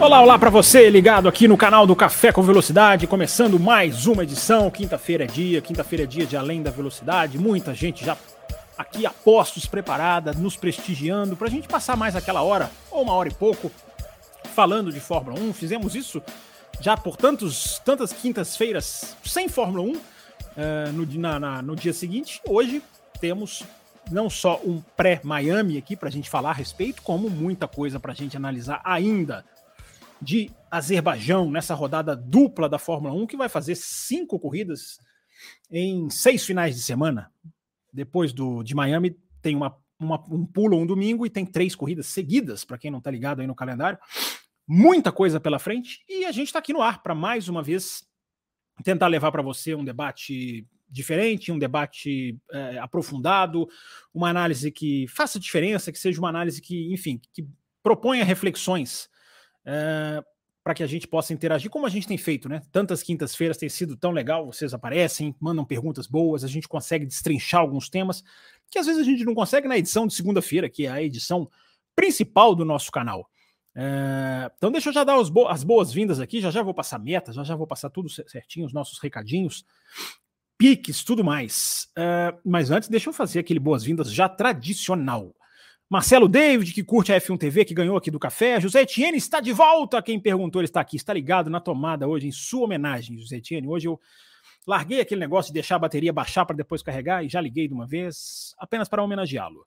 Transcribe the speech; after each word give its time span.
Olá, 0.00 0.22
olá 0.22 0.38
para 0.38 0.48
você 0.48 0.88
ligado 0.88 1.28
aqui 1.28 1.46
no 1.46 1.58
canal 1.58 1.86
do 1.86 1.94
Café 1.94 2.32
com 2.32 2.42
Velocidade, 2.42 3.06
começando 3.06 3.60
mais 3.60 4.06
uma 4.06 4.22
edição. 4.22 4.70
Quinta-feira 4.70 5.24
é 5.24 5.26
dia, 5.26 5.60
quinta-feira 5.60 6.04
é 6.04 6.06
dia 6.06 6.24
de 6.24 6.38
Além 6.38 6.62
da 6.62 6.70
Velocidade. 6.70 7.36
Muita 7.38 7.74
gente 7.74 8.02
já 8.02 8.16
aqui 8.78 9.04
a 9.04 9.10
postos 9.10 9.66
preparada, 9.66 10.32
nos 10.32 10.56
prestigiando, 10.56 11.36
para 11.36 11.48
a 11.48 11.50
gente 11.50 11.68
passar 11.68 11.98
mais 11.98 12.16
aquela 12.16 12.40
hora, 12.40 12.70
ou 12.90 13.02
uma 13.02 13.12
hora 13.12 13.28
e 13.28 13.34
pouco, 13.34 13.70
falando 14.54 14.90
de 14.90 14.98
Fórmula 15.00 15.38
1. 15.38 15.52
Fizemos 15.52 15.94
isso 15.94 16.22
já 16.80 16.96
por 16.96 17.18
tantos, 17.18 17.78
tantas 17.84 18.10
quintas-feiras 18.10 19.14
sem 19.22 19.50
Fórmula 19.50 19.82
1 19.82 19.92
uh, 19.92 20.00
no, 20.94 21.20
na, 21.20 21.38
na, 21.38 21.62
no 21.62 21.76
dia 21.76 21.92
seguinte. 21.92 22.40
Hoje 22.48 22.82
temos 23.20 23.64
não 24.10 24.30
só 24.30 24.62
um 24.64 24.80
pré-Miami 24.96 25.76
aqui 25.76 25.94
para 25.94 26.08
a 26.08 26.12
gente 26.12 26.30
falar 26.30 26.50
a 26.50 26.54
respeito, 26.54 27.02
como 27.02 27.28
muita 27.28 27.68
coisa 27.68 28.00
para 28.00 28.12
a 28.12 28.16
gente 28.16 28.34
analisar 28.34 28.80
ainda 28.82 29.44
de 30.20 30.50
Azerbaijão 30.70 31.50
nessa 31.50 31.74
rodada 31.74 32.14
dupla 32.14 32.68
da 32.68 32.78
Fórmula 32.78 33.14
1, 33.14 33.26
que 33.26 33.36
vai 33.36 33.48
fazer 33.48 33.74
cinco 33.74 34.38
corridas 34.38 34.98
em 35.70 36.10
seis 36.10 36.44
finais 36.44 36.76
de 36.76 36.82
semana. 36.82 37.32
Depois 37.92 38.32
do 38.32 38.62
de 38.62 38.74
Miami, 38.74 39.16
tem 39.40 39.56
uma, 39.56 39.76
uma 39.98 40.22
um 40.30 40.44
pulo 40.44 40.78
um 40.78 40.86
domingo 40.86 41.24
e 41.24 41.30
tem 41.30 41.46
três 41.46 41.74
corridas 41.74 42.06
seguidas, 42.06 42.64
para 42.64 42.78
quem 42.78 42.90
não 42.90 42.98
está 42.98 43.10
ligado 43.10 43.40
aí 43.40 43.46
no 43.46 43.54
calendário. 43.54 43.98
Muita 44.66 45.10
coisa 45.10 45.40
pela 45.40 45.58
frente 45.58 46.04
e 46.08 46.24
a 46.24 46.32
gente 46.32 46.48
está 46.48 46.58
aqui 46.58 46.72
no 46.72 46.82
ar 46.82 47.02
para 47.02 47.14
mais 47.14 47.48
uma 47.48 47.62
vez 47.62 48.04
tentar 48.84 49.08
levar 49.08 49.32
para 49.32 49.42
você 49.42 49.74
um 49.74 49.84
debate 49.84 50.66
diferente, 50.88 51.52
um 51.52 51.58
debate 51.58 52.38
é, 52.52 52.78
aprofundado, 52.78 53.68
uma 54.12 54.28
análise 54.28 54.70
que 54.70 55.06
faça 55.08 55.38
diferença, 55.38 55.92
que 55.92 55.98
seja 55.98 56.18
uma 56.20 56.28
análise 56.28 56.60
que, 56.60 56.92
enfim, 56.92 57.20
que 57.32 57.46
proponha 57.82 58.24
reflexões 58.24 59.08
é, 59.64 60.22
para 60.62 60.74
que 60.74 60.82
a 60.82 60.86
gente 60.86 61.08
possa 61.08 61.32
interagir, 61.32 61.70
como 61.70 61.86
a 61.86 61.90
gente 61.90 62.06
tem 62.06 62.18
feito, 62.18 62.48
né? 62.48 62.62
Tantas 62.70 63.02
quintas-feiras 63.02 63.56
tem 63.56 63.68
sido 63.68 63.96
tão 63.96 64.10
legal, 64.10 64.46
vocês 64.46 64.74
aparecem, 64.74 65.34
mandam 65.40 65.64
perguntas 65.64 66.06
boas, 66.06 66.44
a 66.44 66.48
gente 66.48 66.68
consegue 66.68 67.06
destrinchar 67.06 67.60
alguns 67.60 67.88
temas 67.88 68.22
que 68.70 68.78
às 68.78 68.86
vezes 68.86 69.00
a 69.00 69.04
gente 69.04 69.24
não 69.24 69.34
consegue 69.34 69.66
na 69.66 69.76
edição 69.76 70.06
de 70.06 70.14
segunda-feira, 70.14 70.68
que 70.68 70.86
é 70.86 70.90
a 70.90 71.02
edição 71.02 71.50
principal 71.94 72.54
do 72.54 72.64
nosso 72.64 72.90
canal. 72.92 73.28
É, 73.74 74.50
então 74.56 74.70
deixa 74.70 74.88
eu 74.88 74.92
já 74.92 75.04
dar 75.04 75.22
bo 75.24 75.46
as 75.46 75.64
boas-vindas 75.64 76.20
aqui, 76.20 76.40
já 76.40 76.50
já 76.50 76.62
vou 76.62 76.74
passar 76.74 76.98
metas, 76.98 77.34
já 77.34 77.44
já 77.44 77.54
vou 77.54 77.66
passar 77.66 77.90
tudo 77.90 78.08
certinho, 78.08 78.66
os 78.66 78.72
nossos 78.72 78.98
recadinhos, 78.98 79.64
piques, 80.58 81.02
tudo 81.02 81.24
mais. 81.24 81.88
É, 81.96 82.34
mas 82.44 82.70
antes, 82.70 82.88
deixa 82.88 83.08
eu 83.08 83.14
fazer 83.14 83.40
aquele 83.40 83.58
boas-vindas 83.58 84.12
já 84.12 84.28
tradicional. 84.28 85.34
Marcelo 85.90 86.28
David, 86.28 86.72
que 86.72 86.84
curte 86.84 87.12
a 87.12 87.20
F1 87.20 87.36
TV, 87.36 87.64
que 87.64 87.74
ganhou 87.74 87.96
aqui 87.96 88.12
do 88.12 88.18
café. 88.20 88.60
José 88.60 88.82
Etienne 88.82 89.18
está 89.18 89.40
de 89.40 89.52
volta. 89.52 90.00
Quem 90.00 90.20
perguntou, 90.20 90.60
ele 90.60 90.68
está 90.68 90.80
aqui, 90.80 90.94
está 90.94 91.12
ligado 91.12 91.50
na 91.50 91.58
tomada 91.58 92.06
hoje, 92.06 92.28
em 92.28 92.30
sua 92.30 92.62
homenagem, 92.62 93.18
José 93.18 93.38
Etienne. 93.38 93.66
Hoje 93.66 93.88
eu 93.88 94.00
larguei 94.64 95.00
aquele 95.00 95.20
negócio 95.20 95.50
de 95.50 95.54
deixar 95.54 95.74
a 95.74 95.78
bateria 95.80 96.12
baixar 96.12 96.46
para 96.46 96.54
depois 96.54 96.80
carregar 96.80 97.24
e 97.24 97.28
já 97.28 97.40
liguei 97.40 97.66
de 97.66 97.74
uma 97.74 97.88
vez, 97.88 98.54
apenas 98.56 98.88
para 98.88 99.02
homenageá-lo. 99.02 99.66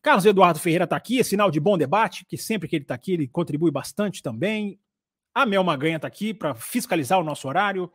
Carlos 0.00 0.24
Eduardo 0.24 0.60
Ferreira 0.60 0.84
está 0.84 0.94
aqui, 0.94 1.18
é 1.18 1.24
sinal 1.24 1.50
de 1.50 1.58
bom 1.58 1.76
debate, 1.76 2.24
que 2.24 2.38
sempre 2.38 2.68
que 2.68 2.76
ele 2.76 2.84
está 2.84 2.94
aqui, 2.94 3.14
ele 3.14 3.26
contribui 3.26 3.72
bastante 3.72 4.22
também. 4.22 4.78
A 5.34 5.44
Mel 5.44 5.64
Maganha 5.64 5.96
está 5.96 6.06
aqui 6.06 6.32
para 6.32 6.54
fiscalizar 6.54 7.18
o 7.18 7.24
nosso 7.24 7.48
horário. 7.48 7.90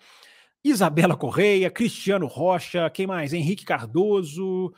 Isabela 0.61 1.15
Correia, 1.15 1.71
Cristiano 1.71 2.27
Rocha, 2.27 2.89
quem 2.89 3.07
mais? 3.07 3.31
Henrique 3.31 3.63
Cardoso. 3.63 4.73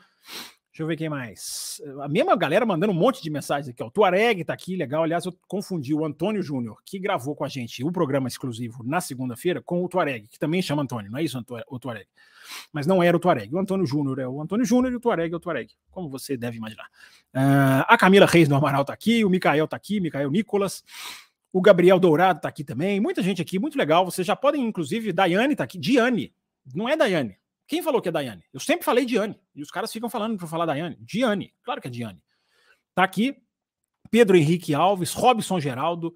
Deixa 0.74 0.82
eu 0.82 0.88
ver 0.88 0.96
quem 0.96 1.08
mais. 1.08 1.80
A 2.02 2.08
mesma 2.08 2.34
galera 2.34 2.66
mandando 2.66 2.92
um 2.92 2.96
monte 2.96 3.22
de 3.22 3.30
mensagens 3.30 3.68
aqui. 3.68 3.80
Ó. 3.80 3.86
O 3.86 3.90
Tuareg 3.92 4.42
tá 4.42 4.54
aqui, 4.54 4.74
legal. 4.74 5.04
Aliás, 5.04 5.24
eu 5.24 5.32
confundi 5.46 5.94
o 5.94 6.04
Antônio 6.04 6.42
Júnior, 6.42 6.78
que 6.84 6.98
gravou 6.98 7.36
com 7.36 7.44
a 7.44 7.48
gente 7.48 7.84
o 7.84 7.92
programa 7.92 8.26
exclusivo 8.26 8.82
na 8.82 9.00
segunda-feira, 9.00 9.62
com 9.62 9.84
o 9.84 9.88
Tuareg, 9.88 10.26
que 10.26 10.36
também 10.36 10.60
chama 10.60 10.82
Antônio, 10.82 11.12
não 11.12 11.18
é 11.20 11.22
isso, 11.22 11.40
o 11.68 11.78
Tuareg? 11.78 12.08
Mas 12.72 12.88
não 12.88 13.00
era 13.00 13.16
o 13.16 13.20
Tuareg. 13.20 13.54
O 13.54 13.58
Antônio 13.60 13.86
Júnior 13.86 14.18
é 14.18 14.26
o 14.26 14.42
Antônio 14.42 14.66
Júnior 14.66 14.92
e 14.92 14.96
o 14.96 15.00
Tuareg 15.00 15.32
é 15.32 15.36
o 15.36 15.38
Tuareg, 15.38 15.70
como 15.92 16.08
você 16.08 16.36
deve 16.36 16.56
imaginar. 16.56 16.86
Uh, 17.32 17.86
a 17.86 17.96
Camila 17.96 18.26
Reis 18.26 18.48
do 18.48 18.56
Amaral 18.56 18.84
tá 18.84 18.92
aqui, 18.92 19.24
o 19.24 19.30
Micael 19.30 19.68
tá 19.68 19.76
aqui, 19.76 20.00
Micael 20.00 20.28
Nicolas. 20.28 20.82
O 21.52 21.62
Gabriel 21.62 22.00
Dourado 22.00 22.40
tá 22.40 22.48
aqui 22.48 22.64
também. 22.64 22.98
Muita 22.98 23.22
gente 23.22 23.40
aqui, 23.40 23.60
muito 23.60 23.78
legal. 23.78 24.04
Vocês 24.04 24.26
já 24.26 24.34
podem, 24.34 24.66
inclusive, 24.66 25.12
Daiane 25.12 25.54
tá 25.54 25.62
aqui. 25.62 25.78
Diane, 25.78 26.34
não 26.74 26.88
é 26.88 26.96
Daiane. 26.96 27.36
Quem 27.66 27.82
falou 27.82 28.00
que 28.02 28.08
é 28.08 28.12
Daiane? 28.12 28.44
Eu 28.52 28.60
sempre 28.60 28.84
falei 28.84 29.04
Diane. 29.04 29.38
E 29.54 29.62
os 29.62 29.70
caras 29.70 29.92
ficam 29.92 30.10
falando 30.10 30.36
para 30.36 30.46
falar 30.46 30.66
Daiane. 30.66 30.96
Diane. 31.00 31.54
Claro 31.62 31.80
que 31.80 31.88
é 31.88 31.90
Diane. 31.90 32.22
Tá 32.94 33.04
aqui 33.04 33.36
Pedro 34.10 34.36
Henrique 34.36 34.74
Alves, 34.74 35.12
Robson 35.12 35.58
Geraldo. 35.58 36.14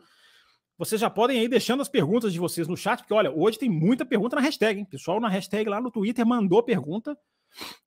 Vocês 0.76 1.00
já 1.00 1.10
podem 1.10 1.42
ir 1.42 1.48
deixando 1.48 1.80
as 1.80 1.88
perguntas 1.88 2.32
de 2.32 2.38
vocês 2.38 2.68
no 2.68 2.76
chat, 2.76 3.00
porque 3.00 3.12
olha, 3.12 3.32
hoje 3.32 3.58
tem 3.58 3.68
muita 3.68 4.06
pergunta 4.06 4.36
na 4.36 4.42
hashtag, 4.42 4.78
hein? 4.78 4.84
Pessoal 4.84 5.18
na 5.18 5.28
hashtag 5.28 5.68
lá 5.68 5.80
no 5.80 5.90
Twitter 5.90 6.24
mandou 6.24 6.62
pergunta. 6.62 7.18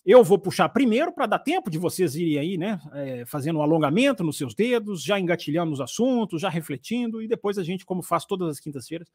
Eu 0.05 0.23
vou 0.23 0.37
puxar 0.37 0.67
primeiro 0.69 1.13
para 1.13 1.27
dar 1.27 1.39
tempo 1.39 1.69
de 1.69 1.77
vocês 1.77 2.15
irem 2.15 2.37
aí, 2.37 2.57
né? 2.57 2.81
É, 2.93 3.25
fazendo 3.25 3.59
um 3.59 3.61
alongamento 3.61 4.23
nos 4.23 4.37
seus 4.37 4.53
dedos, 4.53 5.03
já 5.03 5.17
engatilhando 5.17 5.71
os 5.71 5.79
assuntos, 5.79 6.41
já 6.41 6.49
refletindo, 6.49 7.21
e 7.21 7.27
depois 7.27 7.57
a 7.57 7.63
gente, 7.63 7.85
como 7.85 8.01
faz 8.01 8.25
todas 8.25 8.49
as 8.49 8.59
quintas-feiras, 8.59 9.07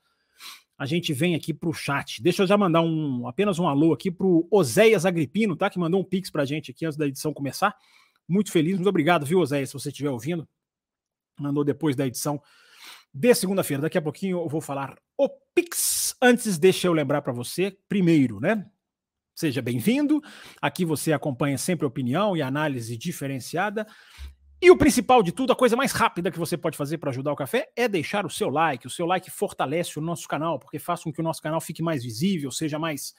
a 0.78 0.84
gente 0.84 1.12
vem 1.12 1.34
aqui 1.34 1.54
para 1.54 1.68
o 1.68 1.72
chat. 1.72 2.22
Deixa 2.22 2.42
eu 2.42 2.46
já 2.46 2.56
mandar 2.56 2.82
um 2.82 3.26
apenas 3.26 3.58
um 3.58 3.66
alô 3.66 3.92
aqui 3.92 4.10
para 4.10 4.26
o 4.26 4.46
Oséias 4.50 5.06
Agripino, 5.06 5.56
tá? 5.56 5.70
Que 5.70 5.78
mandou 5.78 6.00
um 6.00 6.04
pix 6.04 6.30
para 6.30 6.42
a 6.42 6.44
gente 6.46 6.70
aqui 6.70 6.84
antes 6.84 6.98
da 6.98 7.06
edição 7.06 7.32
começar. 7.32 7.74
Muito 8.28 8.52
feliz, 8.52 8.74
muito 8.74 8.88
obrigado, 8.88 9.24
viu, 9.24 9.38
Oséias, 9.38 9.70
se 9.70 9.72
você 9.72 9.88
estiver 9.88 10.10
ouvindo. 10.10 10.46
Mandou 11.38 11.64
depois 11.64 11.96
da 11.96 12.06
edição 12.06 12.42
de 13.12 13.34
segunda-feira. 13.34 13.82
Daqui 13.82 13.96
a 13.96 14.02
pouquinho 14.02 14.40
eu 14.40 14.48
vou 14.48 14.60
falar 14.60 14.98
o 15.16 15.28
pix. 15.54 16.14
Antes, 16.20 16.58
deixa 16.58 16.86
eu 16.86 16.92
lembrar 16.92 17.22
para 17.22 17.32
você, 17.32 17.76
primeiro, 17.88 18.40
né? 18.40 18.66
Seja 19.34 19.60
bem-vindo. 19.60 20.22
Aqui 20.60 20.84
você 20.84 21.12
acompanha 21.12 21.58
sempre 21.58 21.86
opinião 21.86 22.36
e 22.36 22.42
análise 22.42 22.96
diferenciada. 22.96 23.86
E 24.60 24.70
o 24.70 24.76
principal 24.76 25.22
de 25.22 25.32
tudo, 25.32 25.52
a 25.52 25.56
coisa 25.56 25.76
mais 25.76 25.92
rápida 25.92 26.30
que 26.30 26.38
você 26.38 26.56
pode 26.56 26.78
fazer 26.78 26.96
para 26.96 27.10
ajudar 27.10 27.30
o 27.30 27.36
café 27.36 27.70
é 27.76 27.86
deixar 27.86 28.24
o 28.24 28.30
seu 28.30 28.48
like. 28.48 28.86
O 28.86 28.90
seu 28.90 29.04
like 29.04 29.30
fortalece 29.30 29.98
o 29.98 30.02
nosso 30.02 30.26
canal, 30.26 30.58
porque 30.58 30.78
faz 30.78 31.02
com 31.02 31.12
que 31.12 31.20
o 31.20 31.22
nosso 31.22 31.42
canal 31.42 31.60
fique 31.60 31.82
mais 31.82 32.02
visível, 32.02 32.50
seja 32.50 32.78
mais 32.78 33.14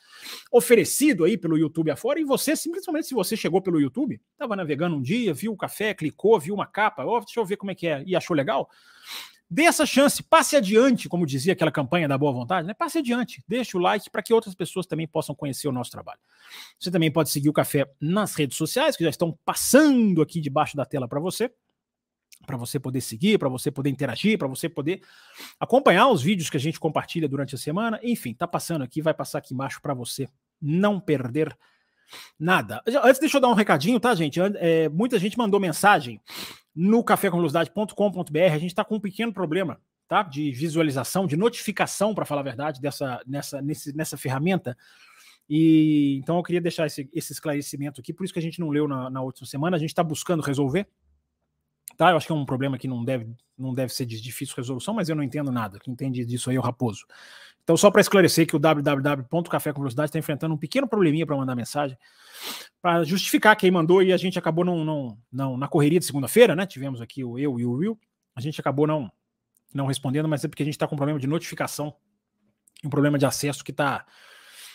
oferecido 0.52 1.24
aí 1.24 1.38
pelo 1.38 1.56
YouTube 1.56 1.92
afora. 1.92 2.20
E 2.20 2.24
você, 2.24 2.56
simplesmente, 2.56 3.08
se 3.08 3.14
você 3.14 3.38
chegou 3.38 3.62
pelo 3.62 3.80
YouTube, 3.80 4.20
estava 4.32 4.56
navegando 4.56 4.96
um 4.96 5.02
dia, 5.02 5.32
viu 5.32 5.54
o 5.54 5.58
café, 5.58 5.94
clicou, 5.94 6.40
viu 6.40 6.56
uma 6.56 6.66
capa, 6.66 7.06
oh, 7.06 7.20
deixa 7.20 7.40
eu 7.40 7.46
ver 7.46 7.58
como 7.58 7.70
é 7.70 7.76
que 7.76 7.88
é, 7.88 8.04
e 8.06 8.16
achou 8.16 8.36
legal, 8.36 8.68
Dê 9.50 9.64
essa 9.64 9.86
chance, 9.86 10.22
passe 10.22 10.58
adiante, 10.58 11.08
como 11.08 11.26
dizia 11.26 11.54
aquela 11.54 11.72
campanha 11.72 12.08
da 12.08 12.18
boa 12.18 12.34
vontade, 12.34 12.68
né? 12.68 12.74
Passe 12.74 12.98
adiante, 12.98 13.42
deixe 13.48 13.78
o 13.78 13.80
like 13.80 14.10
para 14.10 14.22
que 14.22 14.34
outras 14.34 14.54
pessoas 14.54 14.86
também 14.86 15.08
possam 15.08 15.34
conhecer 15.34 15.70
o 15.70 15.72
nosso 15.72 15.90
trabalho. 15.90 16.20
Você 16.78 16.92
também 16.92 17.10
pode 17.10 17.30
seguir 17.30 17.48
o 17.48 17.54
Café 17.54 17.90
nas 18.00 18.36
redes 18.36 18.58
sociais, 18.58 18.98
que 18.98 19.06
já 19.06 19.10
estão 19.10 19.38
passando 19.46 20.22
aqui 20.22 20.42
debaixo 20.42 20.76
da 20.76 20.86
tela 20.86 21.08
para 21.08 21.20
você, 21.20 21.50
para 22.46 22.58
você 22.58 22.78
poder 22.78 23.00
seguir, 23.00 23.40
para 23.40 23.48
você 23.48 23.72
poder 23.72 23.90
interagir, 23.90 24.38
para 24.38 24.50
você 24.50 24.68
poder 24.68 25.02
acompanhar 25.58 26.10
os 26.10 26.22
vídeos 26.22 26.50
que 26.50 26.58
a 26.58 26.60
gente 26.60 26.78
compartilha 26.78 27.28
durante 27.28 27.56
a 27.56 27.58
semana. 27.58 28.00
Enfim, 28.04 28.34
tá 28.34 28.48
passando 28.48 28.84
aqui, 28.84 29.02
vai 29.02 29.14
passar 29.14 29.38
aqui 29.38 29.54
embaixo 29.54 29.82
para 29.82 29.94
você 29.94 30.28
não 30.62 31.00
perder 31.00 31.48
nada. 31.48 31.77
Antes, 33.04 33.20
deixa 33.20 33.38
eu 33.38 33.42
dar 33.42 33.50
um 33.50 33.54
recadinho, 33.54 34.00
tá, 34.00 34.14
gente? 34.16 34.40
É, 34.40 34.90
muita 34.90 35.20
gente 35.20 35.38
mandou 35.38 35.60
mensagem 35.60 36.22
no 36.76 37.04
cafécomvelocidade.com.br. 37.04 38.54
A 38.54 38.58
gente 38.58 38.72
está 38.72 38.84
com 38.86 38.96
um 38.96 39.00
pequeno 39.00 39.34
problema 39.34 39.80
tá? 40.08 40.24
de 40.24 40.52
visualização, 40.52 41.28
de 41.28 41.36
notificação, 41.36 42.16
para 42.16 42.26
falar 42.26 42.42
a 42.42 42.46
verdade, 42.46 42.82
dessa, 42.82 43.22
nessa, 43.28 43.62
nesse, 43.62 43.96
nessa 43.96 44.18
ferramenta. 44.18 44.78
E 45.50 46.20
então 46.22 46.38
eu 46.38 46.44
queria 46.44 46.62
deixar 46.62 46.86
esse, 46.86 47.10
esse 47.14 47.32
esclarecimento 47.32 48.02
aqui, 48.02 48.14
por 48.14 48.24
isso 48.24 48.34
que 48.34 48.40
a 48.40 48.42
gente 48.42 48.60
não 48.60 48.70
leu 48.70 48.88
na, 48.88 49.10
na 49.10 49.22
última 49.22 49.48
semana, 49.48 49.78
a 49.78 49.80
gente 49.80 49.90
está 49.90 50.04
buscando 50.04 50.42
resolver. 50.42 50.88
Tá? 51.96 52.12
Eu 52.12 52.18
acho 52.18 52.28
que 52.28 52.32
é 52.32 52.36
um 52.36 52.46
problema 52.46 52.78
que 52.78 52.88
não 52.88 53.04
deve, 53.04 53.28
não 53.58 53.74
deve 53.74 53.94
ser 53.94 54.06
de 54.06 54.22
difícil 54.22 54.56
resolução, 54.56 54.94
mas 54.94 55.10
eu 55.10 55.16
não 55.16 55.24
entendo 55.24 55.52
nada. 55.52 55.80
Quem 55.80 55.94
entende 55.94 56.26
disso 56.26 56.50
aí 56.50 56.56
é 56.56 56.60
o 56.60 56.62
Raposo. 56.62 57.06
Então, 57.68 57.76
só 57.76 57.92
para 57.92 58.00
esclarecer 58.00 58.48
que 58.48 58.56
o 58.56 58.60
www.café 58.60 59.74
com 59.74 59.82
velocidade 59.82 60.08
está 60.08 60.18
enfrentando 60.18 60.56
um 60.56 60.58
pequeno 60.58 60.88
probleminha 60.88 61.26
para 61.26 61.36
mandar 61.36 61.54
mensagem 61.54 61.98
para 62.82 63.04
justificar 63.04 63.58
quem 63.58 63.70
mandou 63.70 64.02
e 64.02 64.14
a 64.14 64.16
gente 64.16 64.40
acabou 64.40 64.64
não, 64.64 64.86
não, 64.86 65.18
não 65.30 65.58
na 65.58 65.68
correria 65.68 66.00
de 66.00 66.06
segunda-feira, 66.06 66.56
né? 66.56 66.66
Tivemos 66.66 67.02
aqui 67.02 67.26
o 67.26 67.38
eu 67.38 67.60
e 67.60 67.66
o 67.66 67.74
Will, 67.74 68.00
a 68.34 68.40
gente 68.40 68.62
acabou 68.62 68.88
não 68.88 69.12
não 69.74 69.86
respondendo, 69.86 70.30
mas 70.30 70.46
é 70.46 70.48
porque 70.48 70.64
a 70.64 70.66
gente 70.66 70.76
está 70.76 70.88
com 70.88 70.96
um 70.96 70.98
problema 70.98 71.20
de 71.20 71.28
notificação, 71.28 71.94
um 72.86 72.90
problema 72.90 73.18
de 73.18 73.26
acesso 73.26 73.66
que 73.66 73.72
está 73.72 74.06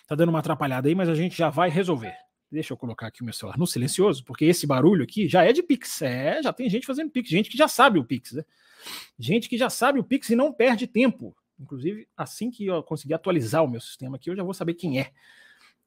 tá 0.07 0.15
dando 0.15 0.29
uma 0.29 0.41
atrapalhada 0.41 0.87
aí, 0.87 0.95
mas 0.95 1.09
a 1.09 1.15
gente 1.15 1.35
já 1.35 1.49
vai 1.49 1.71
resolver. 1.71 2.15
Deixa 2.51 2.75
eu 2.75 2.77
colocar 2.77 3.07
aqui 3.07 3.23
o 3.23 3.25
meu 3.25 3.33
celular 3.33 3.57
no 3.57 3.67
silencioso, 3.67 4.23
porque 4.23 4.45
esse 4.45 4.67
barulho 4.67 5.03
aqui 5.03 5.27
já 5.27 5.43
é 5.47 5.53
de 5.55 5.63
Pix. 5.63 6.03
É, 6.03 6.43
já 6.43 6.53
tem 6.53 6.69
gente 6.69 6.87
fazendo 6.87 7.11
Pix, 7.11 7.31
gente 7.31 7.49
que 7.49 7.57
já 7.57 7.69
sabe 7.69 7.99
o 7.99 8.05
Pix, 8.05 8.33
né? 8.33 8.45
Gente 9.19 9.49
que 9.49 9.57
já 9.57 9.71
sabe 9.71 9.99
o 9.99 10.05
Pix 10.05 10.29
e 10.29 10.37
não 10.37 10.53
perde 10.53 10.87
tempo. 10.87 11.35
Inclusive, 11.63 12.09
assim 12.17 12.51
que 12.51 12.67
eu 12.67 12.83
conseguir 12.83 13.15
atualizar 13.15 13.63
o 13.63 13.69
meu 13.69 13.81
sistema 13.81 14.17
aqui, 14.17 14.29
eu 14.31 14.37
já 14.37 14.43
vou 14.43 14.53
saber 14.53 14.75
quem 14.75 15.01
é. 15.01 15.13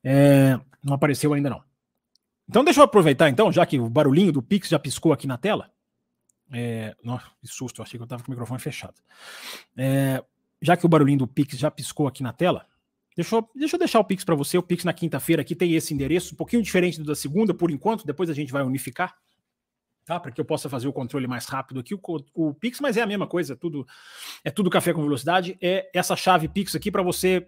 é 0.04 0.60
não 0.84 0.94
apareceu 0.94 1.34
ainda 1.34 1.50
não. 1.50 1.62
Então 2.48 2.64
deixa 2.64 2.80
eu 2.80 2.84
aproveitar 2.84 3.30
então, 3.30 3.52
já 3.52 3.66
que 3.66 3.80
o 3.80 3.90
barulhinho 3.90 4.32
do 4.32 4.42
Pix 4.42 4.70
já 4.70 4.80
piscou 4.80 5.12
aqui 5.12 5.28
na 5.28 5.38
tela. 5.38 5.72
É, 6.52 6.96
nossa, 7.04 7.26
que 7.42 7.48
susto, 7.48 7.82
eu 7.82 7.84
achei 7.84 7.98
que 7.98 8.04
eu 8.04 8.06
estava 8.06 8.24
com 8.24 8.30
o 8.30 8.32
microfone 8.32 8.60
fechado. 8.60 8.96
É, 9.76 10.24
já 10.62 10.78
que 10.78 10.86
o 10.86 10.90
barulhinho 10.90 11.20
do 11.20 11.28
Pix 11.28 11.58
já 11.58 11.72
piscou 11.72 12.08
aqui 12.08 12.22
na 12.22 12.32
tela, 12.32 12.66
deixa 13.16 13.36
eu, 13.36 13.50
deixa 13.56 13.76
eu 13.76 13.80
deixar 13.80 14.00
o 14.00 14.04
Pix 14.04 14.24
para 14.24 14.36
você. 14.36 14.58
O 14.58 14.64
Pix 14.64 14.84
na 14.84 14.94
quinta-feira 14.94 15.42
aqui 15.42 15.56
tem 15.56 15.74
esse 15.74 15.94
endereço, 15.94 16.34
um 16.34 16.38
pouquinho 16.38 16.62
diferente 16.62 17.00
do 17.00 17.06
da 17.06 17.16
segunda, 17.16 17.54
por 17.54 17.72
enquanto, 17.72 18.06
depois 18.06 18.30
a 18.30 18.34
gente 18.34 18.54
vai 18.54 18.64
unificar. 18.64 19.16
Tá, 20.06 20.20
para 20.20 20.32
que 20.32 20.40
eu 20.40 20.46
possa 20.46 20.70
fazer 20.70 20.88
o 20.88 20.94
controle 20.94 21.26
mais 21.26 21.48
rápido 21.48 21.80
aqui, 21.80 21.96
o, 21.96 22.00
o 22.36 22.54
Pix, 22.54 22.80
mas 22.80 22.96
é 22.96 23.02
a 23.02 23.08
mesma 23.08 23.26
coisa, 23.26 23.54
é 23.54 23.56
tudo 23.56 23.88
é 24.44 24.52
tudo 24.52 24.70
café 24.70 24.94
com 24.94 25.02
velocidade. 25.02 25.58
É 25.60 25.90
essa 25.94 26.16
chave 26.16 26.48
Pix 26.48 26.76
aqui 26.76 26.92
para 26.92 27.02
você 27.02 27.48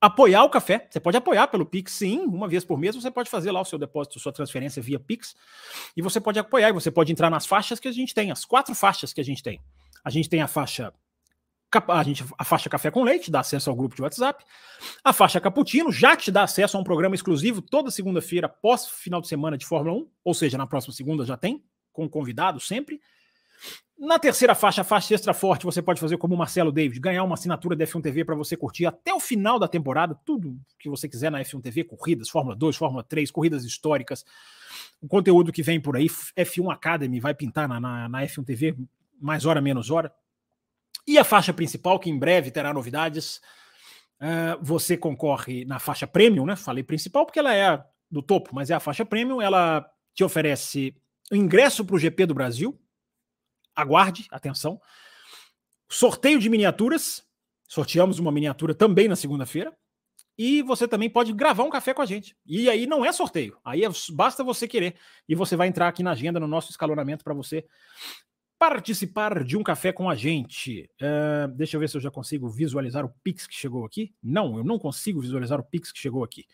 apoiar 0.00 0.44
o 0.44 0.50
café. 0.50 0.86
Você 0.88 1.00
pode 1.00 1.16
apoiar 1.16 1.48
pelo 1.48 1.66
Pix, 1.66 1.92
sim, 1.92 2.20
uma 2.20 2.48
vez 2.48 2.64
por 2.64 2.78
mês. 2.78 2.94
Você 2.94 3.10
pode 3.10 3.28
fazer 3.28 3.50
lá 3.50 3.60
o 3.60 3.64
seu 3.64 3.78
depósito, 3.78 4.20
sua 4.20 4.32
transferência 4.32 4.80
via 4.80 4.98
Pix. 4.98 5.34
E 5.96 6.02
você 6.02 6.20
pode 6.20 6.38
apoiar, 6.38 6.68
e 6.68 6.72
você 6.72 6.90
pode 6.90 7.12
entrar 7.12 7.30
nas 7.30 7.46
faixas 7.46 7.80
que 7.80 7.88
a 7.88 7.92
gente 7.92 8.14
tem, 8.14 8.30
as 8.30 8.44
quatro 8.44 8.74
faixas 8.74 9.12
que 9.12 9.20
a 9.20 9.24
gente 9.24 9.42
tem. 9.42 9.60
A 10.04 10.10
gente 10.10 10.28
tem 10.28 10.40
a 10.40 10.48
faixa. 10.48 10.92
A, 11.88 12.02
gente, 12.02 12.24
a 12.38 12.44
faixa 12.44 12.70
Café 12.70 12.90
com 12.90 13.02
Leite, 13.02 13.30
dá 13.30 13.40
acesso 13.40 13.68
ao 13.68 13.76
grupo 13.76 13.94
de 13.94 14.00
WhatsApp. 14.00 14.42
A 15.04 15.12
faixa 15.12 15.38
Cappuccino 15.38 15.92
já 15.92 16.16
te 16.16 16.30
dá 16.30 16.44
acesso 16.44 16.76
a 16.76 16.80
um 16.80 16.84
programa 16.84 17.14
exclusivo 17.14 17.60
toda 17.60 17.90
segunda-feira, 17.90 18.48
pós 18.48 18.88
final 18.88 19.20
de 19.20 19.28
semana 19.28 19.58
de 19.58 19.66
Fórmula 19.66 19.98
1. 19.98 20.08
Ou 20.24 20.32
seja, 20.32 20.56
na 20.56 20.66
próxima 20.66 20.94
segunda 20.94 21.26
já 21.26 21.36
tem, 21.36 21.62
com 21.98 22.08
convidado 22.08 22.60
sempre. 22.60 23.00
Na 23.98 24.20
terceira 24.20 24.54
faixa, 24.54 24.82
a 24.82 24.84
faixa 24.84 25.12
extra 25.12 25.34
forte, 25.34 25.66
você 25.66 25.82
pode 25.82 25.98
fazer 25.98 26.16
como 26.16 26.36
o 26.36 26.38
Marcelo 26.38 26.70
David, 26.70 27.00
ganhar 27.00 27.24
uma 27.24 27.34
assinatura 27.34 27.74
da 27.74 27.84
F1 27.84 28.00
TV 28.00 28.24
para 28.24 28.36
você 28.36 28.56
curtir 28.56 28.86
até 28.86 29.12
o 29.12 29.18
final 29.18 29.58
da 29.58 29.66
temporada, 29.66 30.14
tudo 30.24 30.56
que 30.78 30.88
você 30.88 31.08
quiser 31.08 31.32
na 31.32 31.40
F1 31.40 31.60
TV, 31.60 31.82
corridas, 31.82 32.28
Fórmula 32.28 32.54
2, 32.54 32.76
Fórmula 32.76 33.02
3, 33.02 33.32
corridas 33.32 33.64
históricas, 33.64 34.24
o 35.02 35.08
conteúdo 35.08 35.50
que 35.50 35.60
vem 35.60 35.80
por 35.80 35.96
aí, 35.96 36.06
F1 36.06 36.72
Academy 36.72 37.18
vai 37.18 37.34
pintar 37.34 37.68
na, 37.68 37.80
na, 37.80 38.08
na 38.08 38.22
F1 38.22 38.44
TV, 38.44 38.76
mais 39.20 39.44
hora, 39.44 39.60
menos 39.60 39.90
hora. 39.90 40.12
E 41.04 41.18
a 41.18 41.24
faixa 41.24 41.52
principal, 41.52 41.98
que 41.98 42.08
em 42.08 42.16
breve 42.16 42.52
terá 42.52 42.72
novidades, 42.72 43.40
uh, 44.20 44.62
você 44.62 44.96
concorre 44.96 45.64
na 45.64 45.80
faixa 45.80 46.06
Premium, 46.06 46.46
né? 46.46 46.54
Falei 46.54 46.84
principal 46.84 47.26
porque 47.26 47.40
ela 47.40 47.52
é 47.52 47.82
do 48.08 48.22
topo, 48.22 48.54
mas 48.54 48.70
é 48.70 48.74
a 48.74 48.80
faixa 48.80 49.04
Premium, 49.04 49.42
ela 49.42 49.84
te 50.14 50.22
oferece 50.22 50.94
o 51.30 51.36
ingresso 51.36 51.84
para 51.84 51.96
o 51.96 51.98
GP 51.98 52.26
do 52.26 52.34
Brasil, 52.34 52.78
aguarde, 53.74 54.26
atenção. 54.30 54.80
Sorteio 55.88 56.38
de 56.38 56.48
miniaturas. 56.48 57.24
Sorteamos 57.66 58.18
uma 58.18 58.32
miniatura 58.32 58.74
também 58.74 59.08
na 59.08 59.16
segunda-feira. 59.16 59.76
E 60.36 60.62
você 60.62 60.86
também 60.86 61.10
pode 61.10 61.32
gravar 61.32 61.64
um 61.64 61.70
café 61.70 61.92
com 61.92 62.00
a 62.00 62.06
gente. 62.06 62.36
E 62.46 62.70
aí 62.70 62.86
não 62.86 63.04
é 63.04 63.10
sorteio. 63.10 63.58
Aí 63.64 63.84
é, 63.84 63.88
basta 64.12 64.44
você 64.44 64.68
querer. 64.68 64.94
E 65.28 65.34
você 65.34 65.56
vai 65.56 65.66
entrar 65.66 65.88
aqui 65.88 66.02
na 66.02 66.12
agenda, 66.12 66.38
no 66.38 66.46
nosso 66.46 66.70
escalonamento, 66.70 67.24
para 67.24 67.34
você 67.34 67.64
participar 68.58 69.44
de 69.44 69.56
um 69.56 69.62
café 69.62 69.92
com 69.92 70.08
a 70.08 70.14
gente. 70.14 70.88
Uh, 71.00 71.48
deixa 71.48 71.76
eu 71.76 71.80
ver 71.80 71.88
se 71.88 71.96
eu 71.96 72.00
já 72.00 72.10
consigo 72.10 72.48
visualizar 72.48 73.04
o 73.04 73.12
Pix 73.22 73.46
que 73.46 73.54
chegou 73.54 73.84
aqui. 73.84 74.14
Não, 74.22 74.56
eu 74.58 74.64
não 74.64 74.78
consigo 74.78 75.20
visualizar 75.20 75.58
o 75.58 75.64
Pix 75.64 75.90
que 75.92 75.98
chegou 75.98 76.22
aqui. 76.22 76.44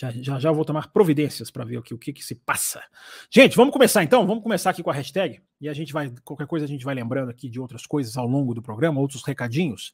Já, 0.00 0.10
já, 0.12 0.38
já 0.38 0.50
vou 0.50 0.64
tomar 0.64 0.88
providências 0.88 1.50
para 1.50 1.62
ver 1.62 1.76
o 1.76 1.82
que, 1.82 2.10
que 2.10 2.24
se 2.24 2.34
passa. 2.34 2.82
Gente, 3.30 3.54
vamos 3.54 3.70
começar 3.70 4.02
então? 4.02 4.26
Vamos 4.26 4.42
começar 4.42 4.70
aqui 4.70 4.82
com 4.82 4.88
a 4.88 4.94
hashtag 4.94 5.42
e 5.60 5.68
a 5.68 5.74
gente 5.74 5.92
vai, 5.92 6.10
qualquer 6.24 6.46
coisa 6.46 6.64
a 6.64 6.68
gente 6.68 6.86
vai 6.86 6.94
lembrando 6.94 7.28
aqui 7.28 7.50
de 7.50 7.60
outras 7.60 7.84
coisas 7.84 8.16
ao 8.16 8.26
longo 8.26 8.54
do 8.54 8.62
programa, 8.62 8.98
outros 8.98 9.22
recadinhos. 9.22 9.92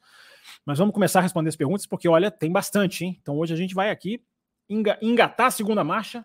Mas 0.64 0.78
vamos 0.78 0.94
começar 0.94 1.18
a 1.18 1.22
responder 1.22 1.48
as 1.48 1.56
perguntas, 1.56 1.86
porque 1.86 2.08
olha, 2.08 2.30
tem 2.30 2.52
bastante, 2.52 3.04
hein? 3.04 3.18
Então 3.20 3.36
hoje 3.36 3.52
a 3.52 3.56
gente 3.56 3.74
vai 3.74 3.90
aqui 3.90 4.22
engatar 4.70 5.48
a 5.48 5.50
segunda 5.50 5.82
marcha 5.82 6.24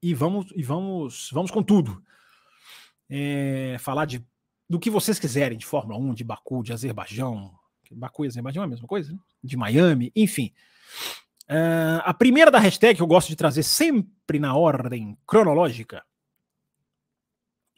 e 0.00 0.14
vamos 0.14 0.46
e 0.54 0.62
vamos 0.62 1.30
vamos 1.32 1.50
com 1.50 1.64
tudo. 1.64 2.00
É, 3.10 3.74
falar 3.80 4.04
de 4.04 4.24
do 4.70 4.78
que 4.78 4.88
vocês 4.88 5.18
quiserem, 5.18 5.58
de 5.58 5.66
Fórmula 5.66 5.98
1, 5.98 6.14
de 6.14 6.22
Baku, 6.22 6.62
de 6.62 6.72
Azerbaijão. 6.72 7.52
Baku 7.90 8.24
e 8.24 8.28
Azerbaijão 8.28 8.62
é 8.62 8.66
a 8.66 8.68
mesma 8.68 8.86
coisa, 8.86 9.12
né? 9.12 9.18
De 9.42 9.56
Miami, 9.56 10.12
enfim. 10.14 10.52
Uh, 11.50 12.00
a 12.04 12.14
primeira 12.14 12.50
da 12.50 12.58
hashtag 12.58 12.96
que 12.96 13.02
eu 13.02 13.06
gosto 13.06 13.28
de 13.28 13.36
trazer 13.36 13.62
sempre 13.62 14.38
na 14.38 14.56
ordem 14.56 15.18
cronológica 15.26 16.02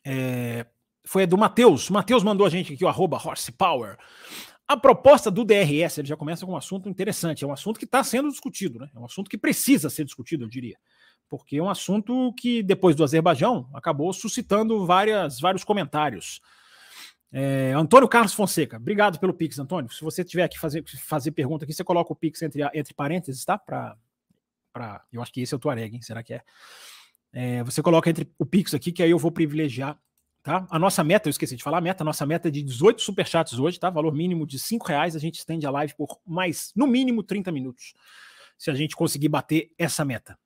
é, 0.05 0.67
foi 1.05 1.23
a 1.23 1.27
do 1.27 1.39
Matheus. 1.39 1.89
Matheus 1.91 2.23
mandou 2.23 2.47
a 2.47 2.51
gente 2.51 2.75
aqui 2.75 2.85
o 2.85 2.89
arroba 2.89 3.17
horsepower. 3.17 3.97
A 4.67 4.77
proposta 4.77 5.31
do 5.31 5.45
DRS, 5.45 5.99
ele 5.99 6.09
já 6.09 6.17
começa 6.17 6.47
com 6.47 6.53
um 6.53 6.57
assunto 6.57 6.89
interessante, 6.89 7.45
é 7.45 7.47
um 7.47 7.53
assunto 7.53 7.79
que 7.79 7.85
está 7.85 8.03
sendo 8.03 8.31
discutido, 8.31 8.79
né? 8.79 8.89
é 8.95 8.99
um 8.99 9.05
assunto 9.05 9.29
que 9.29 9.37
precisa 9.37 9.91
ser 9.91 10.05
discutido, 10.05 10.45
eu 10.45 10.49
diria, 10.49 10.79
porque 11.29 11.59
é 11.59 11.63
um 11.63 11.69
assunto 11.69 12.33
que, 12.33 12.63
depois 12.63 12.97
do 12.97 13.05
Azerbaijão, 13.05 13.69
acabou 13.75 14.11
suscitando 14.13 14.87
várias, 14.87 15.39
vários 15.39 15.65
comentários. 15.65 16.41
É, 17.37 17.73
Antônio 17.73 18.09
Carlos 18.09 18.33
Fonseca, 18.33 18.77
obrigado 18.77 19.19
pelo 19.19 19.35
Pix, 19.35 19.59
Antônio. 19.59 19.93
Se 19.93 20.05
você 20.05 20.23
tiver 20.23 20.47
que 20.47 20.57
fazer, 20.57 20.85
fazer 20.87 21.33
pergunta 21.33 21.65
aqui, 21.65 21.75
você 21.75 21.83
coloca 21.83 22.13
o 22.13 22.17
Pix 22.17 22.41
entre, 22.43 22.63
entre 22.73 22.95
parênteses, 22.95 23.45
tá? 23.45 23.59
Pra, 23.59 23.97
pra, 24.73 25.03
eu 25.13 25.21
acho 25.21 25.33
que 25.33 25.41
esse 25.41 25.53
é 25.53 25.57
o 25.57 25.59
Tuareg, 25.59 25.97
hein? 25.97 26.01
Será 26.01 26.23
que 26.23 26.35
é? 26.35 26.43
é? 27.33 27.65
Você 27.65 27.83
coloca 27.83 28.09
entre 28.09 28.33
o 28.39 28.47
Pix 28.47 28.73
aqui, 28.73 28.93
que 28.93 29.03
aí 29.03 29.11
eu 29.11 29.19
vou 29.19 29.33
privilegiar, 29.33 29.99
tá? 30.45 30.65
A 30.71 30.79
nossa 30.79 31.03
meta, 31.03 31.29
eu 31.29 31.33
esqueci 31.33 31.57
de 31.57 31.63
falar, 31.65 31.79
a 31.79 31.81
meta, 31.81 32.05
a 32.05 32.07
nossa 32.07 32.25
meta 32.25 32.47
é 32.47 32.53
de 32.53 32.63
18 32.63 33.03
superchats 33.03 33.59
hoje, 33.59 33.81
tá? 33.81 33.91
Valor 33.91 34.15
mínimo 34.15 34.47
de 34.47 34.57
5 34.57 34.87
reais, 34.87 35.17
a 35.17 35.19
gente 35.19 35.35
estende 35.35 35.67
a 35.67 35.73
live 35.73 35.93
por 35.97 36.21
mais, 36.25 36.71
no 36.77 36.87
mínimo, 36.87 37.25
30 37.25 37.51
minutos, 37.51 37.95
se 38.57 38.71
a 38.71 38.75
gente 38.75 38.95
conseguir 38.95 39.29
bater 39.29 39.73
essa 39.77 40.05
meta. 40.05 40.39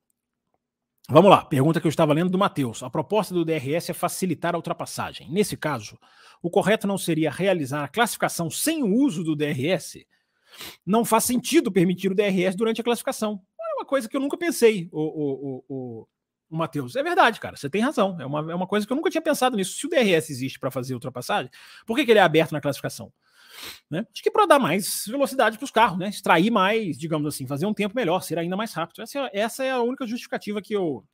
Vamos 1.11 1.31
lá, 1.31 1.43
pergunta 1.43 1.81
que 1.81 1.87
eu 1.87 1.89
estava 1.89 2.13
lendo 2.13 2.29
do 2.29 2.37
Matheus. 2.37 2.83
A 2.83 2.91
proposta 2.91 3.33
do 3.33 3.43
DRS 3.43 3.89
é 3.89 3.95
facilitar 3.95 4.55
a 4.55 4.59
ultrapassagem. 4.59 5.27
Nesse 5.31 5.57
caso, 5.57 5.99
o 6.43 6.51
correto 6.51 6.87
não 6.87 6.99
seria 6.99 7.31
realizar 7.31 7.83
a 7.83 7.89
classificação 7.89 8.51
sem 8.51 8.83
o 8.83 8.95
uso 8.95 9.25
do 9.25 9.35
DRS? 9.35 10.05
Não 10.85 11.07
faz 11.07 11.25
sentido 11.25 11.73
permitir 11.73 12.13
o 12.13 12.15
DRS 12.15 12.55
durante 12.55 12.83
a 12.83 12.85
classificação. 12.85 13.41
É 13.59 13.75
uma 13.77 13.87
coisa 13.87 14.07
que 14.07 14.15
eu 14.15 14.21
nunca 14.21 14.37
pensei, 14.37 14.87
o, 14.93 15.01
o, 15.01 15.65
o, 15.67 16.09
o 16.51 16.57
Matheus. 16.59 16.95
É 16.95 17.03
verdade, 17.03 17.41
cara, 17.41 17.57
você 17.57 17.71
tem 17.71 17.81
razão. 17.81 18.21
É 18.21 18.27
uma, 18.27 18.53
é 18.53 18.55
uma 18.55 18.67
coisa 18.67 18.87
que 18.87 18.93
eu 18.93 18.97
nunca 18.97 19.09
tinha 19.09 19.23
pensado 19.23 19.57
nisso. 19.57 19.79
Se 19.79 19.87
o 19.87 19.89
DRS 19.89 20.29
existe 20.29 20.59
para 20.59 20.71
fazer 20.71 20.93
ultrapassagem, 20.93 21.51
por 21.87 21.97
que, 21.97 22.05
que 22.05 22.11
ele 22.11 22.19
é 22.19 22.23
aberto 22.23 22.53
na 22.53 22.61
classificação? 22.61 23.11
Né? 23.91 24.07
Acho 24.13 24.23
que 24.23 24.31
para 24.31 24.47
dar 24.47 24.59
mais 24.59 25.05
velocidade 25.07 25.57
para 25.59 25.65
os 25.65 25.71
carros, 25.71 25.99
né? 25.99 26.09
extrair 26.09 26.51
mais, 26.51 26.99
digamos 26.99 27.27
assim, 27.27 27.47
fazer 27.47 27.67
um 27.67 27.75
tempo 27.75 27.95
melhor, 27.95 28.23
ser 28.23 28.39
ainda 28.39 28.57
mais 28.57 28.73
rápido. 28.73 29.03
Essa, 29.03 29.19
é, 29.19 29.31
essa 29.33 29.65
é 29.65 29.71
a 29.71 29.81
única 29.81 30.07
justificativa 30.07 30.63
que 30.63 30.75
eu, 30.75 31.05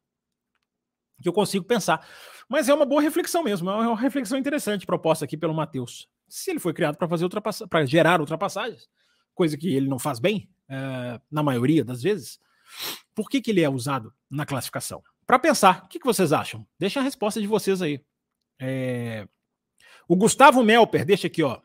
que 1.22 1.28
eu 1.28 1.32
consigo 1.32 1.64
pensar. 1.64 2.06
Mas 2.48 2.68
é 2.68 2.74
uma 2.74 2.86
boa 2.86 3.00
reflexão 3.00 3.42
mesmo, 3.42 3.70
é 3.70 3.88
uma 3.88 3.98
reflexão 3.98 4.38
interessante 4.38 4.86
proposta 4.86 5.24
aqui 5.24 5.36
pelo 5.36 5.54
Matheus. 5.54 6.08
Se 6.28 6.50
ele 6.50 6.60
foi 6.60 6.72
criado 6.72 6.96
para 6.96 7.08
fazer 7.08 7.24
ultrapassa 7.24 7.66
para 7.66 7.84
gerar 7.84 8.20
ultrapassagens, 8.20 8.88
coisa 9.34 9.56
que 9.56 9.74
ele 9.74 9.88
não 9.88 9.98
faz 9.98 10.18
bem, 10.18 10.48
é, 10.68 11.20
na 11.30 11.42
maioria 11.42 11.84
das 11.84 12.02
vezes, 12.02 12.38
por 13.14 13.28
que, 13.28 13.40
que 13.40 13.50
ele 13.50 13.62
é 13.62 13.68
usado 13.68 14.12
na 14.30 14.44
classificação? 14.44 15.02
Para 15.26 15.38
pensar, 15.38 15.84
o 15.84 15.88
que, 15.88 15.98
que 15.98 16.06
vocês 16.06 16.32
acham? 16.32 16.66
Deixa 16.78 17.00
a 17.00 17.02
resposta 17.02 17.40
de 17.40 17.46
vocês 17.46 17.80
aí. 17.80 18.00
É... 18.60 19.26
O 20.06 20.16
Gustavo 20.16 20.62
Melper, 20.62 21.04
deixa 21.04 21.26
aqui, 21.26 21.42
ó. 21.42 21.60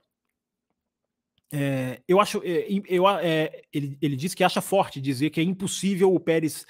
É, 1.51 2.01
eu 2.07 2.19
acho, 2.19 2.41
é, 2.43 2.67
eu, 2.87 3.07
é, 3.07 3.61
ele, 3.73 3.97
ele 4.01 4.15
diz 4.15 4.33
que 4.33 4.43
acha 4.43 4.61
forte 4.61 5.01
dizer 5.01 5.29
que 5.29 5.39
é 5.39 5.43
impossível 5.43 6.13
o 6.13 6.19
Pérez 6.19 6.65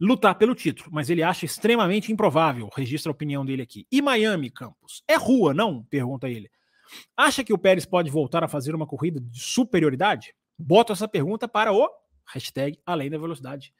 lutar 0.00 0.34
pelo 0.36 0.54
título, 0.54 0.90
mas 0.92 1.10
ele 1.10 1.22
acha 1.22 1.44
extremamente 1.44 2.12
improvável. 2.12 2.68
Registra 2.74 3.10
a 3.10 3.14
opinião 3.14 3.44
dele 3.44 3.62
aqui. 3.62 3.86
E 3.90 4.02
Miami, 4.02 4.50
Campos? 4.50 5.02
É 5.08 5.16
rua, 5.16 5.52
não? 5.54 5.84
Pergunta 5.84 6.28
ele. 6.28 6.50
Acha 7.16 7.42
que 7.42 7.52
o 7.52 7.58
Pérez 7.58 7.86
pode 7.86 8.10
voltar 8.10 8.44
a 8.44 8.48
fazer 8.48 8.74
uma 8.74 8.86
corrida 8.86 9.20
de 9.20 9.40
superioridade? 9.40 10.34
Boto 10.58 10.92
essa 10.92 11.08
pergunta 11.08 11.48
para 11.48 11.72
o 11.72 11.88
hashtag 12.26 12.78
Além 12.86 13.10
da 13.10 13.18
Velocidade 13.18 13.72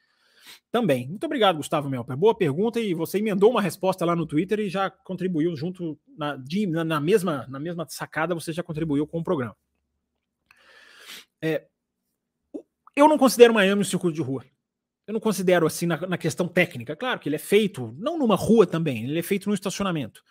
também. 0.71 1.07
Muito 1.07 1.25
obrigado, 1.25 1.57
Gustavo 1.57 1.89
Melper. 1.89 2.17
Boa 2.17 2.35
pergunta 2.35 2.79
e 2.79 2.93
você 2.93 3.19
emendou 3.19 3.49
uma 3.51 3.61
resposta 3.61 4.05
lá 4.05 4.15
no 4.15 4.25
Twitter 4.25 4.59
e 4.59 4.69
já 4.69 4.89
contribuiu 4.89 5.55
junto 5.55 5.97
na, 6.17 6.35
de, 6.35 6.67
na, 6.67 6.83
na 6.83 6.99
mesma, 6.99 7.45
na 7.47 7.59
mesma 7.59 7.85
sacada, 7.87 8.35
você 8.35 8.51
já 8.51 8.63
contribuiu 8.63 9.07
com 9.07 9.19
o 9.19 9.23
programa. 9.23 9.55
É, 11.43 11.67
eu 12.95 13.09
não 13.09 13.17
considero 13.17 13.53
Miami 13.53 13.81
um 13.81 13.85
circuito 13.85 14.15
de 14.15 14.21
rua. 14.21 14.45
Eu 15.05 15.13
não 15.13 15.19
considero 15.19 15.67
assim 15.67 15.85
na, 15.85 15.97
na, 16.07 16.17
questão 16.17 16.47
técnica. 16.47 16.95
Claro 16.95 17.19
que 17.19 17.27
ele 17.27 17.35
é 17.35 17.39
feito, 17.39 17.93
não 17.97 18.17
numa 18.17 18.37
rua 18.37 18.65
também, 18.65 19.03
ele 19.03 19.19
é 19.19 19.23
feito 19.23 19.49
num 19.49 19.53
estacionamento. 19.53 20.23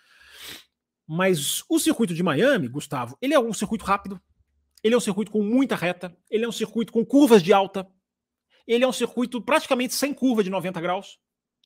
Mas 1.07 1.63
o 1.69 1.79
circuito 1.79 2.15
de 2.15 2.23
Miami, 2.23 2.67
Gustavo, 2.67 3.19
ele 3.21 3.35
é 3.35 3.39
um 3.39 3.53
circuito 3.53 3.85
rápido, 3.85 4.19
ele 4.83 4.95
é 4.95 4.97
um 4.97 5.01
circuito 5.01 5.31
com 5.31 5.43
muita 5.43 5.77
reta, 5.77 6.17
ele 6.31 6.47
é 6.47 6.49
um 6.49 6.53
circuito 6.53 6.91
com 6.91 7.05
curvas 7.05 7.43
de 7.43 7.53
alta, 7.53 7.87
ele 8.67 8.83
é 8.83 8.89
um 8.89 8.93
circuito 8.93 9.43
praticamente 9.43 9.93
sem 9.95 10.15
curva 10.15 10.43
de 10.43 10.49
90 10.49 10.81
graus, 10.81 11.19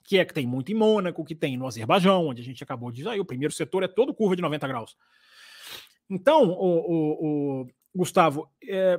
que 0.02 0.18
é 0.18 0.24
que 0.24 0.34
tem 0.34 0.46
muito 0.46 0.72
em 0.72 0.74
Mônaco, 0.74 1.24
que 1.24 1.36
tem 1.36 1.56
no 1.56 1.68
Azerbaijão, 1.68 2.26
onde 2.26 2.42
a 2.42 2.44
gente 2.44 2.64
acabou 2.64 2.90
de 2.90 3.04
dizer, 3.04 3.20
o 3.20 3.24
primeiro 3.24 3.54
setor 3.54 3.84
é 3.84 3.88
todo 3.88 4.12
curva 4.12 4.34
de 4.34 4.42
90 4.42 4.66
graus. 4.66 4.96
Então, 6.10 6.50
o, 6.50 6.78
o, 6.78 7.62
o 7.62 7.66
Gustavo, 7.94 8.50
é, 8.68 8.98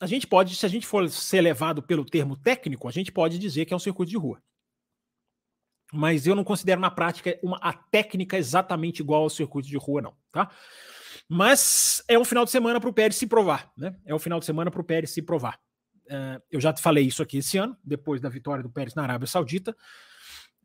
a 0.00 0.06
gente 0.06 0.26
pode, 0.26 0.56
se 0.56 0.66
a 0.66 0.68
gente 0.68 0.86
for 0.86 1.08
ser 1.08 1.40
levado 1.40 1.82
pelo 1.82 2.04
termo 2.04 2.36
técnico, 2.36 2.88
a 2.88 2.92
gente 2.92 3.12
pode 3.12 3.38
dizer 3.38 3.64
que 3.64 3.72
é 3.72 3.76
um 3.76 3.80
circuito 3.80 4.10
de 4.10 4.16
rua. 4.16 4.42
Mas 5.92 6.26
eu 6.26 6.34
não 6.34 6.44
considero 6.44 6.80
na 6.80 6.90
prática 6.90 7.38
uma, 7.42 7.56
a 7.58 7.72
técnica 7.72 8.36
exatamente 8.36 9.00
igual 9.00 9.22
ao 9.22 9.30
circuito 9.30 9.68
de 9.68 9.76
rua, 9.76 10.02
não, 10.02 10.16
tá? 10.32 10.50
Mas 11.28 12.02
é 12.08 12.18
um 12.18 12.24
final 12.24 12.44
de 12.44 12.50
semana 12.50 12.80
para 12.80 12.90
o 12.90 12.92
Pérez 12.92 13.16
se 13.16 13.26
provar, 13.26 13.72
né? 13.76 13.96
É 14.04 14.14
um 14.14 14.18
final 14.18 14.40
de 14.40 14.46
semana 14.46 14.70
para 14.70 14.80
o 14.80 14.84
Pérez 14.84 15.10
se 15.10 15.22
provar. 15.22 15.58
Uh, 16.06 16.42
eu 16.50 16.60
já 16.60 16.72
te 16.72 16.82
falei 16.82 17.06
isso 17.06 17.22
aqui 17.22 17.38
esse 17.38 17.56
ano, 17.56 17.76
depois 17.82 18.20
da 18.20 18.28
vitória 18.28 18.62
do 18.62 18.70
Pérez 18.70 18.94
na 18.94 19.04
Arábia 19.04 19.26
Saudita. 19.26 19.72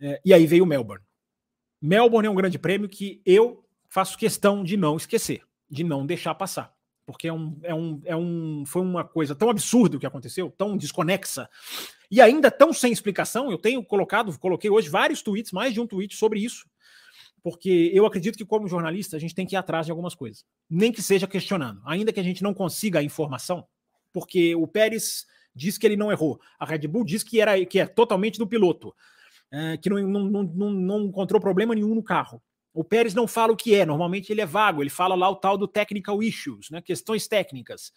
Uh, 0.01 0.19
e 0.25 0.33
aí 0.33 0.45
veio 0.45 0.63
o 0.63 0.67
Melbourne. 0.67 1.05
Melbourne 1.81 2.27
é 2.27 2.31
um 2.31 2.35
grande 2.35 2.59
prêmio 2.59 2.89
que 2.89 3.21
eu 3.25 3.65
faço 3.89 4.17
questão 4.17 4.63
de 4.63 4.75
não 4.75 4.97
esquecer, 4.97 5.43
de 5.69 5.83
não 5.83 6.05
deixar 6.05 6.35
passar. 6.35 6.73
Porque 7.11 7.27
é 7.27 7.33
um, 7.33 7.59
é 7.63 7.73
um, 7.73 8.01
é 8.05 8.15
um, 8.15 8.63
foi 8.65 8.81
uma 8.81 9.03
coisa 9.03 9.35
tão 9.35 9.49
absurda 9.49 9.97
o 9.97 9.99
que 9.99 10.05
aconteceu, 10.05 10.53
tão 10.57 10.77
desconexa, 10.77 11.49
e 12.09 12.21
ainda 12.21 12.51
tão 12.51 12.71
sem 12.71 12.91
explicação. 12.91 13.51
Eu 13.51 13.57
tenho 13.57 13.83
colocado, 13.83 14.37
coloquei 14.37 14.69
hoje 14.69 14.89
vários 14.89 15.21
tweets, 15.21 15.51
mais 15.51 15.73
de 15.73 15.79
um 15.79 15.87
tweet 15.87 16.15
sobre 16.15 16.39
isso 16.39 16.65
porque 17.41 17.91
eu 17.93 18.05
acredito 18.05 18.37
que, 18.37 18.45
como 18.45 18.67
jornalista, 18.67 19.15
a 19.15 19.19
gente 19.19 19.33
tem 19.33 19.45
que 19.45 19.55
ir 19.55 19.57
atrás 19.57 19.85
de 19.85 19.91
algumas 19.91 20.13
coisas, 20.13 20.45
nem 20.69 20.91
que 20.91 21.01
seja 21.01 21.27
questionando, 21.27 21.81
ainda 21.85 22.11
que 22.11 22.19
a 22.19 22.23
gente 22.23 22.43
não 22.43 22.53
consiga 22.53 22.99
a 22.99 23.03
informação, 23.03 23.65
porque 24.13 24.55
o 24.55 24.67
Pérez 24.67 25.25
diz 25.55 25.77
que 25.77 25.85
ele 25.85 25.97
não 25.97 26.11
errou, 26.11 26.39
a 26.59 26.65
Red 26.65 26.87
Bull 26.87 27.05
diz 27.05 27.23
que, 27.23 27.39
era, 27.39 27.65
que 27.65 27.79
é 27.79 27.85
totalmente 27.85 28.37
do 28.37 28.47
piloto, 28.47 28.93
é, 29.51 29.77
que 29.77 29.89
não, 29.89 29.99
não, 30.07 30.43
não, 30.43 30.71
não 30.71 31.01
encontrou 31.05 31.41
problema 31.41 31.73
nenhum 31.73 31.95
no 31.95 32.03
carro. 32.03 32.41
O 32.79 32.83
Pérez 32.85 33.13
não 33.13 33.27
fala 33.27 33.51
o 33.51 33.57
que 33.57 33.75
é, 33.75 33.85
normalmente 33.85 34.31
ele 34.31 34.39
é 34.39 34.45
vago, 34.45 34.81
ele 34.81 34.89
fala 34.89 35.13
lá 35.13 35.29
o 35.29 35.35
tal 35.35 35.57
do 35.57 35.67
technical 35.67 36.23
issues, 36.23 36.69
né, 36.69 36.81
questões 36.81 37.27
técnicas. 37.27 37.91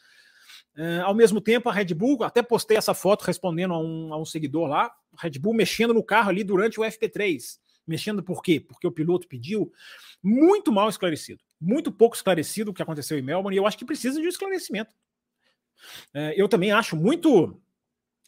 É, 0.77 0.99
ao 1.03 1.15
mesmo 1.15 1.41
tempo, 1.41 1.69
a 1.69 1.73
Red 1.73 1.95
Bull, 1.95 2.25
até 2.25 2.43
postei 2.43 2.77
essa 2.77 2.93
foto 2.93 3.23
respondendo 3.23 3.75
a 3.75 3.79
um, 3.79 4.13
a 4.13 4.21
um 4.21 4.25
seguidor 4.25 4.67
lá, 4.67 4.93
Red 5.17 5.39
Bull 5.39 5.55
mexendo 5.55 5.95
no 5.95 6.03
carro 6.03 6.31
ali 6.31 6.43
durante 6.43 6.81
o 6.81 6.83
FP3 6.83 7.61
Mexendo 7.87 8.25
por 8.25 8.43
quê? 8.43 8.59
Porque 8.59 8.85
o 8.85 8.91
piloto 8.91 9.29
pediu 9.29 9.73
muito 10.21 10.73
mal 10.73 10.89
esclarecido, 10.89 11.41
muito 11.61 11.93
pouco 11.93 12.17
esclarecido 12.17 12.73
o 12.73 12.75
que 12.75 12.83
aconteceu 12.83 13.17
em 13.17 13.23
Melbourne, 13.23 13.57
e 13.57 13.61
eu 13.61 13.67
acho 13.69 13.79
que 13.79 13.85
precisa 13.85 14.21
de 14.21 14.27
um 14.27 14.31
esclarecimento. 14.31 14.93
É, 16.13 16.35
eu 16.37 16.49
também 16.49 16.73
acho 16.73 16.97
muito, 16.97 17.57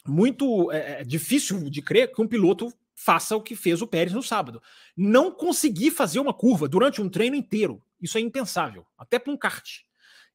muito 0.07 0.71
é, 0.71 1.03
difícil 1.03 1.69
de 1.69 1.81
crer 1.81 2.13
que 2.13 2.21
um 2.21 2.27
piloto 2.29 2.71
faça 3.05 3.35
o 3.35 3.41
que 3.41 3.55
fez 3.55 3.83
o 3.83 3.87
Pérez 3.87 4.13
no 4.13 4.23
sábado. 4.23 4.59
Não 4.97 5.31
conseguir 5.31 5.91
fazer 5.91 6.19
uma 6.19 6.33
curva 6.33 6.67
durante 6.67 6.99
um 7.03 7.07
treino 7.07 7.35
inteiro. 7.35 7.83
Isso 8.01 8.17
é 8.17 8.21
impensável, 8.21 8.83
até 8.97 9.19
para 9.19 9.31
um 9.31 9.37
kart. 9.37 9.81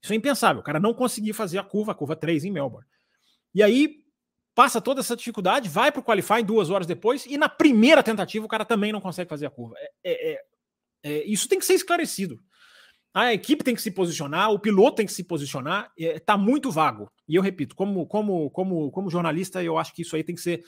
Isso 0.00 0.12
é 0.12 0.16
impensável. 0.16 0.60
O 0.60 0.64
cara 0.64 0.78
não 0.78 0.94
conseguir 0.94 1.32
fazer 1.32 1.58
a 1.58 1.64
curva, 1.64 1.90
a 1.90 1.94
curva 1.96 2.14
3 2.14 2.44
em 2.44 2.52
Melbourne. 2.52 2.86
E 3.52 3.60
aí 3.60 4.04
passa 4.54 4.80
toda 4.80 5.00
essa 5.00 5.16
dificuldade, 5.16 5.68
vai 5.68 5.90
para 5.90 6.00
o 6.00 6.04
qualifying 6.04 6.44
duas 6.44 6.70
horas 6.70 6.86
depois, 6.86 7.26
e 7.26 7.36
na 7.36 7.48
primeira 7.48 8.02
tentativa 8.02 8.44
o 8.44 8.48
cara 8.48 8.64
também 8.64 8.92
não 8.92 9.00
consegue 9.00 9.28
fazer 9.28 9.46
a 9.46 9.50
curva. 9.50 9.74
É, 9.78 9.90
é, 10.04 10.32
é, 10.32 10.40
é 11.02 11.24
isso 11.24 11.48
tem 11.48 11.58
que 11.58 11.64
ser 11.64 11.74
esclarecido. 11.74 12.40
A 13.12 13.34
equipe 13.34 13.64
tem 13.64 13.74
que 13.74 13.82
se 13.82 13.90
posicionar, 13.90 14.52
o 14.52 14.60
piloto 14.60 14.96
tem 14.96 15.06
que 15.06 15.12
se 15.12 15.24
posicionar, 15.24 15.90
está 15.96 16.34
é, 16.34 16.36
muito 16.36 16.70
vago. 16.70 17.10
E 17.26 17.34
eu 17.34 17.42
repito, 17.42 17.74
como, 17.74 18.06
como, 18.06 18.48
como, 18.50 18.92
como 18.92 19.10
jornalista, 19.10 19.60
eu 19.60 19.76
acho 19.76 19.92
que 19.92 20.02
isso 20.02 20.14
aí 20.14 20.22
tem 20.22 20.36
que 20.36 20.40
ser 20.40 20.62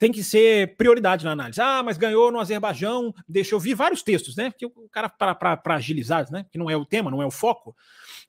tem 0.00 0.10
que 0.10 0.24
ser 0.24 0.78
prioridade 0.78 1.26
na 1.26 1.32
análise. 1.32 1.60
Ah, 1.60 1.82
mas 1.82 1.98
ganhou 1.98 2.32
no 2.32 2.40
Azerbaijão, 2.40 3.14
deixa 3.28 3.54
eu 3.54 3.60
ver 3.60 3.74
vários 3.74 4.02
textos, 4.02 4.34
né? 4.34 4.50
Que 4.50 4.64
o 4.64 4.88
cara, 4.90 5.10
para 5.10 5.74
agilizar, 5.74 6.26
né? 6.32 6.46
Que 6.50 6.56
não 6.56 6.70
é 6.70 6.76
o 6.76 6.86
tema, 6.86 7.10
não 7.10 7.20
é 7.20 7.26
o 7.26 7.30
foco. 7.30 7.76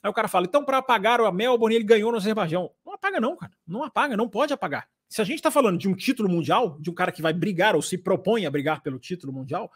Aí 0.03 0.11
o 0.11 0.13
cara 0.13 0.27
fala, 0.27 0.45
então, 0.45 0.65
para 0.65 0.79
apagar 0.79 1.21
o 1.21 1.31
Melbourne, 1.31 1.73
ele 1.73 1.85
ganhou 1.85 2.11
no 2.11 2.17
Azerbaijão. 2.17 2.69
Não 2.85 2.93
apaga, 2.93 3.21
não, 3.21 3.37
cara. 3.37 3.53
Não 3.65 3.85
apaga, 3.85 4.17
não 4.17 4.27
pode 4.27 4.51
apagar. 4.51 4.85
Se 5.07 5.21
a 5.21 5.23
gente 5.23 5.37
está 5.37 5.49
falando 5.49 5.77
de 5.77 5.87
um 5.87 5.95
título 5.95 6.27
mundial, 6.27 6.77
de 6.77 6.89
um 6.89 6.93
cara 6.93 7.09
que 7.09 7.21
vai 7.21 7.31
brigar 7.31 7.73
ou 7.73 7.81
se 7.81 7.97
propõe 7.97 8.45
a 8.45 8.51
brigar 8.51 8.83
pelo 8.83 8.99
título 8.99 9.31
mundial, 9.31 9.71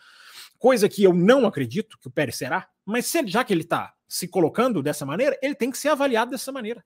coisa 0.60 0.90
que 0.90 1.02
eu 1.02 1.14
não 1.14 1.48
acredito 1.48 1.98
que 1.98 2.10
o 2.10 2.12
Pérez 2.12 2.36
será, 2.36 2.68
mas 2.84 3.06
se 3.06 3.26
já 3.26 3.42
que 3.42 3.54
ele 3.54 3.62
está 3.62 3.94
se 4.06 4.28
colocando 4.28 4.84
dessa 4.84 5.06
maneira, 5.06 5.40
ele 5.42 5.56
tem 5.56 5.72
que 5.72 5.78
ser 5.78 5.88
avaliado 5.88 6.32
dessa 6.32 6.52
maneira. 6.52 6.84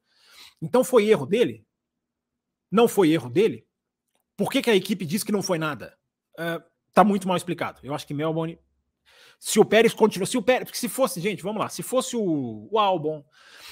Então 0.61 0.83
foi 0.83 1.07
erro 1.07 1.25
dele? 1.25 1.65
Não 2.71 2.87
foi 2.87 3.09
erro 3.09 3.27
dele? 3.27 3.65
Por 4.39 4.49
que, 4.49 4.61
que 4.61 4.69
a 4.69 4.75
equipe 4.75 5.05
diz 5.05 5.21
que 5.21 5.33
não 5.33 5.43
foi 5.43 5.59
nada? 5.59 5.97
Uh, 6.39 6.63
tá 6.93 7.03
muito 7.03 7.27
mal 7.27 7.35
explicado. 7.35 7.81
Eu 7.83 7.93
acho 7.93 8.07
que 8.07 8.13
Melbourne. 8.13 8.57
Se 9.37 9.59
o 9.59 9.65
Pérez 9.65 9.93
continua. 9.93 10.25
Se 10.25 10.37
o 10.37 10.41
Pérez. 10.41 10.63
Porque 10.63 10.79
se 10.79 10.87
fosse, 10.87 11.19
gente, 11.19 11.43
vamos 11.43 11.59
lá. 11.59 11.67
Se 11.67 11.83
fosse 11.83 12.15
o, 12.15 12.69
o 12.71 12.79
Albon, 12.79 13.21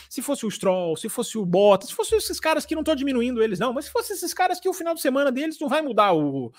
se 0.09 0.21
fosse 0.21 0.45
o 0.45 0.51
Stroll, 0.51 0.97
se 0.97 1.07
fosse 1.07 1.37
o 1.37 1.45
Bottas, 1.45 1.87
se 1.87 1.95
fosse 1.95 2.15
esses 2.15 2.37
caras 2.37 2.65
que 2.65 2.75
não 2.75 2.81
estou 2.81 2.95
diminuindo 2.95 3.41
eles, 3.41 3.59
não, 3.59 3.71
mas 3.71 3.85
se 3.85 3.91
fosse 3.91 4.11
esses 4.11 4.33
caras 4.33 4.59
que 4.59 4.67
o 4.67 4.73
final 4.73 4.93
de 4.93 4.99
semana 4.99 5.31
deles 5.31 5.57
não 5.57 5.69
vai 5.69 5.81
mudar 5.81 6.13
o, 6.13 6.51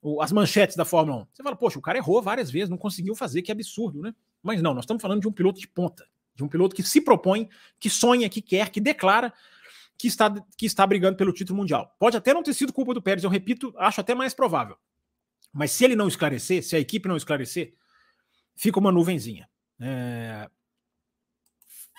o, 0.00 0.22
as 0.22 0.30
manchetes 0.30 0.76
da 0.76 0.84
Fórmula 0.84 1.22
1. 1.22 1.26
Você 1.32 1.42
fala, 1.42 1.56
poxa, 1.56 1.80
o 1.80 1.82
cara 1.82 1.98
errou 1.98 2.22
várias 2.22 2.52
vezes, 2.52 2.68
não 2.68 2.78
conseguiu 2.78 3.16
fazer, 3.16 3.42
que 3.42 3.50
absurdo, 3.50 4.00
né? 4.00 4.14
Mas 4.40 4.62
não, 4.62 4.72
nós 4.72 4.84
estamos 4.84 5.02
falando 5.02 5.20
de 5.20 5.26
um 5.26 5.32
piloto 5.32 5.58
de 5.58 5.66
ponta, 5.66 6.06
de 6.32 6.44
um 6.44 6.48
piloto 6.48 6.76
que 6.76 6.82
se 6.84 7.00
propõe, 7.00 7.48
que 7.80 7.90
sonha, 7.90 8.28
que 8.28 8.40
quer, 8.40 8.70
que 8.70 8.80
declara 8.80 9.34
que 9.98 10.06
está, 10.06 10.32
que 10.56 10.64
está 10.64 10.86
brigando 10.86 11.16
pelo 11.16 11.32
título 11.32 11.58
mundial. 11.58 11.94
Pode 11.98 12.16
até 12.16 12.32
não 12.32 12.42
ter 12.42 12.54
sido 12.54 12.72
culpa 12.72 12.94
do 12.94 13.02
Pérez, 13.02 13.24
eu 13.24 13.30
repito, 13.30 13.74
acho 13.76 14.00
até 14.00 14.14
mais 14.14 14.32
provável. 14.32 14.76
Mas 15.52 15.72
se 15.72 15.84
ele 15.84 15.96
não 15.96 16.06
esclarecer, 16.06 16.62
se 16.62 16.76
a 16.76 16.78
equipe 16.78 17.08
não 17.08 17.16
esclarecer, 17.16 17.74
fica 18.54 18.78
uma 18.78 18.92
nuvenzinha. 18.92 19.48
É... 19.80 20.48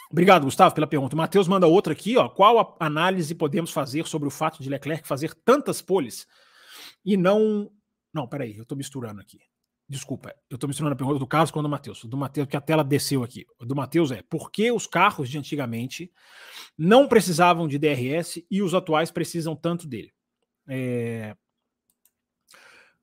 Obrigado, 0.09 0.45
Gustavo, 0.45 0.73
pela 0.73 0.87
pergunta. 0.87 1.13
O 1.13 1.17
Matheus 1.17 1.47
manda 1.47 1.67
outra 1.67 1.93
aqui, 1.93 2.17
ó. 2.17 2.29
Qual 2.29 2.77
análise 2.79 3.35
podemos 3.35 3.71
fazer 3.71 4.07
sobre 4.07 4.27
o 4.27 4.31
fato 4.31 4.63
de 4.63 4.69
Leclerc 4.69 5.07
fazer 5.07 5.33
tantas 5.33 5.81
poles 5.81 6.25
e 7.05 7.15
não. 7.17 7.71
Não, 8.11 8.27
peraí, 8.27 8.55
eu 8.57 8.63
estou 8.63 8.77
misturando 8.77 9.21
aqui. 9.21 9.39
Desculpa, 9.89 10.35
eu 10.47 10.53
estou 10.53 10.67
misturando 10.67 10.93
a 10.93 10.95
pergunta 10.95 11.17
do 11.17 11.25
Carlos 11.25 11.49
com 11.49 11.59
a 11.59 11.63
do 11.63 11.69
Matheus. 11.69 12.05
Do 12.05 12.15
Matheus, 12.15 12.47
que 12.47 12.55
a 12.55 12.61
tela 12.61 12.83
desceu 12.83 13.23
aqui. 13.23 13.47
O 13.57 13.65
do 13.65 13.75
Matheus 13.75 14.11
é 14.11 14.21
por 14.21 14.51
que 14.51 14.71
os 14.71 14.85
carros 14.85 15.27
de 15.27 15.39
antigamente 15.39 16.11
não 16.77 17.07
precisavam 17.07 17.67
de 17.67 17.79
DRS 17.79 18.45
e 18.51 18.61
os 18.61 18.75
atuais 18.75 19.09
precisam 19.09 19.55
tanto 19.55 19.87
dele? 19.87 20.13
É... 20.67 21.35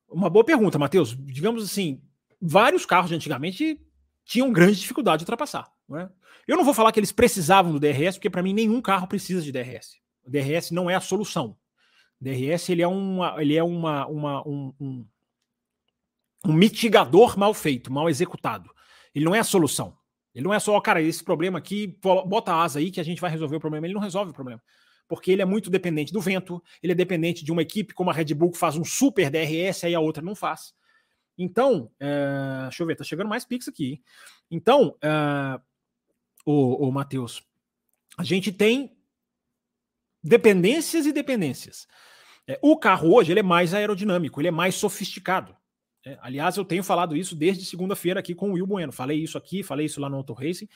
Uma 0.09 0.31
boa 0.31 0.45
pergunta, 0.45 0.79
Matheus. 0.79 1.17
Digamos 1.19 1.65
assim, 1.65 2.01
vários 2.41 2.87
carros 2.87 3.09
de 3.09 3.17
antigamente 3.17 3.81
tinham 4.25 4.53
grande 4.53 4.79
dificuldade 4.79 5.19
de 5.19 5.25
ultrapassar. 5.25 5.69
Não 5.89 5.99
é? 5.99 6.09
Eu 6.47 6.57
não 6.57 6.65
vou 6.65 6.73
falar 6.73 6.93
que 6.93 7.01
eles 7.01 7.11
precisavam 7.11 7.73
do 7.73 7.81
DRS, 7.81 8.17
porque 8.17 8.31
para 8.31 8.45
mim 8.45 8.53
nenhum 8.53 8.81
carro 8.81 9.09
precisa 9.09 9.43
de 9.43 9.51
DRS. 9.51 9.97
O 10.25 10.31
DRS 10.31 10.71
não 10.71 10.89
é 10.89 10.95
a 10.95 11.01
solução. 11.01 11.57
O 12.21 12.25
DRS 12.25 12.69
ele 12.69 12.83
é, 12.83 12.87
uma, 12.87 13.43
ele 13.43 13.57
é 13.57 13.65
uma, 13.65 14.07
uma 14.07 14.49
um, 14.49 14.73
um 14.79 15.07
um 16.47 16.53
mitigador 16.53 17.39
mal 17.39 17.53
feito, 17.53 17.93
mal 17.93 18.09
executado. 18.09 18.71
Ele 19.15 19.25
não 19.25 19.35
é 19.35 19.41
a 19.41 19.45
solução. 19.45 19.97
Ele 20.35 20.45
não 20.45 20.53
é 20.53 20.59
só, 20.59 20.79
cara, 20.81 21.01
esse 21.01 21.25
problema 21.25 21.59
aqui, 21.59 21.99
bota 22.27 22.53
a 22.53 22.63
asa 22.63 22.79
aí 22.79 22.91
que 22.91 23.01
a 23.01 23.05
gente 23.05 23.21
vai 23.21 23.31
resolver 23.31 23.57
o 23.57 23.61
problema. 23.61 23.87
Ele 23.87 23.95
não 23.95 24.01
resolve 24.01 24.31
o 24.31 24.35
problema. 24.35 24.63
Porque 25.09 25.31
ele 25.31 25.41
é 25.41 25.45
muito 25.45 25.71
dependente 25.71 26.13
do 26.13 26.21
vento, 26.21 26.63
ele 26.83 26.93
é 26.93 26.95
dependente 26.95 27.45
de 27.45 27.53
uma 27.53 27.63
equipe 27.63 27.95
como 27.95 28.11
a 28.11 28.13
Red 28.13 28.35
Bull 28.35 28.51
que 28.51 28.59
faz 28.59 28.77
um 28.77 28.85
super 28.85 29.31
DRS, 29.31 29.85
aí 29.85 29.95
a 29.95 30.01
outra 30.01 30.23
não 30.23 30.35
faz. 30.35 30.75
Então, 31.39 31.91
é, 32.01 32.63
deixa 32.65 32.83
eu 32.83 32.87
ver, 32.87 32.97
tá 32.97 33.05
chegando 33.05 33.29
mais 33.29 33.45
Pix 33.45 33.69
aqui. 33.69 34.03
Então, 34.51 34.97
o, 36.45 36.89
o 36.89 36.93
Matheus, 36.93 37.43
a 38.19 38.25
gente 38.25 38.53
tem 38.53 38.97
dependências 40.23 41.07
e 41.07 41.13
dependências. 41.13 41.87
É, 42.49 42.59
o 42.63 42.77
carro 42.77 43.15
hoje 43.15 43.33
ele 43.33 43.41
é 43.41 43.45
mais 43.45 43.75
aerodinâmico, 43.75 44.41
ele 44.41 44.49
é 44.49 44.53
mais 44.53 44.75
sofisticado. 44.75 45.57
É, 46.07 46.17
aliás, 46.23 46.57
eu 46.57 46.65
tenho 46.65 46.85
falado 46.85 47.17
isso 47.17 47.35
desde 47.35 47.65
segunda-feira 47.65 48.21
aqui 48.21 48.33
com 48.33 48.51
o 48.51 48.53
Will 48.53 48.65
Bueno. 48.65 48.93
Falei 48.93 49.21
isso 49.21 49.37
aqui, 49.37 49.65
falei 49.65 49.87
isso 49.87 50.01
lá 50.01 50.09
no 50.09 50.19
Auto 50.19 50.33
Racing. 50.33 50.69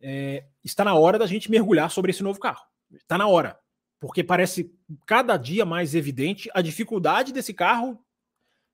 É, 0.00 0.46
está 0.62 0.84
na 0.84 0.94
hora 0.94 1.18
da 1.18 1.26
gente 1.26 1.50
mergulhar 1.50 1.90
sobre 1.90 2.12
esse 2.12 2.22
novo 2.22 2.38
carro. 2.38 2.64
Está 2.92 3.18
na 3.18 3.26
hora. 3.26 3.58
Porque 3.98 4.22
parece 4.22 4.72
cada 5.04 5.36
dia 5.36 5.66
mais 5.66 5.96
evidente 5.96 6.48
a 6.54 6.62
dificuldade 6.62 7.32
desse 7.32 7.52
carro 7.52 7.98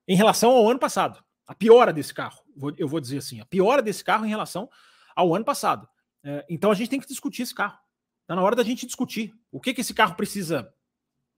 em 0.07 0.15
relação 0.15 0.51
ao 0.51 0.69
ano 0.69 0.79
passado. 0.79 1.25
A 1.47 1.55
piora 1.55 1.91
desse 1.91 2.13
carro, 2.13 2.39
eu 2.77 2.87
vou 2.87 3.01
dizer 3.01 3.19
assim, 3.19 3.41
a 3.41 3.47
piora 3.47 3.81
desse 3.81 4.05
carro 4.05 4.27
em 4.27 4.29
relação 4.29 4.69
ao 5.17 5.35
ano 5.35 5.45
passado. 5.45 5.89
É, 6.23 6.45
então 6.51 6.71
a 6.71 6.75
gente 6.75 6.91
tem 6.91 7.01
que 7.01 7.09
discutir 7.09 7.43
esse 7.43 7.55
carro. 7.55 7.79
Está 8.23 8.37
na 8.37 8.43
hora 8.43 8.55
da 8.55 8.63
gente 8.63 8.85
discutir 8.85 9.33
o 9.51 9.59
que, 9.59 9.73
que 9.73 9.81
esse 9.81 9.95
carro 9.95 10.17
precisa 10.17 10.71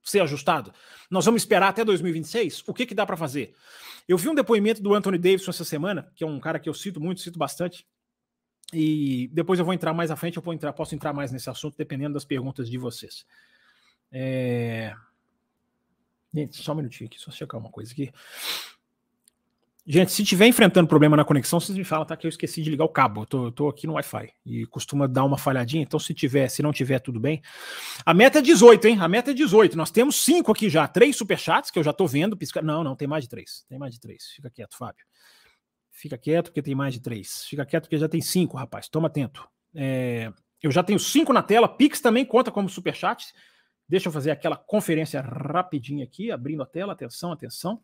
ser 0.03 0.21
ajustado? 0.21 0.73
Nós 1.11 1.25
vamos 1.25 1.43
esperar 1.43 1.69
até 1.69 1.85
2026? 1.85 2.65
O 2.67 2.75
que, 2.75 2.87
que 2.87 2.95
dá 2.95 3.05
para 3.07 3.17
fazer? 3.17 3.55
Eu 4.09 4.19
vi 4.19 4.29
um 4.29 4.35
depoimento 4.35 4.83
do 4.83 4.95
Anthony 4.95 5.19
Davidson 5.19 5.51
essa 5.51 5.65
semana, 5.65 6.11
que 6.15 6.25
é 6.25 6.27
um 6.27 6.41
cara 6.41 6.59
que 6.59 6.69
eu 6.69 6.75
cito 6.75 7.01
muito, 7.01 7.21
cito 7.21 7.39
bastante. 7.39 7.87
E 8.73 9.29
depois 9.33 9.59
eu 9.59 9.65
vou 9.65 9.75
entrar 9.75 9.93
mais 9.93 10.11
à 10.11 10.17
frente, 10.17 10.37
eu 10.37 10.53
entrar, 10.53 10.73
posso 10.73 10.95
entrar 10.95 11.13
mais 11.13 11.33
nesse 11.33 11.51
assunto, 11.51 11.77
dependendo 11.77 12.15
das 12.15 12.25
perguntas 12.25 12.71
de 12.71 12.79
vocês. 12.79 13.27
É... 14.13 14.95
Gente, 16.33 16.57
só 16.57 16.73
um 16.73 16.77
minutinho 16.77 17.09
aqui, 17.09 17.21
só 17.21 17.31
checar 17.31 17.61
uma 17.61 17.71
coisa 17.71 17.93
aqui. 17.93 18.13
Gente, 19.93 20.13
se 20.13 20.23
tiver 20.23 20.47
enfrentando 20.47 20.87
problema 20.87 21.17
na 21.17 21.25
conexão, 21.25 21.59
vocês 21.59 21.77
me 21.77 21.83
falam, 21.83 22.07
tá? 22.07 22.17
Que 22.17 22.25
eu 22.25 22.29
esqueci 22.29 22.63
de 22.63 22.71
ligar 22.71 22.85
o 22.85 22.89
cabo. 22.89 23.23
Eu 23.23 23.27
tô, 23.27 23.47
eu 23.47 23.51
tô 23.51 23.69
aqui 23.69 23.89
no 23.89 23.95
Wi-Fi 23.95 24.33
e 24.47 24.65
costuma 24.67 25.09
dar 25.09 25.25
uma 25.25 25.37
falhadinha. 25.37 25.83
Então, 25.83 25.99
se 25.99 26.15
tiver, 26.15 26.49
se 26.49 26.63
não 26.63 26.73
tiver, 26.73 27.01
tudo 27.01 27.19
bem. 27.19 27.43
A 28.07 28.15
meta 28.15 28.39
é 28.39 28.43
18, 28.43 28.87
hein? 28.87 28.99
A 29.01 29.09
meta 29.09 29.33
é 29.33 29.35
18. 29.35 29.77
Nós 29.77 29.91
temos 29.91 30.15
cinco 30.15 30.53
aqui 30.53 30.71
já, 30.71 30.87
três 30.87 31.17
superchats 31.17 31.73
que 31.73 31.79
eu 31.81 31.83
já 31.83 31.93
tô 31.93 32.07
vendo. 32.07 32.37
Pisca... 32.37 32.63
Não, 32.63 32.85
não, 32.85 32.95
tem 32.95 33.09
mais 33.09 33.25
de 33.25 33.31
três. 33.31 33.65
Tem 33.69 33.81
mais 33.81 33.93
de 33.93 33.99
três. 33.99 34.27
Fica 34.27 34.49
quieto, 34.49 34.77
Fábio. 34.77 35.05
Fica 35.91 36.17
quieto, 36.17 36.51
porque 36.51 36.63
tem 36.63 36.77
mais 36.77 36.95
de 36.95 37.01
três. 37.01 37.45
Fica 37.47 37.67
quieto, 37.67 37.83
porque 37.83 37.99
já 37.99 38.09
tem 38.09 38.21
cinco, 38.21 38.57
rapaz. 38.57 38.89
Toma 38.89 39.09
atento. 39.09 39.45
É... 39.75 40.33
Eu 40.63 40.71
já 40.71 40.85
tenho 40.85 41.01
cinco 41.01 41.33
na 41.33 41.43
tela. 41.43 41.69
Pix 41.69 42.01
também 42.01 42.25
conta 42.25 42.53
como 42.53 42.69
superchat. 42.69 43.33
Deixa 43.89 44.07
eu 44.07 44.13
fazer 44.13 44.31
aquela 44.31 44.55
conferência 44.57 45.21
rapidinho 45.21 46.05
aqui, 46.05 46.31
abrindo 46.31 46.63
a 46.63 46.67
tela. 46.67 46.93
Atenção, 46.93 47.33
atenção 47.33 47.83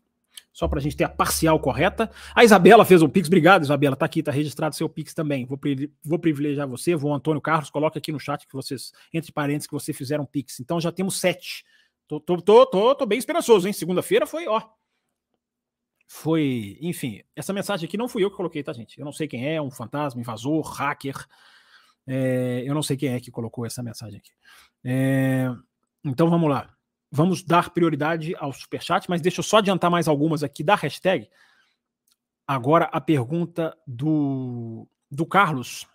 só 0.53 0.67
para 0.67 0.79
a 0.79 0.81
gente 0.81 0.97
ter 0.97 1.03
a 1.03 1.09
parcial 1.09 1.59
correta. 1.59 2.09
A 2.33 2.43
Isabela 2.43 2.83
fez 2.83 3.01
um 3.01 3.09
Pix, 3.09 3.27
obrigado, 3.27 3.63
Isabela. 3.63 3.95
Tá 3.95 4.05
aqui, 4.05 4.23
tá 4.23 4.31
registrado 4.31 4.75
seu 4.75 4.89
Pix 4.89 5.13
também. 5.13 5.45
Vou, 5.45 5.59
vou 6.03 6.17
privilegiar 6.17 6.67
você, 6.67 6.95
vou 6.95 7.13
Antônio 7.13 7.41
Carlos, 7.41 7.69
coloque 7.69 7.97
aqui 7.97 8.11
no 8.11 8.19
chat 8.19 8.47
que 8.47 8.53
vocês, 8.53 8.91
entre 9.13 9.31
parênteses, 9.31 9.67
que 9.67 9.73
você 9.73 9.93
fizeram 9.93 10.25
Pix. 10.25 10.59
Então 10.59 10.79
já 10.81 10.91
temos 10.91 11.19
sete. 11.19 11.63
Tô, 12.07 12.19
tô, 12.19 12.41
tô, 12.41 12.65
tô, 12.65 12.95
tô 12.95 13.05
bem 13.05 13.19
esperançoso, 13.19 13.67
hein? 13.67 13.73
Segunda-feira 13.73 14.25
foi, 14.25 14.47
ó. 14.47 14.61
Foi, 16.07 16.77
enfim, 16.81 17.21
essa 17.35 17.51
mensagem 17.51 17.85
aqui 17.85 17.97
não 17.97 18.07
fui 18.07 18.23
eu 18.23 18.31
que 18.31 18.37
coloquei, 18.37 18.63
tá, 18.63 18.71
gente? 18.71 18.97
Eu 18.97 19.03
não 19.03 19.11
sei 19.11 19.27
quem 19.27 19.53
é, 19.53 19.61
um 19.61 19.69
fantasma, 19.69 20.21
invasor, 20.21 20.61
hacker. 20.61 21.25
É, 22.07 22.63
eu 22.65 22.73
não 22.73 22.81
sei 22.81 22.95
quem 22.95 23.09
é 23.09 23.19
que 23.19 23.29
colocou 23.29 23.65
essa 23.65 23.83
mensagem 23.83 24.17
aqui. 24.17 24.31
É, 24.85 25.53
então 26.05 26.29
vamos 26.29 26.49
lá. 26.49 26.76
Vamos 27.11 27.43
dar 27.43 27.69
prioridade 27.69 28.35
ao 28.37 28.51
superchat, 28.51 29.09
mas 29.09 29.21
deixa 29.21 29.39
eu 29.39 29.43
só 29.43 29.57
adiantar 29.57 29.89
mais 29.89 30.07
algumas 30.07 30.43
aqui 30.43 30.63
da 30.63 30.75
hashtag. 30.75 31.29
Agora 32.45 32.85
a 32.91 32.99
pergunta 32.99 33.77
do, 33.85 34.87
do 35.09 35.25
Carlos. 35.25 35.87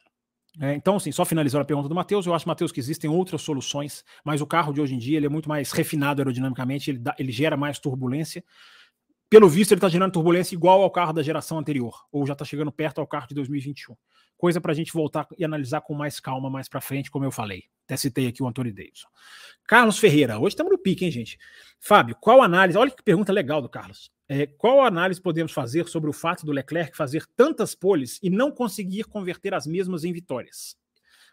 É, 0.61 0.75
então, 0.75 0.97
assim, 0.97 1.11
só 1.11 1.25
finalizando 1.25 1.63
a 1.63 1.67
pergunta 1.67 1.89
do 1.89 1.95
Matheus, 1.95 2.27
eu 2.27 2.35
acho, 2.35 2.47
Matheus, 2.47 2.71
que 2.71 2.81
existem 2.81 3.09
outras 3.09 3.41
soluções, 3.41 4.05
mas 4.23 4.41
o 4.43 4.47
carro 4.47 4.73
de 4.73 4.81
hoje 4.81 4.95
em 4.95 4.99
dia 4.99 5.17
ele 5.17 5.27
é 5.27 5.29
muito 5.29 5.49
mais 5.49 5.73
refinado 5.73 6.21
aerodinamicamente, 6.21 6.91
ele, 6.91 6.99
dá, 6.99 7.15
ele 7.19 7.33
gera 7.33 7.57
mais 7.57 7.79
turbulência. 7.79 8.45
Pelo 9.33 9.49
visto, 9.49 9.73
ele 9.73 9.79
está 9.79 9.89
gerando 9.89 10.13
turbulência 10.13 10.55
igual 10.55 10.83
ao 10.83 10.91
carro 10.91 11.15
da 11.15 11.23
geração 11.23 11.59
anterior, 11.59 12.05
ou 12.13 12.27
já 12.27 12.35
está 12.35 12.45
chegando 12.45 12.71
perto 12.71 13.01
ao 13.01 13.07
carro 13.07 13.27
de 13.29 13.35
2021. 13.35 13.97
Coisa 14.37 14.61
para 14.61 14.73
a 14.73 14.75
gente 14.75 14.93
voltar 14.93 15.27
e 15.39 15.43
analisar 15.43 15.81
com 15.81 15.95
mais 15.95 16.21
calma 16.21 16.51
mais 16.51 16.69
para 16.69 16.83
frente, 16.83 17.11
como 17.11 17.25
eu 17.25 17.31
falei. 17.31 17.65
Até 17.87 17.97
citei 17.97 18.27
aqui 18.27 18.43
o 18.43 18.47
Antônio 18.47 18.75
Davidson. 18.75 19.09
Carlos 19.67 19.97
Ferreira, 19.99 20.39
hoje 20.39 20.49
estamos 20.49 20.71
no 20.71 20.77
pique, 20.77 21.07
hein, 21.07 21.11
gente? 21.11 21.39
Fábio, 21.81 22.15
qual 22.21 22.43
análise? 22.43 22.77
Olha 22.77 22.91
que 22.91 23.03
pergunta 23.03 23.33
legal 23.33 23.63
do 23.63 23.71
Carlos. 23.71 24.13
É, 24.29 24.47
qual 24.47 24.85
análise 24.85 25.19
podemos 25.19 25.53
fazer 25.53 25.89
sobre 25.89 26.11
o 26.11 26.13
fato 26.13 26.45
do 26.45 26.53
Leclerc 26.53 26.95
fazer 26.95 27.25
tantas 27.35 27.75
poles 27.75 28.19
e 28.23 28.29
não 28.29 28.51
conseguir 28.51 29.05
converter 29.05 29.55
as 29.55 29.67
mesmas 29.67 30.05
em 30.05 30.13
vitórias? 30.13 30.77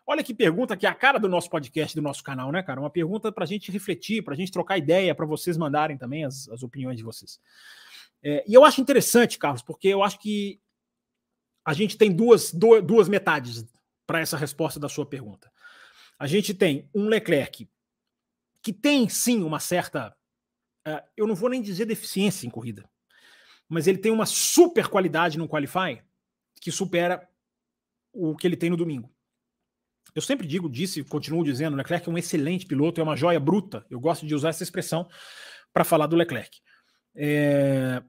Olha 0.07 0.23
que 0.23 0.33
pergunta 0.33 0.77
que 0.77 0.87
é 0.87 0.89
a 0.89 0.95
cara 0.95 1.19
do 1.19 1.27
nosso 1.27 1.49
podcast, 1.49 1.93
do 1.93 2.01
nosso 2.01 2.23
canal, 2.23 2.49
né, 2.49 2.63
cara? 2.63 2.79
Uma 2.79 2.89
pergunta 2.89 3.29
para 3.29 3.43
a 3.43 3.47
gente 3.47 3.69
refletir, 3.73 4.23
para 4.23 4.35
a 4.35 4.37
gente 4.37 4.53
trocar 4.53 4.77
ideia, 4.77 5.13
para 5.13 5.25
vocês 5.25 5.57
mandarem 5.57 5.97
também 5.97 6.23
as, 6.23 6.47
as 6.47 6.63
opiniões 6.63 6.95
de 6.95 7.03
vocês. 7.03 7.41
É, 8.23 8.43
e 8.47 8.53
eu 8.53 8.65
acho 8.65 8.81
interessante, 8.81 9.37
Carlos, 9.37 9.61
porque 9.61 9.87
eu 9.87 10.03
acho 10.03 10.19
que 10.19 10.61
a 11.65 11.73
gente 11.73 11.97
tem 11.97 12.11
duas, 12.11 12.51
duas, 12.51 12.83
duas 12.83 13.07
metades 13.07 13.65
para 14.05 14.19
essa 14.19 14.37
resposta 14.37 14.79
da 14.79 14.89
sua 14.89 15.05
pergunta. 15.05 15.51
A 16.17 16.27
gente 16.27 16.53
tem 16.53 16.89
um 16.93 17.07
Leclerc 17.07 17.69
que 18.61 18.73
tem 18.73 19.07
sim 19.07 19.43
uma 19.43 19.59
certa, 19.59 20.15
uh, 20.87 21.01
eu 21.15 21.25
não 21.25 21.35
vou 21.35 21.49
nem 21.49 21.61
dizer 21.61 21.85
deficiência 21.85 22.45
em 22.45 22.49
corrida, 22.49 22.89
mas 23.69 23.87
ele 23.87 23.99
tem 23.99 24.11
uma 24.11 24.25
super 24.25 24.87
qualidade 24.87 25.37
no 25.37 25.47
qualify 25.47 26.01
que 26.59 26.71
supera 26.71 27.27
o 28.11 28.35
que 28.35 28.47
ele 28.47 28.57
tem 28.57 28.69
no 28.69 28.75
domingo. 28.75 29.09
Eu 30.15 30.21
sempre 30.21 30.47
digo, 30.47 30.69
disse, 30.69 31.03
continuo 31.03 31.43
dizendo, 31.43 31.77
Leclerc 31.77 32.09
é 32.09 32.11
um 32.11 32.17
excelente 32.17 32.65
piloto, 32.65 32.99
é 32.99 33.03
uma 33.03 33.15
joia 33.15 33.39
bruta. 33.39 33.85
Eu 33.89 33.99
gosto 33.99 34.25
de 34.25 34.33
usar 34.33 34.49
essa 34.49 34.63
expressão 34.63 35.07
para 35.71 35.83
falar 35.83 36.07
do 36.07 36.15
Leclerc. 36.15 36.59
É... 37.15 38.01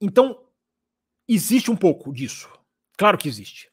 Então, 0.00 0.44
existe 1.28 1.70
um 1.70 1.76
pouco 1.76 2.12
disso. 2.12 2.48
Claro 2.96 3.18
que 3.18 3.28
existe. 3.28 3.70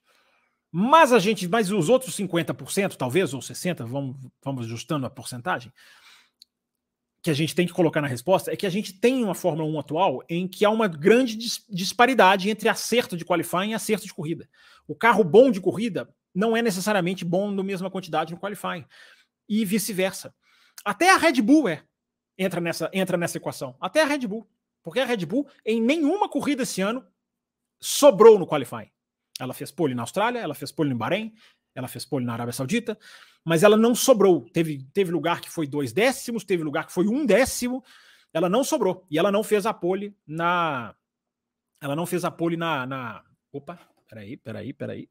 Mas 0.71 1.13
a 1.13 1.19
gente, 1.19 1.47
mas 1.47 1.71
os 1.71 1.89
outros 1.89 2.15
50%, 2.15 2.95
talvez, 2.95 3.33
ou 3.33 3.39
60%, 3.39 3.85
vamos, 3.85 4.17
vamos 4.43 4.65
ajustando 4.65 5.05
a 5.05 5.09
porcentagem, 5.09 5.71
que 7.21 7.31
a 7.31 7.33
gente 7.33 7.55
tem 7.55 7.65
que 7.65 7.73
colocar 7.73 8.01
na 8.01 8.07
resposta, 8.07 8.51
é 8.51 8.55
que 8.55 8.65
a 8.65 8.69
gente 8.69 8.93
tem 8.93 9.23
uma 9.23 9.33
Fórmula 9.33 9.67
1 9.67 9.79
atual 9.79 10.23
em 10.29 10.47
que 10.47 10.63
há 10.63 10.69
uma 10.69 10.87
grande 10.87 11.35
dis 11.35 11.65
disparidade 11.67 12.49
entre 12.49 12.69
acerto 12.69 13.17
de 13.17 13.25
qualifying 13.25 13.71
e 13.71 13.73
acerto 13.73 14.05
de 14.05 14.13
corrida. 14.13 14.47
O 14.87 14.95
carro 14.95 15.23
bom 15.23 15.49
de 15.51 15.59
corrida 15.59 16.07
não 16.33 16.55
é 16.55 16.61
necessariamente 16.61 17.25
bom 17.25 17.49
na 17.51 17.63
mesma 17.63 17.89
quantidade 17.89 18.33
no 18.33 18.39
qualifying. 18.39 18.85
E 19.49 19.65
vice-versa. 19.65 20.33
Até 20.85 21.09
a 21.09 21.17
Red 21.17 21.41
Bull 21.41 21.67
é, 21.67 21.83
entra 22.37 22.61
nessa, 22.61 22.89
entra 22.93 23.17
nessa 23.17 23.37
equação. 23.37 23.75
Até 23.79 24.01
a 24.01 24.05
Red 24.05 24.27
Bull. 24.27 24.47
Porque 24.83 24.99
a 24.99 25.05
Red 25.05 25.25
Bull, 25.25 25.47
em 25.65 25.81
nenhuma 25.81 26.29
corrida 26.29 26.63
esse 26.63 26.81
ano, 26.81 27.05
sobrou 27.79 28.39
no 28.39 28.47
qualifying. 28.47 28.89
Ela 29.39 29.53
fez 29.53 29.71
pole 29.71 29.93
na 29.93 30.03
Austrália, 30.03 30.39
ela 30.39 30.53
fez 30.53 30.71
pole 30.71 30.89
no 30.89 30.95
Bahrein, 30.95 31.33
ela 31.75 31.87
fez 31.87 32.05
pole 32.05 32.25
na 32.25 32.33
Arábia 32.33 32.53
Saudita, 32.53 32.97
mas 33.43 33.63
ela 33.63 33.77
não 33.77 33.93
sobrou. 33.93 34.49
Teve, 34.49 34.83
teve 34.93 35.11
lugar 35.11 35.41
que 35.41 35.49
foi 35.49 35.67
dois 35.67 35.93
décimos, 35.93 36.43
teve 36.43 36.63
lugar 36.63 36.85
que 36.85 36.93
foi 36.93 37.07
um 37.07 37.25
décimo, 37.25 37.83
ela 38.33 38.49
não 38.49 38.63
sobrou. 38.63 39.05
E 39.09 39.17
ela 39.17 39.31
não 39.31 39.43
fez 39.43 39.65
a 39.65 39.73
pole 39.73 40.15
na. 40.25 40.95
Ela 41.81 41.95
não 41.95 42.05
fez 42.05 42.25
a 42.25 42.31
pole 42.31 42.57
na. 42.57 42.85
na... 42.85 43.23
Opa, 43.51 43.79
peraí, 44.09 44.37
peraí, 44.37 44.73
peraí. 44.73 45.09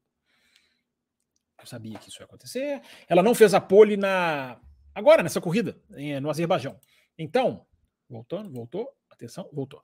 Eu 1.59 1.65
sabia 1.65 1.97
que 1.97 2.09
isso 2.09 2.21
ia 2.21 2.25
acontecer. 2.25 2.81
Ela 3.07 3.23
não 3.23 3.33
fez 3.33 3.53
a 3.53 3.61
pole 3.61 3.97
na. 3.97 4.59
Agora, 4.93 5.23
nessa 5.23 5.39
corrida, 5.41 5.77
no 6.21 6.29
Azerbaijão. 6.29 6.79
Então, 7.17 7.65
voltando, 8.09 8.51
voltou, 8.51 8.89
atenção, 9.09 9.49
voltou. 9.51 9.81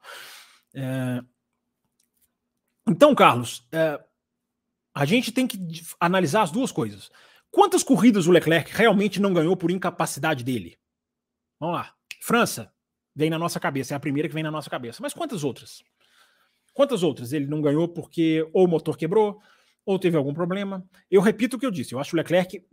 É... 0.74 1.22
Então, 2.88 3.16
Carlos, 3.16 3.68
é, 3.72 4.04
a 4.94 5.06
gente 5.06 5.32
tem 5.32 5.48
que 5.48 5.58
analisar 6.00 6.44
as 6.44 6.52
duas 6.52 6.72
coisas. 6.72 7.10
Quantas 7.50 7.84
corridas 7.84 8.28
o 8.28 8.32
Leclerc 8.32 8.72
realmente 8.74 9.22
não 9.22 9.34
ganhou 9.34 9.56
por 9.56 9.72
incapacidade 9.72 10.44
dele? 10.44 10.78
Vamos 11.60 11.76
lá. 11.76 11.94
França 12.22 12.74
vem 13.16 13.30
na 13.30 13.40
nossa 13.40 13.60
cabeça, 13.60 13.94
é 13.94 13.98
a 13.98 14.00
primeira 14.00 14.28
que 14.28 14.34
vem 14.34 14.44
na 14.44 14.52
nossa 14.52 14.70
cabeça. 14.70 15.02
Mas 15.02 15.14
quantas 15.14 15.44
outras? 15.44 15.84
Quantas 16.74 17.04
outras 17.04 17.32
ele 17.32 17.46
não 17.46 17.62
ganhou 17.62 17.88
porque 17.88 18.48
ou 18.54 18.66
o 18.66 18.68
motor 18.68 18.98
quebrou, 18.98 19.40
ou 19.86 20.00
teve 20.00 20.18
algum 20.18 20.34
problema? 20.34 20.86
Eu 21.10 21.22
repito 21.22 21.56
o 21.56 21.60
que 21.60 21.66
eu 21.66 21.72
disse, 21.72 21.94
eu 21.94 22.00
acho 22.00 22.16
o 22.16 22.18
Leclerc 22.18 22.66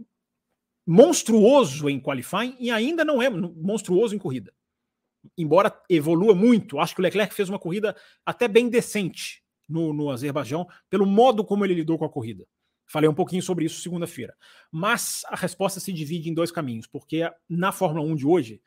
monstruoso 0.90 1.88
em 1.88 2.00
qualifying 2.00 2.56
e 2.58 2.68
ainda 2.68 3.04
não 3.04 3.22
é 3.22 3.30
monstruoso 3.30 4.12
em 4.12 4.18
corrida. 4.18 4.52
Embora 5.38 5.72
evolua 5.88 6.34
muito, 6.34 6.80
acho 6.80 6.96
que 6.96 7.00
o 7.00 7.04
Leclerc 7.04 7.32
fez 7.32 7.48
uma 7.48 7.60
corrida 7.60 7.96
até 8.26 8.48
bem 8.48 8.68
decente 8.68 9.40
no, 9.68 9.92
no 9.92 10.10
Azerbaijão, 10.10 10.66
pelo 10.88 11.06
modo 11.06 11.44
como 11.44 11.64
ele 11.64 11.74
lidou 11.74 11.96
com 11.96 12.04
a 12.04 12.10
corrida. 12.10 12.44
Falei 12.88 13.08
um 13.08 13.14
pouquinho 13.14 13.40
sobre 13.40 13.66
isso 13.66 13.80
segunda-feira. 13.80 14.34
Mas 14.68 15.22
a 15.28 15.36
resposta 15.36 15.78
se 15.78 15.92
divide 15.92 16.28
em 16.28 16.34
dois 16.34 16.50
caminhos, 16.50 16.88
porque 16.88 17.30
na 17.48 17.70
Fórmula 17.70 18.04
1 18.04 18.16
de 18.16 18.26
hoje, 18.26 18.60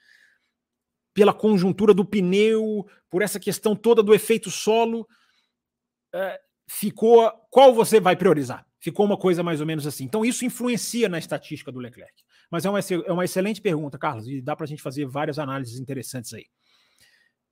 pela 1.13 1.33
conjuntura 1.33 1.93
do 1.93 2.05
pneu, 2.05 2.87
por 3.09 3.21
essa 3.21 3.37
questão 3.37 3.75
toda 3.75 4.01
do 4.01 4.13
efeito 4.13 4.49
solo, 4.49 5.05
é, 6.15 6.39
ficou. 6.69 7.29
Qual 7.49 7.73
você 7.73 7.99
vai 7.99 8.15
priorizar? 8.15 8.65
Ficou 8.83 9.05
uma 9.05 9.15
coisa 9.15 9.41
mais 9.41 9.61
ou 9.61 9.65
menos 9.65 9.87
assim. 9.87 10.03
Então, 10.03 10.25
isso 10.25 10.43
influencia 10.43 11.07
na 11.07 11.17
estatística 11.17 11.71
do 11.71 11.79
Leclerc. 11.79 12.11
Mas 12.51 12.65
é 12.65 12.69
uma, 12.69 12.79
é 12.79 13.13
uma 13.13 13.23
excelente 13.23 13.61
pergunta, 13.61 13.97
Carlos, 13.97 14.27
e 14.27 14.41
dá 14.41 14.57
para 14.57 14.65
a 14.65 14.67
gente 14.67 14.81
fazer 14.81 15.05
várias 15.05 15.39
análises 15.39 15.79
interessantes 15.79 16.33
aí. 16.33 16.47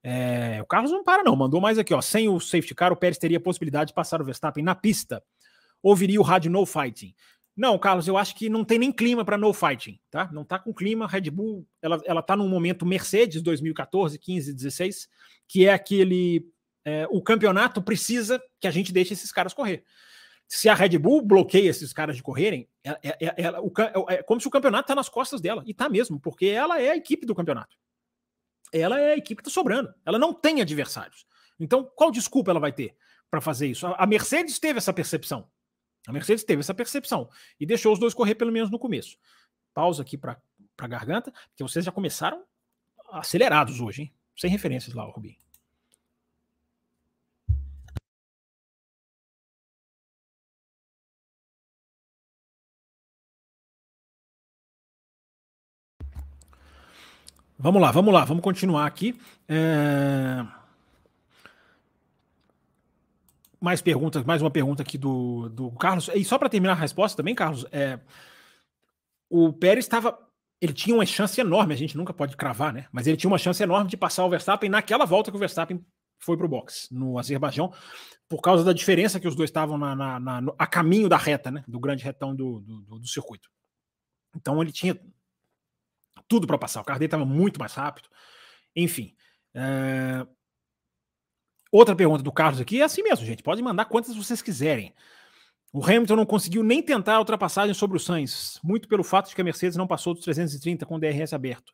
É, 0.03 0.59
o 0.61 0.65
Carlos 0.65 0.91
não 0.91 1.05
para, 1.05 1.23
não. 1.23 1.33
Mandou 1.33 1.61
mais 1.61 1.79
aqui, 1.79 1.93
ó. 1.93 2.01
Sem 2.01 2.27
o 2.27 2.37
safety 2.37 2.75
car, 2.75 2.91
o 2.91 2.97
Pérez 2.97 3.17
teria 3.17 3.37
a 3.37 3.41
possibilidade 3.41 3.87
de 3.87 3.93
passar 3.93 4.21
o 4.21 4.25
Verstappen 4.25 4.61
na 4.61 4.75
pista. 4.75 5.23
Ouviria 5.81 6.19
o 6.19 6.23
rádio 6.23 6.51
no 6.51 6.65
fighting. 6.65 7.15
Não, 7.55 7.79
Carlos, 7.79 8.09
eu 8.09 8.17
acho 8.17 8.35
que 8.35 8.49
não 8.49 8.65
tem 8.65 8.77
nem 8.77 8.91
clima 8.91 9.23
para 9.23 9.37
no 9.37 9.53
fighting, 9.53 10.01
tá? 10.09 10.29
Não 10.33 10.43
tá 10.43 10.59
com 10.59 10.73
clima. 10.73 11.07
Red 11.07 11.29
Bull, 11.29 11.65
ela, 11.81 12.01
ela 12.03 12.21
tá 12.21 12.35
num 12.35 12.49
momento 12.49 12.85
Mercedes 12.85 13.41
2014, 13.41 14.19
15, 14.19 14.53
16, 14.53 15.07
que 15.47 15.65
é 15.65 15.71
aquele. 15.71 16.45
É, 16.83 17.07
o 17.09 17.21
campeonato 17.21 17.81
precisa 17.81 18.37
que 18.59 18.67
a 18.67 18.71
gente 18.71 18.91
deixe 18.91 19.13
esses 19.13 19.31
caras 19.31 19.53
correr. 19.53 19.85
Se 20.51 20.67
a 20.67 20.73
Red 20.73 20.97
Bull 20.97 21.21
bloqueia 21.21 21.69
esses 21.69 21.93
caras 21.93 22.17
de 22.17 22.23
correrem, 22.23 22.67
ela, 22.83 22.99
ela, 23.01 23.33
ela, 23.37 23.61
o, 23.61 23.71
é 24.09 24.21
como 24.21 24.41
se 24.41 24.47
o 24.47 24.51
campeonato 24.51 24.87
tá 24.87 24.95
nas 24.95 25.07
costas 25.07 25.39
dela. 25.39 25.63
E 25.65 25.73
tá 25.73 25.87
mesmo, 25.87 26.19
porque 26.19 26.47
ela 26.47 26.81
é 26.81 26.89
a 26.89 26.97
equipe 26.97 27.25
do 27.25 27.33
campeonato 27.33 27.77
ela 28.71 28.99
é 28.99 29.13
a 29.13 29.17
equipe 29.17 29.41
que 29.41 29.49
está 29.49 29.53
sobrando. 29.53 29.93
Ela 30.05 30.17
não 30.17 30.33
tem 30.33 30.61
adversários. 30.61 31.25
Então, 31.59 31.83
qual 31.95 32.11
desculpa 32.11 32.51
ela 32.51 32.59
vai 32.59 32.71
ter 32.71 32.95
para 33.29 33.41
fazer 33.41 33.67
isso? 33.67 33.85
A 33.85 34.07
Mercedes 34.07 34.57
teve 34.57 34.77
essa 34.77 34.93
percepção. 34.93 35.49
A 36.07 36.11
Mercedes 36.11 36.43
teve 36.43 36.61
essa 36.61 36.73
percepção 36.73 37.29
e 37.59 37.65
deixou 37.65 37.93
os 37.93 37.99
dois 37.99 38.13
correr 38.13 38.35
pelo 38.35 38.51
menos 38.51 38.71
no 38.71 38.79
começo. 38.79 39.17
Pausa 39.73 40.01
aqui 40.01 40.17
para 40.17 40.41
a 40.79 40.87
garganta, 40.87 41.31
porque 41.31 41.63
vocês 41.63 41.85
já 41.85 41.91
começaram 41.91 42.43
acelerados 43.11 43.79
hoje, 43.79 44.03
hein? 44.03 44.13
Sem 44.35 44.49
referências 44.49 44.95
lá, 44.95 45.03
Rubinho. 45.03 45.37
Vamos 57.63 57.79
lá, 57.79 57.91
vamos 57.91 58.11
lá, 58.11 58.25
vamos 58.25 58.43
continuar 58.43 58.87
aqui. 58.87 59.15
É... 59.47 60.43
Mais 63.59 63.83
perguntas, 63.83 64.23
mais 64.23 64.41
uma 64.41 64.49
pergunta 64.49 64.81
aqui 64.81 64.97
do, 64.97 65.47
do 65.49 65.69
Carlos. 65.73 66.09
E 66.15 66.25
só 66.25 66.39
para 66.39 66.49
terminar 66.49 66.73
a 66.73 66.81
resposta 66.81 67.15
também, 67.15 67.35
Carlos, 67.35 67.63
é... 67.71 67.99
o 69.29 69.53
Pérez 69.53 69.85
estava. 69.85 70.17
Ele 70.59 70.73
tinha 70.73 70.95
uma 70.95 71.05
chance 71.05 71.39
enorme, 71.39 71.75
a 71.75 71.77
gente 71.77 71.95
nunca 71.95 72.11
pode 72.11 72.35
cravar, 72.35 72.73
né? 72.73 72.87
Mas 72.91 73.05
ele 73.05 73.15
tinha 73.15 73.29
uma 73.29 73.37
chance 73.37 73.61
enorme 73.61 73.91
de 73.91 73.97
passar 73.97 74.25
o 74.25 74.29
Verstappen 74.29 74.67
naquela 74.67 75.05
volta 75.05 75.29
que 75.29 75.37
o 75.37 75.39
Verstappen 75.39 75.85
foi 76.17 76.37
para 76.37 76.47
o 76.47 76.49
box, 76.49 76.87
no 76.91 77.19
Azerbaijão, 77.19 77.71
por 78.27 78.41
causa 78.41 78.63
da 78.63 78.73
diferença 78.73 79.19
que 79.19 79.27
os 79.27 79.35
dois 79.35 79.51
estavam 79.51 79.77
na, 79.77 79.95
na, 79.95 80.19
na, 80.19 80.41
a 80.57 80.65
caminho 80.65 81.07
da 81.07 81.17
reta, 81.17 81.51
né? 81.51 81.63
Do 81.67 81.79
grande 81.79 82.03
retão 82.03 82.35
do, 82.35 82.59
do, 82.61 82.99
do 82.99 83.07
circuito. 83.07 83.49
Então 84.35 84.59
ele 84.63 84.71
tinha 84.71 84.99
tudo 86.31 86.47
para 86.47 86.57
passar. 86.57 86.79
O 86.79 86.85
carro 86.85 86.97
dele 86.97 87.07
estava 87.07 87.25
muito 87.25 87.59
mais 87.59 87.73
rápido. 87.73 88.07
Enfim. 88.73 89.13
É... 89.53 90.25
Outra 91.69 91.93
pergunta 91.93 92.23
do 92.23 92.31
Carlos 92.31 92.61
aqui 92.61 92.79
é 92.79 92.85
assim 92.85 93.03
mesmo, 93.03 93.25
gente. 93.25 93.43
Pode 93.43 93.61
mandar 93.61 93.83
quantas 93.83 94.15
vocês 94.15 94.41
quiserem. 94.41 94.95
O 95.73 95.83
Hamilton 95.83 96.15
não 96.15 96.25
conseguiu 96.25 96.63
nem 96.63 96.81
tentar 96.81 97.15
a 97.15 97.19
ultrapassagem 97.19 97.73
sobre 97.73 97.97
o 97.97 97.99
Sainz, 97.99 98.59
muito 98.63 98.87
pelo 98.87 99.03
fato 99.03 99.27
de 99.27 99.35
que 99.35 99.41
a 99.41 99.43
Mercedes 99.43 99.75
não 99.75 99.85
passou 99.85 100.13
dos 100.13 100.23
330 100.23 100.85
com 100.85 100.95
o 100.95 100.99
DRS 100.99 101.33
aberto. 101.33 101.73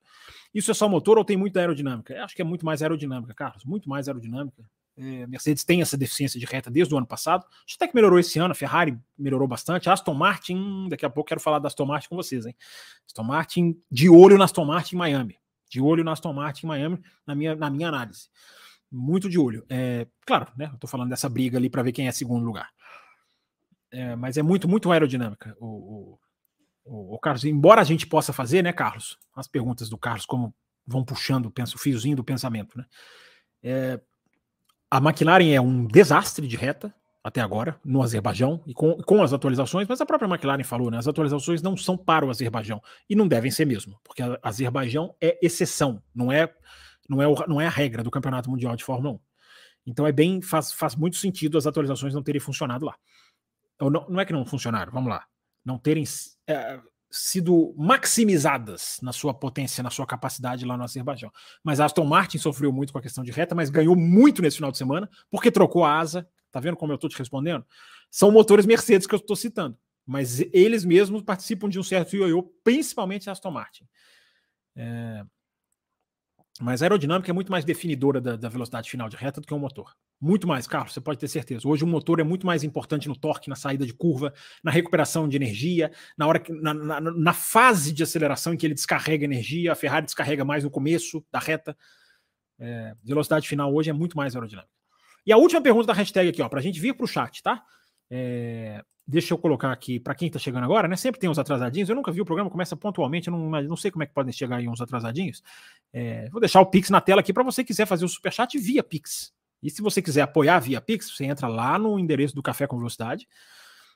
Isso 0.52 0.72
é 0.72 0.74
só 0.74 0.90
motor 0.90 1.20
ou 1.20 1.26
tem 1.26 1.38
muita 1.38 1.60
aerodinâmica? 1.60 2.16
Eu 2.16 2.24
acho 2.24 2.36
que 2.36 2.42
é 2.42 2.46
muito 2.46 2.66
mais 2.66 2.82
aerodinâmica, 2.82 3.34
Carlos, 3.36 3.64
muito 3.64 3.88
mais 3.88 4.08
aerodinâmica. 4.08 4.68
É, 4.98 5.24
a 5.24 5.28
Mercedes 5.28 5.64
tem 5.64 5.82
essa 5.82 5.96
deficiência 5.96 6.40
de 6.40 6.46
reta 6.46 6.72
desde 6.72 6.94
o 6.94 6.98
ano 6.98 7.06
passado. 7.06 7.46
Acho 7.66 7.76
até 7.76 7.88
que 7.88 7.96
melhorou 7.96 8.18
esse 8.18 8.40
ano, 8.40 8.52
a 8.52 8.56
Ferrari 8.56 8.98
melhorou 9.18 9.48
bastante. 9.48 9.88
A 9.90 9.94
Aston 9.94 10.16
Martin, 10.16 10.90
daqui 10.90 11.06
a 11.06 11.10
pouco 11.10 11.28
quero 11.28 11.40
falar 11.40 11.60
da 11.60 11.68
Aston 11.68 11.86
Martin 11.86 12.10
com 12.10 12.16
vocês, 12.16 12.46
hein? 12.46 12.56
Aston 13.06 13.24
Martin, 13.24 13.80
de 13.92 14.10
olho 14.10 14.38
na 14.38 14.46
Aston 14.46 14.66
Martin 14.66 14.96
em 14.96 14.98
Miami. 14.98 15.38
De 15.70 15.80
olho 15.80 16.04
na 16.04 16.14
Aston 16.14 16.34
Martin 16.34 16.66
em 16.66 16.70
Miami, 16.70 17.00
na 17.26 17.36
minha, 17.36 17.56
na 17.56 17.70
minha 17.70 17.90
análise. 17.90 18.30
Muito 18.92 19.30
de 19.30 19.38
olho. 19.38 19.64
É, 19.70 20.08
claro, 20.26 20.52
né? 20.58 20.70
Eu 20.74 20.80
tô 20.80 20.88
falando 20.88 21.10
dessa 21.10 21.30
briga 21.30 21.58
ali 21.58 21.70
para 21.70 21.84
ver 21.84 21.92
quem 21.92 22.08
é 22.08 22.12
segundo 22.12 22.44
lugar. 22.44 22.70
É, 23.92 24.16
mas 24.16 24.36
é 24.38 24.42
muito, 24.42 24.68
muito 24.68 24.92
aerodinâmica. 24.92 25.56
O, 25.60 26.18
o, 26.86 27.16
o, 27.16 27.20
Carlos, 27.20 27.44
embora 27.46 27.82
a 27.82 27.84
gente 27.84 28.08
possa 28.08 28.34
fazer, 28.34 28.64
né, 28.64 28.74
Carlos? 28.74 29.18
As 29.36 29.48
perguntas 29.48 29.90
do 29.90 29.98
Carlos, 29.98 30.26
como 30.26 30.56
vão 30.86 31.04
puxando 31.04 31.52
penso, 31.52 31.76
o 31.76 31.80
fiozinho 31.80 32.16
do 32.16 32.24
pensamento, 32.24 32.78
né? 32.78 32.86
É, 33.62 34.00
a 34.90 34.98
McLaren 34.98 35.54
é 35.54 35.62
um 35.62 35.86
desastre 35.86 36.48
de 36.48 36.56
reta 36.56 36.94
até 37.24 37.42
agora 37.42 37.80
no 37.84 38.02
Azerbaijão 38.02 38.64
e 38.66 38.74
com, 38.74 38.94
com 39.04 39.22
as 39.22 39.34
atualizações, 39.34 39.88
mas 39.88 40.00
a 40.00 40.06
própria 40.06 40.30
McLaren 40.30 40.64
falou, 40.64 40.90
né? 40.90 40.98
As 40.98 41.08
atualizações 41.08 41.62
não 41.62 41.76
são 41.76 41.98
para 41.98 42.26
o 42.26 42.30
Azerbaijão 42.30 42.82
e 43.10 43.16
não 43.16 43.28
devem 43.28 43.52
ser 43.52 43.66
mesmo, 43.66 44.00
porque 44.04 44.22
a 44.22 44.40
Azerbaijão 44.42 45.14
é 45.20 45.38
exceção, 45.42 46.02
não 46.16 46.32
é 46.32 46.54
não 47.10 47.22
é, 47.22 47.28
o, 47.28 47.36
não 47.48 47.62
é 47.62 47.68
a 47.68 47.70
regra 47.70 48.04
do 48.04 48.12
Campeonato 48.12 48.50
Mundial 48.50 48.76
de 48.76 48.84
Fórmula 48.84 49.16
1. 49.16 49.20
Então 49.88 50.06
é 50.06 50.12
bem 50.12 50.42
faz, 50.42 50.72
faz 50.72 50.96
muito 50.96 51.16
sentido 51.16 51.58
as 51.58 51.66
atualizações 51.66 52.14
não 52.14 52.24
terem 52.24 52.42
funcionado 52.42 52.86
lá. 52.86 52.96
Ou 53.80 53.90
não, 53.90 54.06
não 54.10 54.20
é 54.20 54.26
que 54.26 54.34
não 54.34 54.46
funcionaram, 54.46 54.92
vamos 54.92 55.10
lá, 55.10 55.26
não 55.64 55.78
terem 55.78 56.04
é, 56.48 56.80
sido 57.10 57.74
maximizadas 57.78 59.00
na 59.02 59.12
sua 59.12 59.34
potência, 59.34 59.82
na 59.84 59.90
sua 59.90 60.06
capacidade 60.06 60.66
lá 60.66 60.78
no 60.78 60.84
Azerbaijão. 60.84 61.32
Mas 61.64 61.80
Aston 61.80 62.06
Martin 62.06 62.38
sofreu 62.38 62.72
muito 62.72 62.92
com 62.92 63.00
a 63.00 63.02
questão 63.02 63.24
de 63.24 63.32
reta, 63.32 63.56
mas 63.56 63.70
ganhou 63.70 63.96
muito 63.96 64.42
nesse 64.42 64.58
final 64.58 64.72
de 64.72 64.78
semana, 64.78 65.10
porque 65.30 65.52
trocou 65.52 65.84
a 65.84 65.98
asa. 65.98 66.28
Tá 66.52 66.60
vendo 66.60 66.78
como 66.78 66.92
eu 66.92 66.96
estou 66.96 67.10
te 67.10 67.18
respondendo? 67.18 67.66
São 68.10 68.32
motores 68.32 68.66
Mercedes 68.66 69.08
que 69.08 69.16
eu 69.16 69.20
estou 69.20 69.36
citando, 69.36 69.78
mas 70.06 70.40
eles 70.54 70.86
mesmos 70.86 71.22
participam 71.22 71.70
de 71.70 71.80
um 71.80 71.84
certo 71.84 72.16
ioiô, 72.16 72.44
principalmente 72.64 73.30
Aston 73.30 73.52
Martin. 73.52 73.86
É... 74.76 75.24
Mas 76.60 76.82
a 76.82 76.86
aerodinâmica 76.86 77.30
é 77.30 77.34
muito 77.34 77.52
mais 77.52 77.64
definidora 77.64 78.20
da, 78.20 78.36
da 78.36 78.50
velocidade 78.50 78.90
final 78.90 79.08
de 79.08 79.16
reta 79.16 79.40
do 79.40 79.46
que 79.46 79.54
o 79.54 79.60
motor. 79.60 79.96
Muito 80.20 80.48
mais, 80.48 80.66
Carlos, 80.66 80.94
você 80.94 81.00
pode 81.00 81.20
ter 81.20 81.28
certeza. 81.28 81.68
Hoje 81.68 81.84
o 81.84 81.88
motor 81.88 82.20
é 82.20 82.24
muito 82.24 82.48
mais 82.48 82.64
importante 82.64 83.08
no 83.08 83.16
torque, 83.16 83.50
na 83.50 83.56
saída 83.56 83.86
de 83.86 83.94
curva, 83.94 84.34
na 84.64 84.72
recuperação 84.72 85.30
de 85.30 85.36
energia, 85.36 85.92
na 86.18 86.26
hora 86.26 86.40
que, 86.40 86.52
na, 86.52 86.74
na, 86.74 87.00
na, 87.00 87.34
fase 87.34 87.94
de 87.94 88.02
aceleração 88.02 88.54
em 88.54 88.58
que 88.58 88.66
ele 88.66 88.74
descarrega 88.74 89.24
energia. 89.24 89.72
A 89.72 89.76
Ferrari 89.76 90.06
descarrega 90.06 90.44
mais 90.44 90.64
no 90.64 90.72
começo 90.72 91.24
da 91.32 91.38
reta. 91.38 91.78
É, 92.60 92.94
velocidade 93.04 93.48
final 93.48 93.72
hoje 93.72 93.92
é 93.92 93.94
muito 93.94 94.18
mais 94.18 94.36
aerodinâmica. 94.36 94.74
E 95.26 95.32
a 95.32 95.38
última 95.38 95.62
pergunta 95.62 95.88
da 95.88 95.94
hashtag 95.94 96.30
aqui, 96.30 96.42
ó, 96.42 96.50
para 96.50 96.60
a 96.60 96.64
gente 96.64 96.80
vir 96.80 96.94
para 96.96 97.04
o 97.04 97.08
chat, 97.08 97.44
tá? 97.44 97.64
É, 98.10 98.84
deixa 99.08 99.34
eu 99.34 99.38
colocar 99.38 99.72
aqui 99.72 100.00
para 100.00 100.16
quem 100.16 100.28
está 100.28 100.40
chegando 100.40 100.64
agora, 100.64 100.88
né? 100.88 100.96
Sempre 100.96 101.20
tem 101.20 101.30
uns 101.30 101.40
atrasadinhos. 101.40 101.90
Eu 101.90 101.96
nunca 101.96 102.12
vi 102.12 102.22
o 102.22 102.26
programa, 102.26 102.50
começa 102.50 102.76
pontualmente, 102.76 103.30
eu 103.30 103.32
não, 103.32 103.62
não 103.62 103.78
sei 103.78 103.92
como 103.92 104.04
é 104.04 104.06
que 104.06 104.14
podem 104.14 104.34
chegar 104.34 104.58
aí 104.58 104.68
uns 104.68 104.82
atrasadinhos. 104.82 105.42
É, 105.94 106.30
vou 106.30 106.40
deixar 106.40 106.62
o 106.62 106.66
Pix 106.66 106.90
na 106.90 107.02
tela 107.02 107.22
aqui 107.22 107.32
para 107.32 107.44
você 107.44 107.64
quiser 107.64 107.86
fazer 107.86 108.06
o 108.06 108.10
superchat 108.10 108.58
via 108.58 108.84
Pix. 108.84 109.32
E 109.62 109.70
se 109.70 109.82
você 109.82 110.02
quiser 110.02 110.22
apoiar 110.22 110.60
via 110.60 110.82
Pix, 110.82 111.12
você 111.12 111.26
entra 111.26 111.48
lá 111.48 111.80
no 111.80 111.98
endereço 111.98 112.36
do 112.36 112.44
Café 112.44 112.68
com 112.68 112.78
Velocidade. 112.78 113.28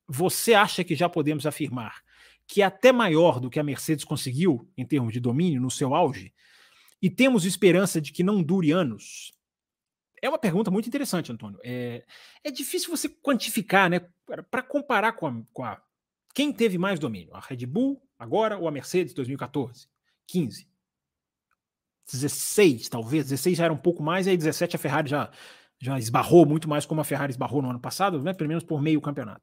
Você 0.06 0.54
acha 0.54 0.84
que 0.84 0.94
já 0.94 1.08
podemos 1.08 1.46
afirmar 1.46 2.00
que 2.46 2.62
é 2.62 2.64
até 2.64 2.92
maior 2.92 3.40
do 3.40 3.50
que 3.50 3.58
a 3.58 3.64
Mercedes 3.64 4.04
conseguiu 4.04 4.70
em 4.76 4.86
termos 4.86 5.12
de 5.12 5.18
domínio 5.18 5.60
no 5.60 5.68
seu 5.68 5.96
auge? 5.96 6.32
E 7.02 7.10
temos 7.10 7.44
esperança 7.44 8.00
de 8.00 8.12
que 8.12 8.22
não 8.22 8.40
dure 8.40 8.70
anos? 8.70 9.32
É 10.22 10.28
uma 10.28 10.38
pergunta 10.38 10.70
muito 10.70 10.86
interessante, 10.86 11.32
Antônio. 11.32 11.58
É, 11.64 12.04
é 12.44 12.52
difícil 12.52 12.88
você 12.88 13.08
quantificar, 13.08 13.90
né? 13.90 14.06
Para 14.48 14.62
comparar 14.62 15.14
com 15.14 15.26
a, 15.26 15.42
com 15.52 15.64
a. 15.64 15.82
Quem 16.32 16.52
teve 16.52 16.78
mais 16.78 17.00
domínio? 17.00 17.34
A 17.34 17.40
Red 17.40 17.66
Bull 17.66 18.00
agora 18.16 18.56
ou 18.56 18.68
a 18.68 18.70
Mercedes 18.70 19.12
2014? 19.12 19.88
15. 20.28 20.67
16, 22.10 22.88
talvez. 22.88 23.24
16 23.24 23.58
já 23.58 23.64
era 23.64 23.72
um 23.72 23.78
pouco 23.78 24.02
mais, 24.02 24.26
e 24.26 24.30
aí 24.30 24.36
17 24.36 24.76
a 24.76 24.78
Ferrari 24.78 25.08
já, 25.08 25.30
já 25.80 25.98
esbarrou 25.98 26.46
muito 26.46 26.68
mais 26.68 26.86
como 26.86 27.00
a 27.00 27.04
Ferrari 27.04 27.30
esbarrou 27.30 27.62
no 27.62 27.70
ano 27.70 27.80
passado, 27.80 28.22
né? 28.22 28.32
Pelo 28.32 28.48
menos 28.48 28.64
por 28.64 28.80
meio 28.80 29.00
campeonato. 29.00 29.42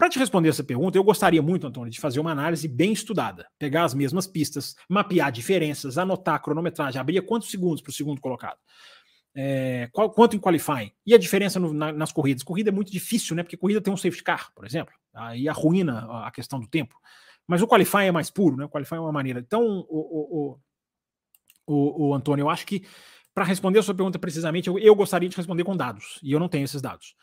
Para 0.00 0.08
te 0.08 0.18
responder 0.18 0.48
essa 0.48 0.64
pergunta, 0.64 0.96
eu 0.96 1.04
gostaria 1.04 1.42
muito, 1.42 1.66
Antônio, 1.66 1.90
de 1.90 2.00
fazer 2.00 2.20
uma 2.20 2.32
análise 2.32 2.66
bem 2.66 2.90
estudada, 2.90 3.46
pegar 3.58 3.84
as 3.84 3.92
mesmas 3.92 4.26
pistas, 4.26 4.74
mapear 4.88 5.30
diferenças, 5.30 5.98
anotar 5.98 6.36
a 6.36 6.38
cronometragem, 6.38 6.98
abrir 6.98 7.20
quantos 7.20 7.50
segundos 7.50 7.82
para 7.82 7.90
o 7.90 7.92
segundo 7.92 8.18
colocado, 8.18 8.56
é, 9.34 9.90
qual, 9.92 10.10
quanto 10.10 10.34
em 10.34 10.38
qualifying, 10.38 10.90
e 11.06 11.12
a 11.12 11.18
diferença 11.18 11.60
no, 11.60 11.74
na, 11.74 11.92
nas 11.92 12.12
corridas. 12.12 12.42
Corrida 12.42 12.70
é 12.70 12.72
muito 12.72 12.90
difícil, 12.90 13.36
né? 13.36 13.42
Porque 13.42 13.58
corrida 13.58 13.78
tem 13.78 13.92
um 13.92 13.96
safety 13.96 14.24
car, 14.24 14.50
por 14.54 14.64
exemplo, 14.64 14.94
aí 15.14 15.46
arruína 15.46 16.24
a 16.24 16.30
questão 16.30 16.58
do 16.58 16.66
tempo. 16.66 16.96
Mas 17.46 17.60
o 17.60 17.68
qualifying 17.68 18.06
é 18.06 18.12
mais 18.12 18.30
puro, 18.30 18.56
né? 18.56 18.64
O 18.64 18.70
qualifying 18.70 18.98
é 18.98 19.02
uma 19.02 19.12
maneira. 19.12 19.40
Então, 19.40 19.62
o, 19.62 19.98
o, 19.98 20.52
o, 20.52 20.58
o 21.72 22.14
Antônio. 22.14 22.44
Eu 22.44 22.50
acho 22.50 22.66
que, 22.66 22.84
para 23.34 23.44
responder 23.44 23.78
a 23.78 23.82
sua 23.82 23.94
pergunta 23.94 24.18
precisamente, 24.18 24.68
eu, 24.68 24.78
eu, 24.78 24.94
gostaria 24.94 25.28
de 25.28 25.36
responder 25.36 25.64
com 25.64 25.76
dados, 25.76 26.18
e 26.22 26.32
eu 26.32 26.40
não 26.40 26.48
tenho 26.48 26.64
esses 26.64 26.80
dados. 26.80 27.14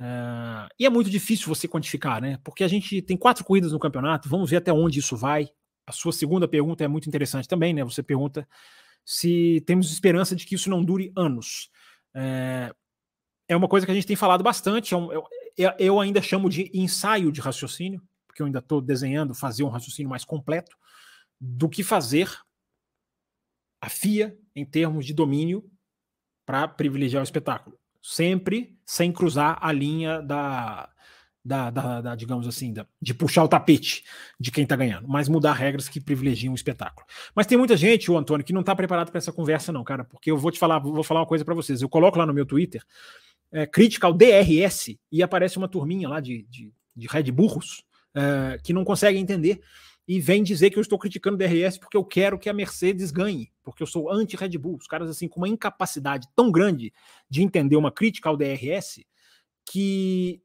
Uh, 0.00 0.68
e 0.78 0.84
é 0.84 0.90
muito 0.90 1.08
difícil 1.08 1.48
você 1.48 1.66
quantificar, 1.66 2.20
né? 2.20 2.38
Porque 2.44 2.62
a 2.62 2.68
gente 2.68 3.00
tem 3.02 3.16
quatro 3.16 3.44
corridas 3.44 3.72
no 3.72 3.78
campeonato, 3.78 4.28
vamos 4.28 4.50
ver 4.50 4.56
até 4.56 4.72
onde 4.72 4.98
isso 4.98 5.16
vai. 5.16 5.48
A 5.86 5.92
sua 5.92 6.12
segunda 6.12 6.46
pergunta 6.46 6.84
é 6.84 6.88
muito 6.88 7.08
interessante 7.08 7.48
também, 7.48 7.72
né? 7.72 7.82
Você 7.84 8.02
pergunta 8.02 8.46
se 9.04 9.62
temos 9.66 9.90
esperança 9.92 10.34
de 10.34 10.44
que 10.44 10.56
isso 10.56 10.68
não 10.68 10.84
dure 10.84 11.12
anos. 11.16 11.70
É, 12.14 12.74
é 13.48 13.56
uma 13.56 13.68
coisa 13.68 13.86
que 13.86 13.92
a 13.92 13.94
gente 13.94 14.06
tem 14.06 14.16
falado 14.16 14.42
bastante. 14.42 14.94
É 14.94 14.98
eu, 15.56 15.72
eu 15.78 16.00
ainda 16.00 16.20
chamo 16.20 16.50
de 16.50 16.70
ensaio 16.74 17.32
de 17.32 17.40
raciocínio, 17.40 18.02
porque 18.26 18.42
eu 18.42 18.46
ainda 18.46 18.58
estou 18.58 18.80
desenhando 18.80 19.34
fazer 19.34 19.62
um 19.62 19.68
raciocínio 19.68 20.10
mais 20.10 20.24
completo 20.24 20.76
do 21.40 21.68
que 21.68 21.82
fazer 21.82 22.30
a 23.80 23.88
FIA 23.88 24.36
em 24.54 24.64
termos 24.64 25.04
de 25.04 25.12
domínio 25.12 25.64
para 26.44 26.66
privilegiar 26.68 27.22
o 27.22 27.24
espetáculo. 27.24 27.76
Sempre 28.02 28.78
sem 28.84 29.12
cruzar 29.12 29.58
a 29.60 29.72
linha 29.72 30.22
da, 30.22 30.88
da, 31.44 31.70
da, 31.70 32.00
da 32.00 32.14
digamos 32.14 32.46
assim, 32.46 32.72
da, 32.72 32.86
de 33.00 33.14
puxar 33.14 33.44
o 33.44 33.48
tapete 33.48 34.04
de 34.38 34.50
quem 34.50 34.64
está 34.64 34.76
ganhando, 34.76 35.08
mas 35.08 35.28
mudar 35.28 35.52
regras 35.52 35.88
que 35.88 36.00
privilegiam 36.00 36.52
o 36.52 36.56
espetáculo. 36.56 37.06
Mas 37.34 37.46
tem 37.46 37.58
muita 37.58 37.76
gente, 37.76 38.10
o 38.10 38.16
Antônio, 38.16 38.44
que 38.44 38.52
não 38.52 38.60
está 38.60 38.74
preparado 38.74 39.10
para 39.10 39.18
essa 39.18 39.32
conversa, 39.32 39.72
não, 39.72 39.84
cara, 39.84 40.04
porque 40.04 40.30
eu 40.30 40.36
vou 40.36 40.50
te 40.50 40.58
falar, 40.58 40.78
vou 40.78 41.02
falar 41.04 41.20
uma 41.20 41.26
coisa 41.26 41.44
para 41.44 41.54
vocês. 41.54 41.82
Eu 41.82 41.88
coloco 41.88 42.18
lá 42.18 42.26
no 42.26 42.34
meu 42.34 42.46
Twitter 42.46 42.82
é, 43.52 43.66
crítica 43.66 44.06
ao 44.06 44.12
DRS 44.12 44.96
e 45.10 45.22
aparece 45.22 45.56
uma 45.56 45.68
turminha 45.68 46.08
lá 46.08 46.20
de, 46.20 46.42
de, 46.48 46.72
de 46.94 47.06
Red 47.06 47.30
Burros 47.30 47.84
é, 48.14 48.58
que 48.62 48.72
não 48.72 48.84
consegue 48.84 49.18
entender 49.18 49.60
e 50.08 50.20
vem 50.20 50.42
dizer 50.42 50.70
que 50.70 50.78
eu 50.78 50.82
estou 50.82 50.98
criticando 50.98 51.34
o 51.34 51.38
DRS 51.38 51.78
porque 51.78 51.96
eu 51.96 52.04
quero 52.04 52.38
que 52.38 52.48
a 52.48 52.52
Mercedes 52.52 53.10
ganhe, 53.10 53.50
porque 53.64 53.82
eu 53.82 53.86
sou 53.86 54.10
anti-Red 54.10 54.56
Bull. 54.56 54.76
Os 54.76 54.86
caras, 54.86 55.10
assim, 55.10 55.26
com 55.26 55.40
uma 55.40 55.48
incapacidade 55.48 56.28
tão 56.34 56.50
grande 56.50 56.92
de 57.28 57.42
entender 57.42 57.76
uma 57.76 57.90
crítica 57.90 58.28
ao 58.28 58.36
DRS 58.36 59.04
que. 59.64 60.40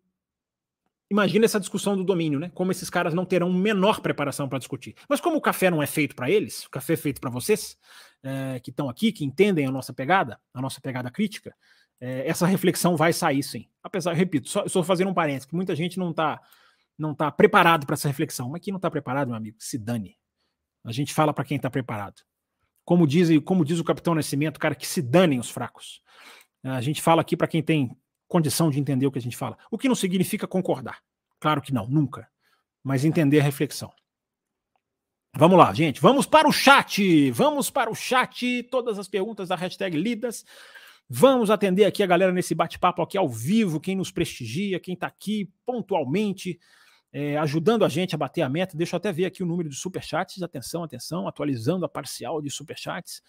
Imagina 1.11 1.43
essa 1.43 1.59
discussão 1.59 1.97
do 1.97 2.05
domínio, 2.05 2.39
né? 2.39 2.49
Como 2.53 2.71
esses 2.71 2.89
caras 2.89 3.13
não 3.13 3.25
terão 3.25 3.51
menor 3.51 3.99
preparação 3.99 4.47
para 4.47 4.57
discutir. 4.57 4.95
Mas 5.09 5.19
como 5.19 5.35
o 5.35 5.41
café 5.41 5.69
não 5.69 5.83
é 5.83 5.85
feito 5.85 6.15
para 6.15 6.31
eles, 6.31 6.63
o 6.63 6.69
café 6.69 6.93
é 6.93 6.97
feito 6.97 7.19
para 7.19 7.29
vocês, 7.29 7.77
é, 8.23 8.61
que 8.61 8.69
estão 8.69 8.87
aqui, 8.87 9.11
que 9.11 9.25
entendem 9.25 9.65
a 9.65 9.71
nossa 9.71 9.91
pegada, 9.91 10.39
a 10.53 10.61
nossa 10.61 10.79
pegada 10.79 11.11
crítica, 11.11 11.53
é, 11.99 12.25
essa 12.25 12.45
reflexão 12.47 12.95
vai 12.95 13.11
sair 13.11 13.43
sim. 13.43 13.67
Apesar, 13.83 14.13
repito, 14.13 14.47
só 14.47 14.63
estou 14.63 14.85
fazendo 14.85 15.09
um 15.09 15.13
parênteses, 15.13 15.45
que 15.45 15.53
muita 15.53 15.75
gente 15.75 15.99
não 15.99 16.11
está 16.11 16.39
não 16.97 17.13
tá 17.15 17.31
preparado 17.31 17.85
para 17.85 17.93
essa 17.93 18.07
reflexão. 18.07 18.49
Mas 18.49 18.61
quem 18.61 18.71
não 18.71 18.77
está 18.77 18.89
preparado, 18.89 19.29
meu 19.29 19.37
amigo, 19.37 19.57
se 19.59 19.77
dane. 19.77 20.17
A 20.83 20.91
gente 20.91 21.13
fala 21.13 21.33
para 21.33 21.45
quem 21.45 21.57
está 21.57 21.69
preparado. 21.69 22.21
Como 22.83 23.05
diz, 23.05 23.29
como 23.43 23.63
diz 23.63 23.79
o 23.79 23.83
Capitão 23.83 24.15
Nascimento, 24.15 24.59
cara, 24.59 24.75
que 24.75 24.87
se 24.87 25.01
danem 25.01 25.39
os 25.39 25.49
fracos. 25.49 26.01
A 26.63 26.81
gente 26.81 27.01
fala 27.01 27.21
aqui 27.21 27.37
para 27.37 27.47
quem 27.47 27.61
tem 27.61 27.95
condição 28.27 28.69
de 28.69 28.79
entender 28.79 29.05
o 29.05 29.11
que 29.11 29.19
a 29.19 29.21
gente 29.21 29.37
fala. 29.37 29.57
O 29.69 29.77
que 29.77 29.87
não 29.87 29.95
significa 29.95 30.47
concordar. 30.47 31.01
Claro 31.39 31.61
que 31.61 31.73
não, 31.73 31.87
nunca. 31.87 32.29
Mas 32.83 33.05
entender 33.05 33.39
a 33.39 33.43
reflexão. 33.43 33.91
Vamos 35.35 35.57
lá, 35.57 35.73
gente. 35.73 36.01
Vamos 36.01 36.25
para 36.25 36.47
o 36.47 36.51
chat. 36.51 37.31
Vamos 37.31 37.69
para 37.69 37.89
o 37.89 37.95
chat. 37.95 38.63
Todas 38.63 38.99
as 38.99 39.07
perguntas 39.07 39.49
da 39.49 39.55
hashtag 39.55 39.97
lidas. 39.97 40.45
Vamos 41.13 41.49
atender 41.51 41.83
aqui 41.83 42.01
a 42.01 42.07
galera 42.07 42.31
nesse 42.31 42.55
bate-papo 42.55 43.01
aqui 43.01 43.17
ao 43.17 43.27
vivo, 43.27 43.81
quem 43.81 43.97
nos 43.97 44.11
prestigia, 44.11 44.79
quem 44.79 44.93
está 44.93 45.07
aqui 45.07 45.51
pontualmente, 45.65 46.57
é, 47.13 47.37
ajudando 47.37 47.83
a 47.83 47.89
gente 47.89 48.15
a 48.15 48.17
bater 48.17 48.41
a 48.41 48.49
meta. 48.49 48.77
Deixa 48.77 48.95
eu 48.95 48.97
até 48.97 49.11
ver 49.11 49.25
aqui 49.25 49.43
o 49.43 49.45
número 49.45 49.69
de 49.69 49.75
superchats. 49.75 50.41
Atenção, 50.41 50.83
atenção, 50.83 51.27
atualizando 51.27 51.85
a 51.85 51.89
parcial 51.89 52.41
de 52.41 52.49
superchats. 52.49 53.21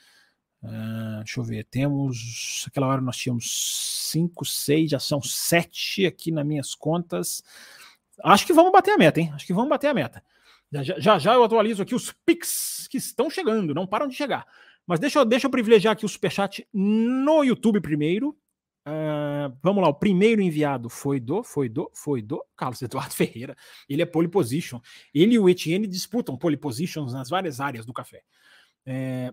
Uh, 0.62 1.18
deixa 1.24 1.40
eu 1.40 1.44
ver, 1.44 1.64
temos. 1.64 2.64
Aquela 2.68 2.86
hora 2.86 3.00
nós 3.00 3.16
tínhamos 3.16 4.08
5, 4.12 4.44
6, 4.44 4.90
já 4.90 5.00
são 5.00 5.20
7 5.20 6.06
aqui 6.06 6.30
nas 6.30 6.46
minhas 6.46 6.74
contas. 6.74 7.42
Acho 8.22 8.46
que 8.46 8.52
vamos 8.52 8.70
bater 8.70 8.92
a 8.92 8.98
meta, 8.98 9.20
hein? 9.20 9.32
Acho 9.34 9.44
que 9.44 9.52
vamos 9.52 9.70
bater 9.70 9.88
a 9.88 9.94
meta. 9.94 10.22
Já 10.70 10.82
já, 11.00 11.18
já 11.18 11.34
eu 11.34 11.42
atualizo 11.42 11.82
aqui 11.82 11.94
os 11.94 12.12
Pix 12.24 12.86
que 12.88 12.96
estão 12.96 13.28
chegando, 13.28 13.74
não 13.74 13.86
param 13.86 14.06
de 14.06 14.14
chegar. 14.14 14.46
Mas 14.86 15.00
deixa 15.00 15.18
eu, 15.18 15.24
deixa 15.24 15.46
eu 15.46 15.50
privilegiar 15.50 15.92
aqui 15.92 16.04
o 16.04 16.08
superchat 16.08 16.66
no 16.72 17.42
YouTube 17.42 17.80
primeiro. 17.80 18.36
Uh, 18.86 19.56
vamos 19.62 19.82
lá, 19.82 19.88
o 19.88 19.94
primeiro 19.94 20.42
enviado 20.42 20.90
foi 20.90 21.20
do, 21.20 21.44
foi 21.44 21.68
do, 21.68 21.90
foi 21.94 22.20
do 22.20 22.44
Carlos 22.56 22.80
Eduardo 22.82 23.14
Ferreira. 23.14 23.56
Ele 23.88 24.02
é 24.02 24.06
pole 24.06 24.28
position. 24.28 24.80
Ele 25.14 25.34
e 25.34 25.38
o 25.38 25.48
Etienne 25.48 25.86
disputam 25.86 26.36
pole 26.36 26.56
positions 26.56 27.12
nas 27.12 27.28
várias 27.28 27.60
áreas 27.60 27.86
do 27.86 27.92
café. 27.92 28.22
É, 28.84 29.32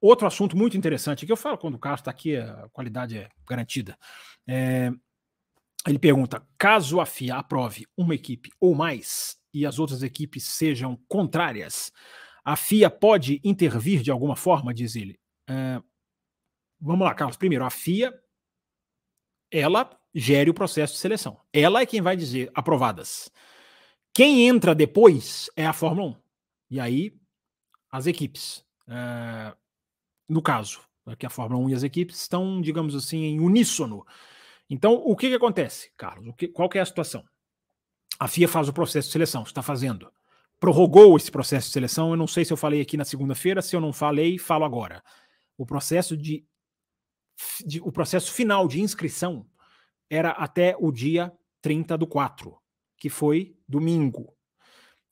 outro 0.00 0.26
assunto 0.26 0.56
muito 0.56 0.76
interessante 0.76 1.26
que 1.26 1.32
eu 1.32 1.36
falo 1.36 1.58
quando 1.58 1.74
o 1.74 1.78
Carlos 1.78 2.00
está 2.00 2.10
aqui, 2.10 2.36
a 2.36 2.68
qualidade 2.72 3.18
é 3.18 3.28
garantida. 3.48 3.98
É, 4.46 4.92
ele 5.86 5.98
pergunta: 5.98 6.46
caso 6.56 7.00
a 7.00 7.06
FIA 7.06 7.36
aprove 7.36 7.86
uma 7.96 8.14
equipe 8.14 8.50
ou 8.60 8.74
mais 8.74 9.36
e 9.52 9.66
as 9.66 9.78
outras 9.78 10.02
equipes 10.02 10.44
sejam 10.44 10.98
contrárias, 11.08 11.92
a 12.44 12.56
FIA 12.56 12.88
pode 12.88 13.40
intervir 13.44 14.02
de 14.02 14.10
alguma 14.10 14.36
forma, 14.36 14.72
diz 14.72 14.96
ele. 14.96 15.18
É, 15.48 15.82
vamos 16.82 17.06
lá, 17.06 17.14
Carlos. 17.14 17.36
Primeiro, 17.36 17.64
a 17.64 17.70
FIA, 17.70 18.12
ela 19.50 19.90
gere 20.14 20.50
o 20.50 20.54
processo 20.54 20.94
de 20.94 20.98
seleção. 20.98 21.40
Ela 21.52 21.80
é 21.80 21.86
quem 21.86 22.02
vai 22.02 22.16
dizer 22.16 22.50
aprovadas. 22.54 23.30
Quem 24.12 24.46
entra 24.48 24.74
depois 24.74 25.48
é 25.56 25.64
a 25.64 25.72
Fórmula 25.72 26.08
1. 26.08 26.16
E 26.72 26.80
aí, 26.80 27.14
as 27.90 28.06
equipes. 28.06 28.64
É, 28.88 29.54
no 30.28 30.42
caso, 30.42 30.80
é 31.06 31.16
que 31.16 31.24
a 31.24 31.30
Fórmula 31.30 31.64
1 31.64 31.70
e 31.70 31.74
as 31.74 31.82
equipes 31.82 32.20
estão, 32.20 32.60
digamos 32.60 32.94
assim, 32.94 33.22
em 33.22 33.40
uníssono. 33.40 34.04
Então, 34.68 34.94
o 34.94 35.16
que, 35.16 35.28
que 35.28 35.34
acontece, 35.34 35.92
Carlos? 35.96 36.34
Que, 36.36 36.48
qual 36.48 36.68
que 36.68 36.78
é 36.78 36.82
a 36.82 36.86
situação? 36.86 37.24
A 38.18 38.28
FIA 38.28 38.48
faz 38.48 38.68
o 38.68 38.72
processo 38.72 39.08
de 39.08 39.12
seleção, 39.12 39.42
está 39.42 39.62
fazendo 39.62 40.12
prorrogou 40.62 41.16
esse 41.16 41.28
processo 41.28 41.66
de 41.66 41.72
seleção. 41.72 42.10
Eu 42.10 42.16
não 42.16 42.28
sei 42.28 42.44
se 42.44 42.52
eu 42.52 42.56
falei 42.56 42.80
aqui 42.80 42.96
na 42.96 43.04
segunda-feira, 43.04 43.60
se 43.60 43.74
eu 43.74 43.80
não 43.80 43.92
falei, 43.92 44.38
falo 44.38 44.64
agora. 44.64 45.02
O 45.58 45.66
processo 45.66 46.16
de, 46.16 46.46
de, 47.64 47.80
o 47.80 47.92
processo 47.92 48.32
final 48.32 48.66
de 48.68 48.80
inscrição 48.80 49.46
era 50.10 50.30
até 50.30 50.76
o 50.78 50.90
dia 50.92 51.32
30 51.60 51.96
do 51.96 52.06
4, 52.06 52.56
que 52.96 53.08
foi 53.08 53.56
domingo. 53.68 54.34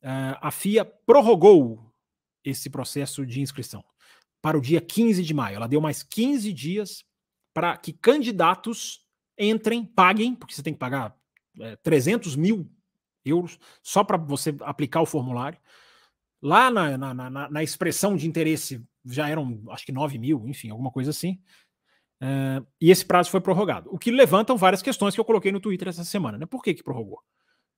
Uh, 0.03 0.37
a 0.40 0.51
FIA 0.51 0.85
prorrogou 0.85 1.93
esse 2.45 2.71
processo 2.71 3.25
de 3.27 3.40
inscrição 3.40 3.85
para 4.43 4.57
o 4.57 4.61
dia 4.61 4.81
15 4.81 5.23
de 5.23 5.35
maio. 5.35 5.57
Ela 5.57 5.69
deu 5.69 5.81
mais 5.81 6.03
15 6.03 6.53
dias 6.53 7.05
para 7.53 7.77
que 7.77 7.93
candidatos 7.93 9.07
entrem, 9.38 9.85
paguem, 9.85 10.35
porque 10.35 10.55
você 10.55 10.62
tem 10.62 10.73
que 10.73 10.79
pagar 10.79 11.16
é, 11.59 11.77
300 11.77 12.37
mil 12.37 12.71
euros 13.25 13.59
só 13.83 14.05
para 14.05 14.16
você 14.16 14.55
aplicar 14.61 15.01
o 15.01 15.07
formulário. 15.07 15.59
Lá 16.43 16.71
na, 16.71 16.97
na, 16.97 17.14
na, 17.14 17.51
na, 17.51 17.62
expressão 17.62 18.16
de 18.16 18.27
interesse 18.27 18.83
já 19.05 19.29
eram, 19.29 19.62
acho 19.71 19.85
que 19.85 19.93
9 19.93 20.19
mil, 20.19 20.49
enfim, 20.49 20.71
alguma 20.71 20.90
coisa 20.90 21.11
assim. 21.11 21.40
Uh, 22.20 22.66
e 22.80 22.90
esse 22.90 23.04
prazo 23.04 23.30
foi 23.30 23.40
prorrogado. 23.40 23.88
O 23.92 23.98
que 23.98 24.11
levantam 24.11 24.56
várias 24.56 24.83
questões 24.83 25.14
que 25.14 25.20
eu 25.20 25.24
coloquei 25.24 25.50
no 25.50 25.61
Twitter 25.61 25.88
essa 25.88 26.04
semana. 26.04 26.37
Né? 26.37 26.46
Por 26.46 26.62
que, 26.62 26.74
que 26.74 26.83
prorrogou? 26.83 27.20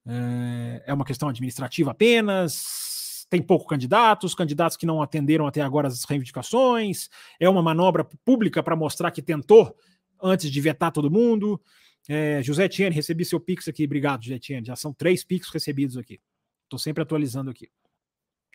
Uh, 0.04 0.82
é 0.84 0.92
uma 0.92 1.04
questão 1.04 1.28
administrativa 1.28 1.92
apenas? 1.92 3.26
Tem 3.30 3.40
pouco 3.40 3.66
candidatos, 3.66 4.34
candidatos 4.34 4.76
que 4.76 4.84
não 4.84 5.00
atenderam 5.00 5.46
até 5.46 5.62
agora 5.62 5.88
as 5.88 6.04
reivindicações? 6.04 7.08
É 7.38 7.48
uma 7.48 7.62
manobra 7.62 8.04
pública 8.24 8.62
para 8.62 8.76
mostrar 8.76 9.10
que 9.10 9.22
tentou 9.22 9.74
antes 10.20 10.50
de 10.50 10.60
vetar 10.60 10.90
todo 10.92 11.10
mundo? 11.10 11.60
É, 12.08 12.42
José 12.42 12.64
Etienne, 12.64 12.94
recebi 12.94 13.24
seu 13.24 13.38
Pix 13.38 13.68
aqui. 13.68 13.84
Obrigado, 13.84 14.24
José 14.24 14.34
Etienne. 14.34 14.66
Já 14.66 14.76
são 14.76 14.92
três 14.92 15.24
Pix 15.24 15.48
recebidos 15.50 15.96
aqui. 15.96 16.20
Estou 16.64 16.78
sempre 16.78 17.02
atualizando 17.02 17.50
aqui. 17.50 17.70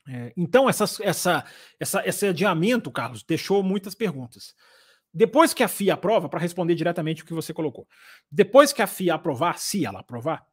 É, 0.07 0.33
então, 0.37 0.69
essa, 0.69 0.85
essa, 1.01 1.45
essa, 1.79 2.07
esse 2.07 2.27
adiamento, 2.27 2.91
Carlos, 2.91 3.23
deixou 3.23 3.63
muitas 3.63 3.95
perguntas. 3.95 4.53
Depois 5.17 5.51
que 5.51 5.63
a 5.63 5.67
FIA 5.67 5.95
aprova, 5.95 6.29
para 6.29 6.39
responder 6.39 6.75
diretamente 6.75 7.23
o 7.23 7.25
que 7.25 7.33
você 7.33 7.51
colocou, 7.51 7.87
depois 8.31 8.71
que 8.71 8.83
a 8.83 8.87
FIA 8.87 9.15
aprovar, 9.15 9.57
se 9.57 9.83
ela 9.83 10.01
aprovar, 10.01 10.45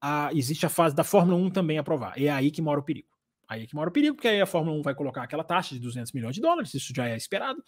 a, 0.00 0.30
existe 0.32 0.64
a 0.64 0.68
fase 0.68 0.94
da 0.94 1.02
Fórmula 1.02 1.36
1 1.36 1.50
também 1.50 1.78
aprovar. 1.78 2.14
É 2.16 2.30
aí 2.30 2.52
que 2.52 2.62
mora 2.62 2.78
o 2.78 2.82
perigo. 2.84 3.08
Aí 3.48 3.64
é 3.64 3.66
que 3.66 3.74
mora 3.74 3.90
o 3.90 3.92
perigo, 3.92 4.14
porque 4.14 4.28
aí 4.28 4.40
a 4.40 4.46
Fórmula 4.46 4.78
1 4.78 4.82
vai 4.82 4.94
colocar 4.94 5.24
aquela 5.24 5.42
taxa 5.42 5.74
de 5.74 5.80
200 5.80 6.12
milhões 6.12 6.36
de 6.36 6.40
dólares, 6.40 6.72
isso 6.74 6.94
já 6.94 7.08
é 7.08 7.16
esperado, 7.16 7.62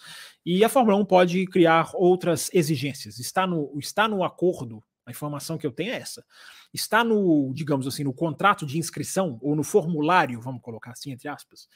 e 0.44 0.64
a 0.64 0.68
Fórmula 0.68 0.96
1 0.98 1.04
pode 1.04 1.44
criar 1.46 1.90
outras 1.94 2.48
exigências. 2.54 3.18
Está 3.18 3.44
no, 3.44 3.76
está 3.76 4.06
no 4.06 4.22
acordo, 4.22 4.80
a 5.04 5.10
informação 5.10 5.58
que 5.58 5.66
eu 5.66 5.72
tenho 5.72 5.90
é 5.90 5.96
essa. 5.96 6.24
Está 6.72 7.02
no, 7.02 7.52
digamos 7.52 7.88
assim, 7.88 8.04
no 8.04 8.14
contrato 8.14 8.64
de 8.64 8.78
inscrição, 8.78 9.36
ou 9.42 9.56
no 9.56 9.64
formulário, 9.64 10.40
vamos 10.40 10.62
colocar 10.62 10.92
assim, 10.92 11.10
entre 11.10 11.28
aspas, 11.28 11.68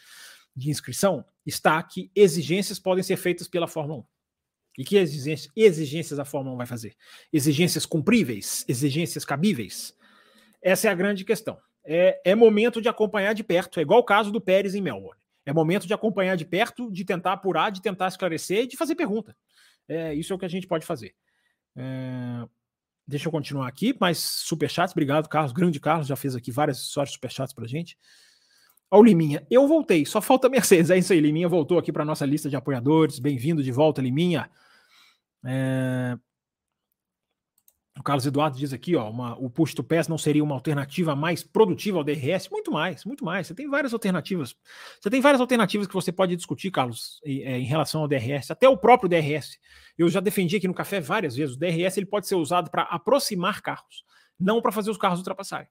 de 0.54 0.70
inscrição, 0.70 1.24
está 1.44 1.82
que 1.82 2.08
exigências 2.14 2.78
podem 2.78 3.02
ser 3.02 3.16
feitas 3.16 3.48
pela 3.48 3.66
Fórmula 3.66 4.02
1. 4.02 4.19
E 4.78 4.84
que 4.84 4.96
exigências, 4.96 6.18
a 6.18 6.24
Fórmula 6.24 6.54
1 6.54 6.58
vai 6.58 6.66
fazer? 6.66 6.94
Exigências 7.32 7.84
cumpríveis? 7.84 8.64
Exigências 8.68 9.24
cabíveis? 9.24 9.94
Essa 10.62 10.88
é 10.88 10.90
a 10.90 10.94
grande 10.94 11.24
questão 11.24 11.58
é, 11.84 12.20
é 12.24 12.34
momento 12.34 12.80
de 12.80 12.88
acompanhar 12.88 13.34
de 13.34 13.42
perto. 13.42 13.78
É 13.78 13.82
igual 13.82 14.00
o 14.00 14.04
caso 14.04 14.30
do 14.30 14.40
Pérez 14.40 14.74
em 14.74 14.80
Melbourne. 14.80 15.20
É 15.44 15.52
momento 15.52 15.86
de 15.86 15.94
acompanhar 15.94 16.36
de 16.36 16.44
perto, 16.44 16.90
de 16.90 17.04
tentar 17.04 17.32
apurar, 17.32 17.70
de 17.70 17.80
tentar 17.80 18.08
esclarecer, 18.08 18.66
de 18.66 18.76
fazer 18.76 18.94
pergunta. 18.94 19.36
É, 19.88 20.14
isso 20.14 20.32
é 20.32 20.36
o 20.36 20.38
que 20.38 20.44
a 20.44 20.50
gente 20.50 20.66
pode 20.66 20.86
fazer. 20.86 21.14
É, 21.74 22.46
deixa 23.06 23.26
eu 23.26 23.32
continuar 23.32 23.66
aqui, 23.66 23.96
mais 24.00 24.18
superchats. 24.18 24.92
Obrigado, 24.92 25.28
Carlos. 25.28 25.52
Grande 25.52 25.80
Carlos, 25.80 26.06
já 26.06 26.16
fez 26.16 26.36
aqui 26.36 26.52
várias 26.52 26.78
histórias 26.78 27.12
superchats 27.12 27.54
pra 27.54 27.66
gente. 27.66 27.98
Ó, 28.90 28.98
o 28.98 29.02
Liminha, 29.02 29.46
eu 29.50 29.68
voltei, 29.68 30.04
só 30.04 30.20
falta 30.20 30.48
Mercedes. 30.48 30.90
É 30.90 30.98
isso 30.98 31.12
aí, 31.12 31.20
Liminha 31.20 31.48
voltou 31.48 31.78
aqui 31.78 31.92
para 31.92 32.04
nossa 32.04 32.26
lista 32.26 32.50
de 32.50 32.56
apoiadores. 32.56 33.18
Bem-vindo 33.18 33.62
de 33.62 33.70
volta, 33.70 34.02
Liminha. 34.02 34.50
É, 35.44 36.18
o 38.00 38.02
Carlos 38.02 38.24
Eduardo 38.24 38.56
diz 38.56 38.72
aqui, 38.72 38.96
ó, 38.96 39.10
uma, 39.10 39.38
o 39.38 39.50
push 39.50 39.74
to 39.74 39.84
pass 39.84 40.08
não 40.08 40.16
seria 40.16 40.42
uma 40.42 40.54
alternativa 40.54 41.14
mais 41.14 41.44
produtiva 41.44 41.98
ao 41.98 42.04
DRS? 42.04 42.48
Muito 42.50 42.72
mais, 42.72 43.04
muito 43.04 43.24
mais. 43.24 43.46
Você 43.46 43.54
tem 43.54 43.68
várias 43.68 43.92
alternativas. 43.92 44.56
Você 45.00 45.10
tem 45.10 45.20
várias 45.20 45.40
alternativas 45.40 45.86
que 45.86 45.94
você 45.94 46.10
pode 46.10 46.34
discutir, 46.34 46.70
Carlos, 46.70 47.20
em, 47.24 47.42
é, 47.42 47.58
em 47.58 47.64
relação 47.64 48.00
ao 48.00 48.08
DRS, 48.08 48.50
até 48.50 48.68
o 48.68 48.76
próprio 48.76 49.08
DRS. 49.08 49.58
Eu 49.98 50.08
já 50.08 50.18
defendi 50.18 50.56
aqui 50.56 50.66
no 50.66 50.74
café 50.74 50.98
várias 50.98 51.36
vezes. 51.36 51.54
O 51.54 51.58
DRS 51.58 51.96
ele 51.96 52.06
pode 52.06 52.26
ser 52.26 52.36
usado 52.36 52.70
para 52.70 52.82
aproximar 52.84 53.60
carros, 53.60 54.02
não 54.38 54.62
para 54.62 54.72
fazer 54.72 54.90
os 54.90 54.96
carros 54.96 55.18
ultrapassarem. 55.18 55.68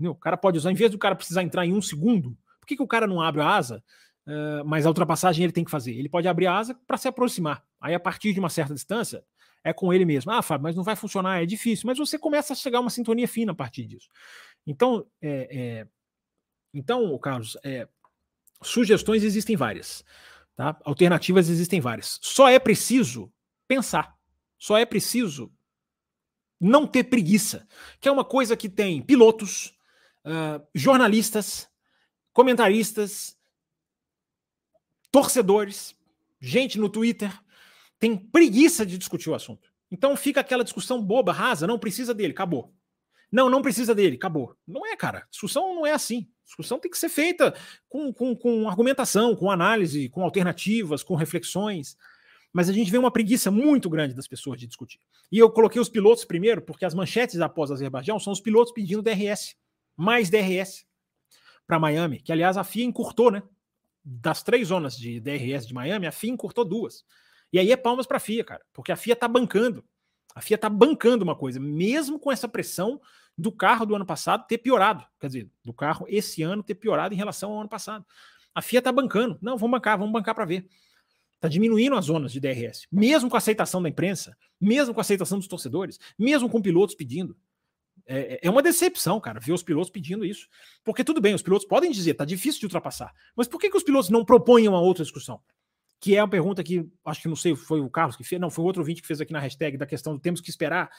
O 0.00 0.14
cara 0.14 0.36
pode 0.36 0.58
usar, 0.58 0.72
em 0.72 0.74
vez 0.74 0.90
do 0.90 0.98
cara 0.98 1.14
precisar 1.14 1.42
entrar 1.42 1.66
em 1.66 1.72
um 1.72 1.82
segundo, 1.82 2.36
por 2.66 2.70
que, 2.70 2.76
que 2.76 2.82
o 2.82 2.88
cara 2.88 3.06
não 3.06 3.22
abre 3.22 3.40
a 3.40 3.48
asa? 3.48 3.82
Uh, 4.26 4.66
mas 4.66 4.84
a 4.84 4.88
ultrapassagem 4.88 5.44
ele 5.44 5.52
tem 5.52 5.64
que 5.64 5.70
fazer. 5.70 5.92
Ele 5.92 6.08
pode 6.08 6.26
abrir 6.26 6.48
a 6.48 6.58
asa 6.58 6.74
para 6.84 6.96
se 6.96 7.06
aproximar. 7.06 7.64
Aí, 7.80 7.94
a 7.94 8.00
partir 8.00 8.32
de 8.32 8.40
uma 8.40 8.50
certa 8.50 8.74
distância, 8.74 9.24
é 9.62 9.72
com 9.72 9.92
ele 9.92 10.04
mesmo. 10.04 10.32
Ah, 10.32 10.42
Fábio, 10.42 10.64
mas 10.64 10.74
não 10.74 10.82
vai 10.82 10.96
funcionar, 10.96 11.40
é 11.40 11.46
difícil. 11.46 11.86
Mas 11.86 11.96
você 11.96 12.18
começa 12.18 12.52
a 12.52 12.56
chegar 12.56 12.78
a 12.78 12.80
uma 12.80 12.90
sintonia 12.90 13.28
fina 13.28 13.52
a 13.52 13.54
partir 13.54 13.86
disso. 13.86 14.08
Então, 14.66 15.06
é, 15.22 15.48
é, 15.50 15.86
então 16.74 17.16
Carlos, 17.18 17.56
é, 17.64 17.86
sugestões 18.60 19.22
existem 19.22 19.54
várias. 19.54 20.04
Tá? 20.56 20.76
Alternativas 20.84 21.48
existem 21.48 21.80
várias. 21.80 22.18
Só 22.20 22.48
é 22.48 22.58
preciso 22.58 23.32
pensar. 23.68 24.16
Só 24.58 24.76
é 24.76 24.84
preciso 24.84 25.52
não 26.60 26.84
ter 26.84 27.04
preguiça, 27.04 27.68
que 28.00 28.08
é 28.08 28.12
uma 28.12 28.24
coisa 28.24 28.56
que 28.56 28.68
tem 28.68 29.02
pilotos, 29.02 29.76
uh, 30.24 30.66
jornalistas, 30.74 31.68
comentaristas, 32.36 33.34
torcedores, 35.10 35.96
gente 36.38 36.78
no 36.78 36.90
Twitter, 36.90 37.32
tem 37.98 38.14
preguiça 38.14 38.84
de 38.84 38.98
discutir 38.98 39.30
o 39.30 39.34
assunto. 39.34 39.72
Então 39.90 40.14
fica 40.14 40.42
aquela 40.42 40.62
discussão 40.62 41.02
boba, 41.02 41.32
rasa, 41.32 41.66
não 41.66 41.78
precisa 41.78 42.12
dele, 42.12 42.34
acabou. 42.34 42.74
Não, 43.32 43.48
não 43.48 43.62
precisa 43.62 43.94
dele, 43.94 44.16
acabou. 44.16 44.54
Não 44.68 44.86
é, 44.86 44.94
cara. 44.94 45.26
Discussão 45.30 45.74
não 45.74 45.86
é 45.86 45.92
assim. 45.92 46.28
Discussão 46.44 46.78
tem 46.78 46.90
que 46.90 46.98
ser 46.98 47.08
feita 47.08 47.54
com, 47.88 48.12
com, 48.12 48.36
com 48.36 48.68
argumentação, 48.68 49.34
com 49.34 49.50
análise, 49.50 50.10
com 50.10 50.22
alternativas, 50.22 51.02
com 51.02 51.14
reflexões. 51.14 51.96
Mas 52.52 52.68
a 52.68 52.72
gente 52.74 52.90
vê 52.90 52.98
uma 52.98 53.10
preguiça 53.10 53.50
muito 53.50 53.88
grande 53.88 54.12
das 54.12 54.28
pessoas 54.28 54.60
de 54.60 54.66
discutir. 54.66 55.00
E 55.32 55.38
eu 55.38 55.48
coloquei 55.48 55.80
os 55.80 55.88
pilotos 55.88 56.26
primeiro, 56.26 56.60
porque 56.60 56.84
as 56.84 56.92
manchetes 56.92 57.40
após 57.40 57.70
Azerbaijão 57.70 58.20
são 58.20 58.30
os 58.30 58.40
pilotos 58.42 58.74
pedindo 58.74 59.00
DRS, 59.00 59.56
mais 59.96 60.28
DRS 60.28 60.85
para 61.66 61.78
Miami, 61.78 62.20
que 62.20 62.32
aliás 62.32 62.56
a 62.56 62.64
FIA 62.64 62.84
encurtou, 62.84 63.30
né? 63.30 63.42
Das 64.04 64.42
três 64.42 64.68
zonas 64.68 64.96
de 64.96 65.18
DRS 65.20 65.66
de 65.66 65.74
Miami, 65.74 66.06
a 66.06 66.12
FIA 66.12 66.30
encurtou 66.30 66.64
duas. 66.64 67.04
E 67.52 67.58
aí 67.58 67.72
é 67.72 67.76
palmas 67.76 68.06
para 68.06 68.18
a 68.18 68.20
FIA, 68.20 68.44
cara, 68.44 68.64
porque 68.72 68.92
a 68.92 68.96
FIA 68.96 69.14
está 69.14 69.26
bancando. 69.26 69.84
A 70.34 70.40
FIA 70.40 70.56
está 70.56 70.68
bancando 70.68 71.24
uma 71.24 71.34
coisa, 71.34 71.58
mesmo 71.58 72.18
com 72.18 72.30
essa 72.30 72.48
pressão 72.48 73.00
do 73.36 73.50
carro 73.50 73.84
do 73.84 73.94
ano 73.94 74.06
passado 74.06 74.46
ter 74.46 74.58
piorado. 74.58 75.04
Quer 75.20 75.26
dizer, 75.26 75.50
do 75.64 75.72
carro 75.72 76.06
esse 76.08 76.42
ano 76.42 76.62
ter 76.62 76.74
piorado 76.74 77.14
em 77.14 77.16
relação 77.16 77.52
ao 77.52 77.60
ano 77.60 77.68
passado. 77.68 78.04
A 78.54 78.62
FIA 78.62 78.78
está 78.78 78.92
bancando. 78.92 79.38
Não, 79.42 79.56
vamos 79.56 79.78
bancar, 79.78 79.98
vamos 79.98 80.12
bancar 80.12 80.34
para 80.34 80.44
ver. 80.44 80.68
Está 81.34 81.48
diminuindo 81.48 81.96
as 81.96 82.06
zonas 82.06 82.32
de 82.32 82.40
DRS, 82.40 82.86
mesmo 82.90 83.28
com 83.28 83.36
a 83.36 83.38
aceitação 83.38 83.82
da 83.82 83.88
imprensa, 83.88 84.36
mesmo 84.58 84.94
com 84.94 85.00
a 85.00 85.02
aceitação 85.02 85.38
dos 85.38 85.46
torcedores, 85.46 85.98
mesmo 86.18 86.48
com 86.48 86.62
pilotos 86.62 86.94
pedindo. 86.94 87.36
É, 88.06 88.34
é, 88.34 88.40
é 88.42 88.50
uma 88.50 88.62
decepção, 88.62 89.20
cara, 89.20 89.40
ver 89.40 89.52
os 89.52 89.62
pilotos 89.62 89.90
pedindo 89.90 90.24
isso. 90.24 90.48
Porque 90.84 91.02
tudo 91.02 91.20
bem, 91.20 91.34
os 91.34 91.42
pilotos 91.42 91.66
podem 91.66 91.90
dizer, 91.90 92.14
tá 92.14 92.24
difícil 92.24 92.60
de 92.60 92.66
ultrapassar. 92.66 93.12
Mas 93.34 93.48
por 93.48 93.60
que, 93.60 93.70
que 93.70 93.76
os 93.76 93.82
pilotos 93.82 94.10
não 94.10 94.24
propõem 94.24 94.68
uma 94.68 94.80
outra 94.80 95.02
discussão? 95.04 95.40
que 96.00 96.16
é 96.16 96.22
uma 96.22 96.28
pergunta 96.28 96.62
que 96.62 96.86
acho 97.04 97.22
que 97.22 97.28
não 97.28 97.36
sei, 97.36 97.56
foi 97.56 97.80
o 97.80 97.90
Carlos 97.90 98.16
que 98.16 98.24
fez, 98.24 98.40
não, 98.40 98.50
foi 98.50 98.64
outro 98.64 98.82
ouvinte 98.82 99.00
que 99.00 99.06
fez 99.08 99.20
aqui 99.20 99.32
na 99.32 99.40
hashtag 99.40 99.76
da 99.76 99.86
questão 99.86 100.14
do 100.14 100.20
temos 100.20 100.40
que 100.40 100.50
esperar, 100.50 100.90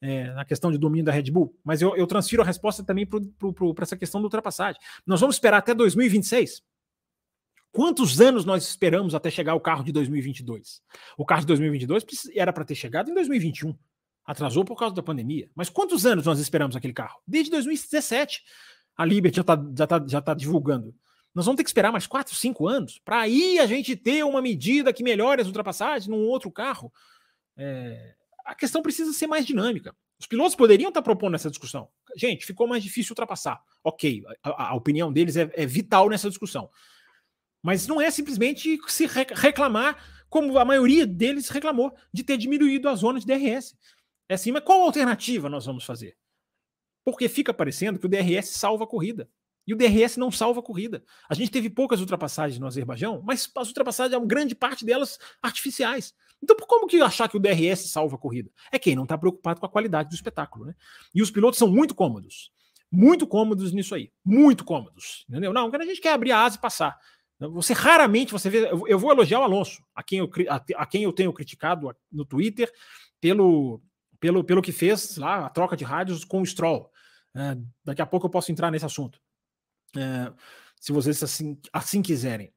é, 0.00 0.32
na 0.32 0.44
questão 0.44 0.70
de 0.72 0.78
domínio 0.78 1.04
da 1.04 1.12
Red 1.12 1.30
Bull, 1.30 1.56
mas 1.64 1.80
eu, 1.80 1.96
eu 1.96 2.06
transfiro 2.06 2.42
a 2.42 2.44
resposta 2.44 2.82
também 2.82 3.06
para 3.06 3.20
essa 3.82 3.96
questão 3.96 4.20
da 4.20 4.26
ultrapassagem. 4.26 4.80
Nós 5.06 5.20
vamos 5.20 5.36
esperar 5.36 5.58
até 5.58 5.74
2026? 5.74 6.62
Quantos 7.70 8.20
anos 8.20 8.44
nós 8.44 8.64
esperamos 8.64 9.14
até 9.14 9.30
chegar 9.30 9.54
o 9.54 9.60
carro 9.60 9.82
de 9.82 9.92
2022? 9.92 10.82
O 11.16 11.24
carro 11.24 11.40
de 11.42 11.46
2022 11.46 12.04
era 12.34 12.52
para 12.52 12.64
ter 12.64 12.74
chegado 12.74 13.10
em 13.10 13.14
2021. 13.14 13.74
Atrasou 14.24 14.64
por 14.64 14.76
causa 14.76 14.94
da 14.94 15.02
pandemia. 15.02 15.50
Mas 15.54 15.68
quantos 15.68 16.06
anos 16.06 16.26
nós 16.26 16.38
esperamos 16.38 16.76
aquele 16.76 16.92
carro? 16.92 17.20
Desde 17.26 17.50
2017. 17.50 18.42
A 18.96 19.04
Liberty 19.04 19.36
já 19.36 19.40
está 19.40 19.64
já 19.76 19.86
tá, 19.86 20.04
já 20.06 20.20
tá 20.20 20.34
divulgando. 20.34 20.94
Nós 21.34 21.46
vamos 21.46 21.56
ter 21.56 21.64
que 21.64 21.70
esperar 21.70 21.90
mais 21.90 22.06
4, 22.06 22.34
5 22.34 22.68
anos 22.68 23.00
para 23.04 23.20
aí 23.20 23.58
a 23.58 23.66
gente 23.66 23.96
ter 23.96 24.22
uma 24.22 24.42
medida 24.42 24.92
que 24.92 25.02
melhore 25.02 25.40
as 25.40 25.46
ultrapassagens 25.46 26.06
num 26.06 26.26
outro 26.26 26.50
carro. 26.50 26.92
É... 27.56 28.14
A 28.44 28.54
questão 28.54 28.82
precisa 28.82 29.12
ser 29.12 29.26
mais 29.26 29.46
dinâmica. 29.46 29.94
Os 30.22 30.26
pilotos 30.26 30.54
poderiam 30.54 30.88
estar 30.88 31.02
propondo 31.02 31.34
essa 31.34 31.50
discussão. 31.50 31.88
Gente, 32.16 32.46
ficou 32.46 32.66
mais 32.66 32.82
difícil 32.82 33.12
ultrapassar. 33.12 33.60
Ok, 33.82 34.22
a, 34.42 34.68
a 34.68 34.74
opinião 34.74 35.12
deles 35.12 35.36
é, 35.36 35.50
é, 35.54 35.66
vital 35.66 36.08
nessa 36.08 36.28
discussão. 36.28 36.70
Mas 37.62 37.86
não 37.86 38.00
é 38.00 38.10
simplesmente 38.10 38.78
se 38.86 39.06
reclamar, 39.06 39.96
como 40.28 40.58
a 40.58 40.64
maioria 40.64 41.06
deles 41.06 41.48
reclamou, 41.48 41.92
de 42.12 42.22
ter 42.22 42.36
diminuído 42.36 42.88
a 42.88 42.94
zona 42.94 43.18
de 43.18 43.26
DRS. 43.26 43.76
É 44.28 44.34
assim, 44.34 44.52
mas 44.52 44.62
qual 44.64 44.82
alternativa 44.82 45.48
nós 45.48 45.66
vamos 45.66 45.84
fazer? 45.84 46.16
Porque 47.04 47.28
fica 47.28 47.52
parecendo 47.52 47.98
que 47.98 48.06
o 48.06 48.08
DRS 48.08 48.48
salva 48.50 48.84
a 48.84 48.86
corrida. 48.86 49.28
E 49.66 49.72
o 49.72 49.76
DRS 49.76 50.16
não 50.16 50.30
salva 50.30 50.60
a 50.60 50.62
corrida. 50.62 51.04
A 51.28 51.34
gente 51.34 51.50
teve 51.50 51.70
poucas 51.70 52.00
ultrapassagens 52.00 52.58
no 52.58 52.66
Azerbaijão, 52.66 53.22
mas 53.24 53.48
as 53.56 53.68
ultrapassagens, 53.68 54.18
uma 54.18 54.26
grande 54.26 54.54
parte 54.54 54.84
delas 54.84 55.18
artificiais. 55.40 56.14
Então, 56.42 56.56
como 56.56 56.88
que 56.88 57.00
achar 57.00 57.28
que 57.28 57.36
o 57.36 57.40
DRS 57.40 57.88
salva 57.88 58.16
a 58.16 58.18
corrida? 58.18 58.50
É 58.72 58.78
quem 58.78 58.96
não 58.96 59.04
está 59.04 59.16
preocupado 59.16 59.60
com 59.60 59.66
a 59.66 59.68
qualidade 59.68 60.08
do 60.08 60.14
espetáculo, 60.14 60.66
né? 60.66 60.74
E 61.14 61.22
os 61.22 61.30
pilotos 61.30 61.58
são 61.58 61.68
muito 61.68 61.94
cômodos. 61.94 62.50
Muito 62.90 63.26
cômodos 63.26 63.72
nisso 63.72 63.94
aí. 63.94 64.12
Muito 64.24 64.64
cômodos. 64.64 65.24
Entendeu? 65.28 65.52
Não, 65.52 65.70
a 65.72 65.84
gente 65.84 66.00
quer 66.00 66.12
abrir 66.12 66.32
a 66.32 66.44
asa 66.44 66.56
e 66.56 66.60
passar. 66.60 66.98
Você 67.38 67.72
raramente 67.72 68.32
você 68.32 68.50
vê. 68.50 68.68
Eu 68.86 68.98
vou 68.98 69.12
elogiar 69.12 69.40
o 69.40 69.44
Alonso, 69.44 69.82
a 69.94 70.02
quem 70.02 70.18
eu, 70.18 70.30
a, 70.48 70.62
a 70.76 70.86
quem 70.86 71.04
eu 71.04 71.12
tenho 71.12 71.32
criticado 71.32 71.94
no 72.10 72.24
Twitter 72.24 72.70
pelo, 73.20 73.80
pelo, 74.22 74.44
pelo 74.44 74.62
que 74.62 74.70
fez 74.70 75.16
lá, 75.16 75.46
a 75.46 75.48
troca 75.48 75.76
de 75.76 75.82
rádios 75.82 76.24
com 76.24 76.40
o 76.40 76.46
Stroll. 76.46 76.88
É, 77.34 77.58
daqui 77.84 78.00
a 78.00 78.06
pouco 78.06 78.26
eu 78.26 78.30
posso 78.30 78.52
entrar 78.52 78.70
nesse 78.70 78.84
assunto 78.84 79.20
é, 79.96 80.32
se 80.80 80.92
vocês 80.92 81.20
assim, 81.24 81.58
assim 81.72 82.00
quiserem. 82.00 82.52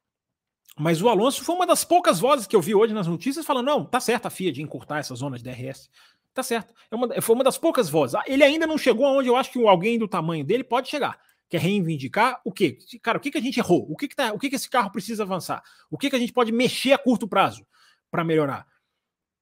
Mas 0.77 1.01
o 1.01 1.09
Alonso 1.09 1.43
foi 1.43 1.55
uma 1.55 1.65
das 1.65 1.83
poucas 1.83 2.19
vozes 2.19 2.45
que 2.45 2.55
eu 2.55 2.61
vi 2.61 2.75
hoje 2.75 2.93
nas 2.93 3.07
notícias 3.07 3.47
falando: 3.47 3.65
não, 3.65 3.83
tá 3.83 3.99
certo 3.99 4.27
a 4.27 4.29
FIA 4.29 4.51
de 4.51 4.61
encurtar 4.61 4.99
essa 4.99 5.15
zona 5.15 5.39
de 5.39 5.43
DRS. 5.43 5.89
Tá 6.35 6.43
certo. 6.43 6.71
É 6.91 6.95
uma, 6.95 7.19
foi 7.19 7.33
uma 7.33 7.43
das 7.43 7.57
poucas 7.57 7.89
vozes. 7.89 8.13
Ah, 8.13 8.23
ele 8.27 8.43
ainda 8.43 8.67
não 8.67 8.77
chegou 8.77 9.07
aonde 9.07 9.27
eu 9.27 9.35
acho 9.35 9.51
que 9.51 9.67
alguém 9.67 9.97
do 9.97 10.07
tamanho 10.07 10.45
dele 10.45 10.63
pode 10.63 10.87
chegar. 10.87 11.19
Quer 11.49 11.61
reivindicar 11.61 12.41
o 12.45 12.51
quê? 12.51 12.77
Cara, 13.01 13.17
o 13.17 13.21
que, 13.21 13.31
que 13.31 13.37
a 13.39 13.41
gente 13.41 13.59
errou? 13.59 13.89
O 13.89 13.95
que, 13.95 14.07
que, 14.07 14.15
tá, 14.15 14.33
o 14.33 14.37
que, 14.37 14.49
que 14.49 14.55
esse 14.55 14.69
carro 14.69 14.91
precisa 14.91 15.23
avançar? 15.23 15.63
O 15.89 15.97
que, 15.97 16.11
que 16.11 16.15
a 16.15 16.19
gente 16.19 16.33
pode 16.33 16.51
mexer 16.51 16.93
a 16.93 16.97
curto 16.97 17.27
prazo 17.27 17.65
para 18.11 18.23
melhorar? 18.23 18.67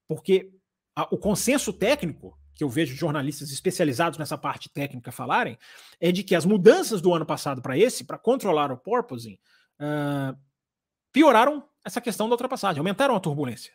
Porque 0.07 0.51
a, 0.95 1.03
o 1.13 1.17
consenso 1.17 1.71
técnico 1.73 2.37
que 2.55 2.63
eu 2.63 2.69
vejo 2.69 2.95
jornalistas 2.95 3.51
especializados 3.51 4.19
nessa 4.19 4.37
parte 4.37 4.69
técnica 4.69 5.11
falarem, 5.11 5.57
é 5.99 6.11
de 6.11 6.23
que 6.23 6.35
as 6.35 6.45
mudanças 6.45 7.01
do 7.01 7.13
ano 7.13 7.25
passado 7.25 7.61
para 7.61 7.77
esse, 7.77 8.03
para 8.03 8.17
controlar 8.17 8.71
o 8.71 8.77
porpoising, 8.77 9.39
uh, 9.79 10.37
pioraram 11.11 11.67
essa 11.83 11.99
questão 11.99 12.27
da 12.27 12.33
ultrapassagem, 12.33 12.79
aumentaram 12.79 13.15
a 13.15 13.19
turbulência. 13.19 13.73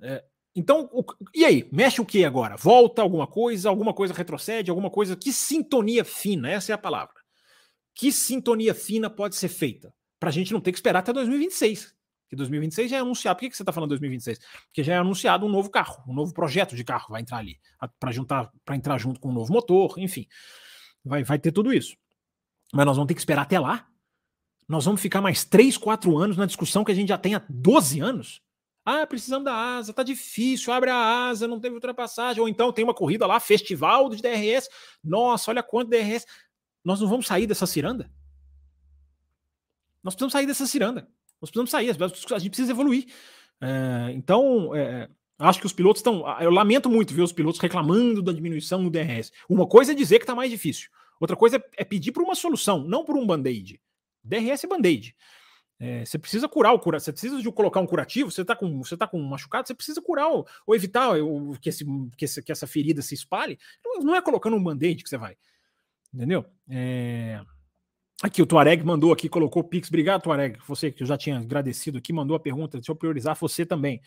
Uh, 0.00 0.22
então, 0.54 0.88
o, 0.92 1.04
e 1.34 1.44
aí? 1.44 1.68
Mexe 1.70 2.00
o 2.00 2.06
que 2.06 2.24
agora? 2.24 2.56
Volta 2.56 3.02
alguma 3.02 3.26
coisa? 3.26 3.68
Alguma 3.68 3.92
coisa 3.92 4.14
retrocede? 4.14 4.70
Alguma 4.70 4.90
coisa? 4.90 5.14
Que 5.14 5.32
sintonia 5.32 6.04
fina? 6.04 6.50
Essa 6.50 6.72
é 6.72 6.74
a 6.74 6.78
palavra. 6.78 7.14
Que 7.94 8.10
sintonia 8.10 8.74
fina 8.74 9.10
pode 9.10 9.36
ser 9.36 9.48
feita? 9.48 9.92
Para 10.18 10.30
a 10.30 10.32
gente 10.32 10.52
não 10.52 10.60
ter 10.60 10.72
que 10.72 10.78
esperar 10.78 11.00
até 11.00 11.12
2026. 11.12 11.94
Que 12.28 12.34
2026 12.34 12.90
já 12.90 12.96
é 12.96 13.00
anunciado. 13.00 13.36
Por 13.36 13.40
que, 13.40 13.50
que 13.50 13.56
você 13.56 13.62
está 13.62 13.72
falando 13.72 13.90
2026? 13.90 14.38
Porque 14.66 14.82
já 14.82 14.94
é 14.94 14.98
anunciado 14.98 15.46
um 15.46 15.48
novo 15.48 15.70
carro, 15.70 16.02
um 16.08 16.14
novo 16.14 16.32
projeto 16.32 16.74
de 16.74 16.82
carro 16.82 17.06
vai 17.10 17.20
entrar 17.20 17.38
ali, 17.38 17.58
para 18.00 18.10
juntar, 18.10 18.50
para 18.64 18.74
entrar 18.74 18.98
junto 18.98 19.20
com 19.20 19.28
um 19.28 19.32
novo 19.32 19.52
motor, 19.52 19.94
enfim. 19.98 20.26
Vai, 21.04 21.22
vai 21.22 21.38
ter 21.38 21.52
tudo 21.52 21.72
isso. 21.72 21.96
Mas 22.72 22.84
nós 22.84 22.96
vamos 22.96 23.08
ter 23.08 23.14
que 23.14 23.20
esperar 23.20 23.42
até 23.42 23.60
lá. 23.60 23.86
Nós 24.68 24.84
vamos 24.84 25.00
ficar 25.00 25.20
mais 25.20 25.44
3, 25.44 25.76
4 25.76 26.18
anos 26.18 26.36
na 26.36 26.46
discussão 26.46 26.84
que 26.84 26.90
a 26.90 26.94
gente 26.94 27.08
já 27.08 27.18
tem 27.18 27.36
há 27.36 27.44
12 27.48 28.00
anos. 28.00 28.42
Ah, 28.84 29.06
precisamos 29.06 29.44
da 29.44 29.52
asa, 29.52 29.92
tá 29.92 30.02
difícil, 30.02 30.72
abre 30.72 30.90
a 30.90 31.28
asa, 31.28 31.48
não 31.48 31.60
teve 31.60 31.74
ultrapassagem. 31.74 32.40
Ou 32.40 32.48
então 32.48 32.72
tem 32.72 32.84
uma 32.84 32.94
corrida 32.94 33.26
lá, 33.26 33.38
festival 33.38 34.08
de 34.08 34.22
DRS. 34.22 34.68
Nossa, 35.02 35.50
olha 35.50 35.62
quanto 35.62 35.90
DRS. 35.90 36.24
Nós 36.84 37.00
não 37.00 37.08
vamos 37.08 37.26
sair 37.26 37.46
dessa 37.46 37.66
ciranda? 37.66 38.10
Nós 40.02 40.14
precisamos 40.14 40.32
sair 40.32 40.46
dessa 40.46 40.66
ciranda. 40.66 41.08
Nós 41.40 41.50
precisamos 41.50 41.70
sair, 41.70 41.90
a 41.90 42.38
gente 42.38 42.50
precisa 42.50 42.72
evoluir. 42.72 43.06
É, 43.60 44.12
então, 44.12 44.74
é, 44.74 45.08
acho 45.38 45.60
que 45.60 45.66
os 45.66 45.72
pilotos 45.72 46.00
estão. 46.00 46.24
Eu 46.40 46.50
lamento 46.50 46.88
muito 46.88 47.14
ver 47.14 47.22
os 47.22 47.32
pilotos 47.32 47.60
reclamando 47.60 48.22
da 48.22 48.32
diminuição 48.32 48.82
no 48.82 48.90
DRS. 48.90 49.32
Uma 49.48 49.66
coisa 49.66 49.92
é 49.92 49.94
dizer 49.94 50.18
que 50.18 50.24
está 50.24 50.34
mais 50.34 50.50
difícil, 50.50 50.90
outra 51.20 51.36
coisa 51.36 51.56
é, 51.56 51.62
é 51.78 51.84
pedir 51.84 52.12
por 52.12 52.22
uma 52.22 52.34
solução, 52.34 52.82
não 52.82 53.04
por 53.04 53.16
um 53.16 53.26
band-aid. 53.26 53.80
DRS 54.24 54.64
é 54.64 54.66
band-aid. 54.66 55.14
Você 56.04 56.18
precisa 56.18 56.48
curar 56.48 56.72
o 56.72 56.78
cura, 56.78 56.98
você 56.98 57.12
precisa 57.12 57.40
de 57.40 57.52
colocar 57.52 57.80
um 57.80 57.86
curativo. 57.86 58.30
Você 58.30 58.40
está 58.40 58.56
com, 58.56 58.82
você 58.82 58.96
tá 58.96 59.06
com 59.06 59.20
um 59.20 59.28
machucado, 59.28 59.68
você 59.68 59.74
precisa 59.74 60.00
curar 60.00 60.30
o, 60.30 60.46
ou 60.66 60.74
evitar 60.74 61.20
o, 61.20 61.54
que, 61.60 61.68
esse, 61.68 61.84
que, 62.16 62.24
esse, 62.24 62.42
que 62.42 62.50
essa 62.50 62.66
ferida 62.66 63.02
se 63.02 63.14
espalhe. 63.14 63.58
Não, 63.84 64.00
não 64.00 64.14
é 64.14 64.22
colocando 64.22 64.56
um 64.56 64.62
band-aid 64.62 65.02
que 65.02 65.08
você 65.08 65.18
vai, 65.18 65.36
entendeu? 66.12 66.46
É... 66.68 67.42
Aqui 68.22 68.40
o 68.40 68.46
Tuareg 68.46 68.82
mandou 68.82 69.12
aqui, 69.12 69.28
colocou 69.28 69.62
o 69.62 69.64
Pix. 69.64 69.88
Obrigado, 69.88 70.22
Tuareg. 70.22 70.58
Você 70.66 70.90
que 70.90 71.02
eu 71.02 71.06
já 71.06 71.18
tinha 71.18 71.38
agradecido 71.38 71.98
aqui, 71.98 72.12
mandou 72.12 72.34
a 72.34 72.40
pergunta. 72.40 72.78
Deixa 72.78 72.90
eu 72.90 72.96
priorizar 72.96 73.36
você 73.36 73.66
também. 73.66 74.00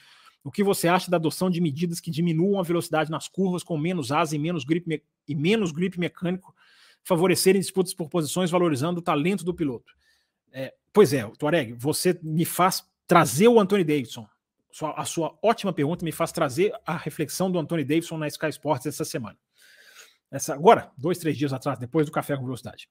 O 0.43 0.51
que 0.51 0.64
você 0.64 0.88
acha 0.88 1.12
da 1.12 1.18
adoção 1.18 1.49
de 1.49 1.62
medidas 1.62 1.99
que 1.99 2.10
diminuam 2.10 2.60
a 2.60 2.64
velocidade 2.64 3.12
nas 3.12 3.28
curvas 3.28 3.62
com 3.62 3.78
menos 3.78 4.12
asa 4.12 4.36
e 4.36 4.39
menos 4.39 4.64
grip, 4.64 4.88
me... 4.88 5.03
e 5.28 5.36
menos 5.36 5.72
grip 5.72 5.99
mecânico, 5.99 6.55
favorecerem 7.03 7.62
disputas 7.62 7.93
por 7.93 8.10
posições, 8.10 8.49
valorizando 8.49 8.99
o 8.99 9.03
talento 9.03 9.43
do 9.43 9.53
piloto? 9.53 9.93
É, 10.51 10.74
pois 10.91 11.14
é, 11.14 11.24
Tuareg, 11.38 11.74
você 11.74 12.18
me 12.24 12.45
faz 12.45 12.84
trazer 13.05 13.47
o 13.47 13.60
Anthony 13.60 13.84
Davidson. 13.84 14.28
A 14.95 15.05
sua 15.05 15.38
ótima 15.43 15.74
pergunta 15.74 16.05
me 16.05 16.12
faz 16.12 16.32
trazer 16.32 16.74
a 16.86 16.95
reflexão 16.95 17.51
do 17.51 17.60
Anthony 17.60 17.84
Davidson 17.84 18.18
na 18.18 18.28
Sky 18.28 18.49
Sports 18.49 18.88
essa 18.88 19.05
semana. 19.05 19.38
Essa, 20.32 20.53
agora, 20.53 20.91
dois, 20.97 21.20
três 21.20 21.38
dias 21.38 21.53
atrás, 21.53 21.78
depois 21.78 22.05
do 22.05 22.12
Café 22.12 22.36
com 22.36 22.43
Velocidade 22.43 22.88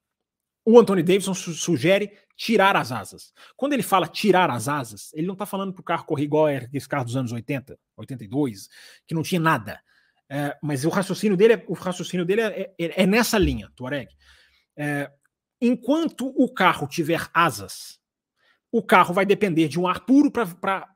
o 0.70 0.78
Anthony 0.78 1.02
Davidson 1.02 1.32
su 1.32 1.54
sugere 1.54 2.12
tirar 2.36 2.76
as 2.76 2.92
asas. 2.92 3.32
Quando 3.56 3.72
ele 3.72 3.82
fala 3.82 4.06
tirar 4.06 4.50
as 4.50 4.68
asas, 4.68 5.10
ele 5.14 5.26
não 5.26 5.32
está 5.32 5.46
falando 5.46 5.72
para 5.72 5.80
o 5.80 5.84
carro 5.84 6.04
correr 6.04 6.24
igual 6.24 6.46
esse 6.50 6.86
carro 6.86 7.06
dos 7.06 7.16
anos 7.16 7.32
80, 7.32 7.78
82, 7.96 8.68
que 9.06 9.14
não 9.14 9.22
tinha 9.22 9.40
nada. 9.40 9.80
É, 10.28 10.54
mas 10.62 10.84
o 10.84 10.90
raciocínio 10.90 11.38
dele, 11.38 11.54
é, 11.54 11.64
o 11.66 11.72
raciocínio 11.72 12.26
dele 12.26 12.42
é, 12.42 12.74
é, 12.78 13.02
é 13.02 13.06
nessa 13.06 13.38
linha, 13.38 13.72
Tuareg. 13.74 14.14
É, 14.76 15.10
enquanto 15.58 16.26
o 16.36 16.52
carro 16.52 16.86
tiver 16.86 17.26
asas, 17.32 17.98
o 18.70 18.82
carro 18.82 19.14
vai 19.14 19.24
depender 19.24 19.68
de 19.68 19.80
um 19.80 19.88
ar 19.88 20.00
puro 20.00 20.30
para 20.30 20.86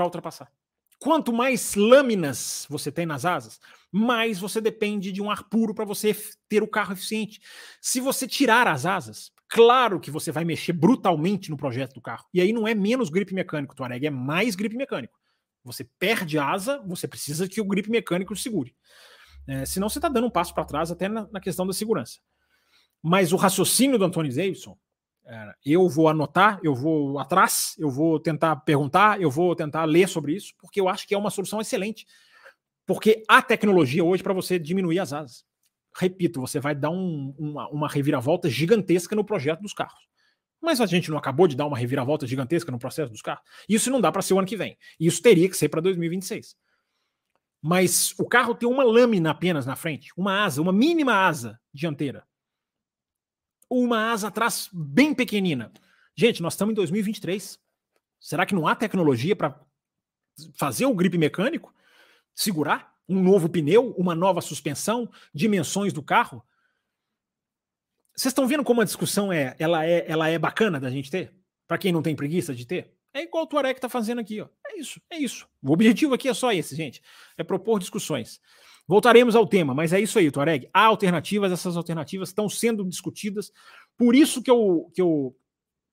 ultrapassar. 0.00 0.50
Quanto 0.98 1.34
mais 1.34 1.74
lâminas 1.74 2.66
você 2.66 2.90
tem 2.90 3.04
nas 3.04 3.26
asas, 3.26 3.60
mais 3.92 4.40
você 4.40 4.60
depende 4.60 5.12
de 5.12 5.20
um 5.20 5.30
ar 5.30 5.44
puro 5.44 5.74
para 5.74 5.84
você 5.84 6.16
ter 6.48 6.62
o 6.62 6.68
carro 6.68 6.94
eficiente. 6.94 7.40
Se 7.80 8.00
você 8.00 8.26
tirar 8.26 8.66
as 8.66 8.86
asas, 8.86 9.30
claro 9.48 10.00
que 10.00 10.10
você 10.10 10.32
vai 10.32 10.44
mexer 10.44 10.72
brutalmente 10.72 11.50
no 11.50 11.56
projeto 11.56 11.92
do 11.92 12.00
carro. 12.00 12.24
E 12.32 12.40
aí 12.40 12.52
não 12.52 12.66
é 12.66 12.74
menos 12.74 13.10
grip 13.10 13.34
mecânico, 13.34 13.74
Tuareg, 13.76 14.06
é 14.06 14.10
mais 14.10 14.56
grip 14.56 14.74
mecânico. 14.74 15.20
Você 15.62 15.84
perde 15.98 16.38
asa, 16.38 16.82
você 16.86 17.06
precisa 17.06 17.46
que 17.46 17.60
o 17.60 17.64
grip 17.64 17.90
mecânico 17.90 18.34
segure. 18.34 18.74
É, 19.46 19.64
senão 19.66 19.88
você 19.88 19.98
está 19.98 20.08
dando 20.08 20.26
um 20.26 20.30
passo 20.30 20.54
para 20.54 20.64
trás 20.64 20.90
até 20.90 21.08
na, 21.08 21.28
na, 21.30 21.40
questão 21.40 21.66
da 21.66 21.72
segurança. 21.72 22.18
Mas 23.02 23.32
o 23.32 23.36
raciocínio 23.36 23.98
do 23.98 24.04
Antônio 24.04 24.34
Davidson 24.34 24.76
eu 25.64 25.88
vou 25.88 26.08
anotar, 26.08 26.58
eu 26.62 26.74
vou 26.74 27.18
atrás, 27.18 27.74
eu 27.78 27.88
vou 27.88 28.18
tentar 28.18 28.56
perguntar, 28.56 29.20
eu 29.20 29.30
vou 29.30 29.54
tentar 29.54 29.84
ler 29.84 30.08
sobre 30.08 30.34
isso, 30.34 30.52
porque 30.58 30.80
eu 30.80 30.88
acho 30.88 31.06
que 31.06 31.14
é 31.14 31.18
uma 31.18 31.30
solução 31.30 31.60
excelente. 31.60 32.06
Porque 32.94 33.22
há 33.28 33.40
tecnologia 33.40 34.04
hoje 34.04 34.22
para 34.22 34.32
você 34.32 34.58
diminuir 34.58 34.98
as 34.98 35.12
asas. 35.12 35.44
Repito, 35.96 36.40
você 36.40 36.58
vai 36.58 36.74
dar 36.74 36.90
um, 36.90 37.34
uma, 37.38 37.68
uma 37.68 37.88
reviravolta 37.88 38.48
gigantesca 38.48 39.14
no 39.14 39.24
projeto 39.24 39.60
dos 39.60 39.74
carros. 39.74 40.00
Mas 40.60 40.80
a 40.80 40.86
gente 40.86 41.10
não 41.10 41.18
acabou 41.18 41.46
de 41.46 41.56
dar 41.56 41.66
uma 41.66 41.76
reviravolta 41.76 42.26
gigantesca 42.26 42.70
no 42.70 42.78
processo 42.78 43.10
dos 43.10 43.20
carros. 43.20 43.44
Isso 43.68 43.90
não 43.90 44.00
dá 44.00 44.10
para 44.10 44.22
ser 44.22 44.34
o 44.34 44.38
ano 44.38 44.48
que 44.48 44.56
vem. 44.56 44.78
Isso 44.98 45.20
teria 45.20 45.48
que 45.48 45.56
ser 45.56 45.68
para 45.68 45.80
2026. 45.80 46.56
Mas 47.60 48.14
o 48.18 48.26
carro 48.26 48.54
tem 48.54 48.68
uma 48.68 48.82
lâmina 48.82 49.30
apenas 49.30 49.66
na 49.66 49.76
frente, 49.76 50.10
uma 50.16 50.44
asa, 50.44 50.60
uma 50.60 50.72
mínima 50.72 51.14
asa 51.14 51.60
dianteira 51.72 52.24
uma 53.72 54.12
asa 54.12 54.28
atrás 54.28 54.68
bem 54.72 55.14
pequenina. 55.14 55.72
Gente, 56.14 56.42
nós 56.42 56.52
estamos 56.52 56.72
em 56.72 56.74
2023. 56.74 57.58
Será 58.20 58.44
que 58.44 58.54
não 58.54 58.66
há 58.66 58.76
tecnologia 58.76 59.34
para 59.34 59.58
fazer 60.54 60.84
o 60.84 60.94
grip 60.94 61.16
mecânico? 61.16 61.74
Segurar 62.34 62.92
um 63.08 63.20
novo 63.22 63.48
pneu, 63.48 63.94
uma 63.96 64.14
nova 64.14 64.40
suspensão, 64.40 65.10
dimensões 65.34 65.92
do 65.92 66.02
carro? 66.02 66.42
Vocês 68.14 68.30
estão 68.30 68.46
vendo 68.46 68.64
como 68.64 68.80
a 68.80 68.84
discussão 68.84 69.32
é, 69.32 69.56
ela 69.58 69.86
é, 69.86 70.04
ela 70.10 70.28
é 70.28 70.38
bacana 70.38 70.78
da 70.78 70.90
gente 70.90 71.10
ter? 71.10 71.34
Para 71.66 71.78
quem 71.78 71.92
não 71.92 72.02
tem 72.02 72.14
preguiça 72.14 72.54
de 72.54 72.66
ter? 72.66 72.94
É 73.14 73.22
igual 73.22 73.44
o 73.44 73.46
Tuareg 73.46 73.76
está 73.76 73.88
fazendo 73.88 74.20
aqui, 74.20 74.40
ó. 74.40 74.48
É 74.66 74.78
isso, 74.78 75.00
é 75.10 75.18
isso. 75.18 75.46
O 75.62 75.72
objetivo 75.72 76.14
aqui 76.14 76.28
é 76.28 76.34
só 76.34 76.52
esse, 76.52 76.74
gente. 76.74 77.02
É 77.36 77.44
propor 77.44 77.78
discussões. 77.78 78.40
Voltaremos 78.86 79.36
ao 79.36 79.46
tema, 79.46 79.74
mas 79.74 79.92
é 79.92 80.00
isso 80.00 80.18
aí, 80.18 80.30
Tuareg. 80.30 80.68
Há 80.72 80.84
alternativas, 80.84 81.52
essas 81.52 81.76
alternativas 81.76 82.30
estão 82.30 82.48
sendo 82.48 82.84
discutidas. 82.84 83.52
Por 83.96 84.14
isso 84.14 84.42
que 84.42 84.50
eu, 84.50 84.90
que 84.94 85.00
eu, 85.00 85.36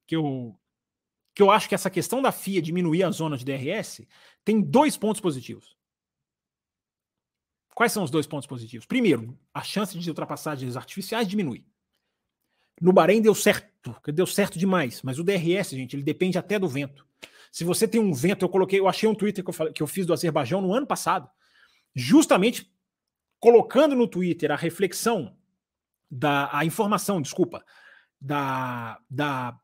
que 0.07 0.15
eu, 0.15 0.59
que 1.35 1.41
eu 1.41 1.51
acho 1.51 1.69
que 1.69 1.75
essa 1.75 1.89
questão 1.89 2.21
da 2.21 2.31
FIA 2.31 2.61
diminuir 2.61 3.03
a 3.03 3.11
zona 3.11 3.37
de 3.37 3.45
DRS 3.45 4.05
tem 4.43 4.61
dois 4.61 4.97
pontos 4.97 5.21
positivos. 5.21 5.77
Quais 7.79 7.93
são 7.93 8.03
os 8.03 8.11
dois 8.11 8.27
pontos 8.27 8.45
positivos? 8.45 8.85
Primeiro, 8.85 9.39
a 9.53 9.63
chance 9.63 9.97
de 9.97 10.09
ultrapassagens 10.09 10.75
artificiais 10.75 11.25
diminui. 11.25 11.63
No 12.81 12.91
Bahrein 12.91 13.21
deu 13.21 13.33
certo, 13.33 13.95
deu 14.13 14.27
certo 14.27 14.59
demais, 14.59 15.01
mas 15.01 15.17
o 15.17 15.23
DRS, 15.23 15.69
gente, 15.69 15.95
ele 15.95 16.03
depende 16.03 16.37
até 16.37 16.59
do 16.59 16.67
vento. 16.67 17.07
Se 17.49 17.63
você 17.63 17.87
tem 17.87 18.01
um 18.01 18.11
vento, 18.11 18.43
eu 18.43 18.49
coloquei, 18.49 18.81
eu 18.81 18.87
achei 18.89 19.07
um 19.07 19.15
Twitter 19.15 19.45
que 19.45 19.49
eu, 19.49 19.53
falei, 19.53 19.71
que 19.71 19.81
eu 19.81 19.87
fiz 19.87 20.05
do 20.05 20.11
Azerbaijão 20.11 20.59
no 20.59 20.73
ano 20.73 20.85
passado, 20.85 21.29
justamente 21.95 22.69
colocando 23.39 23.95
no 23.95 24.09
Twitter 24.09 24.51
a 24.51 24.57
reflexão 24.57 25.37
da 26.11 26.49
a 26.51 26.65
informação, 26.65 27.21
desculpa, 27.21 27.63
da 28.19 28.99
da 29.09 29.57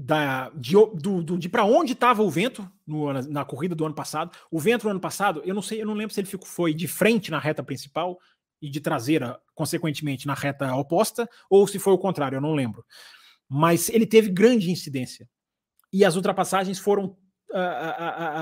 da, 0.00 0.48
de, 0.50 0.74
do, 0.74 1.22
do, 1.22 1.36
de 1.36 1.48
para 1.48 1.64
onde 1.64 1.92
estava 1.92 2.22
o 2.22 2.30
vento 2.30 2.70
no, 2.86 3.12
na 3.12 3.44
corrida 3.44 3.74
do 3.74 3.84
ano 3.84 3.94
passado. 3.94 4.30
O 4.48 4.60
vento 4.60 4.84
no 4.84 4.90
ano 4.90 5.00
passado, 5.00 5.42
eu 5.44 5.52
não 5.52 5.60
sei, 5.60 5.82
eu 5.82 5.86
não 5.86 5.94
lembro 5.94 6.14
se 6.14 6.20
ele 6.20 6.28
ficou, 6.28 6.46
foi 6.46 6.72
de 6.72 6.86
frente 6.86 7.32
na 7.32 7.40
reta 7.40 7.64
principal 7.64 8.16
e 8.62 8.70
de 8.70 8.80
traseira, 8.80 9.40
consequentemente, 9.56 10.24
na 10.24 10.34
reta 10.34 10.72
oposta, 10.76 11.28
ou 11.50 11.66
se 11.66 11.80
foi 11.80 11.92
o 11.92 11.98
contrário, 11.98 12.36
eu 12.36 12.40
não 12.40 12.54
lembro. 12.54 12.84
Mas 13.48 13.88
ele 13.88 14.06
teve 14.06 14.30
grande 14.30 14.70
incidência. 14.70 15.28
E 15.92 16.04
as 16.04 16.14
ultrapassagens 16.14 16.78
foram 16.78 17.16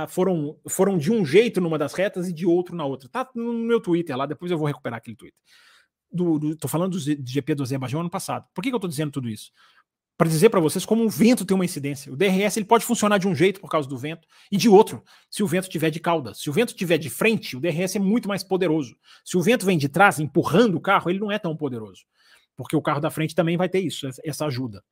foram, 0.08 0.58
foram 0.68 0.98
de 0.98 1.12
um 1.12 1.24
jeito 1.24 1.60
numa 1.60 1.78
das 1.78 1.94
retas 1.94 2.28
e 2.28 2.32
de 2.32 2.44
outro 2.44 2.76
na 2.76 2.84
outra. 2.84 3.08
Tá 3.08 3.30
no 3.34 3.54
meu 3.54 3.80
Twitter 3.80 4.16
lá, 4.16 4.26
depois 4.26 4.50
eu 4.50 4.58
vou 4.58 4.66
recuperar 4.66 4.98
aquele 4.98 5.16
Twitter. 5.16 5.38
Do, 6.10 6.38
do, 6.38 6.56
tô 6.56 6.68
falando 6.68 6.98
do, 6.98 7.16
do 7.16 7.30
GP 7.30 7.54
do 7.54 7.62
Azerbaijão 7.62 8.00
ano 8.00 8.10
passado. 8.10 8.46
Por 8.52 8.62
que, 8.62 8.68
que 8.68 8.74
eu 8.74 8.80
tô 8.80 8.88
dizendo 8.88 9.12
tudo 9.12 9.28
isso? 9.28 9.52
Para 10.16 10.28
dizer 10.28 10.48
para 10.48 10.60
vocês 10.60 10.86
como 10.86 11.04
o 11.04 11.10
vento 11.10 11.44
tem 11.44 11.54
uma 11.54 11.64
incidência. 11.64 12.10
O 12.10 12.16
DRS 12.16 12.56
ele 12.56 12.64
pode 12.64 12.84
funcionar 12.84 13.18
de 13.18 13.28
um 13.28 13.34
jeito 13.34 13.60
por 13.60 13.68
causa 13.68 13.86
do 13.86 13.98
vento 13.98 14.26
e 14.50 14.56
de 14.56 14.68
outro 14.68 15.04
se 15.30 15.42
o 15.42 15.46
vento 15.46 15.68
tiver 15.68 15.90
de 15.90 16.00
cauda. 16.00 16.32
Se 16.32 16.48
o 16.48 16.52
vento 16.52 16.74
tiver 16.74 16.96
de 16.96 17.10
frente, 17.10 17.56
o 17.56 17.60
DRS 17.60 17.96
é 17.96 17.98
muito 17.98 18.26
mais 18.26 18.42
poderoso. 18.42 18.96
Se 19.24 19.36
o 19.36 19.42
vento 19.42 19.66
vem 19.66 19.76
de 19.76 19.88
trás 19.88 20.18
empurrando 20.18 20.76
o 20.76 20.80
carro, 20.80 21.10
ele 21.10 21.18
não 21.18 21.30
é 21.30 21.38
tão 21.38 21.54
poderoso. 21.54 22.04
Porque 22.56 22.74
o 22.74 22.80
carro 22.80 23.00
da 23.00 23.10
frente 23.10 23.34
também 23.34 23.58
vai 23.58 23.68
ter 23.68 23.80
isso, 23.80 24.08
essa 24.24 24.46
ajuda. 24.46 24.82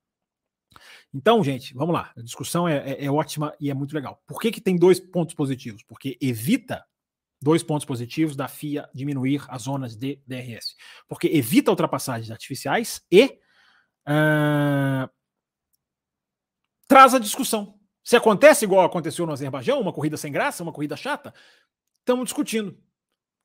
Então, 1.12 1.43
gente, 1.43 1.72
vamos 1.72 1.95
lá. 1.95 2.12
A 2.16 2.20
discussão 2.20 2.68
é, 2.68 2.93
é, 2.93 3.05
é, 3.05 3.11
ótima 3.11 3.55
e 3.59 3.70
é 3.70 3.75
muito 3.75 3.95
legal. 3.95 4.22
Por 4.27 4.41
que, 4.41 4.51
que 4.51 4.61
tem 4.61 4.77
dois 4.77 5.01
pontos 5.01 5.35
positivos? 5.35 5.83
Porque 5.83 6.18
evita 6.20 6.85
dois 7.41 7.62
pontos 7.62 7.85
positivos 7.85 8.35
da 8.35 8.49
FIA 8.49 8.89
diminuir 8.95 9.43
as 9.49 9.62
zonas 9.62 9.97
de 9.97 10.20
DRS. 10.27 10.75
Porque 11.09 11.29
evita 11.29 11.70
ultrapassagens 11.70 12.31
artificiais 12.31 13.03
e 13.11 13.39
traz 16.87 17.15
a 17.15 17.19
discussão. 17.19 17.79
Se 18.03 18.17
acontece 18.17 18.65
igual 18.65 18.85
aconteceu 18.85 19.27
no 19.27 19.33
Azerbaijão, 19.33 19.81
uma 19.81 19.93
corrida 19.93 20.17
sem 20.17 20.31
graça, 20.31 20.63
uma 20.63 20.73
corrida 20.73 20.97
chata, 20.97 21.33
estamos 22.01 22.25
discutindo 22.25 22.79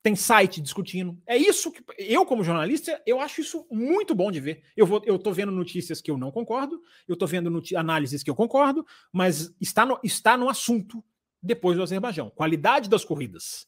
tem 0.02 0.16
site 0.16 0.60
discutindo. 0.60 1.20
É 1.26 1.36
isso 1.36 1.70
que 1.70 1.82
eu, 1.98 2.24
como 2.24 2.42
jornalista, 2.42 3.00
eu 3.06 3.20
acho 3.20 3.40
isso 3.40 3.66
muito 3.70 4.14
bom 4.14 4.30
de 4.30 4.40
ver. 4.40 4.62
Eu 4.76 4.86
vou, 4.86 5.02
eu 5.04 5.18
tô 5.18 5.32
vendo 5.32 5.52
notícias 5.52 6.00
que 6.00 6.10
eu 6.10 6.16
não 6.16 6.30
concordo, 6.30 6.80
eu 7.06 7.16
tô 7.16 7.26
vendo 7.26 7.62
análises 7.76 8.22
que 8.22 8.30
eu 8.30 8.34
concordo, 8.34 8.86
mas 9.12 9.54
está 9.60 9.84
no, 9.84 10.00
está 10.02 10.36
no 10.36 10.48
assunto 10.48 11.04
depois 11.42 11.76
do 11.76 11.82
Azerbaijão. 11.82 12.30
Qualidade 12.30 12.88
das 12.88 13.04
corridas. 13.04 13.66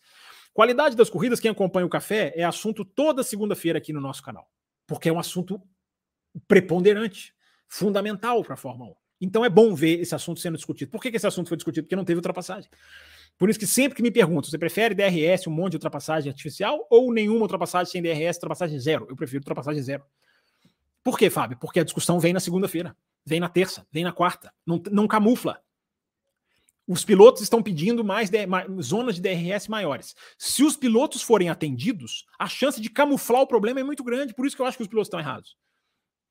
Qualidade 0.55 0.97
das 0.97 1.11
corridas, 1.11 1.41
quem 1.41 1.51
acompanha 1.51 1.87
o 1.87 1.91
café, 1.91 2.33
é 2.35 2.45
assunto 2.45 2.85
toda 2.85 3.23
segunda-feira 3.23 3.79
aqui 3.79 3.93
no 3.93 4.01
nosso 4.01 4.23
canal. 4.23 4.51
Porque 4.87 5.09
é 5.09 5.13
um 5.13 5.19
assunto 5.19 5.61
preponderante, 6.47 7.35
fundamental 7.69 8.43
para 8.43 8.55
a 8.55 8.57
Fórmula 8.57 8.91
1. 8.91 8.95
Então 9.23 9.45
é 9.45 9.49
bom 9.49 9.75
ver 9.75 10.01
esse 10.01 10.15
assunto 10.15 10.41
sendo 10.41 10.57
discutido. 10.57 10.91
Por 10.91 11.01
que, 11.01 11.11
que 11.11 11.17
esse 11.17 11.27
assunto 11.27 11.49
foi 11.49 11.57
discutido? 11.57 11.85
Porque 11.85 11.97
não 11.97 12.05
teve 12.05 12.19
ultrapassagem. 12.19 12.69
Por 13.39 13.49
isso 13.49 13.59
que 13.59 13.67
sempre 13.67 13.97
que 13.97 14.03
me 14.03 14.11
perguntam, 14.11 14.51
você 14.51 14.59
prefere 14.59 14.95
DRS, 14.95 15.47
um 15.47 15.53
monte 15.53 15.73
de 15.73 15.77
ultrapassagem 15.77 16.31
artificial 16.31 16.87
ou 16.91 17.13
nenhuma 17.13 17.43
ultrapassagem 17.43 17.91
sem 17.91 18.03
DRS, 18.03 18.37
ultrapassagem 18.37 18.79
zero? 18.79 19.07
Eu 19.09 19.17
prefiro 19.17 19.41
ultrapassagem 19.41 19.83
zero. 19.83 20.05
Por 21.03 21.19
quê, 21.19 21.31
Fábio? 21.31 21.57
Porque 21.59 21.81
a 21.81 21.85
discussão 21.85 22.21
vem 22.21 22.33
na 22.33 22.41
segunda-feira. 22.41 22.97
vem 23.25 23.41
na 23.41 23.49
terça, 23.49 23.87
vem 23.91 24.05
na 24.05 24.13
quarta, 24.13 24.53
não, 24.67 24.83
não 24.91 25.07
camufla. 25.07 25.63
Os 26.87 27.05
pilotos 27.05 27.43
estão 27.43 27.63
pedindo 27.63 28.05
mais, 28.05 28.29
de, 28.29 28.45
mais, 28.45 28.69
zonas 28.85 29.15
de 29.15 29.23
DRS 29.23 29.69
maiores. 29.69 30.17
Se 30.37 30.65
os 30.65 30.77
pilotos 30.77 31.23
forem 31.23 31.49
atendidos, 31.49 32.27
a 32.39 32.49
chance 32.49 32.81
de 32.81 32.91
camuflar 32.91 33.43
o 33.43 33.47
problema 33.47 33.79
é 33.79 33.85
muito 33.85 34.03
grande. 34.03 34.35
Por 34.35 34.47
isso 34.47 34.57
que 34.57 34.63
eu 34.63 34.67
acho 34.67 34.77
que 34.77 34.83
os 34.83 34.89
pilotos 34.89 35.07
estão 35.07 35.21
errados. 35.21 35.57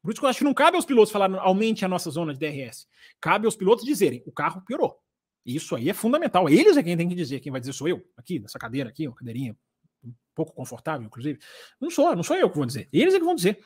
Por 0.02 0.12
isso 0.12 0.20
que 0.20 0.26
eu 0.26 0.30
acho 0.30 0.40
que 0.40 0.46
não 0.46 0.54
cabe 0.54 0.76
aos 0.76 0.86
pilotos 0.86 1.12
falar 1.12 1.34
aumente 1.40 1.86
a 1.86 1.88
nossa 1.88 2.10
zona 2.10 2.34
de 2.34 2.40
DRS. 2.40 2.88
Cabe 3.20 3.46
aos 3.46 3.56
pilotos 3.56 3.86
dizerem 3.86 4.24
o 4.26 4.32
carro 4.32 4.62
piorou. 4.62 5.00
Isso 5.46 5.76
aí 5.76 5.90
é 5.90 5.94
fundamental. 5.94 6.50
Eles 6.50 6.78
é 6.78 6.84
quem 6.84 6.98
tem 6.98 7.08
que 7.08 7.16
dizer. 7.16 7.40
Quem 7.40 7.52
vai 7.52 7.62
dizer 7.62 7.74
sou 7.74 7.88
eu, 7.88 8.04
aqui, 8.18 8.40
nessa 8.40 8.58
cadeira 8.58 8.90
aqui, 8.90 9.08
uma 9.08 9.16
cadeirinha 9.16 9.56
um 10.04 10.14
pouco 10.34 10.54
confortável, 10.54 11.06
inclusive. 11.06 11.40
Não 11.80 11.90
sou, 11.90 12.16
não 12.16 12.24
sou 12.24 12.36
eu 12.36 12.50
que 12.50 12.56
vou 12.56 12.66
dizer. 12.66 12.90
Eles 12.92 13.14
é 13.14 13.20
que 13.20 13.26
vão 13.26 13.36
dizer. 13.36 13.64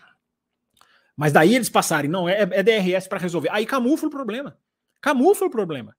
Mas 1.15 1.31
daí 1.31 1.55
eles 1.55 1.69
passarem, 1.69 2.09
não, 2.09 2.27
é, 2.27 2.41
é 2.41 2.63
DRS 2.63 3.07
para 3.07 3.19
resolver. 3.19 3.49
Aí 3.51 3.65
camufla 3.65 4.07
o 4.07 4.11
problema. 4.11 4.57
Camufla 5.01 5.47
o 5.47 5.49
problema. 5.49 5.95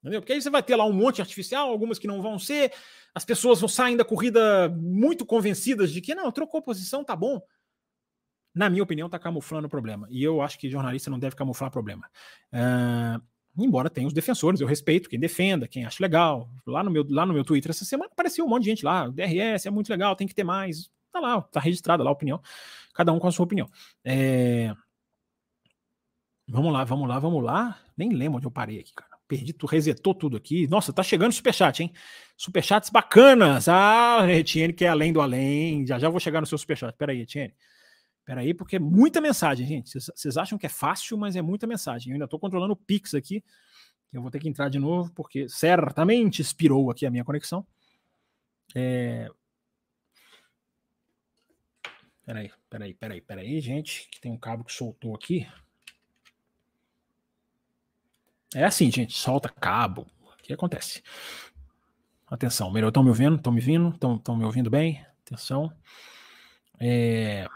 Entendeu? 0.00 0.20
Porque 0.20 0.32
aí 0.32 0.42
você 0.42 0.50
vai 0.50 0.62
ter 0.62 0.76
lá 0.76 0.84
um 0.84 0.92
monte 0.92 1.20
artificial, 1.20 1.70
algumas 1.70 1.98
que 1.98 2.06
não 2.06 2.22
vão 2.22 2.38
ser, 2.38 2.72
as 3.14 3.24
pessoas 3.24 3.60
vão 3.60 3.68
sair 3.68 3.96
da 3.96 4.04
corrida 4.04 4.68
muito 4.68 5.26
convencidas 5.26 5.90
de 5.90 6.00
que 6.00 6.14
não, 6.14 6.30
trocou 6.30 6.62
posição, 6.62 7.02
tá 7.02 7.16
bom. 7.16 7.40
Na 8.54 8.68
minha 8.68 8.82
opinião, 8.82 9.08
tá 9.08 9.18
camuflando 9.18 9.66
o 9.66 9.70
problema. 9.70 10.06
E 10.10 10.22
eu 10.22 10.40
acho 10.40 10.58
que 10.58 10.70
jornalista 10.70 11.10
não 11.10 11.18
deve 11.18 11.36
camuflar 11.36 11.70
problema. 11.70 12.06
Uh, 12.52 13.22
embora 13.56 13.90
tenha 13.90 14.06
os 14.06 14.12
defensores, 14.12 14.60
eu 14.60 14.66
respeito 14.66 15.08
quem 15.08 15.18
defenda, 15.18 15.68
quem 15.68 15.84
acha 15.84 16.02
legal. 16.02 16.48
Lá 16.66 16.82
no 16.82 16.90
meu, 16.90 17.04
lá 17.08 17.26
no 17.26 17.34
meu 17.34 17.44
Twitter 17.44 17.70
essa 17.70 17.84
semana 17.84 18.10
apareceu 18.12 18.44
um 18.44 18.48
monte 18.48 18.64
de 18.64 18.70
gente 18.70 18.84
lá, 18.84 19.08
DRS 19.08 19.66
é 19.66 19.70
muito 19.70 19.90
legal, 19.90 20.16
tem 20.16 20.26
que 20.26 20.34
ter 20.34 20.44
mais. 20.44 20.90
Tá 21.12 21.20
lá, 21.20 21.40
tá 21.42 21.60
registrada 21.60 22.02
lá 22.02 22.10
a 22.10 22.12
opinião. 22.12 22.40
Cada 22.94 23.12
um 23.12 23.18
com 23.18 23.28
a 23.28 23.32
sua 23.32 23.44
opinião. 23.44 23.68
É... 24.04 24.74
Vamos 26.46 26.72
lá, 26.72 26.84
vamos 26.84 27.08
lá, 27.08 27.18
vamos 27.18 27.44
lá. 27.44 27.78
Nem 27.96 28.10
lembro 28.10 28.38
onde 28.38 28.46
eu 28.46 28.50
parei 28.50 28.80
aqui, 28.80 28.92
cara. 28.94 29.18
Perdi, 29.28 29.52
tu 29.52 29.66
resetou 29.66 30.14
tudo 30.14 30.38
aqui. 30.38 30.66
Nossa, 30.66 30.92
tá 30.92 31.02
chegando 31.02 31.32
superchat, 31.32 31.82
hein? 31.82 31.92
Superchats 32.36 32.88
bacanas. 32.88 33.68
Ah, 33.68 34.26
Etienne 34.30 34.72
que 34.72 34.86
é 34.86 34.88
além 34.88 35.12
do 35.12 35.20
além. 35.20 35.86
Já 35.86 35.98
já 35.98 36.08
vou 36.08 36.18
chegar 36.18 36.40
no 36.40 36.46
seu 36.46 36.56
superchat. 36.56 36.96
Pera 36.96 37.12
aí, 37.12 37.20
Etienne. 37.20 37.54
Pera 38.28 38.42
aí, 38.42 38.52
porque 38.52 38.76
é 38.76 38.78
muita 38.78 39.22
mensagem, 39.22 39.66
gente. 39.66 39.98
Vocês 39.98 40.36
acham 40.36 40.58
que 40.58 40.66
é 40.66 40.68
fácil, 40.68 41.16
mas 41.16 41.34
é 41.34 41.40
muita 41.40 41.66
mensagem. 41.66 42.10
Eu 42.10 42.16
ainda 42.16 42.28
tô 42.28 42.38
controlando 42.38 42.74
o 42.74 42.76
Pix 42.76 43.14
aqui. 43.14 43.42
Eu 44.12 44.20
vou 44.20 44.30
ter 44.30 44.38
que 44.38 44.46
entrar 44.46 44.68
de 44.68 44.78
novo, 44.78 45.10
porque 45.14 45.48
certamente 45.48 46.42
expirou 46.42 46.90
aqui 46.90 47.06
a 47.06 47.10
minha 47.10 47.24
conexão. 47.24 47.66
É... 48.74 49.30
Peraí, 52.26 52.52
peraí, 52.68 52.92
peraí, 52.92 53.20
peraí, 53.22 53.60
gente, 53.62 54.06
que 54.10 54.20
tem 54.20 54.30
um 54.30 54.36
cabo 54.36 54.62
que 54.62 54.74
soltou 54.74 55.14
aqui. 55.14 55.48
É 58.54 58.62
assim, 58.62 58.90
gente, 58.90 59.16
solta 59.16 59.48
cabo. 59.48 60.06
O 60.20 60.36
que 60.42 60.52
acontece? 60.52 61.02
Atenção, 62.26 62.70
melhor, 62.70 62.88
estão 62.88 63.02
me 63.02 63.08
ouvindo? 63.08 63.36
Estão 63.36 63.54
me 63.54 63.60
ouvindo? 63.60 63.88
Estão 63.88 64.36
me 64.36 64.44
ouvindo 64.44 64.68
bem? 64.68 65.02
Atenção. 65.24 65.72
É... 66.78 67.48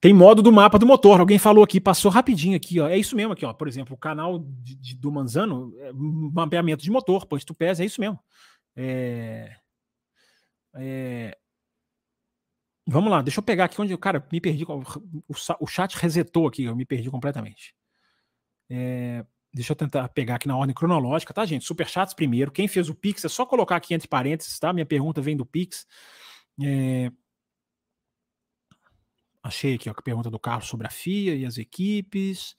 Tem 0.00 0.14
modo 0.14 0.42
do 0.42 0.52
mapa 0.52 0.78
do 0.78 0.86
motor. 0.86 1.18
Alguém 1.20 1.38
falou 1.38 1.64
aqui, 1.64 1.80
passou 1.80 2.10
rapidinho 2.10 2.56
aqui, 2.56 2.78
ó. 2.78 2.88
É 2.88 2.96
isso 2.96 3.16
mesmo 3.16 3.32
aqui, 3.32 3.44
ó. 3.44 3.52
Por 3.52 3.66
exemplo, 3.66 3.94
o 3.94 3.98
canal 3.98 4.38
de, 4.38 4.76
de, 4.76 4.94
do 4.96 5.10
Manzano, 5.10 5.74
é 5.80 5.90
mapeamento 5.92 6.82
de 6.82 6.90
motor, 6.90 7.26
pois 7.26 7.44
tu 7.44 7.54
pesa, 7.54 7.82
é 7.82 7.86
isso 7.86 8.00
mesmo. 8.00 8.18
É... 8.76 9.56
É... 10.76 11.36
Vamos 12.86 13.10
lá, 13.10 13.20
deixa 13.20 13.40
eu 13.40 13.42
pegar 13.42 13.64
aqui 13.64 13.80
onde 13.80 13.92
o 13.92 13.98
cara 13.98 14.24
me 14.32 14.40
perdi. 14.40 14.64
O, 14.64 14.82
o 15.60 15.66
chat 15.66 15.94
resetou 15.96 16.46
aqui, 16.46 16.64
eu 16.64 16.76
me 16.76 16.86
perdi 16.86 17.10
completamente. 17.10 17.74
É... 18.70 19.26
Deixa 19.52 19.72
eu 19.72 19.76
tentar 19.76 20.08
pegar 20.10 20.36
aqui 20.36 20.46
na 20.46 20.56
ordem 20.56 20.74
cronológica, 20.74 21.34
tá, 21.34 21.44
gente? 21.44 21.64
Superchats 21.64 22.14
primeiro. 22.14 22.52
Quem 22.52 22.68
fez 22.68 22.88
o 22.88 22.94
Pix 22.94 23.24
é 23.24 23.28
só 23.28 23.44
colocar 23.44 23.76
aqui 23.76 23.94
entre 23.94 24.06
parênteses, 24.06 24.58
tá? 24.58 24.72
Minha 24.72 24.86
pergunta 24.86 25.20
vem 25.20 25.36
do 25.36 25.44
Pix. 25.44 25.86
É... 26.62 27.10
Achei 29.42 29.74
aqui 29.74 29.88
ó, 29.88 29.92
a 29.96 30.02
pergunta 30.02 30.30
do 30.30 30.38
Carlos 30.38 30.68
sobre 30.68 30.86
a 30.86 30.90
FIA 30.90 31.34
e 31.34 31.46
as 31.46 31.58
equipes. 31.58 32.56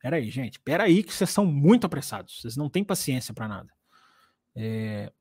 Pera 0.00 0.16
aí, 0.16 0.30
gente. 0.30 0.58
Pera 0.60 0.84
aí 0.84 1.02
que 1.02 1.12
vocês 1.12 1.30
são 1.30 1.46
muito 1.46 1.86
apressados. 1.86 2.40
Vocês 2.40 2.56
não 2.56 2.68
têm 2.68 2.82
paciência 2.82 3.32
para 3.32 3.48
nada. 3.48 3.72
É... 4.54 5.12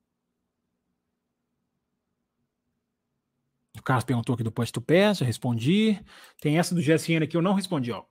O 3.78 3.82
Carlos 3.84 4.04
perguntou 4.04 4.34
aqui 4.34 4.44
do 4.44 4.52
posto 4.52 4.82
pés, 4.82 5.20
eu 5.20 5.26
respondi. 5.26 6.00
Tem 6.40 6.58
essa 6.58 6.76
do 6.76 6.82
GSN 6.82 7.24
aqui, 7.24 7.38
eu 7.38 7.42
não 7.42 7.54
respondi. 7.54 7.92
Ó. 7.92 8.04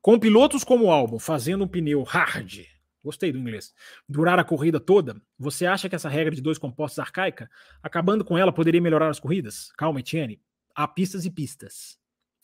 Com 0.00 0.18
pilotos 0.18 0.64
como 0.64 0.86
o 0.86 0.90
Albon 0.90 1.18
fazendo 1.18 1.64
um 1.64 1.68
pneu 1.68 2.02
hard, 2.02 2.66
gostei 3.02 3.32
do 3.32 3.38
inglês, 3.38 3.72
durar 4.08 4.38
a 4.38 4.44
corrida 4.44 4.78
toda, 4.78 5.20
você 5.38 5.64
acha 5.66 5.88
que 5.88 5.94
essa 5.94 6.08
regra 6.08 6.34
de 6.34 6.42
dois 6.42 6.58
compostos 6.58 6.98
arcaica, 6.98 7.48
acabando 7.82 8.24
com 8.24 8.36
ela, 8.36 8.52
poderia 8.52 8.80
melhorar 8.80 9.08
as 9.08 9.20
corridas? 9.20 9.72
Calma, 9.78 10.00
Etienne. 10.00 10.40
Há 10.74 10.86
pistas 10.88 11.24
e 11.24 11.30
pistas. 11.30 12.01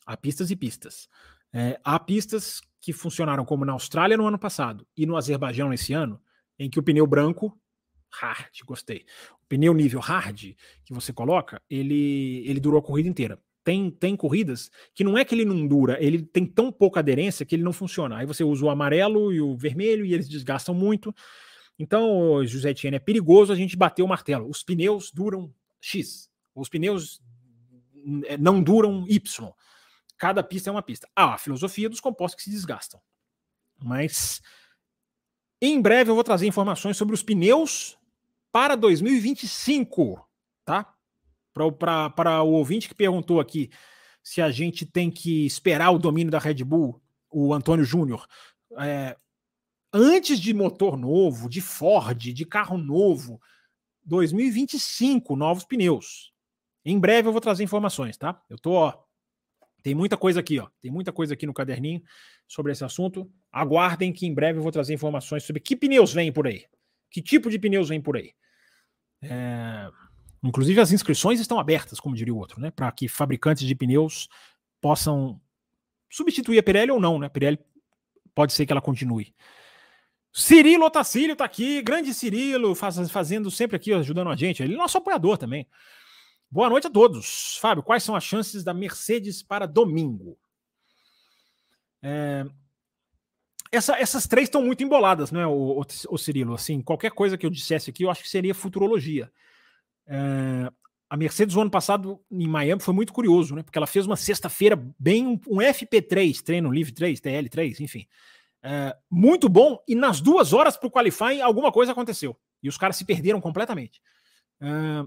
Há 0.08 0.16
pistas 0.16 0.50
e 0.50 0.56
pistas. 0.56 1.06
É, 1.52 1.78
há 1.84 2.00
pistas 2.00 2.62
que 2.80 2.94
funcionaram 2.94 3.44
como 3.44 3.62
na 3.62 3.74
Austrália 3.74 4.16
no 4.16 4.26
ano 4.26 4.38
passado 4.38 4.86
e 4.96 5.04
no 5.04 5.18
Azerbaijão 5.18 5.70
esse 5.70 5.92
ano, 5.92 6.18
em 6.58 6.70
que 6.70 6.78
o 6.78 6.82
pneu 6.82 7.06
branco 7.06 7.54
hard, 8.10 8.48
gostei. 8.64 9.04
O 9.34 9.46
pneu 9.46 9.74
nível 9.74 10.00
hard 10.00 10.54
que 10.82 10.94
você 10.94 11.12
coloca, 11.12 11.60
ele, 11.68 12.42
ele 12.46 12.58
durou 12.58 12.80
a 12.80 12.82
corrida 12.82 13.06
inteira. 13.06 13.38
Tem, 13.62 13.90
tem 13.90 14.16
corridas 14.16 14.70
que 14.94 15.04
não 15.04 15.18
é 15.18 15.26
que 15.26 15.34
ele 15.34 15.44
não 15.44 15.66
dura, 15.66 16.02
ele 16.02 16.22
tem 16.22 16.46
tão 16.46 16.72
pouca 16.72 17.00
aderência 17.00 17.44
que 17.44 17.54
ele 17.54 17.62
não 17.62 17.74
funciona. 17.74 18.16
Aí 18.16 18.24
você 18.24 18.42
usa 18.42 18.64
o 18.64 18.70
amarelo 18.70 19.30
e 19.30 19.42
o 19.42 19.58
vermelho 19.58 20.06
e 20.06 20.14
eles 20.14 20.26
desgastam 20.26 20.74
muito. 20.74 21.14
Então, 21.78 22.42
José 22.46 22.70
Etienne, 22.70 22.96
é 22.96 23.00
perigoso 23.00 23.52
a 23.52 23.56
gente 23.56 23.76
bater 23.76 24.02
o 24.02 24.08
martelo. 24.08 24.48
Os 24.48 24.62
pneus 24.62 25.12
duram 25.12 25.52
X. 25.78 26.30
Os 26.54 26.70
pneus 26.70 27.20
é, 28.24 28.38
não 28.38 28.62
duram 28.62 29.04
Y. 29.06 29.52
Cada 30.18 30.42
pista 30.42 30.68
é 30.68 30.72
uma 30.72 30.82
pista. 30.82 31.08
Ah, 31.14 31.34
a 31.34 31.38
filosofia 31.38 31.88
dos 31.88 32.00
compostos 32.00 32.36
que 32.36 32.42
se 32.42 32.50
desgastam. 32.50 33.00
Mas 33.82 34.42
em 35.60 35.80
breve 35.80 36.10
eu 36.10 36.14
vou 36.14 36.24
trazer 36.24 36.46
informações 36.46 36.96
sobre 36.96 37.14
os 37.14 37.22
pneus 37.22 37.96
para 38.52 38.76
2025, 38.76 40.28
tá? 40.64 40.94
Para 41.76 42.42
o 42.42 42.52
ouvinte 42.52 42.88
que 42.88 42.94
perguntou 42.94 43.40
aqui 43.40 43.70
se 44.22 44.42
a 44.42 44.50
gente 44.50 44.84
tem 44.84 45.10
que 45.10 45.46
esperar 45.46 45.90
o 45.90 45.98
domínio 45.98 46.30
da 46.30 46.38
Red 46.38 46.62
Bull, 46.64 47.00
o 47.30 47.54
Antônio 47.54 47.84
Júnior. 47.84 48.26
É, 48.78 49.16
antes 49.92 50.38
de 50.38 50.52
motor 50.52 50.96
novo, 50.96 51.48
de 51.48 51.60
Ford, 51.60 52.18
de 52.18 52.44
carro 52.44 52.76
novo, 52.76 53.40
2025, 54.04 55.34
novos 55.34 55.64
pneus. 55.64 56.32
Em 56.84 56.98
breve 56.98 57.28
eu 57.28 57.32
vou 57.32 57.40
trazer 57.40 57.64
informações, 57.64 58.16
tá? 58.16 58.40
Eu 58.48 58.58
tô, 58.58 58.72
ó, 58.72 59.07
tem 59.88 59.94
muita 59.94 60.18
coisa 60.18 60.40
aqui, 60.40 60.58
ó. 60.58 60.68
Tem 60.82 60.90
muita 60.90 61.10
coisa 61.10 61.32
aqui 61.32 61.46
no 61.46 61.54
caderninho 61.54 62.02
sobre 62.46 62.72
esse 62.72 62.84
assunto. 62.84 63.26
Aguardem 63.50 64.12
que 64.12 64.26
em 64.26 64.34
breve 64.34 64.58
eu 64.58 64.62
vou 64.62 64.70
trazer 64.70 64.92
informações 64.92 65.44
sobre 65.44 65.60
que 65.60 65.74
pneus 65.74 66.12
vêm 66.12 66.30
por 66.30 66.46
aí. 66.46 66.66
Que 67.10 67.22
tipo 67.22 67.48
de 67.48 67.58
pneus 67.58 67.88
vem 67.88 67.98
por 67.98 68.14
aí. 68.18 68.34
É... 69.22 69.88
Inclusive 70.44 70.78
as 70.78 70.92
inscrições 70.92 71.40
estão 71.40 71.58
abertas, 71.58 71.98
como 71.98 72.14
diria 72.14 72.34
o 72.34 72.36
outro, 72.36 72.60
né? 72.60 72.70
Para 72.70 72.92
que 72.92 73.08
fabricantes 73.08 73.66
de 73.66 73.74
pneus 73.74 74.28
possam 74.78 75.40
substituir 76.10 76.58
a 76.58 76.62
Pirelli 76.62 76.90
ou 76.90 77.00
não, 77.00 77.18
né? 77.18 77.30
Pirelli 77.30 77.58
pode 78.34 78.52
ser 78.52 78.66
que 78.66 78.72
ela 78.72 78.82
continue. 78.82 79.34
Cirilo 80.30 80.84
Otacílio 80.84 81.32
está 81.32 81.46
aqui, 81.46 81.80
grande 81.80 82.12
Cirilo, 82.12 82.74
faz, 82.74 83.10
fazendo 83.10 83.50
sempre 83.50 83.76
aqui, 83.76 83.94
ajudando 83.94 84.28
a 84.28 84.36
gente. 84.36 84.62
Ele 84.62 84.74
é 84.74 84.76
nosso 84.76 84.98
apoiador 84.98 85.38
também. 85.38 85.66
Boa 86.50 86.70
noite 86.70 86.86
a 86.86 86.90
todos. 86.90 87.58
Fábio, 87.60 87.82
quais 87.82 88.02
são 88.02 88.16
as 88.16 88.24
chances 88.24 88.64
da 88.64 88.72
Mercedes 88.72 89.42
para 89.42 89.66
domingo? 89.66 90.38
É... 92.02 92.46
Essa, 93.70 93.98
essas 93.98 94.26
três 94.26 94.46
estão 94.46 94.62
muito 94.62 94.82
emboladas, 94.82 95.30
né, 95.30 95.46
o, 95.46 95.80
o, 95.80 95.84
o, 96.08 96.16
Cirilo? 96.16 96.54
Assim, 96.54 96.80
qualquer 96.80 97.10
coisa 97.10 97.36
que 97.36 97.44
eu 97.44 97.50
dissesse 97.50 97.90
aqui, 97.90 98.04
eu 98.04 98.10
acho 98.10 98.22
que 98.22 98.30
seria 98.30 98.54
futurologia. 98.54 99.30
É... 100.06 100.70
A 101.10 101.16
Mercedes, 101.18 101.54
no 101.54 101.62
ano 101.62 101.70
passado, 101.70 102.18
em 102.30 102.48
Miami, 102.48 102.80
foi 102.80 102.94
muito 102.94 103.12
curioso, 103.12 103.54
né? 103.54 103.62
Porque 103.62 103.78
ela 103.78 103.86
fez 103.86 104.06
uma 104.06 104.16
sexta-feira 104.16 104.76
bem 104.98 105.26
um, 105.26 105.40
um, 105.48 105.58
FP3, 105.58 106.42
treino 106.42 106.70
livre 106.70 106.92
3, 106.92 107.20
TL3, 107.20 107.80
enfim. 107.80 108.06
É... 108.62 108.96
muito 109.10 109.50
bom, 109.50 109.82
e 109.86 109.94
nas 109.94 110.22
duas 110.22 110.54
horas 110.54 110.78
para 110.78 110.86
o 110.86 110.90
qualifying, 110.90 111.42
alguma 111.42 111.70
coisa 111.70 111.92
aconteceu. 111.92 112.34
E 112.62 112.70
os 112.70 112.78
caras 112.78 112.96
se 112.96 113.04
perderam 113.04 113.38
completamente. 113.38 114.00
É, 114.60 115.06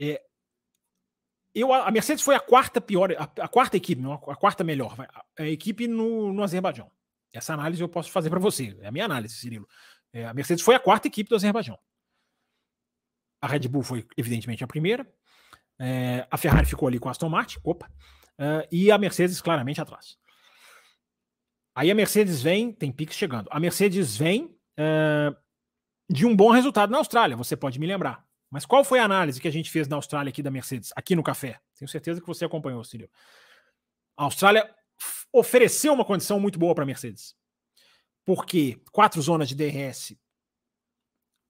é, 0.00 0.22
eu, 1.54 1.72
a 1.72 1.90
Mercedes 1.90 2.22
foi 2.22 2.34
a 2.34 2.40
quarta 2.40 2.80
pior, 2.80 3.12
a, 3.12 3.24
a 3.42 3.48
quarta 3.48 3.76
equipe, 3.76 4.00
não, 4.00 4.12
a 4.12 4.36
quarta 4.36 4.62
melhor, 4.62 4.94
a, 5.00 5.42
a 5.42 5.48
equipe 5.48 5.88
no, 5.88 6.32
no 6.32 6.42
Azerbaijão. 6.42 6.90
Essa 7.32 7.54
análise 7.54 7.82
eu 7.82 7.88
posso 7.88 8.10
fazer 8.10 8.30
para 8.30 8.38
você, 8.38 8.76
é 8.80 8.88
a 8.88 8.92
minha 8.92 9.04
análise, 9.04 9.34
Cirilo. 9.34 9.68
É, 10.12 10.26
a 10.26 10.34
Mercedes 10.34 10.64
foi 10.64 10.74
a 10.74 10.80
quarta 10.80 11.08
equipe 11.08 11.28
do 11.28 11.36
Azerbaijão. 11.36 11.78
A 13.40 13.46
Red 13.46 13.68
Bull 13.68 13.82
foi, 13.82 14.06
evidentemente, 14.16 14.64
a 14.64 14.66
primeira. 14.66 15.06
É, 15.78 16.26
a 16.30 16.36
Ferrari 16.36 16.66
ficou 16.66 16.88
ali 16.88 16.98
com 16.98 17.08
a 17.08 17.12
Aston 17.12 17.28
Martin. 17.28 17.58
Opa! 17.62 17.88
uh, 18.38 18.66
e 18.70 18.90
a 18.90 18.98
Mercedes 18.98 19.40
claramente 19.40 19.80
atrás. 19.80 20.16
Aí 21.74 21.90
a 21.90 21.94
Mercedes 21.94 22.42
vem, 22.42 22.72
tem 22.72 22.90
Pix 22.90 23.14
chegando. 23.14 23.48
A 23.50 23.60
Mercedes 23.60 24.16
vem 24.16 24.56
uh, 24.78 25.36
de 26.10 26.26
um 26.26 26.34
bom 26.34 26.50
resultado 26.50 26.90
na 26.90 26.98
Austrália, 26.98 27.36
você 27.36 27.56
pode 27.56 27.78
me 27.78 27.86
lembrar. 27.86 28.26
Mas 28.50 28.64
qual 28.64 28.82
foi 28.82 28.98
a 28.98 29.04
análise 29.04 29.40
que 29.40 29.48
a 29.48 29.52
gente 29.52 29.70
fez 29.70 29.86
na 29.86 29.96
Austrália 29.96 30.30
aqui 30.30 30.42
da 30.42 30.50
Mercedes, 30.50 30.92
aqui 30.96 31.14
no 31.14 31.22
café? 31.22 31.60
Tenho 31.76 31.88
certeza 31.88 32.20
que 32.20 32.26
você 32.26 32.44
acompanhou, 32.44 32.82
Círio. 32.82 33.10
A 34.16 34.24
Austrália 34.24 34.74
ofereceu 35.32 35.92
uma 35.92 36.04
condição 36.04 36.40
muito 36.40 36.58
boa 36.58 36.74
para 36.74 36.84
a 36.84 36.86
Mercedes. 36.86 37.36
Porque 38.24 38.80
quatro 38.92 39.20
zonas 39.20 39.48
de 39.48 39.54
DRS 39.54 40.16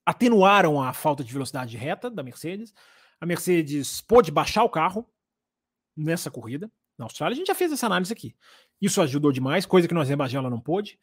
atenuaram 0.04 0.82
a 0.82 0.92
falta 0.92 1.22
de 1.22 1.32
velocidade 1.32 1.76
reta 1.76 2.10
da 2.10 2.22
Mercedes. 2.22 2.74
A 3.20 3.26
Mercedes 3.26 4.00
pôde 4.00 4.30
baixar 4.30 4.64
o 4.64 4.70
carro 4.70 5.08
nessa 5.96 6.30
corrida. 6.30 6.70
Na 6.96 7.04
Austrália, 7.04 7.34
a 7.34 7.36
gente 7.36 7.46
já 7.46 7.54
fez 7.54 7.70
essa 7.70 7.86
análise 7.86 8.12
aqui. 8.12 8.34
Isso 8.80 9.00
ajudou 9.00 9.30
demais, 9.30 9.66
coisa 9.66 9.86
que 9.86 9.94
no 9.94 10.00
Azerbaijão 10.00 10.40
ela 10.40 10.50
não 10.50 10.60
pôde. 10.60 10.98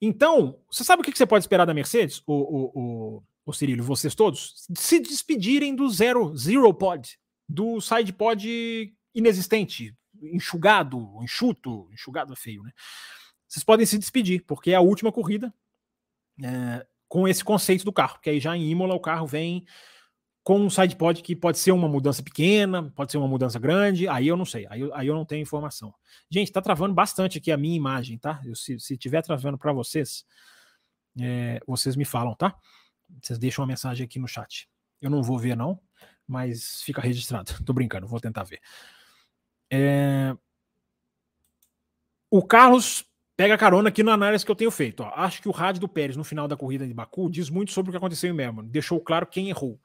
Então, 0.00 0.60
você 0.70 0.84
sabe 0.84 1.02
o 1.02 1.04
que 1.04 1.16
você 1.16 1.26
pode 1.26 1.44
esperar 1.44 1.64
da 1.64 1.74
Mercedes, 1.74 2.22
o, 2.26 2.32
o, 2.32 2.72
o, 2.74 3.22
o 3.44 3.52
Cirilo, 3.52 3.82
vocês 3.82 4.14
todos? 4.14 4.66
Se 4.76 5.00
despedirem 5.00 5.74
do 5.74 5.88
zero, 5.90 6.36
zero 6.36 6.72
pod, 6.72 7.18
do 7.48 7.80
side 7.80 8.12
pod 8.12 8.94
inexistente, 9.14 9.94
enxugado, 10.20 11.18
enxuto, 11.22 11.88
enxugado 11.92 12.32
é 12.32 12.36
feio, 12.36 12.62
né? 12.62 12.72
Vocês 13.48 13.64
podem 13.64 13.84
se 13.84 13.98
despedir, 13.98 14.44
porque 14.46 14.70
é 14.70 14.74
a 14.74 14.80
última 14.80 15.12
corrida 15.12 15.52
é, 16.42 16.86
com 17.08 17.28
esse 17.28 17.44
conceito 17.44 17.84
do 17.84 17.92
carro, 17.92 18.18
que 18.20 18.30
aí 18.30 18.40
já 18.40 18.56
em 18.56 18.70
Imola 18.70 18.94
o 18.94 19.00
carro 19.00 19.26
vem 19.26 19.66
com 20.42 20.58
um 20.58 20.70
sidepod 20.70 21.22
que 21.22 21.36
pode 21.36 21.58
ser 21.58 21.70
uma 21.70 21.88
mudança 21.88 22.22
pequena, 22.22 22.90
pode 22.96 23.12
ser 23.12 23.18
uma 23.18 23.28
mudança 23.28 23.58
grande, 23.58 24.08
aí 24.08 24.26
eu 24.26 24.36
não 24.36 24.44
sei, 24.44 24.66
aí 24.70 24.80
eu, 24.80 24.94
aí 24.94 25.06
eu 25.06 25.14
não 25.14 25.24
tenho 25.24 25.42
informação. 25.42 25.94
Gente, 26.30 26.50
tá 26.50 26.60
travando 26.60 26.94
bastante 26.94 27.38
aqui 27.38 27.52
a 27.52 27.56
minha 27.56 27.76
imagem, 27.76 28.18
tá? 28.18 28.40
Eu, 28.44 28.56
se, 28.56 28.78
se 28.80 28.96
tiver 28.96 29.22
travando 29.22 29.56
para 29.56 29.72
vocês, 29.72 30.24
é, 31.20 31.60
vocês 31.66 31.94
me 31.94 32.04
falam, 32.04 32.34
tá? 32.34 32.56
Vocês 33.20 33.38
deixam 33.38 33.62
uma 33.62 33.68
mensagem 33.68 34.04
aqui 34.04 34.18
no 34.18 34.28
chat. 34.28 34.68
Eu 35.00 35.10
não 35.10 35.22
vou 35.22 35.38
ver, 35.38 35.56
não, 35.56 35.80
mas 36.26 36.82
fica 36.82 37.00
registrado. 37.00 37.52
Tô 37.64 37.72
brincando, 37.72 38.06
vou 38.06 38.20
tentar 38.20 38.44
ver. 38.44 38.60
É... 39.70 40.36
O 42.30 42.42
Carlos 42.42 43.04
pega 43.36 43.58
carona 43.58 43.88
aqui 43.88 44.02
na 44.02 44.12
análise 44.12 44.44
que 44.44 44.50
eu 44.50 44.56
tenho 44.56 44.70
feito. 44.70 45.02
Ó. 45.02 45.12
Acho 45.14 45.42
que 45.42 45.48
o 45.48 45.52
rádio 45.52 45.80
do 45.80 45.88
Pérez 45.88 46.16
no 46.16 46.24
final 46.24 46.46
da 46.46 46.56
corrida 46.56 46.86
de 46.86 46.94
Baku 46.94 47.30
diz 47.30 47.50
muito 47.50 47.72
sobre 47.72 47.90
o 47.90 47.92
que 47.92 47.96
aconteceu 47.96 48.30
em 48.30 48.34
Melbourne. 48.34 48.70
Deixou 48.70 49.00
claro 49.00 49.26
quem 49.26 49.48
errou. 49.48 49.80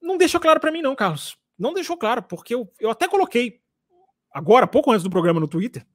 Não 0.00 0.16
deixou 0.16 0.40
claro 0.40 0.60
para 0.60 0.72
mim, 0.72 0.82
não, 0.82 0.94
Carlos. 0.94 1.36
Não 1.58 1.72
deixou 1.72 1.96
claro, 1.96 2.22
porque 2.22 2.54
eu, 2.54 2.72
eu 2.80 2.90
até 2.90 3.06
coloquei 3.06 3.60
agora, 4.32 4.66
pouco 4.66 4.90
antes 4.90 5.02
do 5.02 5.10
programa 5.10 5.40
no 5.40 5.48
Twitter. 5.48 5.86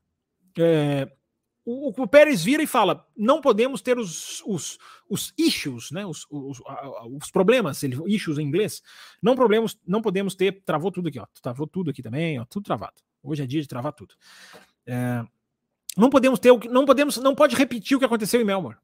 É, 0.57 1.11
o, 1.65 2.01
o, 2.01 2.07
Pérez 2.07 2.43
vira 2.43 2.63
e 2.63 2.67
fala: 2.67 3.05
não 3.15 3.41
podemos 3.41 3.81
ter 3.81 3.97
os, 3.97 4.41
os, 4.45 4.77
os 5.09 5.33
issues, 5.37 5.91
né? 5.91 6.05
Os, 6.05 6.25
os, 6.29 6.61
os 7.11 7.31
problemas, 7.31 7.83
ele, 7.83 7.97
issues 8.07 8.37
em 8.37 8.43
inglês. 8.43 8.81
Não, 9.21 9.35
problemas, 9.35 9.77
não 9.85 10.01
podemos 10.01 10.35
ter. 10.35 10.63
Travou 10.63 10.91
tudo 10.91 11.09
aqui, 11.09 11.19
ó. 11.19 11.25
Travou 11.41 11.67
tudo 11.67 11.91
aqui 11.91 12.01
também, 12.01 12.39
ó. 12.39 12.45
Tudo 12.45 12.63
travado. 12.63 13.01
Hoje 13.23 13.43
é 13.43 13.45
dia 13.45 13.61
de 13.61 13.67
travar 13.67 13.93
tudo. 13.93 14.15
É, 14.85 15.23
não 15.95 16.09
podemos 16.09 16.39
ter. 16.39 16.51
Não 16.69 16.85
podemos. 16.85 17.17
Não 17.17 17.35
pode 17.35 17.55
repetir 17.55 17.95
o 17.95 17.99
que 17.99 18.05
aconteceu 18.05 18.41
em 18.41 18.45
Melbourne. 18.45 18.79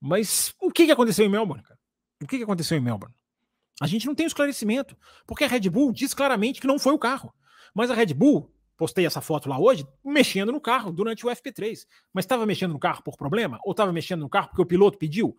Mas 0.00 0.54
o 0.60 0.70
que, 0.70 0.86
que 0.86 0.92
aconteceu 0.92 1.26
em 1.26 1.28
Melbourne, 1.28 1.62
cara? 1.62 1.78
O 2.22 2.26
que, 2.26 2.38
que 2.38 2.44
aconteceu 2.44 2.76
em 2.76 2.80
Melbourne? 2.80 3.14
A 3.80 3.86
gente 3.86 4.06
não 4.06 4.14
tem 4.14 4.26
esclarecimento, 4.26 4.96
porque 5.26 5.44
a 5.44 5.48
Red 5.48 5.68
Bull 5.70 5.92
diz 5.92 6.12
claramente 6.12 6.60
que 6.60 6.66
não 6.66 6.78
foi 6.78 6.92
o 6.92 6.98
carro. 6.98 7.32
Mas 7.74 7.90
a 7.90 7.94
Red 7.94 8.12
Bull, 8.14 8.52
postei 8.80 9.04
essa 9.04 9.20
foto 9.20 9.46
lá 9.46 9.60
hoje, 9.60 9.86
mexendo 10.02 10.50
no 10.50 10.60
carro 10.60 10.90
durante 10.90 11.26
o 11.26 11.28
FP3. 11.28 11.86
Mas 12.14 12.24
estava 12.24 12.46
mexendo 12.46 12.72
no 12.72 12.78
carro 12.78 13.02
por 13.02 13.14
problema? 13.14 13.60
Ou 13.62 13.72
estava 13.72 13.92
mexendo 13.92 14.20
no 14.20 14.28
carro 14.30 14.48
porque 14.48 14.62
o 14.62 14.66
piloto 14.66 14.96
pediu? 14.96 15.36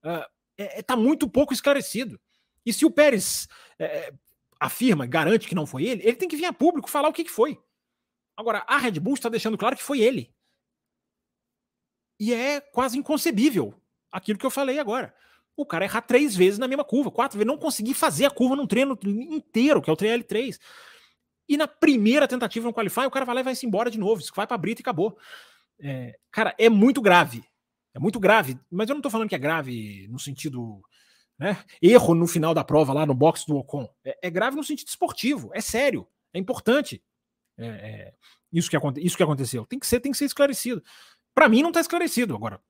Está 0.00 0.20
uh, 0.20 0.30
é, 0.56 0.78
é 0.78 0.82
tá 0.82 0.94
muito 0.94 1.28
pouco 1.28 1.52
esclarecido. 1.52 2.20
E 2.64 2.72
se 2.72 2.86
o 2.86 2.90
Pérez 2.92 3.48
é, 3.80 4.14
afirma, 4.60 5.06
garante 5.06 5.48
que 5.48 5.56
não 5.56 5.66
foi 5.66 5.84
ele, 5.84 6.04
ele 6.04 6.14
tem 6.14 6.28
que 6.28 6.36
vir 6.36 6.44
a 6.44 6.52
público 6.52 6.88
falar 6.88 7.08
o 7.08 7.12
que, 7.12 7.24
que 7.24 7.30
foi. 7.32 7.60
Agora, 8.36 8.62
a 8.68 8.78
Red 8.78 9.00
Bull 9.00 9.14
está 9.14 9.28
deixando 9.28 9.58
claro 9.58 9.76
que 9.76 9.82
foi 9.82 10.00
ele. 10.00 10.32
E 12.20 12.32
é 12.32 12.60
quase 12.60 12.96
inconcebível 12.96 13.74
aquilo 14.12 14.38
que 14.38 14.46
eu 14.46 14.52
falei 14.52 14.78
agora 14.78 15.12
o 15.56 15.64
cara 15.64 15.84
errar 15.84 16.02
três 16.02 16.34
vezes 16.34 16.58
na 16.58 16.66
mesma 16.66 16.84
curva, 16.84 17.10
quatro 17.10 17.38
vezes, 17.38 17.46
não 17.46 17.58
conseguir 17.58 17.94
fazer 17.94 18.26
a 18.26 18.30
curva 18.30 18.56
num 18.56 18.66
treino 18.66 18.98
inteiro, 19.04 19.80
que 19.80 19.88
é 19.88 19.92
o 19.92 19.96
treino 19.96 20.22
L3. 20.22 20.58
E 21.48 21.56
na 21.56 21.68
primeira 21.68 22.26
tentativa 22.26 22.66
no 22.66 22.72
Qualify, 22.74 23.06
o 23.06 23.10
cara 23.10 23.24
vai 23.24 23.34
lá 23.36 23.40
e 23.40 23.44
vai 23.44 23.54
se 23.54 23.66
embora 23.66 23.90
de 23.90 23.98
novo, 23.98 24.22
vai 24.34 24.46
pra 24.46 24.58
brita 24.58 24.80
e 24.80 24.82
acabou. 24.82 25.18
É, 25.80 26.16
cara, 26.30 26.54
é 26.58 26.68
muito 26.68 27.02
grave. 27.02 27.44
É 27.94 27.98
muito 27.98 28.18
grave, 28.18 28.58
mas 28.70 28.88
eu 28.88 28.94
não 28.94 29.02
tô 29.02 29.08
falando 29.08 29.28
que 29.28 29.36
é 29.36 29.38
grave 29.38 30.08
no 30.08 30.18
sentido. 30.18 30.82
Né, 31.36 31.56
erro 31.82 32.14
no 32.14 32.28
final 32.28 32.54
da 32.54 32.62
prova 32.62 32.92
lá 32.92 33.04
no 33.04 33.14
box 33.14 33.44
do 33.44 33.56
Ocon. 33.56 33.88
É, 34.04 34.18
é 34.28 34.30
grave 34.30 34.56
no 34.56 34.62
sentido 34.62 34.88
esportivo, 34.88 35.50
é 35.52 35.60
sério, 35.60 36.06
é 36.32 36.38
importante. 36.38 37.02
É, 37.58 37.66
é, 37.66 38.14
isso, 38.52 38.70
que, 38.70 38.76
isso 39.00 39.16
que 39.16 39.22
aconteceu. 39.22 39.66
Tem 39.66 39.78
que 39.78 39.86
ser, 39.86 40.00
tem 40.00 40.12
que 40.12 40.18
ser 40.18 40.26
esclarecido. 40.26 40.82
Para 41.34 41.48
mim 41.48 41.62
não 41.62 41.72
tá 41.72 41.80
esclarecido. 41.80 42.34
Agora, 42.34 42.60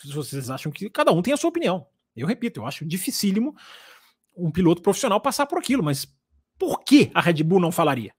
se 0.00 0.12
vocês 0.12 0.50
acham 0.50 0.72
que 0.72 0.88
cada 0.90 1.12
um 1.12 1.22
tem 1.22 1.34
a 1.34 1.36
sua 1.36 1.50
opinião. 1.50 1.86
Eu 2.16 2.26
repito, 2.26 2.60
eu 2.60 2.66
acho 2.66 2.84
dificílimo 2.84 3.54
um 4.36 4.50
piloto 4.50 4.82
profissional 4.82 5.20
passar 5.20 5.46
por 5.46 5.58
aquilo, 5.58 5.82
mas 5.82 6.06
por 6.58 6.82
que 6.84 7.10
a 7.14 7.20
Red 7.20 7.42
Bull 7.42 7.60
não 7.60 7.72
falaria? 7.72 8.14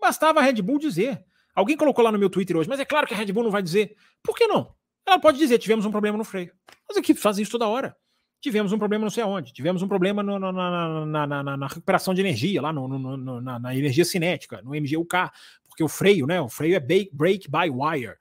Bastava 0.00 0.40
a 0.40 0.42
Red 0.42 0.62
Bull 0.62 0.78
dizer. 0.78 1.24
Alguém 1.54 1.76
colocou 1.76 2.04
lá 2.04 2.12
no 2.12 2.18
meu 2.18 2.30
Twitter 2.30 2.56
hoje, 2.56 2.68
mas 2.68 2.78
é 2.78 2.84
claro 2.84 3.06
que 3.06 3.14
a 3.14 3.16
Red 3.16 3.32
Bull 3.32 3.44
não 3.44 3.50
vai 3.50 3.62
dizer. 3.62 3.96
Por 4.22 4.36
que 4.36 4.46
não? 4.46 4.74
Ela 5.06 5.18
pode 5.18 5.38
dizer: 5.38 5.58
tivemos 5.58 5.84
um 5.84 5.90
problema 5.90 6.16
no 6.16 6.24
freio. 6.24 6.52
As 6.88 6.96
equipes 6.96 7.22
fazem 7.22 7.42
isso 7.42 7.52
toda 7.52 7.66
hora. 7.66 7.96
Tivemos 8.40 8.72
um 8.72 8.78
problema 8.78 9.04
não 9.04 9.10
sei 9.10 9.24
aonde. 9.24 9.52
Tivemos 9.52 9.82
um 9.82 9.88
problema 9.88 10.22
no, 10.22 10.38
na, 10.38 10.52
na, 10.52 11.26
na, 11.26 11.56
na, 11.56 11.66
recuperação 11.66 12.14
de 12.14 12.20
energia, 12.20 12.62
lá 12.62 12.72
no, 12.72 13.40
na, 13.40 13.74
energia 13.74 14.04
cinética, 14.04 14.62
no 14.62 14.70
MGUK, 14.70 15.30
porque 15.66 15.82
o 15.82 15.88
freio, 15.88 16.26
né? 16.26 16.40
O 16.40 16.48
freio 16.48 16.76
é 16.76 16.80
break 16.80 17.50
by 17.50 17.68
wire. 17.68 18.14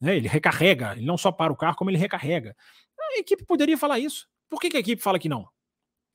Né, 0.00 0.16
ele 0.16 0.28
recarrega, 0.28 0.92
ele 0.92 1.04
não 1.04 1.18
só 1.18 1.32
para 1.32 1.52
o 1.52 1.56
carro, 1.56 1.76
como 1.76 1.90
ele 1.90 1.98
recarrega. 1.98 2.56
A 2.98 3.18
equipe 3.18 3.44
poderia 3.44 3.76
falar 3.76 3.98
isso. 3.98 4.28
Por 4.48 4.60
que, 4.60 4.70
que 4.70 4.76
a 4.76 4.80
equipe 4.80 5.02
fala 5.02 5.18
que 5.18 5.28
não? 5.28 5.48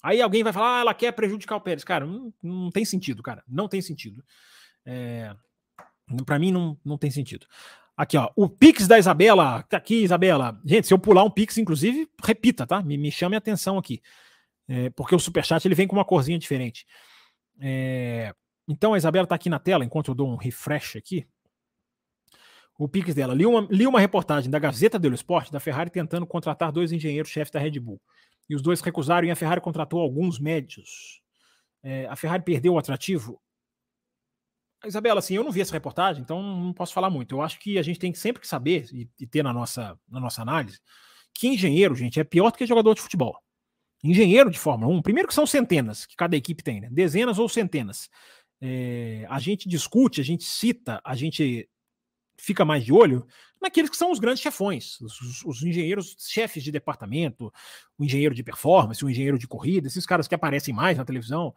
Aí 0.01 0.22
alguém 0.22 0.43
vai 0.43 0.51
falar, 0.51 0.78
ah, 0.78 0.82
ela 0.82 0.93
quer 0.93 1.11
prejudicar 1.11 1.55
o 1.55 1.61
Pérez. 1.61 1.84
Cara, 1.84 2.05
não, 2.05 2.34
não 2.41 2.72
tem 2.72 2.84
sentido, 2.84 3.22
cara. 3.22 3.43
Não 3.47 3.68
tem 3.68 3.82
sentido. 3.82 4.24
É... 4.86 5.36
Para 6.25 6.38
mim, 6.38 6.51
não, 6.51 6.77
não 6.84 6.97
tem 6.97 7.09
sentido. 7.09 7.45
Aqui, 7.95 8.17
ó. 8.17 8.29
O 8.36 8.49
Pix 8.49 8.88
da 8.88 8.99
Isabela. 8.99 9.63
Tá 9.63 9.77
aqui, 9.77 10.03
Isabela. 10.03 10.59
Gente, 10.65 10.88
se 10.88 10.93
eu 10.93 10.99
pular 10.99 11.23
um 11.23 11.29
Pix, 11.29 11.57
inclusive, 11.57 12.09
repita, 12.23 12.67
tá? 12.67 12.81
Me, 12.81 12.97
me 12.97 13.11
chame 13.11 13.36
a 13.36 13.39
atenção 13.39 13.77
aqui. 13.77 14.01
É, 14.67 14.89
porque 14.91 15.15
o 15.15 15.19
Superchat 15.19 15.65
ele 15.67 15.75
vem 15.75 15.88
com 15.88 15.95
uma 15.95 16.05
corzinha 16.05 16.38
diferente. 16.38 16.86
É... 17.59 18.34
Então 18.67 18.93
a 18.93 18.97
Isabela 18.97 19.27
tá 19.27 19.36
aqui 19.36 19.49
na 19.49 19.59
tela, 19.59 19.84
enquanto 19.84 20.09
eu 20.09 20.15
dou 20.15 20.29
um 20.29 20.38
refresh 20.38 20.95
aqui 20.95 21.27
o 22.77 22.88
Pix 22.88 23.13
dela. 23.13 23.34
Li 23.34 23.45
uma, 23.45 23.67
li 23.69 23.88
uma 23.88 23.99
reportagem 23.99 24.49
da 24.49 24.59
Gazeta 24.59 24.99
dello 24.99 25.15
Sport 25.15 25.51
da 25.51 25.59
Ferrari 25.59 25.89
tentando 25.89 26.25
contratar 26.25 26.71
dois 26.71 26.91
engenheiros-chefes 26.91 27.51
da 27.51 27.59
Red 27.59 27.79
Bull. 27.79 28.01
E 28.49 28.55
os 28.55 28.61
dois 28.61 28.81
recusaram 28.81 29.27
e 29.27 29.31
a 29.31 29.36
Ferrari 29.36 29.61
contratou 29.61 30.01
alguns 30.01 30.39
médios. 30.39 31.21
É, 31.81 32.07
a 32.07 32.15
Ferrari 32.15 32.43
perdeu 32.43 32.73
o 32.73 32.77
atrativo. 32.77 33.41
Isabela, 34.86 35.19
assim, 35.19 35.36
eu 35.36 35.43
não 35.43 35.51
vi 35.51 35.61
essa 35.61 35.73
reportagem, 35.73 36.21
então 36.21 36.41
não 36.41 36.73
posso 36.73 36.93
falar 36.93 37.09
muito. 37.09 37.36
Eu 37.36 37.41
acho 37.41 37.59
que 37.59 37.77
a 37.77 37.81
gente 37.81 37.99
tem 37.99 38.11
que 38.11 38.19
sempre 38.19 38.45
saber 38.45 38.88
e, 38.91 39.09
e 39.19 39.27
ter 39.27 39.43
na 39.43 39.53
nossa, 39.53 39.97
na 40.09 40.19
nossa 40.19 40.41
análise 40.41 40.79
que 41.34 41.47
engenheiro, 41.47 41.95
gente, 41.95 42.19
é 42.19 42.23
pior 42.23 42.51
do 42.51 42.57
que 42.57 42.65
jogador 42.65 42.93
de 42.93 43.01
futebol. 43.01 43.38
Engenheiro 44.03 44.51
de 44.51 44.59
Fórmula 44.59 44.93
1, 44.93 45.01
primeiro 45.01 45.27
que 45.27 45.34
são 45.34 45.47
centenas 45.47 46.05
que 46.05 46.15
cada 46.15 46.36
equipe 46.36 46.61
tem, 46.61 46.81
né? 46.81 46.89
dezenas 46.91 47.39
ou 47.39 47.49
centenas. 47.49 48.09
É, 48.61 49.25
a 49.29 49.39
gente 49.39 49.67
discute, 49.67 50.21
a 50.21 50.23
gente 50.23 50.43
cita, 50.43 51.01
a 51.03 51.15
gente 51.15 51.67
fica 52.38 52.63
mais 52.63 52.84
de 52.84 52.91
olho 52.91 53.25
naqueles 53.61 53.89
que 53.89 53.97
são 53.97 54.11
os 54.11 54.19
grandes 54.19 54.41
chefões, 54.41 54.99
os, 54.99 55.43
os 55.45 55.63
engenheiros 55.63 56.15
chefes 56.19 56.63
de 56.63 56.71
departamento, 56.71 57.51
o 57.97 58.03
engenheiro 58.03 58.36
de 58.36 58.43
performance, 58.43 59.03
o 59.03 59.09
engenheiro 59.09 59.39
de 59.39 59.47
corrida, 59.47 59.88
esses 59.88 60.05
caras 60.05 60.27
que 60.27 60.36
aparecem 60.36 60.73
mais 60.73 60.97
na 60.97 61.05
televisão. 61.05 61.55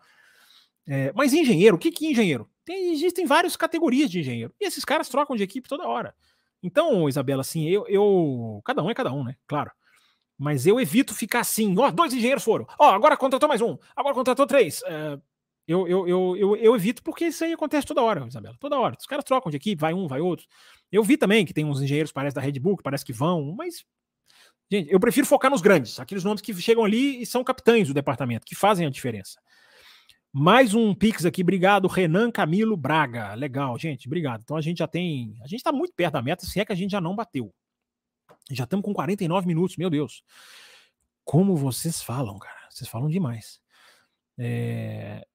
É, 0.87 1.13
mas 1.15 1.33
engenheiro, 1.33 1.77
o 1.77 1.79
que, 1.79 1.91
que 1.91 2.07
é 2.07 2.11
engenheiro? 2.11 2.49
Tem, 2.65 2.93
existem 2.93 3.27
várias 3.27 3.57
categorias 3.57 4.11
de 4.11 4.21
engenheiro. 4.21 4.55
E 4.61 4.67
esses 4.67 4.85
caras 4.85 5.09
trocam 5.09 5.37
de 5.37 5.43
equipe 5.43 5.69
toda 5.69 5.87
hora. 5.87 6.15
Então, 6.63 7.09
Isabela, 7.09 7.43
assim, 7.43 7.69
eu, 7.69 7.87
eu. 7.89 8.61
Cada 8.65 8.83
um 8.83 8.91
é 8.91 8.95
cada 8.95 9.13
um, 9.13 9.25
né? 9.25 9.37
Claro. 9.47 9.71
Mas 10.39 10.67
eu 10.67 10.81
evito 10.81 11.15
ficar 11.15 11.41
assim, 11.41 11.75
ó, 11.79 11.91
dois 11.91 12.13
engenheiros 12.13 12.45
foram. 12.45 12.67
Ó, 12.79 12.91
agora 12.91 13.17
contratou 13.17 13.49
mais 13.49 13.61
um, 13.61 13.79
agora 13.95 14.15
contratou 14.15 14.47
três. 14.47 14.83
É, 14.85 15.19
eu, 15.67 15.89
eu, 15.89 16.07
eu, 16.07 16.37
eu, 16.37 16.57
eu 16.57 16.77
evito 16.77 17.03
porque 17.03 17.27
isso 17.27 17.43
aí 17.43 17.53
acontece 17.53 17.87
toda 17.87 18.03
hora, 18.03 18.27
Isabela. 18.27 18.57
Toda 18.61 18.79
hora. 18.79 18.97
Os 18.99 19.07
caras 19.07 19.25
trocam 19.25 19.51
de 19.51 19.57
equipe, 19.57 19.81
vai 19.81 19.95
um, 19.95 20.07
vai 20.07 20.21
outro. 20.21 20.47
Eu 20.93 21.03
vi 21.03 21.17
também 21.17 21.45
que 21.45 21.55
tem 21.55 21.65
uns 21.65 21.81
engenheiros, 21.81 22.13
parece 22.13 22.35
da 22.35 22.41
Red 22.41 22.59
Bull, 22.61 22.77
que 22.77 22.83
parece 22.83 23.05
que 23.05 23.13
vão, 23.13 23.55
mas. 23.57 23.85
Gente, 24.71 24.93
eu 24.93 24.99
prefiro 24.99 25.27
focar 25.27 25.51
nos 25.51 25.61
grandes, 25.61 26.01
aqueles 26.01 26.25
nomes 26.25 26.43
que 26.43 26.53
chegam 26.55 26.85
ali 26.85 27.23
e 27.23 27.27
são 27.27 27.45
capitães 27.45 27.87
do 27.87 27.95
departamento, 27.95 28.45
que 28.45 28.57
fazem 28.57 28.85
a 28.85 28.91
diferença. 28.91 29.41
Mais 30.39 30.75
um 30.75 30.95
Pix 30.95 31.25
aqui, 31.25 31.41
obrigado, 31.41 31.89
Renan 31.89 32.31
Camilo 32.31 32.77
Braga. 32.77 33.33
Legal, 33.33 33.79
gente, 33.79 34.07
obrigado. 34.07 34.43
Então 34.43 34.55
a 34.59 34.61
gente 34.61 34.77
já 34.77 34.87
tem. 34.87 35.35
A 35.41 35.47
gente 35.47 35.61
está 35.61 35.73
muito 35.73 35.95
perto 35.95 36.13
da 36.13 36.21
meta, 36.21 36.45
se 36.45 36.61
é 36.61 36.65
que 36.67 36.75
a 36.75 36.77
gente 36.77 36.91
já 36.91 37.01
não 37.01 37.17
bateu. 37.17 37.55
Já 38.51 38.65
estamos 38.65 38.85
com 38.85 38.93
49 38.93 39.47
minutos, 39.47 39.79
meu 39.79 39.89
Deus. 39.89 40.23
Como 41.25 41.57
vocês 41.57 42.03
falam, 42.03 42.39
cara. 42.39 42.69
Vocês 42.69 42.87
falam 42.87 43.09
demais. 43.09 43.63
É... 44.37 45.27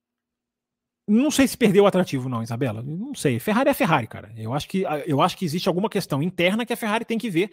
Não 1.07 1.31
sei 1.31 1.47
se 1.47 1.57
perdeu 1.57 1.85
o 1.85 1.87
atrativo, 1.87 2.29
não, 2.29 2.43
Isabela. 2.43 2.83
Não 2.83 3.15
sei. 3.15 3.39
Ferrari 3.39 3.71
é 3.71 3.73
Ferrari, 3.73 4.05
cara. 4.05 4.31
Eu 4.37 4.53
acho 4.53 4.69
que, 4.69 4.83
eu 5.07 5.19
acho 5.19 5.35
que 5.35 5.45
existe 5.45 5.67
alguma 5.67 5.89
questão 5.89 6.21
interna 6.21 6.63
que 6.63 6.73
a 6.73 6.77
Ferrari 6.77 7.05
tem 7.05 7.17
que 7.17 7.31
ver 7.31 7.51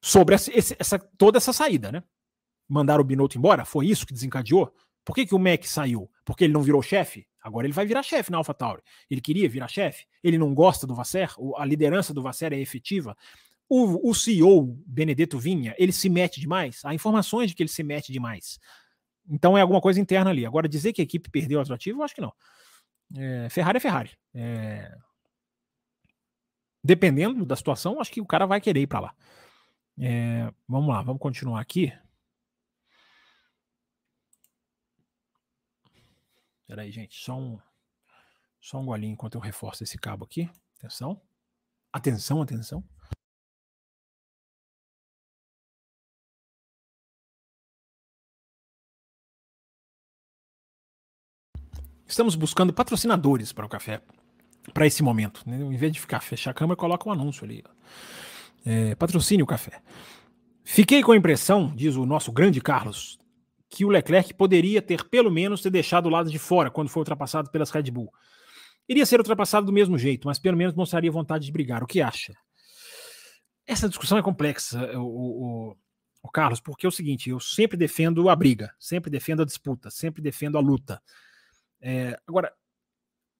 sobre 0.00 0.36
essa, 0.36 0.52
essa 0.78 0.96
toda 1.18 1.38
essa 1.38 1.52
saída, 1.52 1.90
né? 1.90 2.04
Mandar 2.68 3.00
o 3.00 3.04
Binotto 3.04 3.36
embora? 3.36 3.64
Foi 3.64 3.88
isso 3.88 4.06
que 4.06 4.14
desencadeou? 4.14 4.72
Por 5.04 5.14
que, 5.14 5.26
que 5.26 5.34
o 5.34 5.38
Mac 5.38 5.64
saiu? 5.64 6.10
Porque 6.24 6.44
ele 6.44 6.52
não 6.52 6.62
virou 6.62 6.82
chefe? 6.82 7.26
Agora 7.42 7.66
ele 7.66 7.74
vai 7.74 7.84
virar 7.84 8.02
chefe 8.02 8.30
na 8.30 8.38
AlphaTauri. 8.38 8.82
Ele 9.10 9.20
queria 9.20 9.48
virar 9.48 9.66
chefe? 9.66 10.06
Ele 10.22 10.38
não 10.38 10.54
gosta 10.54 10.86
do 10.86 10.94
Vasser? 10.94 11.34
A 11.56 11.64
liderança 11.64 12.14
do 12.14 12.22
Vasser 12.22 12.52
é 12.52 12.58
efetiva? 12.58 13.16
O, 13.68 14.10
o 14.10 14.14
CEO, 14.14 14.62
Benedetto 14.86 15.38
Vinha, 15.38 15.74
ele 15.78 15.92
se 15.92 16.08
mete 16.08 16.40
demais? 16.40 16.84
Há 16.84 16.94
informações 16.94 17.50
de 17.50 17.56
que 17.56 17.62
ele 17.62 17.70
se 17.70 17.82
mete 17.82 18.12
demais. 18.12 18.60
Então 19.28 19.56
é 19.58 19.60
alguma 19.60 19.80
coisa 19.80 20.00
interna 20.00 20.30
ali. 20.30 20.46
Agora, 20.46 20.68
dizer 20.68 20.92
que 20.92 21.00
a 21.00 21.04
equipe 21.04 21.30
perdeu 21.30 21.58
o 21.58 21.62
atrativo, 21.62 22.00
eu 22.00 22.04
acho 22.04 22.14
que 22.14 22.20
não. 22.20 22.32
É, 23.16 23.48
Ferrari 23.48 23.78
é 23.78 23.80
Ferrari. 23.80 24.10
É... 24.34 24.94
Dependendo 26.84 27.44
da 27.44 27.56
situação, 27.56 28.00
acho 28.00 28.10
que 28.10 28.20
o 28.20 28.26
cara 28.26 28.46
vai 28.46 28.60
querer 28.60 28.82
ir 28.82 28.86
para 28.86 29.00
lá. 29.00 29.14
É, 29.98 30.52
vamos 30.68 30.88
lá, 30.88 31.02
vamos 31.02 31.20
continuar 31.20 31.60
aqui. 31.60 31.92
Espera 36.72 36.84
aí, 36.84 36.90
gente. 36.90 37.22
Só 37.22 37.38
um, 37.38 37.58
só 38.58 38.80
um 38.80 38.86
golinho 38.86 39.12
enquanto 39.12 39.34
eu 39.34 39.42
reforço 39.42 39.84
esse 39.84 39.98
cabo 39.98 40.24
aqui. 40.24 40.48
Atenção. 40.78 41.20
Atenção, 41.92 42.40
atenção. 42.40 42.82
Estamos 52.06 52.34
buscando 52.34 52.72
patrocinadores 52.72 53.52
para 53.52 53.66
o 53.66 53.68
café, 53.68 54.00
para 54.72 54.86
esse 54.86 55.02
momento. 55.02 55.42
Né? 55.46 55.58
Em 55.58 55.76
vez 55.76 55.92
de 55.92 56.00
ficar 56.00 56.20
fechar 56.20 56.52
a 56.52 56.54
câmera, 56.54 56.74
coloca 56.74 57.06
um 57.06 57.12
anúncio 57.12 57.44
ali. 57.44 57.62
É, 58.64 58.94
patrocine 58.94 59.42
o 59.42 59.46
café. 59.46 59.82
Fiquei 60.64 61.02
com 61.02 61.12
a 61.12 61.16
impressão, 61.18 61.70
diz 61.76 61.96
o 61.96 62.06
nosso 62.06 62.32
grande 62.32 62.62
Carlos, 62.62 63.20
que 63.72 63.86
o 63.86 63.88
Leclerc 63.88 64.34
poderia 64.34 64.82
ter 64.82 65.02
pelo 65.08 65.30
menos 65.30 65.62
ter 65.62 65.70
deixado 65.70 66.04
o 66.04 66.10
lado 66.10 66.30
de 66.30 66.38
fora 66.38 66.70
quando 66.70 66.90
foi 66.90 67.00
ultrapassado 67.00 67.50
pelas 67.50 67.70
Red 67.70 67.90
Bull. 67.90 68.12
Iria 68.86 69.06
ser 69.06 69.18
ultrapassado 69.18 69.64
do 69.64 69.72
mesmo 69.72 69.96
jeito, 69.96 70.28
mas 70.28 70.38
pelo 70.38 70.58
menos 70.58 70.74
mostraria 70.74 71.10
vontade 71.10 71.46
de 71.46 71.52
brigar. 71.52 71.82
O 71.82 71.86
que 71.86 72.02
acha? 72.02 72.34
Essa 73.66 73.88
discussão 73.88 74.18
é 74.18 74.22
complexa, 74.22 74.98
o, 74.98 75.70
o, 75.70 75.76
o 76.22 76.28
Carlos, 76.30 76.60
porque 76.60 76.84
é 76.84 76.88
o 76.88 76.92
seguinte: 76.92 77.30
eu 77.30 77.40
sempre 77.40 77.78
defendo 77.78 78.28
a 78.28 78.36
briga, 78.36 78.74
sempre 78.78 79.10
defendo 79.10 79.40
a 79.40 79.46
disputa, 79.46 79.88
sempre 79.88 80.20
defendo 80.20 80.58
a 80.58 80.60
luta. 80.60 81.02
É, 81.80 82.20
agora, 82.26 82.52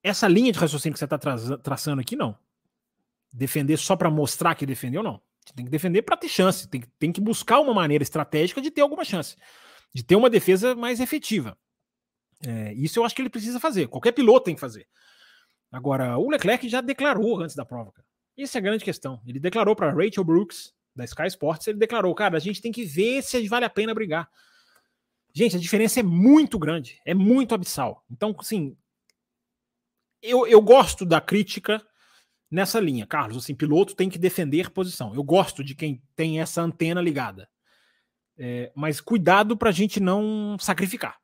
essa 0.03 0.27
linha 0.27 0.51
de 0.51 0.59
raciocínio 0.59 0.95
que 0.95 0.99
você 0.99 1.05
está 1.05 1.19
tra 1.19 1.37
traçando 1.59 2.01
aqui, 2.01 2.17
não. 2.17 2.39
Defender 3.31 3.77
só 3.77 3.97
para 3.97 4.11
mostrar 4.11 4.55
que 4.55 4.65
defendeu, 4.65 5.03
não. 5.03 5.21
Você 5.45 5.53
tem 5.53 5.65
que 5.67 5.71
defender 5.71 6.01
para 6.03 6.17
ter 6.17 6.29
chance, 6.29 6.67
tem, 6.69 6.83
tem 6.99 7.13
que 7.13 7.21
buscar 7.21 7.61
uma 7.61 7.75
maneira 7.75 8.03
estratégica 8.03 8.63
de 8.63 8.71
ter 8.71 8.81
alguma 8.81 9.05
chance 9.05 9.37
de 9.93 10.03
ter 10.03 10.17
uma 10.17 10.31
defesa 10.31 10.75
mais 10.75 11.01
efetiva. 11.01 11.57
É, 12.45 12.73
isso 12.75 12.99
eu 12.99 13.05
acho 13.05 13.15
que 13.15 13.23
ele 13.23 13.31
precisa 13.31 13.61
fazer. 13.61 13.89
Qualquer 13.89 14.13
piloto 14.13 14.45
tem 14.45 14.55
que 14.55 14.61
fazer. 14.61 14.87
Agora, 15.71 16.19
o 16.19 16.29
Leclerc 16.29 16.69
já 16.69 16.81
declarou 16.81 17.41
antes 17.41 17.55
da 17.57 17.65
prova. 17.65 17.93
Cara. 17.93 18.07
Essa 18.37 18.59
é 18.59 18.61
a 18.61 18.63
grande 18.63 18.85
questão. 18.85 19.21
Ele 19.27 19.39
declarou 19.39 19.77
para 19.77 19.93
Rachel 19.93 20.25
Brooks, 20.25 20.73
da 20.95 21.05
Sky 21.05 21.27
Sports, 21.29 21.67
ele 21.67 21.79
declarou, 21.79 22.15
cara, 22.15 22.37
a 22.37 22.41
gente 22.41 22.61
tem 22.61 22.71
que 22.71 22.85
ver 22.85 23.23
se 23.23 23.49
vale 23.49 23.65
a 23.65 23.71
pena 23.71 23.95
brigar. 23.95 24.29
Gente, 25.35 25.57
a 25.57 25.59
diferença 25.59 26.01
é 26.01 26.03
muito 26.03 26.59
grande, 26.59 27.01
é 27.07 27.15
muito 27.15 27.55
abissal. 27.55 28.05
Então, 28.11 28.35
assim, 28.39 28.77
eu, 30.21 30.47
eu 30.47 30.61
gosto 30.61 31.07
da 31.07 31.21
crítica 31.21 31.83
nessa 32.51 32.79
linha, 32.79 33.07
Carlos. 33.07 33.39
Assim, 33.39 33.55
piloto 33.55 33.97
tem 33.97 34.11
que 34.11 34.19
defender 34.19 34.71
posição. 34.71 35.15
Eu 35.15 35.23
gosto 35.23 35.65
de 35.65 35.75
quem 35.75 36.03
tem 36.15 36.41
essa 36.41 36.61
antena 36.61 37.01
ligada. 37.01 37.49
É, 38.45 38.73
mas 38.75 39.01
cuidado 39.01 39.57
para 39.57 39.69
a 39.69 39.73
gente 39.73 40.01
não 40.01 40.57
sacrificar. 40.59 41.17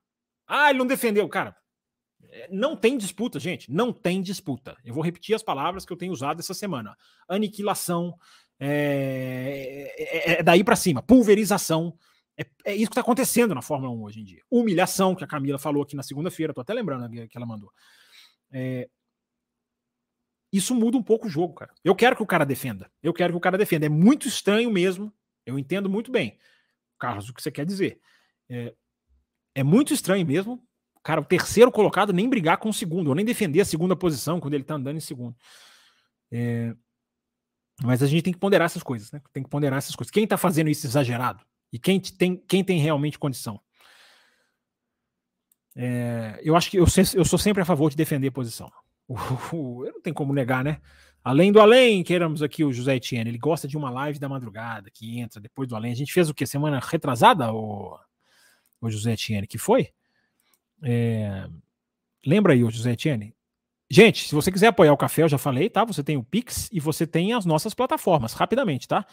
Ah, 0.47 0.71
ele 0.71 0.79
não 0.79 0.87
defendeu. 0.87 1.29
Cara, 1.29 1.57
é, 2.31 2.49
não 2.49 2.77
tem 2.77 2.97
disputa, 2.97 3.41
gente. 3.41 3.69
Não 3.73 3.93
tem 3.93 4.23
disputa. 4.23 4.77
Eu 4.85 4.95
vou 4.95 5.03
repetir 5.03 5.35
as 5.35 5.43
palavras 5.43 5.85
que 5.85 5.93
eu 5.93 5.97
tenho 5.97 6.12
usado 6.12 6.39
essa 6.39 6.55
semana: 6.55 6.97
aniquilação, 7.29 8.16
é, 8.61 9.93
é, 9.99 10.33
é 10.39 10.43
daí 10.45 10.62
para 10.62 10.77
cima, 10.77 11.03
pulverização. 11.03 11.99
É, 12.37 12.47
é 12.66 12.73
isso 12.77 12.87
que 12.87 12.93
está 12.93 13.01
acontecendo 13.01 13.53
na 13.53 13.62
Fórmula 13.62 13.93
1 13.93 14.03
hoje 14.05 14.21
em 14.21 14.25
dia. 14.25 14.43
Humilhação, 14.49 15.16
que 15.16 15.25
a 15.25 15.27
Camila 15.27 15.59
falou 15.59 15.83
aqui 15.83 15.97
na 15.97 16.05
segunda-feira, 16.05 16.53
estou 16.53 16.62
até 16.62 16.73
lembrando 16.73 17.11
que 17.11 17.37
ela 17.37 17.47
mandou. 17.47 17.73
É, 18.53 18.89
isso 20.53 20.73
muda 20.73 20.97
um 20.97 21.03
pouco 21.03 21.27
o 21.27 21.31
jogo, 21.31 21.53
cara. 21.53 21.75
Eu 21.83 21.97
quero 21.97 22.14
que 22.14 22.23
o 22.23 22.27
cara 22.27 22.47
defenda. 22.47 22.89
Eu 23.03 23.12
quero 23.12 23.33
que 23.33 23.39
o 23.39 23.41
cara 23.41 23.59
defenda. 23.59 23.87
É 23.87 23.89
muito 23.89 24.29
estranho 24.29 24.71
mesmo. 24.71 25.12
Eu 25.45 25.59
entendo 25.59 25.91
muito 25.91 26.12
bem. 26.12 26.39
Carlos, 26.99 27.28
o 27.28 27.34
que 27.34 27.42
você 27.42 27.51
quer 27.51 27.64
dizer? 27.64 28.01
É, 28.49 28.74
é 29.55 29.62
muito 29.62 29.92
estranho 29.92 30.26
mesmo, 30.26 30.62
cara, 31.03 31.20
o 31.20 31.24
terceiro 31.24 31.70
colocado 31.70 32.12
nem 32.12 32.28
brigar 32.28 32.59
com 32.59 32.68
o 32.68 32.74
segundo, 32.74 33.09
ou 33.09 33.14
nem 33.14 33.24
defender 33.24 33.61
a 33.61 33.64
segunda 33.64 33.96
posição 33.96 34.40
quando 34.40 34.55
ele 34.55 34.64
tá 34.64 34.74
andando 34.74 34.96
em 34.96 35.01
segundo. 35.01 35.36
É, 36.30 36.74
mas 37.82 38.03
a 38.03 38.07
gente 38.07 38.22
tem 38.22 38.32
que 38.32 38.38
ponderar 38.38 38.66
essas 38.66 38.82
coisas, 38.82 39.11
né? 39.12 39.22
Tem 39.32 39.42
que 39.42 39.49
ponderar 39.49 39.78
essas 39.78 39.94
coisas. 39.94 40.11
Quem 40.11 40.26
tá 40.26 40.36
fazendo 40.36 40.68
isso 40.68 40.86
exagerado? 40.86 41.44
E 41.72 41.78
quem 41.78 42.01
tem, 42.01 42.36
quem 42.36 42.64
tem 42.64 42.78
realmente 42.78 43.18
condição? 43.18 43.61
É, 45.76 46.40
eu 46.42 46.57
acho 46.57 46.70
que 46.70 46.76
eu, 46.76 46.86
eu, 47.14 47.24
sou 47.24 47.38
sempre 47.38 47.62
a 47.62 47.66
favor 47.66 47.88
de 47.88 47.96
defender 47.96 48.32
posição. 48.32 48.70
eu 49.09 49.92
não 49.92 50.01
tem 50.01 50.12
como 50.12 50.32
negar, 50.32 50.64
né? 50.64 50.80
Além 51.23 51.53
do 51.53 51.61
além, 51.61 52.03
queiramos 52.03 52.43
aqui 52.43 52.64
o 52.64 52.73
José 52.73 52.97
Etienne, 52.97 53.31
ele 53.31 53.39
gosta 53.39 53.69
de 53.69 53.77
uma 53.77 53.91
live 53.91 54.19
da 54.19 54.29
madrugada 54.29 54.91
que 54.91 55.19
entra 55.19 55.41
depois 55.41 55.69
do 55.69 55.77
além. 55.77 55.93
A 55.93 55.97
gente 55.97 56.12
fez 56.12 56.31
o 56.31 56.35
que? 56.35 56.47
Semana 56.47 56.81
retrasada, 56.81 57.53
o, 57.53 57.99
o 58.81 58.91
José 58.91 59.12
Etienne, 59.12 59.47
que 59.47 59.59
foi? 59.59 59.91
É, 60.83 61.49
lembra 62.25 62.53
aí, 62.53 62.64
o 62.64 62.71
José 62.71 62.93
Etienne? 62.93 63.35
Gente, 63.91 64.28
se 64.28 64.34
você 64.34 64.53
quiser 64.53 64.66
apoiar 64.66 64.93
o 64.93 64.99
café, 64.99 65.22
eu 65.22 65.28
já 65.28 65.39
falei, 65.39 65.70
tá? 65.70 65.82
Você 65.82 66.05
tem 66.05 66.16
o 66.18 66.22
Pix 66.22 66.68
e 66.70 66.78
você 66.78 67.07
tem 67.07 67.32
as 67.32 67.47
nossas 67.47 67.72
plataformas, 67.72 68.34
rapidamente, 68.34 68.86
tá? 68.86 69.07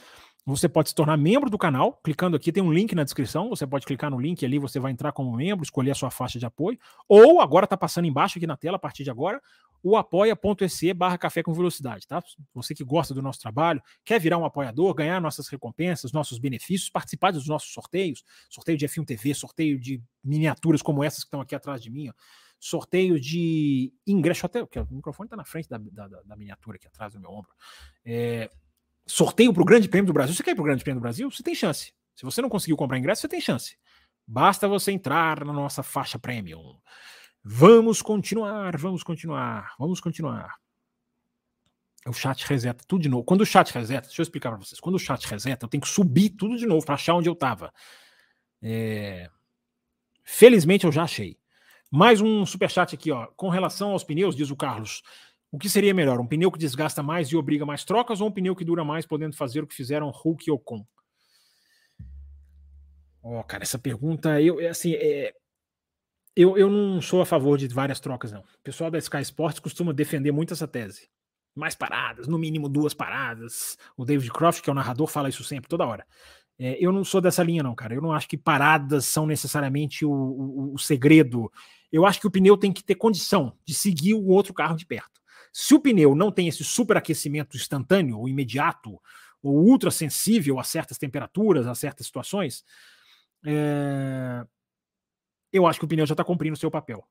Você 0.45 0.67
pode 0.67 0.89
se 0.89 0.95
tornar 0.95 1.15
membro 1.15 1.49
do 1.49 1.57
canal, 1.57 1.93
clicando 2.03 2.35
aqui, 2.35 2.51
tem 2.51 2.61
um 2.61 2.73
link 2.73 2.93
na 2.93 3.03
descrição. 3.03 3.49
Você 3.49 3.65
pode 3.65 3.85
clicar 3.85 4.11
no 4.11 4.19
link 4.19 4.45
ali, 4.45 4.59
você 4.59 4.77
vai 4.77 4.91
entrar 4.91 5.13
como 5.13 5.35
membro, 5.35 5.63
escolher 5.63 5.91
a 5.91 5.95
sua 5.95 6.11
faixa 6.11 6.37
de 6.37 6.45
apoio. 6.45 6.77
Ou 7.07 7.39
agora 7.39 7.63
está 7.63 7.77
passando 7.77 8.05
embaixo 8.05 8.37
aqui 8.37 8.45
na 8.45 8.57
tela, 8.57 8.75
a 8.75 8.79
partir 8.79 9.05
de 9.05 9.09
agora, 9.09 9.41
o 9.81 9.95
apoia.se 9.95 10.93
barra 10.93 11.17
café 11.17 11.41
com 11.41 11.53
velocidade, 11.53 12.05
tá? 12.05 12.21
Você 12.53 12.75
que 12.75 12.83
gosta 12.83 13.13
do 13.13 13.21
nosso 13.21 13.39
trabalho, 13.39 13.81
quer 14.03 14.19
virar 14.19 14.37
um 14.37 14.45
apoiador, 14.45 14.93
ganhar 14.93 15.21
nossas 15.21 15.47
recompensas, 15.47 16.11
nossos 16.11 16.37
benefícios, 16.37 16.89
participar 16.89 17.31
dos 17.31 17.47
nossos 17.47 17.71
sorteios, 17.71 18.23
sorteio 18.49 18.77
de 18.77 18.85
F1 18.87 19.05
TV, 19.05 19.33
sorteio 19.33 19.79
de 19.79 20.01
miniaturas 20.23 20.81
como 20.81 21.03
essas 21.03 21.19
que 21.19 21.27
estão 21.27 21.39
aqui 21.39 21.55
atrás 21.55 21.81
de 21.81 21.89
mim, 21.89 22.09
ó. 22.09 22.13
Sorteio 22.59 23.19
de 23.19 23.93
ingresso, 24.05 24.45
até 24.45 24.61
o 24.61 24.69
microfone 24.89 25.27
está 25.27 25.35
na 25.35 25.45
frente 25.45 25.69
da, 25.69 25.77
da, 25.77 26.07
da, 26.07 26.35
miniatura 26.35 26.77
aqui 26.77 26.87
atrás 26.87 27.13
do 27.13 27.19
meu 27.19 27.29
ombro. 27.29 27.51
É, 28.03 28.49
sorteio 29.05 29.53
para 29.53 29.61
o 29.61 29.65
Grande 29.65 29.87
Prêmio 29.87 30.07
do 30.07 30.13
Brasil. 30.13 30.33
Você 30.33 30.43
quer 30.43 30.51
ir 30.51 30.55
para 30.55 30.61
o 30.61 30.65
Grande 30.65 30.83
Prêmio 30.83 30.99
do 30.99 31.03
Brasil? 31.03 31.29
Você 31.29 31.43
tem 31.43 31.53
chance. 31.53 31.93
Se 32.15 32.23
você 32.23 32.41
não 32.41 32.49
conseguiu 32.49 32.77
comprar 32.77 32.97
ingresso, 32.97 33.21
você 33.21 33.27
tem 33.27 33.41
chance. 33.41 33.77
Basta 34.27 34.67
você 34.67 34.91
entrar 34.91 35.45
na 35.45 35.53
nossa 35.53 35.83
faixa 35.83 36.17
premium. 36.17 36.79
Vamos 37.43 38.01
continuar, 38.01 38.75
vamos 38.77 39.03
continuar, 39.03 39.75
vamos 39.77 39.99
continuar. 39.99 40.55
O 42.07 42.13
chat 42.13 42.45
reseta 42.47 42.83
tudo 42.87 43.03
de 43.03 43.09
novo. 43.09 43.23
Quando 43.23 43.41
o 43.41 43.45
chat 43.45 43.71
reseta, 43.71 44.07
deixa 44.07 44.21
eu 44.21 44.23
explicar 44.23 44.49
para 44.49 44.59
vocês. 44.59 44.79
Quando 44.79 44.95
o 44.95 44.99
chat 44.99 45.27
reseta, 45.27 45.65
eu 45.65 45.69
tenho 45.69 45.81
que 45.81 45.89
subir 45.89 46.31
tudo 46.31 46.57
de 46.57 46.65
novo 46.65 46.85
para 46.85 46.95
achar 46.95 47.15
onde 47.15 47.29
eu 47.29 47.33
estava. 47.33 47.73
É... 48.61 49.29
Felizmente 50.23 50.85
eu 50.85 50.91
já 50.91 51.03
achei. 51.03 51.37
Mais 51.95 52.19
um 52.19 52.45
super 52.45 52.69
chat 52.69 52.93
aqui, 52.93 53.09
ó. 53.09 53.27
Com 53.37 53.47
relação 53.47 53.91
aos 53.91 54.03
pneus, 54.03 54.35
diz 54.35 54.51
o 54.51 54.55
Carlos. 54.55 55.01
O 55.49 55.57
que 55.57 55.69
seria 55.69 55.93
melhor? 55.93 56.19
Um 56.19 56.27
pneu 56.27 56.51
que 56.51 56.59
desgasta 56.59 57.01
mais 57.01 57.29
e 57.29 57.37
obriga 57.37 57.65
mais 57.65 57.85
trocas 57.85 58.19
ou 58.19 58.27
um 58.27 58.31
pneu 58.31 58.53
que 58.53 58.65
dura 58.65 58.83
mais, 58.83 59.05
podendo 59.05 59.33
fazer 59.33 59.63
o 59.63 59.67
que 59.67 59.73
fizeram 59.73 60.09
Hulk 60.09 60.43
e 60.45 60.51
Ocon? 60.51 60.85
Ó, 63.23 63.39
oh, 63.39 63.43
cara, 63.45 63.63
essa 63.63 63.79
pergunta, 63.79 64.41
eu, 64.41 64.59
é 64.59 64.67
assim, 64.67 64.93
é, 64.93 65.33
eu, 66.35 66.57
eu 66.57 66.69
não 66.69 67.01
sou 67.01 67.21
a 67.21 67.25
favor 67.25 67.57
de 67.57 67.65
várias 67.69 68.01
trocas, 68.01 68.29
não. 68.29 68.41
O 68.41 68.61
pessoal 68.61 68.91
da 68.91 68.97
Sky 68.97 69.21
Sports 69.21 69.61
costuma 69.61 69.93
defender 69.93 70.33
muito 70.33 70.53
essa 70.53 70.67
tese. 70.67 71.07
Mais 71.55 71.75
paradas, 71.75 72.27
no 72.27 72.37
mínimo 72.37 72.67
duas 72.67 72.93
paradas. 72.93 73.77
O 73.95 74.03
David 74.03 74.33
Croft, 74.33 74.61
que 74.61 74.69
é 74.69 74.73
o 74.73 74.75
narrador, 74.75 75.07
fala 75.07 75.29
isso 75.29 75.45
sempre, 75.45 75.69
toda 75.69 75.85
hora. 75.85 76.05
É, 76.59 76.77
eu 76.77 76.91
não 76.91 77.05
sou 77.05 77.21
dessa 77.21 77.41
linha, 77.41 77.63
não, 77.63 77.73
cara. 77.73 77.95
Eu 77.95 78.01
não 78.01 78.11
acho 78.11 78.27
que 78.27 78.37
paradas 78.37 79.05
são 79.05 79.25
necessariamente 79.25 80.05
o, 80.05 80.11
o, 80.11 80.73
o 80.73 80.77
segredo 80.77 81.49
Eu 81.91 82.05
acho 82.05 82.19
que 82.19 82.27
o 82.27 82.31
pneu 82.31 82.57
tem 82.57 82.71
que 82.71 82.83
ter 82.83 82.95
condição 82.95 83.57
de 83.65 83.73
seguir 83.73 84.13
o 84.13 84.27
outro 84.27 84.53
carro 84.53 84.75
de 84.75 84.85
perto. 84.85 85.21
Se 85.51 85.73
o 85.73 85.79
pneu 85.79 86.15
não 86.15 86.31
tem 86.31 86.47
esse 86.47 86.63
superaquecimento 86.63 87.55
instantâneo, 87.55 88.19
ou 88.19 88.27
imediato, 88.27 88.99
ou 89.41 89.55
ultra 89.55 89.91
sensível 89.91 90.59
a 90.59 90.63
certas 90.63 90.97
temperaturas, 90.97 91.67
a 91.67 91.75
certas 91.75 92.07
situações, 92.07 92.65
é... 93.45 94.45
eu 95.53 95.65
acho 95.65 95.79
que 95.79 95.85
o 95.85 95.87
pneu 95.87 96.05
já 96.05 96.13
está 96.13 96.23
cumprindo 96.23 96.55
o 96.55 96.59
seu 96.59 96.69
papel. 96.69 97.07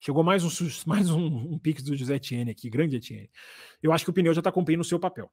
Chegou 0.00 0.24
mais 0.24 0.44
um, 0.44 0.48
mais 0.86 1.10
um, 1.10 1.26
um 1.26 1.58
pix 1.58 1.82
do 1.82 1.96
José 1.96 2.16
Etienne 2.16 2.50
aqui, 2.50 2.68
grande 2.68 2.96
Etienne. 2.96 3.30
Eu 3.82 3.92
acho 3.92 4.04
que 4.04 4.10
o 4.10 4.14
pneu 4.14 4.34
já 4.34 4.40
está 4.40 4.50
cumprindo 4.50 4.82
o 4.82 4.84
seu 4.84 4.98
papel. 4.98 5.30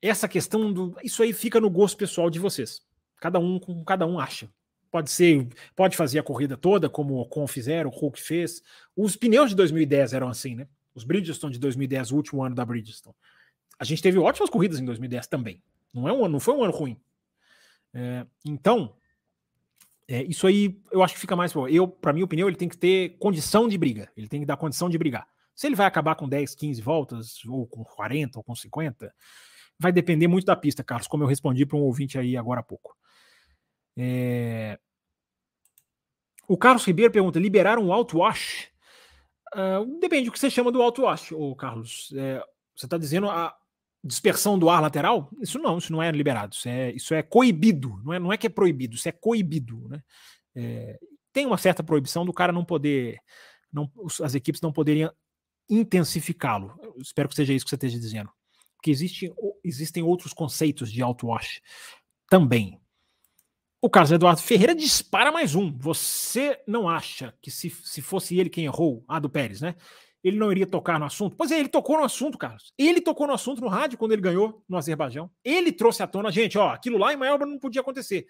Essa 0.00 0.28
questão 0.28 0.72
do. 0.72 0.96
Isso 1.02 1.22
aí 1.22 1.32
fica 1.32 1.60
no 1.60 1.70
gosto 1.70 1.96
pessoal 1.96 2.28
de 2.28 2.38
vocês. 2.38 2.82
Cada 3.18 3.38
um 3.38 3.58
cada 3.84 4.06
um 4.06 4.20
acha. 4.20 4.50
Pode 4.96 5.10
ser, 5.10 5.46
pode 5.74 5.94
fazer 5.94 6.18
a 6.18 6.22
corrida 6.22 6.56
toda, 6.56 6.88
como 6.88 7.12
o 7.12 7.20
Ocon 7.20 7.46
fizeram, 7.46 7.90
o 7.90 7.92
Hulk 7.92 8.18
fez. 8.18 8.62
Os 8.96 9.14
pneus 9.14 9.50
de 9.50 9.54
2010 9.54 10.14
eram 10.14 10.26
assim, 10.26 10.54
né? 10.54 10.66
Os 10.94 11.04
Bridgestone 11.04 11.52
de 11.52 11.58
2010, 11.58 12.12
o 12.12 12.16
último 12.16 12.42
ano 12.42 12.54
da 12.54 12.64
Bridgestone. 12.64 13.14
A 13.78 13.84
gente 13.84 14.00
teve 14.00 14.18
ótimas 14.18 14.48
corridas 14.48 14.80
em 14.80 14.86
2010 14.86 15.26
também. 15.26 15.62
Não, 15.92 16.08
é 16.08 16.12
um, 16.14 16.26
não 16.28 16.40
foi 16.40 16.54
um 16.54 16.64
ano 16.64 16.72
ruim. 16.72 16.98
É, 17.92 18.26
então, 18.42 18.96
é, 20.08 20.22
isso 20.22 20.46
aí 20.46 20.80
eu 20.90 21.02
acho 21.02 21.12
que 21.12 21.20
fica 21.20 21.36
mais. 21.36 21.52
Eu, 21.68 21.86
para 21.86 22.14
mim, 22.14 22.22
o 22.22 22.26
pneu 22.26 22.48
ele 22.48 22.56
tem 22.56 22.70
que 22.70 22.78
ter 22.78 23.18
condição 23.18 23.68
de 23.68 23.76
briga. 23.76 24.10
Ele 24.16 24.28
tem 24.28 24.40
que 24.40 24.46
dar 24.46 24.56
condição 24.56 24.88
de 24.88 24.96
brigar. 24.96 25.28
Se 25.54 25.66
ele 25.66 25.76
vai 25.76 25.84
acabar 25.84 26.14
com 26.14 26.26
10, 26.26 26.54
15 26.54 26.80
voltas, 26.80 27.44
ou 27.44 27.66
com 27.66 27.84
40, 27.84 28.38
ou 28.38 28.42
com 28.42 28.54
50, 28.54 29.14
vai 29.78 29.92
depender 29.92 30.26
muito 30.26 30.46
da 30.46 30.56
pista, 30.56 30.82
Carlos, 30.82 31.06
como 31.06 31.22
eu 31.22 31.28
respondi 31.28 31.66
para 31.66 31.76
um 31.76 31.82
ouvinte 31.82 32.18
aí 32.18 32.34
agora 32.34 32.60
há 32.60 32.62
pouco. 32.62 32.96
É... 33.94 34.78
O 36.46 36.56
Carlos 36.56 36.84
Ribeiro 36.84 37.12
pergunta: 37.12 37.38
liberaram 37.38 37.86
o 37.86 37.92
outwash? 37.92 38.68
Uh, 39.54 39.98
depende 40.00 40.26
do 40.26 40.32
que 40.32 40.38
você 40.38 40.50
chama 40.50 40.70
do 40.70 40.82
outwash, 40.82 41.32
ô 41.32 41.54
Carlos. 41.54 42.12
É, 42.16 42.42
você 42.74 42.86
está 42.86 42.98
dizendo 42.98 43.28
a 43.28 43.56
dispersão 44.04 44.58
do 44.58 44.68
ar 44.68 44.80
lateral? 44.80 45.30
Isso 45.40 45.58
não, 45.58 45.78
isso 45.78 45.92
não 45.92 46.02
é 46.02 46.10
liberado, 46.10 46.54
isso 46.54 46.68
é, 46.68 46.92
isso 46.92 47.14
é 47.14 47.22
coibido, 47.22 48.00
não 48.04 48.12
é, 48.12 48.18
não 48.18 48.32
é 48.32 48.36
que 48.36 48.46
é 48.46 48.50
proibido, 48.50 48.94
isso 48.94 49.08
é 49.08 49.12
coibido. 49.12 49.88
Né? 49.88 50.02
É, 50.54 50.98
tem 51.32 51.46
uma 51.46 51.58
certa 51.58 51.82
proibição 51.82 52.24
do 52.24 52.32
cara 52.32 52.52
não 52.52 52.64
poder, 52.64 53.18
não, 53.72 53.90
as 54.22 54.34
equipes 54.34 54.60
não 54.60 54.72
poderiam 54.72 55.12
intensificá-lo. 55.68 56.78
Espero 56.98 57.28
que 57.28 57.34
seja 57.34 57.52
isso 57.52 57.64
que 57.64 57.70
você 57.70 57.76
esteja 57.76 57.98
dizendo. 57.98 58.30
Porque 58.76 58.90
existe, 58.90 59.32
existem 59.64 60.02
outros 60.02 60.32
conceitos 60.32 60.92
de 60.92 61.02
outwash 61.02 61.60
também. 62.28 62.80
O 63.80 63.90
Carlos 63.90 64.10
Eduardo 64.10 64.40
Ferreira 64.40 64.74
dispara 64.74 65.30
mais 65.30 65.54
um. 65.54 65.70
Você 65.78 66.58
não 66.66 66.88
acha 66.88 67.34
que 67.42 67.50
se, 67.50 67.68
se 67.68 68.00
fosse 68.00 68.38
ele 68.38 68.48
quem 68.48 68.64
errou, 68.64 69.04
a 69.06 69.18
do 69.18 69.28
Pérez, 69.28 69.60
né? 69.60 69.74
Ele 70.24 70.38
não 70.38 70.50
iria 70.50 70.66
tocar 70.66 70.98
no 70.98 71.04
assunto? 71.04 71.36
Pois 71.36 71.50
é, 71.52 71.60
ele 71.60 71.68
tocou 71.68 71.98
no 71.98 72.04
assunto, 72.04 72.38
Carlos. 72.38 72.72
Ele 72.76 73.00
tocou 73.00 73.26
no 73.26 73.34
assunto 73.34 73.60
no 73.60 73.68
rádio 73.68 73.98
quando 73.98 74.12
ele 74.12 74.22
ganhou 74.22 74.64
no 74.68 74.78
Azerbaijão. 74.78 75.30
Ele 75.44 75.70
trouxe 75.70 76.02
à 76.02 76.06
tona, 76.06 76.32
gente, 76.32 76.56
ó, 76.56 76.70
aquilo 76.70 76.96
lá 76.96 77.12
em 77.12 77.16
Melbourne 77.16 77.52
não 77.52 77.60
podia 77.60 77.82
acontecer. 77.82 78.26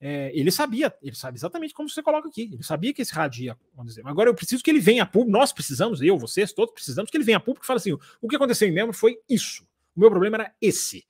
É, 0.00 0.32
ele 0.34 0.50
sabia, 0.50 0.92
ele 1.02 1.14
sabe 1.14 1.36
exatamente 1.36 1.74
como 1.74 1.88
você 1.88 2.02
coloca 2.02 2.26
aqui. 2.26 2.48
Ele 2.52 2.62
sabia 2.62 2.92
que 2.94 3.02
esse 3.02 3.12
rádio 3.12 3.44
ia 3.44 3.52
acontecer. 3.52 4.00
Agora 4.06 4.30
eu 4.30 4.34
preciso 4.34 4.64
que 4.64 4.70
ele 4.70 4.80
venha 4.80 5.02
a 5.02 5.06
público. 5.06 5.30
Nós 5.30 5.52
precisamos, 5.52 6.00
eu, 6.00 6.18
vocês, 6.18 6.54
todos 6.54 6.72
precisamos 6.72 7.10
que 7.10 7.16
ele 7.18 7.24
venha 7.24 7.36
a 7.36 7.40
público 7.40 7.64
e 7.64 7.66
fale 7.66 7.76
assim: 7.76 7.92
o 8.20 8.28
que 8.28 8.34
aconteceu 8.34 8.66
em 8.66 8.72
Melbourne 8.72 8.98
foi 8.98 9.18
isso. 9.28 9.62
O 9.94 10.00
meu 10.00 10.10
problema 10.10 10.38
era 10.38 10.54
esse. 10.60 11.04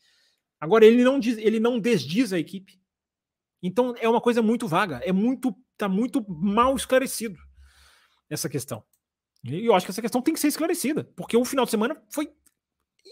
Agora 0.60 0.84
ele 0.84 1.04
não 1.04 1.20
diz, 1.20 1.38
ele 1.38 1.60
não 1.60 1.78
desdiz 1.78 2.32
a 2.32 2.38
equipe. 2.38 2.79
Então 3.62 3.94
é 3.98 4.08
uma 4.08 4.20
coisa 4.20 4.40
muito 4.42 4.66
vaga, 4.66 5.00
é 5.04 5.12
muito, 5.12 5.54
tá 5.76 5.88
muito 5.88 6.24
mal 6.28 6.74
esclarecido 6.74 7.38
essa 8.28 8.48
questão. 8.48 8.82
E 9.44 9.64
eu 9.64 9.74
acho 9.74 9.86
que 9.86 9.92
essa 9.92 10.02
questão 10.02 10.22
tem 10.22 10.34
que 10.34 10.40
ser 10.40 10.48
esclarecida, 10.48 11.04
porque 11.16 11.36
o 11.36 11.44
final 11.44 11.64
de 11.64 11.70
semana 11.70 12.00
foi 12.10 12.32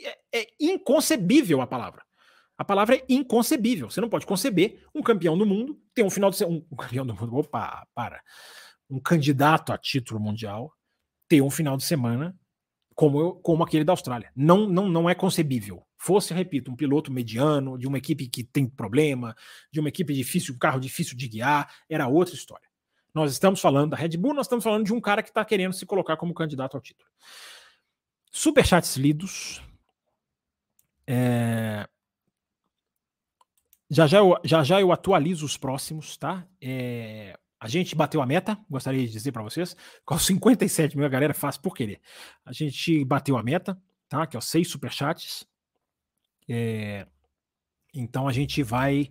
é, 0.05 0.41
é 0.41 0.47
inconcebível 0.61 1.61
a 1.61 1.67
palavra. 1.67 2.03
A 2.57 2.65
palavra 2.65 2.97
é 2.97 3.05
inconcebível. 3.09 3.89
Você 3.89 4.01
não 4.01 4.09
pode 4.09 4.27
conceber 4.27 4.85
um 4.95 5.03
campeão 5.03 5.39
do 5.39 5.47
mundo 5.47 5.81
ter 5.95 6.03
um 6.03 6.11
final 6.11 6.29
de 6.29 6.37
semana. 6.37 6.59
Um, 6.59 6.67
um 6.73 6.77
campeão 6.77 7.07
do 7.07 7.15
mundo, 7.15 7.37
opa, 7.37 7.87
para. 7.95 8.21
Um 8.91 9.01
candidato 9.01 9.73
a 9.73 9.79
título 9.79 10.19
mundial 10.19 10.73
ter 11.29 11.41
um 11.41 11.51
final 11.51 11.77
de 11.77 11.85
semana 11.85 12.37
como, 12.99 13.21
eu, 13.21 13.35
como 13.37 13.63
aquele 13.63 13.85
da 13.85 13.93
Austrália. 13.93 14.33
Não, 14.35 14.69
não, 14.69 14.89
não 14.89 15.09
é 15.09 15.15
concebível. 15.15 15.87
Fosse, 15.97 16.35
repito, 16.35 16.69
um 16.69 16.75
piloto 16.75 17.13
mediano, 17.13 17.79
de 17.79 17.87
uma 17.87 17.97
equipe 17.97 18.27
que 18.27 18.43
tem 18.43 18.69
problema, 18.69 19.37
de 19.71 19.79
uma 19.79 19.89
equipe 19.89 20.13
difícil, 20.13 20.53
um 20.53 20.59
carro 20.59 20.81
difícil 20.81 21.17
de 21.17 21.29
guiar, 21.29 21.73
era 21.89 22.09
outra 22.09 22.35
história. 22.35 22.69
Nós 23.15 23.31
estamos 23.31 23.61
falando 23.61 23.91
da 23.91 23.97
Red 23.97 24.17
Bull, 24.17 24.35
nós 24.35 24.47
estamos 24.47 24.65
falando 24.65 24.85
de 24.85 24.93
um 24.93 25.01
cara 25.01 25.23
que 25.23 25.29
está 25.29 25.45
querendo 25.45 25.75
se 25.75 25.87
colocar 25.87 26.17
como 26.17 26.35
candidato 26.35 26.75
ao 26.77 26.81
título. 26.81 27.09
Superchats 28.33 28.97
lidos. 28.97 29.63
É... 31.07 31.89
Já, 33.89 34.09
já, 34.09 34.19
eu, 34.19 34.35
já 34.43 34.65
já 34.65 34.81
eu 34.81 34.91
atualizo 34.91 35.47
os 35.47 35.57
próximos, 35.57 36.17
tá? 36.17 36.45
É... 36.61 37.39
A 37.61 37.67
gente 37.67 37.95
bateu 37.95 38.23
a 38.23 38.27
meta, 38.27 38.59
gostaria 38.71 39.05
de 39.05 39.13
dizer 39.13 39.33
para 39.33 39.43
vocês, 39.43 39.77
com 40.05 40.19
57 40.19 40.95
mil, 40.97 41.07
a 41.07 41.09
galera 41.09 41.35
faz 41.35 41.57
por 41.57 41.75
querer. 41.75 42.01
A 42.45 42.53
gente 42.53 43.05
bateu 43.05 43.37
a 43.37 43.43
meta, 43.43 43.81
tá? 44.09 44.27
Que 44.27 44.37
é 44.37 44.39
os 44.39 44.45
seis 44.45 44.69
superchats. 44.69 45.47
É... 46.49 47.07
Então 47.95 48.29
a 48.29 48.33
gente 48.33 48.63
vai. 48.63 49.09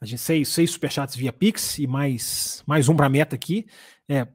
A 0.00 0.06
gente 0.06 0.20
seis, 0.20 0.48
seis 0.48 0.70
superchats 0.70 1.16
via 1.16 1.32
Pix 1.32 1.78
e 1.78 1.86
mais, 1.86 2.62
mais 2.66 2.88
um 2.88 2.96
para 2.96 3.08
meta 3.08 3.34
aqui. 3.34 3.66
É, 4.08 4.26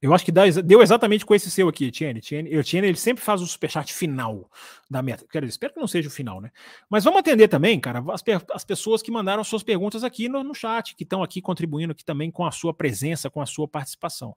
eu 0.00 0.14
acho 0.14 0.24
que 0.24 0.30
dá, 0.30 0.44
deu 0.64 0.80
exatamente 0.80 1.26
com 1.26 1.34
esse 1.34 1.50
seu 1.50 1.68
aqui, 1.68 1.86
Etienne. 1.86 2.20
Etienne, 2.20 2.54
Etienne 2.54 2.86
ele 2.86 2.96
sempre 2.96 3.22
faz 3.22 3.42
o 3.42 3.46
superchat 3.46 3.92
final 3.92 4.48
da 4.88 5.02
meta. 5.02 5.26
Quero 5.28 5.44
dizer, 5.44 5.54
espero 5.54 5.74
que 5.74 5.80
não 5.80 5.88
seja 5.88 6.08
o 6.08 6.12
final, 6.12 6.40
né? 6.40 6.52
Mas 6.88 7.02
vamos 7.02 7.18
atender 7.18 7.48
também, 7.48 7.80
cara, 7.80 8.04
as, 8.12 8.22
as 8.52 8.64
pessoas 8.64 9.02
que 9.02 9.10
mandaram 9.10 9.42
suas 9.42 9.64
perguntas 9.64 10.04
aqui 10.04 10.28
no, 10.28 10.44
no 10.44 10.54
chat, 10.54 10.94
que 10.94 11.02
estão 11.02 11.22
aqui 11.22 11.42
contribuindo 11.42 11.92
aqui 11.92 12.04
também 12.04 12.30
com 12.30 12.46
a 12.46 12.52
sua 12.52 12.72
presença, 12.72 13.28
com 13.28 13.40
a 13.40 13.46
sua 13.46 13.66
participação. 13.66 14.36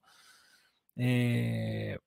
É... 0.98 2.00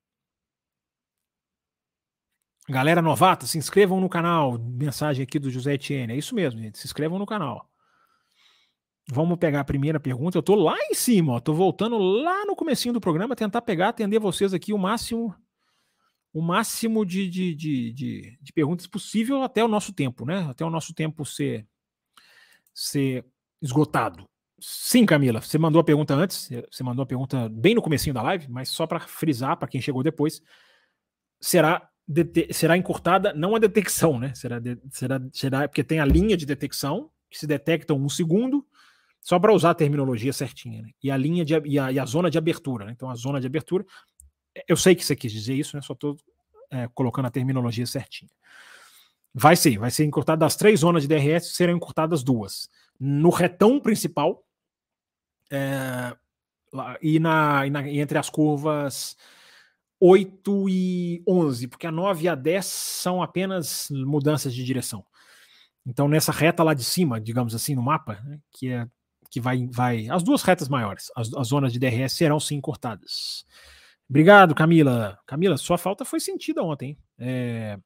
Galera 2.69 3.03
novata, 3.03 3.47
se 3.47 3.59
inscrevam 3.59 4.01
no 4.01 4.09
canal. 4.09 4.59
Mensagem 4.59 5.23
aqui 5.23 5.39
do 5.39 5.51
José 5.51 5.75
Etienne. 5.75 6.15
É 6.15 6.17
isso 6.17 6.35
mesmo, 6.35 6.61
gente. 6.61 6.79
Se 6.79 6.87
inscrevam 6.87 7.19
no 7.19 7.27
canal. 7.27 7.69
Vamos 9.07 9.39
pegar 9.39 9.61
a 9.61 9.65
primeira 9.65 10.01
pergunta. 10.01 10.39
Eu 10.39 10.41
estou 10.41 10.57
lá 10.57 10.77
em 10.91 10.95
cima, 10.95 11.37
estou 11.37 11.55
voltando 11.55 11.99
lá 11.99 12.45
no 12.47 12.57
comecinho 12.57 12.95
do 12.95 13.01
programa, 13.01 13.37
tentar 13.37 13.63
pegar, 13.63 13.91
atender 13.91 14.19
vocês 14.19 14.55
aqui 14.55 14.73
o 14.73 14.79
máximo 14.79 15.35
o 16.35 16.43
máximo 16.43 17.07
de, 17.07 17.31
de, 17.31 17.55
de, 17.55 17.93
de, 17.93 18.39
de 18.43 18.53
perguntas 18.53 18.89
possível 18.89 19.45
até 19.45 19.65
o 19.65 19.69
nosso 19.69 19.93
tempo, 19.93 20.27
né? 20.27 20.45
Até 20.51 20.65
o 20.65 20.71
nosso 20.71 20.93
tempo 20.93 21.25
ser, 21.25 21.65
ser 22.75 23.25
esgotado. 23.63 24.29
Sim, 24.61 25.07
Camila, 25.07 25.41
você 25.41 25.57
mandou 25.59 25.81
a 25.81 25.85
pergunta 25.85 26.13
antes, 26.13 26.51
você 26.69 26.83
mandou 26.83 27.05
a 27.05 27.07
pergunta 27.07 27.49
bem 27.49 27.77
no 27.77 27.83
comecinho 27.83 28.15
da 28.15 28.23
live, 28.23 28.51
mas 28.51 28.69
só 28.69 28.85
para 28.85 28.99
frisar 28.99 29.57
para 29.57 29.69
quem 29.69 29.81
chegou 29.81 30.03
depois, 30.03 30.43
será 31.41 31.89
será 32.51 32.77
encurtada 32.77 33.33
não 33.33 33.55
a 33.55 33.59
detecção, 33.59 34.19
né? 34.19 34.35
Será, 34.35 34.61
será, 34.91 35.21
será 35.33 35.69
porque 35.69 35.83
tem 35.83 36.01
a 36.01 36.05
linha 36.05 36.37
de 36.37 36.45
detecção 36.45 37.11
que 37.31 37.39
se 37.39 37.47
detecta 37.47 37.95
um 37.95 38.09
segundo, 38.09 38.67
só 39.25 39.39
para 39.39 39.55
usar 39.55 39.71
a 39.71 39.75
terminologia 39.75 40.35
certinha, 40.35 40.83
né? 40.83 40.91
E 41.03 41.11
a 41.11 41.17
linha 41.17 41.47
de, 41.47 41.55
e 41.65 41.79
a, 41.79 41.91
e 41.91 41.99
a 41.99 42.05
zona 42.05 42.31
de 42.31 42.37
abertura, 42.37 42.85
né? 42.85 42.93
Então 42.93 43.09
a 43.09 43.15
zona 43.15 43.41
de 43.41 43.47
abertura, 43.47 43.83
eu 44.69 44.77
sei 44.77 44.95
que 44.95 45.03
você 45.03 45.17
quis 45.17 45.33
dizer 45.33 45.55
isso, 45.55 45.75
né? 45.75 45.81
Só 45.81 45.95
estou 45.95 46.15
é, 46.71 46.87
colocando 46.89 47.25
a 47.25 47.31
terminologia 47.31 47.87
certinha. 47.87 48.31
Vai 49.33 49.57
ser, 49.57 49.79
vai 49.79 49.91
ser 49.91 50.05
encurtada 50.05 50.41
das 50.41 50.57
três 50.57 50.81
zonas 50.81 51.05
de 51.05 51.09
DRS, 51.09 51.57
serão 51.57 51.75
encurtadas 51.75 52.23
duas. 52.23 52.69
No 53.01 53.31
retão 53.31 53.81
principal 53.81 54.45
é, 55.51 56.15
e, 57.01 57.19
na, 57.19 57.67
e, 57.67 57.71
na, 57.71 57.89
e 57.89 58.01
entre 58.01 58.19
as 58.19 58.29
curvas 58.29 59.17
8 59.99 60.69
e 60.69 61.23
11, 61.27 61.69
porque 61.69 61.87
a 61.87 61.91
9 61.91 62.25
e 62.25 62.29
a 62.29 62.35
10 62.35 62.67
são 62.67 63.23
apenas 63.23 63.89
mudanças 63.91 64.55
de 64.55 64.63
direção. 64.63 65.03
Então, 65.87 66.09
nessa 66.09 66.31
reta 66.31 66.63
lá 66.63 66.75
de 66.75 66.85
cima, 66.85 67.19
digamos 67.19 67.55
assim, 67.55 67.75
no 67.75 67.83
mapa, 67.83 68.21
né, 68.23 68.39
que 68.51 68.71
é 68.71 68.87
que 69.35 69.41
vai, 69.41 69.67
vai. 69.67 70.09
As 70.09 70.23
duas 70.23 70.43
retas 70.43 70.69
maiores, 70.69 71.11
as, 71.17 71.35
as 71.35 71.49
zonas 71.49 71.73
de 71.73 71.79
DRS 71.81 72.13
serão 72.13 72.39
sim 72.39 72.61
cortadas. 72.61 73.45
Obrigado, 74.09 74.55
Camila. 74.55 75.19
Camila, 75.27 75.57
sua 75.57 75.77
falta 75.77 76.05
foi 76.05 76.21
sentida 76.21 76.63
ontem. 76.63 76.97
É... 77.19 77.77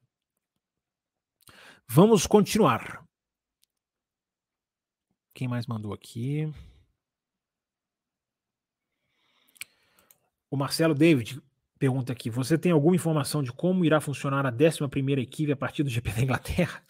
Vamos 1.87 2.27
continuar. 2.27 3.03
Quem 5.33 5.47
mais 5.47 5.65
mandou 5.65 5.91
aqui? 5.91 6.53
O 10.51 10.55
Marcelo 10.55 10.93
David 10.93 11.41
pergunta 11.79 12.13
aqui: 12.13 12.29
Você 12.29 12.59
tem 12.59 12.71
alguma 12.71 12.95
informação 12.95 13.41
de 13.41 13.51
como 13.51 13.83
irá 13.83 13.99
funcionar 13.99 14.45
a 14.45 14.51
11 14.51 15.19
equipe 15.19 15.51
a 15.51 15.57
partir 15.57 15.81
do 15.81 15.89
GP 15.89 16.11
da 16.11 16.21
Inglaterra? 16.21 16.83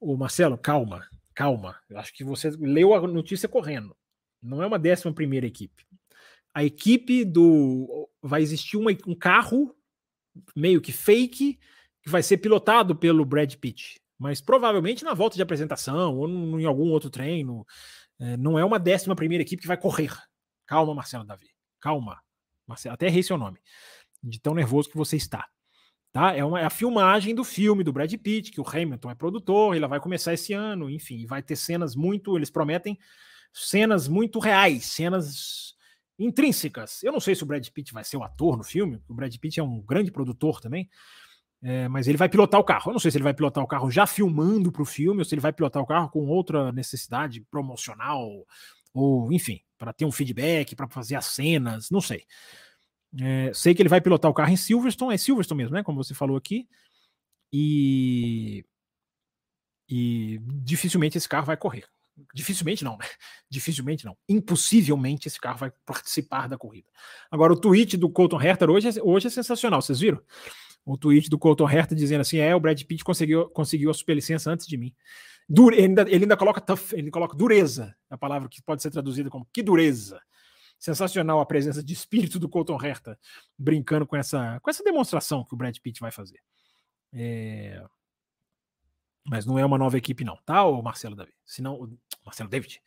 O 0.00 0.16
Marcelo, 0.16 0.58
calma 0.58 1.06
calma, 1.36 1.78
eu 1.88 1.98
acho 1.98 2.14
que 2.14 2.24
você 2.24 2.50
leu 2.58 2.94
a 2.94 3.06
notícia 3.06 3.48
correndo. 3.48 3.94
Não 4.42 4.62
é 4.62 4.66
uma 4.66 4.78
décima 4.78 5.12
primeira 5.12 5.46
equipe. 5.46 5.86
A 6.54 6.64
equipe 6.64 7.24
do 7.24 8.08
vai 8.22 8.40
existir 8.40 8.78
uma, 8.78 8.90
um 9.06 9.14
carro 9.14 9.76
meio 10.54 10.80
que 10.80 10.92
fake 10.92 11.58
que 12.02 12.10
vai 12.10 12.22
ser 12.22 12.38
pilotado 12.38 12.96
pelo 12.96 13.24
Brad 13.24 13.54
Pitt. 13.56 14.00
Mas 14.18 14.40
provavelmente 14.40 15.04
na 15.04 15.12
volta 15.12 15.36
de 15.36 15.42
apresentação 15.42 16.16
ou 16.16 16.58
em 16.58 16.64
algum 16.64 16.88
outro 16.88 17.10
treino. 17.10 17.66
É, 18.18 18.34
não 18.38 18.58
é 18.58 18.64
uma 18.64 18.78
décima 18.78 19.14
primeira 19.14 19.42
equipe 19.42 19.60
que 19.60 19.68
vai 19.68 19.76
correr. 19.76 20.10
Calma, 20.66 20.94
Marcelo 20.94 21.24
Davi. 21.24 21.50
Calma. 21.78 22.18
Marcelo, 22.66 22.94
até 22.94 23.06
errei 23.06 23.22
seu 23.22 23.36
nome. 23.36 23.60
De 24.22 24.40
tão 24.40 24.54
nervoso 24.54 24.88
que 24.88 24.96
você 24.96 25.16
está. 25.16 25.46
Tá? 26.16 26.34
É, 26.34 26.42
uma, 26.42 26.58
é 26.58 26.64
a 26.64 26.70
filmagem 26.70 27.34
do 27.34 27.44
filme 27.44 27.84
do 27.84 27.92
Brad 27.92 28.10
Pitt, 28.14 28.50
que 28.50 28.58
o 28.58 28.64
Hamilton 28.66 29.10
é 29.10 29.14
produtor, 29.14 29.76
ele 29.76 29.86
vai 29.86 30.00
começar 30.00 30.32
esse 30.32 30.54
ano, 30.54 30.88
enfim, 30.88 31.26
vai 31.26 31.42
ter 31.42 31.56
cenas 31.56 31.94
muito, 31.94 32.38
eles 32.38 32.48
prometem 32.48 32.98
cenas 33.52 34.08
muito 34.08 34.38
reais, 34.38 34.86
cenas 34.86 35.74
intrínsecas. 36.18 37.02
Eu 37.02 37.12
não 37.12 37.20
sei 37.20 37.34
se 37.34 37.42
o 37.42 37.46
Brad 37.46 37.68
Pitt 37.68 37.92
vai 37.92 38.02
ser 38.02 38.16
o 38.16 38.22
ator 38.22 38.56
no 38.56 38.64
filme, 38.64 38.98
o 39.06 39.12
Brad 39.12 39.36
Pitt 39.36 39.60
é 39.60 39.62
um 39.62 39.78
grande 39.82 40.10
produtor 40.10 40.58
também, 40.58 40.88
é, 41.62 41.86
mas 41.86 42.08
ele 42.08 42.16
vai 42.16 42.30
pilotar 42.30 42.58
o 42.58 42.64
carro. 42.64 42.88
Eu 42.88 42.92
não 42.94 43.00
sei 43.00 43.10
se 43.10 43.18
ele 43.18 43.24
vai 43.24 43.34
pilotar 43.34 43.62
o 43.62 43.68
carro 43.68 43.90
já 43.90 44.06
filmando 44.06 44.72
para 44.72 44.80
o 44.80 44.86
filme 44.86 45.18
ou 45.18 45.24
se 45.26 45.34
ele 45.34 45.42
vai 45.42 45.52
pilotar 45.52 45.82
o 45.82 45.86
carro 45.86 46.08
com 46.08 46.26
outra 46.28 46.72
necessidade 46.72 47.42
promocional, 47.50 48.26
ou 48.94 49.30
enfim, 49.30 49.60
para 49.76 49.92
ter 49.92 50.06
um 50.06 50.12
feedback, 50.12 50.74
para 50.74 50.88
fazer 50.88 51.16
as 51.16 51.26
cenas, 51.26 51.90
não 51.90 52.00
sei. 52.00 52.24
É, 53.20 53.52
sei 53.54 53.74
que 53.74 53.82
ele 53.82 53.88
vai 53.88 54.00
pilotar 54.00 54.30
o 54.30 54.34
carro 54.34 54.52
em 54.52 54.56
Silverstone, 54.56 55.14
é 55.14 55.16
Silverstone 55.18 55.62
mesmo, 55.62 55.74
né? 55.74 55.82
Como 55.82 56.02
você 56.02 56.14
falou 56.14 56.36
aqui. 56.36 56.68
E, 57.52 58.64
e 59.88 60.40
dificilmente 60.62 61.16
esse 61.16 61.28
carro 61.28 61.46
vai 61.46 61.56
correr. 61.56 61.84
Dificilmente 62.34 62.82
não, 62.82 62.96
né? 62.96 63.04
Dificilmente 63.50 64.04
não. 64.04 64.16
Impossivelmente 64.28 65.28
esse 65.28 65.40
carro 65.40 65.58
vai 65.58 65.72
participar 65.84 66.48
da 66.48 66.58
corrida. 66.58 66.88
Agora, 67.30 67.52
o 67.52 67.60
tweet 67.60 67.96
do 67.96 68.10
Colton 68.10 68.40
Herter 68.40 68.70
hoje 68.70 68.88
é, 68.88 69.02
hoje 69.02 69.26
é 69.26 69.30
sensacional, 69.30 69.82
vocês 69.82 70.00
viram? 70.00 70.20
O 70.84 70.96
tweet 70.96 71.28
do 71.28 71.38
Colton 71.38 71.68
Herter 71.68 71.96
dizendo 71.96 72.20
assim: 72.20 72.38
é, 72.38 72.54
o 72.54 72.60
Brad 72.60 72.80
Pitt 72.82 73.04
conseguiu, 73.04 73.48
conseguiu 73.50 73.90
a 73.90 73.94
superlicença 73.94 74.50
antes 74.50 74.66
de 74.66 74.76
mim. 74.76 74.94
Dure, 75.48 75.76
ele, 75.76 75.86
ainda, 75.86 76.02
ele 76.02 76.24
ainda 76.24 76.36
coloca 76.36 76.60
tough, 76.60 76.92
ele 76.92 77.10
coloca 77.10 77.36
dureza, 77.36 77.94
a 78.10 78.18
palavra 78.18 78.48
que 78.48 78.60
pode 78.62 78.82
ser 78.82 78.90
traduzida 78.90 79.30
como 79.30 79.46
que 79.52 79.62
dureza. 79.62 80.20
Sensacional 80.78 81.40
a 81.40 81.46
presença 81.46 81.82
de 81.82 81.92
espírito 81.92 82.38
do 82.38 82.48
Colton 82.48 82.78
Herta 82.82 83.18
brincando 83.58 84.06
com 84.06 84.16
essa, 84.16 84.60
com 84.60 84.70
essa 84.70 84.84
demonstração 84.84 85.44
que 85.44 85.54
o 85.54 85.56
Brad 85.56 85.76
Pitt 85.78 86.00
vai 86.00 86.10
fazer. 86.10 86.40
É... 87.12 87.82
Mas 89.28 89.44
não 89.44 89.58
é 89.58 89.64
uma 89.64 89.78
nova 89.78 89.98
equipe, 89.98 90.24
não, 90.24 90.38
tá, 90.44 90.64
o 90.64 90.80
Marcelo 90.80 91.16
David? 91.16 91.34
Senão, 91.44 91.90
Marcelo 92.24 92.48
David. 92.48 92.80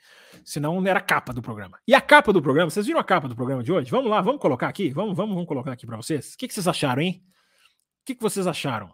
Senão 0.45 0.85
era 0.85 0.99
a 0.99 1.01
capa 1.01 1.33
do 1.33 1.41
programa. 1.41 1.79
E 1.85 1.93
a 1.93 1.99
capa 1.99 2.31
do 2.31 2.41
programa, 2.41 2.69
vocês 2.69 2.85
viram 2.85 2.99
a 2.99 3.03
capa 3.03 3.27
do 3.27 3.35
programa 3.35 3.61
de 3.63 3.71
hoje? 3.71 3.91
Vamos 3.91 4.09
lá, 4.09 4.21
vamos 4.21 4.41
colocar 4.41 4.69
aqui? 4.69 4.89
Vamos, 4.89 5.17
vamos, 5.17 5.33
vamos 5.33 5.47
colocar 5.47 5.73
aqui 5.73 5.85
para 5.85 5.97
vocês. 5.97 6.33
O 6.33 6.37
que, 6.37 6.47
que, 6.47 6.53
vocês 6.53 6.67
acharam, 6.67 7.01
hein? 7.01 7.23
O 8.01 8.05
que, 8.05 8.15
que 8.15 8.21
vocês 8.21 8.47
acharam? 8.47 8.93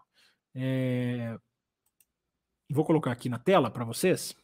É... 0.55 1.37
Vou 2.69 2.83
colocar 2.83 3.11
aqui 3.11 3.29
na 3.29 3.37
tela 3.37 3.69
para 3.69 3.85
vocês. 3.85 4.35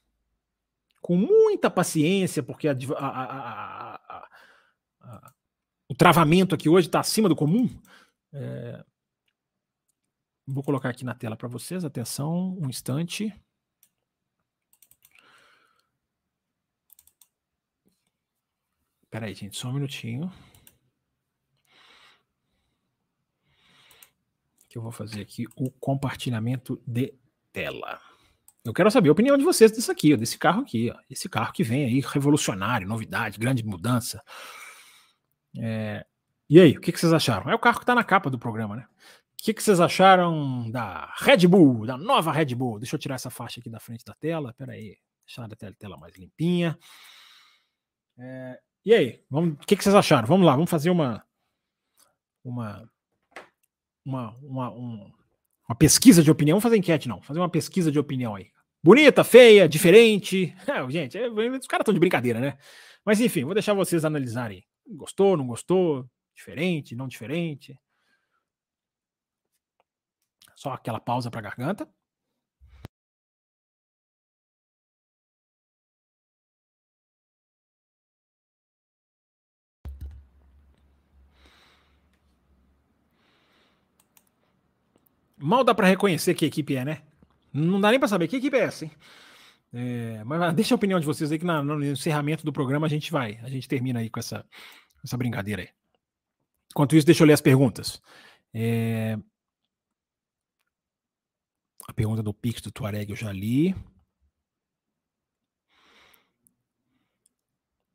Com 1.01 1.15
muita 1.15 1.71
paciência, 1.71 2.43
porque 2.43 2.67
a, 2.67 2.77
a, 2.97 3.07
a, 3.07 4.00
o 5.89 5.95
travamento 5.95 6.55
aqui 6.55 6.69
hoje 6.69 6.87
está 6.87 6.99
acima 6.99 7.27
do 7.27 7.35
comum. 7.35 7.69
É, 8.33 8.83
vou 10.47 10.63
colocar 10.63 10.89
aqui 10.89 11.03
na 11.03 11.13
tela 11.13 11.35
para 11.35 11.47
vocês. 11.47 11.83
Atenção, 11.83 12.57
um 12.59 12.69
instante. 12.69 13.33
Espera 19.03 19.25
aí, 19.25 19.33
gente, 19.33 19.57
só 19.57 19.67
um 19.67 19.73
minutinho. 19.73 20.31
Que 24.69 24.77
eu 24.77 24.81
vou 24.81 24.91
fazer 24.91 25.19
aqui 25.19 25.45
o 25.57 25.69
compartilhamento 25.69 26.81
de 26.87 27.13
tela. 27.51 27.99
Eu 28.63 28.73
quero 28.73 28.89
saber 28.89 29.09
a 29.09 29.11
opinião 29.11 29.37
de 29.37 29.43
vocês 29.43 29.71
disso 29.71 29.91
aqui, 29.91 30.15
desse 30.15 30.37
carro 30.37 30.61
aqui, 30.61 30.89
ó, 30.89 30.97
esse 31.09 31.27
carro 31.27 31.51
que 31.51 31.63
vem 31.63 31.83
aí, 31.83 31.99
revolucionário, 31.99 32.87
novidade, 32.87 33.39
grande 33.39 33.65
mudança. 33.65 34.23
É, 35.57 36.05
e 36.49 36.59
aí, 36.59 36.77
o 36.77 36.81
que, 36.81 36.91
que, 36.91 36.99
vocês 36.99 37.13
acharam? 37.13 37.49
É 37.49 37.55
o 37.55 37.59
carro 37.59 37.77
que 37.77 37.83
está 37.83 37.95
na 37.95 38.03
capa 38.03 38.29
do 38.29 38.39
programa, 38.39 38.75
né? 38.75 38.85
O 39.33 39.43
que, 39.43 39.53
que, 39.53 39.63
vocês 39.63 39.79
acharam 39.79 40.69
da 40.69 41.13
Red 41.17 41.47
Bull, 41.47 41.85
da 41.85 41.97
nova 41.97 42.31
Red 42.31 42.53
Bull? 42.55 42.79
Deixa 42.79 42.95
eu 42.95 42.99
tirar 42.99 43.15
essa 43.15 43.29
faixa 43.29 43.59
aqui 43.59 43.69
da 43.69 43.79
frente 43.79 44.05
da 44.05 44.13
tela. 44.13 44.53
Pera 44.53 44.73
aí, 44.73 44.97
deixar 45.25 45.45
a 45.45 45.73
tela 45.73 45.97
mais 45.97 46.15
limpinha. 46.15 46.77
É, 48.19 48.59
e 48.85 48.93
aí, 48.93 49.23
o 49.31 49.55
que, 49.57 49.75
que, 49.75 49.83
vocês 49.83 49.95
acharam? 49.95 50.27
Vamos 50.27 50.45
lá, 50.45 50.53
vamos 50.53 50.69
fazer 50.69 50.89
uma 50.89 51.23
uma 52.43 52.89
uma, 54.05 54.35
uma, 54.41 54.71
um, 54.71 55.11
uma 55.67 55.75
pesquisa 55.75 56.23
de 56.23 56.31
opinião. 56.31 56.55
Vamos 56.55 56.63
fazer 56.63 56.77
enquete, 56.77 57.07
não. 57.07 57.21
Fazer 57.21 57.39
uma 57.39 57.49
pesquisa 57.49 57.91
de 57.91 57.99
opinião 57.99 58.35
aí. 58.35 58.51
Bonita, 58.83 59.23
feia, 59.23 59.69
diferente. 59.69 60.55
É, 60.67 60.89
gente, 60.89 61.17
é, 61.17 61.29
os 61.29 61.67
caras 61.67 61.83
estão 61.83 61.93
de 61.93 61.99
brincadeira, 61.99 62.39
né? 62.39 62.57
Mas 63.05 63.19
enfim, 63.21 63.43
vou 63.43 63.53
deixar 63.53 63.73
vocês 63.73 64.03
analisarem. 64.05 64.63
Gostou, 64.95 65.37
não 65.37 65.47
gostou? 65.47 66.09
Diferente, 66.35 66.95
não 66.95 67.07
diferente? 67.07 67.77
Só 70.55 70.73
aquela 70.73 70.99
pausa 70.99 71.29
para 71.31 71.39
a 71.39 71.43
garganta. 71.43 71.89
Mal 85.37 85.63
dá 85.63 85.73
para 85.73 85.87
reconhecer 85.87 86.35
que 86.35 86.45
equipe 86.45 86.75
é, 86.75 86.85
né? 86.85 87.01
Não 87.51 87.81
dá 87.81 87.89
nem 87.89 87.99
para 87.99 88.07
saber 88.07 88.27
que 88.27 88.37
equipe 88.37 88.55
é 88.55 88.61
essa, 88.61 88.85
hein? 88.85 88.91
É, 89.73 90.23
mas 90.25 90.53
deixa 90.53 90.75
a 90.75 90.77
opinião 90.77 90.99
de 90.99 91.05
vocês 91.05 91.31
aí 91.31 91.39
que 91.39 91.45
na, 91.45 91.63
no 91.63 91.83
encerramento 91.83 92.45
do 92.45 92.51
programa 92.51 92.85
a 92.87 92.89
gente 92.89 93.11
vai, 93.11 93.39
a 93.41 93.49
gente 93.49 93.67
termina 93.67 93.99
aí 93.99 94.09
com 94.09 94.19
essa, 94.19 94.45
essa 95.03 95.17
brincadeira 95.17 95.63
aí. 95.63 95.69
Enquanto 96.71 96.95
isso, 96.95 97.05
deixa 97.05 97.23
eu 97.23 97.27
ler 97.27 97.33
as 97.33 97.41
perguntas. 97.41 98.01
É... 98.53 99.17
A 101.87 101.93
pergunta 101.93 102.23
do 102.23 102.33
Pix 102.33 102.61
do 102.61 102.71
Tuareg 102.71 103.09
eu 103.09 103.15
já 103.15 103.31
li. 103.31 103.75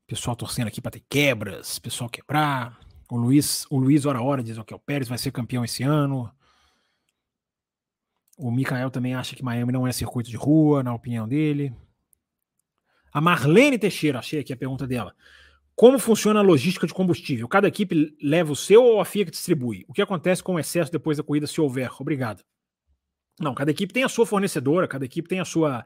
Pessoal 0.06 0.36
torcendo 0.36 0.68
aqui 0.68 0.80
para 0.80 0.92
ter 0.92 1.04
quebras, 1.08 1.78
pessoal 1.78 2.08
quebrar. 2.08 2.78
O 3.10 3.16
Luiz, 3.16 3.66
o 3.70 3.78
Luiz 3.78 4.04
Hora 4.04 4.22
Hora 4.22 4.42
diz 4.42 4.56
que 4.64 4.74
o 4.74 4.78
Pérez 4.78 5.08
vai 5.08 5.18
ser 5.18 5.32
campeão 5.32 5.64
esse 5.64 5.82
ano. 5.82 6.32
O 8.36 8.50
Mikael 8.50 8.90
também 8.90 9.14
acha 9.14 9.34
que 9.34 9.42
Miami 9.42 9.72
não 9.72 9.86
é 9.86 9.92
circuito 9.92 10.28
de 10.28 10.36
rua, 10.36 10.82
na 10.82 10.92
opinião 10.94 11.26
dele. 11.26 11.74
A 13.12 13.20
Marlene 13.20 13.78
Teixeira, 13.78 14.18
achei 14.18 14.40
aqui 14.40 14.52
a 14.52 14.56
pergunta 14.56 14.86
dela. 14.86 15.16
Como 15.76 15.98
funciona 15.98 16.40
a 16.40 16.42
logística 16.42 16.86
de 16.86 16.94
combustível? 16.94 17.46
Cada 17.46 17.68
equipe 17.68 18.16
leva 18.22 18.50
o 18.50 18.56
seu 18.56 18.82
ou 18.82 18.98
a 18.98 19.04
FIA 19.04 19.26
que 19.26 19.30
distribui? 19.30 19.84
O 19.86 19.92
que 19.92 20.00
acontece 20.00 20.42
com 20.42 20.54
o 20.54 20.58
excesso 20.58 20.90
depois 20.90 21.18
da 21.18 21.22
corrida, 21.22 21.46
se 21.46 21.60
houver? 21.60 21.90
Obrigado. 22.00 22.42
Não, 23.38 23.54
cada 23.54 23.70
equipe 23.70 23.92
tem 23.92 24.02
a 24.02 24.08
sua 24.08 24.24
fornecedora, 24.24 24.88
cada 24.88 25.04
equipe 25.04 25.28
tem 25.28 25.38
a 25.38 25.44
sua, 25.44 25.84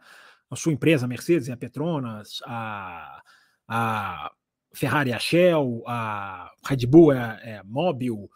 a 0.49 0.55
sua 0.55 0.72
empresa, 0.72 1.07
a 1.07 1.09
Mercedes, 1.09 1.51
a 1.51 1.57
Petronas, 1.57 2.38
a, 2.47 3.20
a 3.66 4.30
Ferrari, 4.72 5.12
a 5.12 5.18
Shell, 5.18 5.82
a 5.88 6.53
Red 6.64 6.86
Bull, 6.86 7.12
é, 7.12 7.41
é 7.43 7.62
Mobil, 7.64 8.30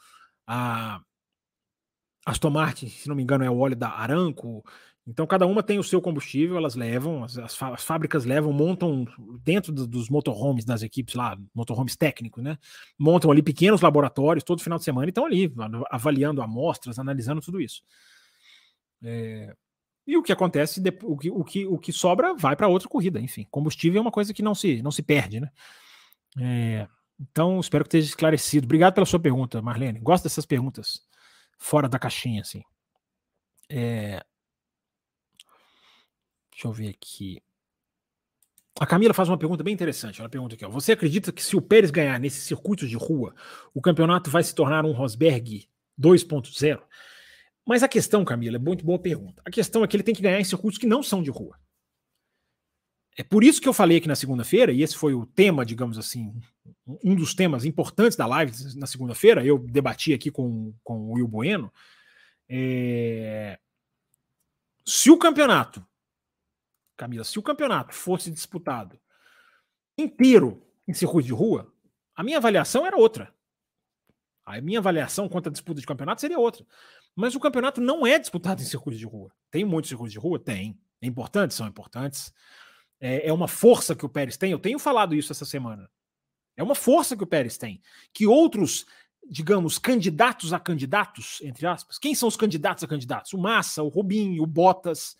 a 0.48 1.00
Aston 2.26 2.50
Martin, 2.50 2.88
se 2.88 3.08
não 3.08 3.14
me 3.14 3.22
engano, 3.22 3.44
é 3.44 3.50
o 3.50 3.58
óleo 3.58 3.76
da 3.76 3.90
Aranco. 3.90 4.64
Então, 5.06 5.26
cada 5.26 5.46
uma 5.46 5.62
tem 5.62 5.78
o 5.78 5.84
seu 5.84 6.00
combustível, 6.00 6.56
elas 6.56 6.74
levam, 6.74 7.24
as, 7.24 7.36
as, 7.36 7.62
as 7.62 7.84
fábricas 7.84 8.24
levam, 8.24 8.52
montam 8.52 9.04
dentro 9.42 9.70
do, 9.70 9.86
dos 9.86 10.08
motorhomes 10.08 10.64
das 10.64 10.82
equipes 10.82 11.14
lá, 11.14 11.38
motorhomes 11.54 11.94
técnicos, 11.94 12.42
né? 12.42 12.56
Montam 12.98 13.30
ali 13.30 13.42
pequenos 13.42 13.82
laboratórios 13.82 14.42
todo 14.42 14.62
final 14.62 14.78
de 14.78 14.84
semana 14.84 15.06
e 15.06 15.10
estão 15.10 15.26
ali 15.26 15.52
avaliando 15.90 16.40
amostras, 16.40 16.98
analisando 16.98 17.42
tudo 17.42 17.60
isso. 17.60 17.82
É, 19.02 19.54
e 20.06 20.16
o 20.16 20.22
que 20.22 20.32
acontece, 20.32 20.82
o 21.02 21.16
que, 21.16 21.30
o 21.30 21.44
que, 21.44 21.66
o 21.66 21.78
que 21.78 21.92
sobra 21.92 22.34
vai 22.34 22.56
para 22.56 22.68
outra 22.68 22.88
corrida, 22.88 23.20
enfim. 23.20 23.46
Combustível 23.50 23.98
é 23.98 24.02
uma 24.02 24.10
coisa 24.10 24.32
que 24.32 24.42
não 24.42 24.54
se, 24.54 24.82
não 24.82 24.90
se 24.90 25.02
perde, 25.02 25.40
né? 25.40 25.50
É, 26.38 26.88
então, 27.20 27.60
espero 27.60 27.84
que 27.84 27.88
esteja 27.88 28.08
esclarecido. 28.08 28.66
Obrigado 28.66 28.94
pela 28.94 29.06
sua 29.06 29.20
pergunta, 29.20 29.62
Marlene. 29.62 30.00
Gosto 30.00 30.24
dessas 30.24 30.44
perguntas 30.44 31.02
fora 31.58 31.88
da 31.88 31.98
caixinha, 31.98 32.42
assim. 32.42 32.62
É, 33.70 34.22
Deixa 36.54 36.68
eu 36.68 36.72
ver 36.72 36.88
aqui. 36.88 37.42
A 38.78 38.86
Camila 38.86 39.12
faz 39.12 39.28
uma 39.28 39.36
pergunta 39.38 39.64
bem 39.64 39.74
interessante. 39.74 40.20
Ela 40.20 40.28
pergunta 40.28 40.54
aqui: 40.54 40.64
ó, 40.64 40.70
Você 40.70 40.92
acredita 40.92 41.32
que 41.32 41.42
se 41.42 41.56
o 41.56 41.60
Pérez 41.60 41.90
ganhar 41.90 42.18
nesses 42.20 42.44
circuitos 42.44 42.88
de 42.88 42.96
rua, 42.96 43.34
o 43.74 43.82
campeonato 43.82 44.30
vai 44.30 44.42
se 44.42 44.54
tornar 44.54 44.84
um 44.84 44.92
Rosberg 44.92 45.68
2.0? 46.00 46.80
Mas 47.66 47.82
a 47.82 47.88
questão, 47.88 48.24
Camila, 48.24 48.56
é 48.56 48.58
muito 48.58 48.84
boa 48.84 48.98
pergunta. 48.98 49.42
A 49.44 49.50
questão 49.50 49.82
é 49.82 49.88
que 49.88 49.96
ele 49.96 50.02
tem 50.02 50.14
que 50.14 50.22
ganhar 50.22 50.40
em 50.40 50.44
circuitos 50.44 50.78
que 50.78 50.86
não 50.86 51.02
são 51.02 51.22
de 51.22 51.30
rua. 51.30 51.58
é 53.16 53.22
por 53.22 53.42
isso 53.42 53.60
que 53.60 53.68
eu 53.68 53.72
falei 53.72 53.98
aqui 53.98 54.08
na 54.08 54.16
segunda-feira, 54.16 54.72
e 54.72 54.82
esse 54.82 54.96
foi 54.96 55.14
o 55.14 55.24
tema, 55.26 55.64
digamos 55.64 55.98
assim, 55.98 56.32
um 57.02 57.14
dos 57.14 57.34
temas 57.34 57.64
importantes 57.64 58.16
da 58.16 58.26
live 58.26 58.52
na 58.76 58.86
segunda-feira. 58.86 59.44
Eu 59.44 59.58
debati 59.58 60.12
aqui 60.12 60.30
com, 60.30 60.74
com 60.84 60.98
o 60.98 61.12
Will 61.12 61.28
Bueno. 61.28 61.72
É... 62.48 63.58
Se 64.84 65.10
o 65.10 65.16
campeonato, 65.16 65.84
Camila, 66.96 67.24
se 67.24 67.38
o 67.38 67.42
campeonato 67.42 67.94
fosse 67.94 68.30
disputado 68.30 68.98
inteiro 69.96 70.62
em 70.86 70.92
circuito 70.92 71.26
de 71.26 71.32
rua, 71.32 71.72
a 72.14 72.22
minha 72.22 72.38
avaliação 72.38 72.86
era 72.86 72.96
outra. 72.96 73.34
A 74.44 74.60
minha 74.60 74.78
avaliação 74.78 75.28
quanto 75.28 75.48
à 75.48 75.52
disputa 75.52 75.80
de 75.80 75.86
campeonato 75.86 76.20
seria 76.20 76.38
outra. 76.38 76.66
Mas 77.16 77.34
o 77.34 77.40
campeonato 77.40 77.80
não 77.80 78.06
é 78.06 78.18
disputado 78.18 78.60
em 78.60 78.64
circuito 78.64 78.98
de 78.98 79.06
rua. 79.06 79.32
Tem 79.50 79.64
muitos 79.64 79.88
circuitos 79.88 80.12
de 80.12 80.18
rua? 80.18 80.38
Tem. 80.38 80.78
É 81.00 81.06
importante? 81.06 81.54
São 81.54 81.66
importantes 81.66 82.32
é, 83.00 83.28
é 83.28 83.32
uma 83.32 83.46
força 83.48 83.94
que 83.94 84.06
o 84.06 84.08
Pérez 84.08 84.36
tem. 84.36 84.50
Eu 84.50 84.58
tenho 84.58 84.78
falado 84.78 85.14
isso 85.14 85.30
essa 85.30 85.44
semana. 85.44 85.90
É 86.56 86.62
uma 86.62 86.74
força 86.74 87.14
que 87.14 87.22
o 87.22 87.26
Pérez 87.26 87.58
tem. 87.58 87.82
Que 88.14 88.26
outros, 88.26 88.86
digamos, 89.28 89.78
candidatos 89.78 90.54
a 90.54 90.60
candidatos, 90.60 91.38
entre 91.42 91.66
aspas, 91.66 91.98
quem 91.98 92.14
são 92.14 92.28
os 92.28 92.36
candidatos 92.36 92.82
a 92.82 92.88
candidatos? 92.88 93.34
O 93.34 93.38
Massa, 93.38 93.82
o 93.82 93.88
Rubinho, 93.88 94.42
o 94.42 94.46
Bottas, 94.46 95.18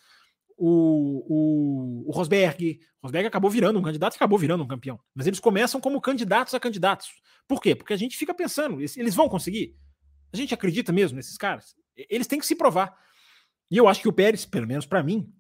o, 0.57 2.05
o, 2.07 2.09
o 2.09 2.13
Rosberg. 2.13 2.81
Rosberg 3.03 3.27
acabou 3.27 3.51
virando 3.51 3.79
um 3.79 3.83
candidato 3.83 4.15
e 4.15 4.17
acabou 4.17 4.39
virando 4.39 4.65
um 4.65 4.67
campeão. 4.67 4.99
Mas 5.15 5.27
eles 5.27 5.41
começam 5.41 5.81
como 5.81 6.01
candidatos 6.01 6.55
a 6.55 6.61
candidatos. 6.61 7.09
Por 7.47 7.61
quê? 7.61 7.75
Porque 7.75 7.93
a 7.93 7.97
gente 7.97 8.17
fica 8.17 8.35
pensando, 8.35 8.81
eles 8.81 9.15
vão 9.15 9.29
conseguir? 9.29 9.77
A 10.33 10.37
gente 10.37 10.55
acredita 10.55 10.93
mesmo 10.93 11.17
nesses 11.17 11.37
caras? 11.37 11.77
Eles 11.97 12.27
têm 12.27 12.39
que 12.39 12.47
se 12.47 12.57
provar. 12.57 12.97
E 13.71 13.77
eu 13.77 13.89
acho 13.89 14.01
que 14.01 14.09
o 14.09 14.13
Pérez, 14.13 14.45
pelo 14.45 14.67
menos 14.67 14.87
para 14.87 15.03
mim, 15.03 15.33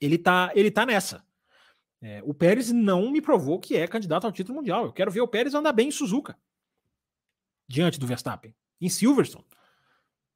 ele 0.00 0.18
tá, 0.18 0.50
ele 0.54 0.70
tá 0.70 0.84
nessa. 0.84 1.24
É, 2.00 2.22
o 2.24 2.34
Pérez 2.34 2.70
não 2.70 3.10
me 3.10 3.20
provou 3.20 3.58
que 3.58 3.76
é 3.76 3.86
candidato 3.86 4.26
ao 4.26 4.32
título 4.32 4.58
mundial. 4.58 4.84
Eu 4.84 4.92
quero 4.92 5.10
ver 5.10 5.20
o 5.20 5.28
Pérez 5.28 5.54
andar 5.54 5.72
bem 5.72 5.88
em 5.88 5.92
Suzuka, 5.92 6.38
diante 7.66 7.98
do 7.98 8.06
Verstappen, 8.06 8.54
em 8.80 8.88
Silverstone, 8.88 9.46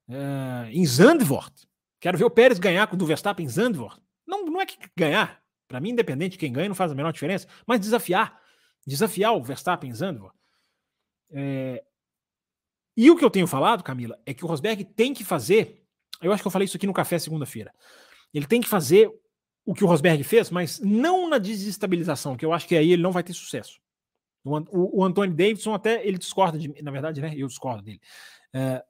é, 0.08 0.70
em 0.72 0.84
Zandvoort. 0.86 1.69
Quero 2.00 2.18
ver 2.18 2.24
o 2.24 2.30
Pérez 2.30 2.58
ganhar 2.58 2.86
com 2.86 2.96
o 2.96 2.98
do 2.98 3.06
Verstappen 3.06 3.48
Zandvoort. 3.48 4.00
Não, 4.26 4.46
não 4.46 4.60
é 4.60 4.66
que 4.66 4.78
ganhar, 4.96 5.42
para 5.68 5.80
mim, 5.80 5.90
independente 5.90 6.32
de 6.32 6.38
quem 6.38 6.52
ganha, 6.52 6.68
não 6.68 6.74
faz 6.74 6.90
a 6.90 6.94
menor 6.94 7.12
diferença, 7.12 7.46
mas 7.66 7.78
desafiar. 7.78 8.40
Desafiar 8.86 9.34
o 9.34 9.42
Verstappen 9.42 9.92
Zandvoort. 9.92 10.34
É, 11.32 11.84
e 12.96 13.10
o 13.10 13.16
que 13.16 13.24
eu 13.24 13.30
tenho 13.30 13.46
falado, 13.46 13.84
Camila, 13.84 14.18
é 14.26 14.34
que 14.34 14.44
o 14.44 14.48
Rosberg 14.48 14.84
tem 14.84 15.14
que 15.14 15.24
fazer. 15.24 15.84
Eu 16.20 16.32
acho 16.32 16.42
que 16.42 16.46
eu 16.46 16.50
falei 16.50 16.66
isso 16.66 16.76
aqui 16.76 16.86
no 16.86 16.92
café 16.92 17.18
segunda-feira. 17.18 17.72
Ele 18.32 18.46
tem 18.46 18.60
que 18.60 18.68
fazer 18.68 19.10
o 19.64 19.74
que 19.74 19.84
o 19.84 19.86
Rosberg 19.86 20.22
fez, 20.24 20.50
mas 20.50 20.80
não 20.80 21.28
na 21.28 21.38
desestabilização, 21.38 22.36
que 22.36 22.44
eu 22.44 22.52
acho 22.52 22.66
que 22.66 22.76
aí 22.76 22.92
ele 22.92 23.02
não 23.02 23.12
vai 23.12 23.22
ter 23.22 23.32
sucesso. 23.32 23.80
O, 24.44 24.56
o, 24.56 25.00
o 25.00 25.04
Anthony 25.04 25.32
Davidson 25.32 25.74
até 25.74 26.06
ele 26.06 26.18
discorda 26.18 26.58
de 26.58 26.68
mim, 26.68 26.80
na 26.82 26.90
verdade, 26.90 27.20
né? 27.20 27.34
Eu 27.36 27.46
discordo 27.46 27.82
dele. 27.82 28.00
É, 28.52 28.82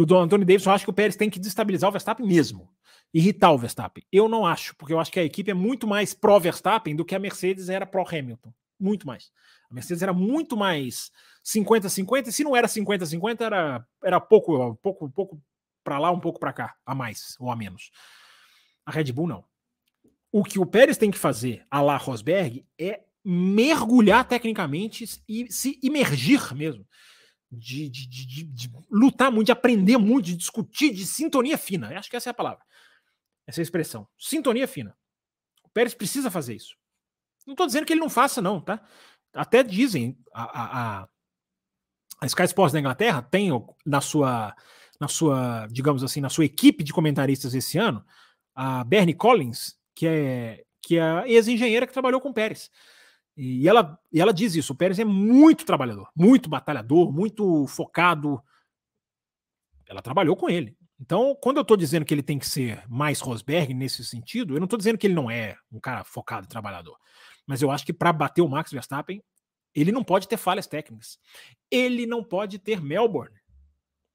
porque 0.00 0.14
o 0.14 0.18
Anthony 0.18 0.46
Davidson 0.46 0.70
acha 0.70 0.84
que 0.84 0.90
o 0.90 0.94
Pérez 0.94 1.14
tem 1.14 1.28
que 1.28 1.38
destabilizar 1.38 1.90
o 1.90 1.92
Verstappen 1.92 2.26
mesmo, 2.26 2.72
irritar 3.12 3.52
o 3.52 3.58
Verstappen. 3.58 4.02
Eu 4.10 4.30
não 4.30 4.46
acho, 4.46 4.74
porque 4.76 4.94
eu 4.94 4.98
acho 4.98 5.12
que 5.12 5.20
a 5.20 5.24
equipe 5.24 5.50
é 5.50 5.54
muito 5.54 5.86
mais 5.86 6.14
pró-Verstappen 6.14 6.96
do 6.96 7.04
que 7.04 7.14
a 7.14 7.18
Mercedes 7.18 7.68
era 7.68 7.84
pró-Hamilton. 7.84 8.50
Muito 8.78 9.06
mais. 9.06 9.30
A 9.70 9.74
Mercedes 9.74 10.02
era 10.02 10.14
muito 10.14 10.56
mais 10.56 11.10
50-50, 11.44 12.28
e 12.28 12.32
se 12.32 12.42
não 12.42 12.56
era 12.56 12.66
50-50, 12.66 13.42
era, 13.42 13.86
era 14.02 14.18
pouco, 14.18 14.74
pouco, 14.76 15.10
pouco 15.10 15.42
para 15.84 15.98
lá, 15.98 16.10
um 16.10 16.20
pouco 16.20 16.40
para 16.40 16.54
cá, 16.54 16.74
a 16.86 16.94
mais 16.94 17.36
ou 17.38 17.50
a 17.50 17.56
menos. 17.56 17.90
A 18.86 18.90
Red 18.90 19.12
Bull 19.12 19.26
não. 19.26 19.44
O 20.32 20.42
que 20.42 20.58
o 20.58 20.64
Pérez 20.64 20.96
tem 20.96 21.10
que 21.10 21.18
fazer, 21.18 21.66
a 21.70 21.82
la 21.82 21.98
Rosberg, 21.98 22.64
é 22.78 23.02
mergulhar 23.22 24.26
tecnicamente 24.26 25.04
e 25.28 25.52
se 25.52 25.78
imergir 25.82 26.54
mesmo. 26.54 26.86
De, 27.52 27.88
de, 27.88 28.06
de, 28.06 28.44
de, 28.44 28.72
lutar 28.88 29.32
muito, 29.32 29.46
de 29.46 29.52
aprender 29.52 29.98
muito, 29.98 30.26
de 30.26 30.36
discutir, 30.36 30.92
de 30.92 31.04
sintonia 31.04 31.58
fina. 31.58 31.98
Acho 31.98 32.08
que 32.08 32.16
essa 32.16 32.30
é 32.30 32.32
a 32.32 32.34
palavra. 32.34 32.64
Essa 33.46 33.60
é 33.60 33.62
a 33.62 33.64
expressão. 33.64 34.06
Sintonia 34.16 34.68
fina. 34.68 34.96
O 35.64 35.68
Pérez 35.68 35.92
precisa 35.92 36.30
fazer 36.30 36.54
isso. 36.54 36.76
Não 37.46 37.54
estou 37.54 37.66
dizendo 37.66 37.86
que 37.86 37.92
ele 37.92 38.00
não 38.00 38.08
faça, 38.08 38.40
não, 38.40 38.60
tá? 38.60 38.80
Até 39.34 39.62
dizem, 39.62 40.16
a, 40.32 41.00
a, 41.02 41.08
a 42.20 42.26
Sky 42.26 42.44
Sports 42.44 42.72
da 42.72 42.80
Inglaterra 42.80 43.22
tem 43.22 43.50
na 43.84 44.00
sua, 44.00 44.54
na 45.00 45.08
sua, 45.08 45.66
digamos 45.70 46.04
assim, 46.04 46.20
na 46.20 46.28
sua 46.28 46.44
equipe 46.44 46.84
de 46.84 46.92
comentaristas 46.92 47.54
esse 47.54 47.78
ano, 47.78 48.04
a 48.54 48.84
Bernie 48.84 49.14
Collins, 49.14 49.76
que 49.94 50.06
é, 50.06 50.64
que 50.82 50.98
é 50.98 51.02
a 51.02 51.28
ex-engenheira 51.28 51.86
que 51.86 51.92
trabalhou 51.92 52.20
com 52.20 52.30
o 52.30 52.34
Pérez. 52.34 52.70
E 53.42 53.66
ela, 53.66 53.98
e 54.12 54.20
ela 54.20 54.34
diz 54.34 54.54
isso: 54.54 54.74
o 54.74 54.76
Pérez 54.76 54.98
é 54.98 55.04
muito 55.04 55.64
trabalhador, 55.64 56.10
muito 56.14 56.50
batalhador, 56.50 57.10
muito 57.10 57.66
focado. 57.66 58.38
Ela 59.88 60.02
trabalhou 60.02 60.36
com 60.36 60.50
ele. 60.50 60.76
Então, 61.00 61.34
quando 61.40 61.56
eu 61.56 61.62
estou 61.62 61.74
dizendo 61.74 62.04
que 62.04 62.12
ele 62.12 62.22
tem 62.22 62.38
que 62.38 62.46
ser 62.46 62.84
mais 62.86 63.18
Rosberg 63.20 63.72
nesse 63.72 64.04
sentido, 64.04 64.54
eu 64.54 64.60
não 64.60 64.66
estou 64.66 64.76
dizendo 64.76 64.98
que 64.98 65.06
ele 65.06 65.14
não 65.14 65.30
é 65.30 65.56
um 65.72 65.80
cara 65.80 66.04
focado 66.04 66.44
e 66.44 66.50
trabalhador. 66.50 66.98
Mas 67.46 67.62
eu 67.62 67.70
acho 67.70 67.86
que 67.86 67.94
para 67.94 68.12
bater 68.12 68.42
o 68.42 68.48
Max 68.48 68.70
Verstappen, 68.70 69.22
ele 69.74 69.90
não 69.90 70.04
pode 70.04 70.28
ter 70.28 70.36
falhas 70.36 70.66
técnicas. 70.66 71.18
Ele 71.70 72.04
não 72.04 72.22
pode 72.22 72.58
ter 72.58 72.82
Melbourne. 72.82 73.40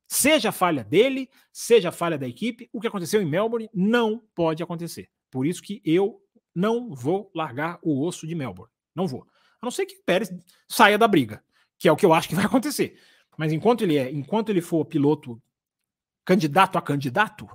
Seja 0.08 0.52
falha 0.52 0.84
dele, 0.84 1.32
seja 1.52 1.92
falha 1.92 2.16
da 2.16 2.28
equipe, 2.28 2.70
o 2.72 2.80
que 2.80 2.86
aconteceu 2.86 3.24
em 3.24 3.26
Melbourne 3.26 3.72
não 3.74 4.22
pode 4.36 4.62
acontecer. 4.62 5.10
Por 5.32 5.48
isso 5.48 5.64
que 5.64 5.82
eu 5.84 6.22
não 6.54 6.94
vou 6.94 7.32
largar 7.34 7.80
o 7.82 8.06
osso 8.06 8.28
de 8.28 8.36
Melbourne. 8.36 8.75
Não 8.96 9.08
vou. 9.08 9.28
A 9.62 9.66
não 9.66 9.72
ser 9.72 9.86
que 9.86 9.96
Pérez 10.06 10.32
saia 10.68 10.98
da 10.98 11.08
briga, 11.08 11.44
que 11.78 11.88
é 11.88 11.92
o 11.92 11.96
que 11.96 12.06
eu 12.06 12.14
acho 12.14 12.30
que 12.30 12.36
vai 12.36 12.46
acontecer. 12.46 12.98
Mas 13.38 13.52
enquanto 13.52 13.84
ele 13.84 13.98
é, 13.98 14.10
enquanto 14.12 14.50
ele 14.50 14.62
for 14.62 14.86
piloto 14.86 15.42
candidato 16.24 16.78
a 16.78 16.82
candidato, 16.82 17.48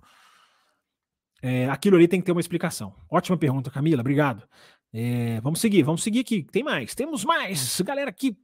é, 1.42 1.68
aquilo 1.70 1.96
ali 1.96 2.06
tem 2.06 2.20
que 2.20 2.26
ter 2.26 2.32
uma 2.32 2.40
explicação. 2.40 2.94
Ótima 3.10 3.36
pergunta, 3.36 3.70
Camila. 3.70 4.00
Obrigado. 4.00 4.46
É, 4.92 5.40
vamos 5.40 5.60
seguir, 5.60 5.82
vamos 5.82 6.02
seguir 6.02 6.20
aqui. 6.20 6.42
Tem 6.42 6.62
mais, 6.62 6.94
temos 6.94 7.24
mais. 7.24 7.80
Galera 7.80 8.10
aqui 8.10 8.36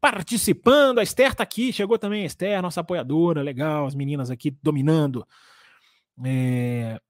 participando. 0.00 0.98
A 0.98 1.02
Esther 1.02 1.34
tá 1.34 1.42
aqui, 1.42 1.72
chegou 1.72 1.98
também 1.98 2.22
a 2.22 2.26
Esther, 2.26 2.62
nossa 2.62 2.80
apoiadora, 2.80 3.42
legal. 3.42 3.86
As 3.86 3.94
meninas 3.94 4.30
aqui 4.30 4.50
dominando. 4.62 5.26
É, 6.24 7.00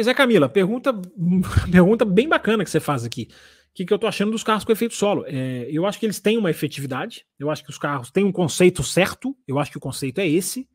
Pois 0.01 0.09
é, 0.09 0.15
Camila, 0.15 0.49
pergunta, 0.49 0.95
pergunta 1.71 2.07
bem 2.07 2.27
bacana 2.27 2.65
que 2.65 2.71
você 2.71 2.81
faz 2.81 3.05
aqui. 3.05 3.29
O 3.31 3.75
que, 3.75 3.85
que 3.85 3.93
eu 3.93 3.99
tô 3.99 4.07
achando 4.07 4.31
dos 4.31 4.43
carros 4.43 4.65
com 4.65 4.73
efeito 4.73 4.95
solo? 4.95 5.27
É, 5.27 5.69
eu 5.71 5.85
acho 5.85 6.01
que 6.01 6.07
eles 6.07 6.19
têm 6.19 6.39
uma 6.39 6.49
efetividade, 6.49 7.27
eu 7.39 7.51
acho 7.51 7.63
que 7.63 7.69
os 7.69 7.77
carros 7.77 8.11
têm 8.11 8.25
um 8.25 8.33
conceito 8.33 8.83
certo, 8.83 9.37
eu 9.47 9.59
acho 9.59 9.71
que 9.71 9.77
o 9.77 9.81
conceito 9.81 10.19
é 10.19 10.27
esse, 10.27 10.67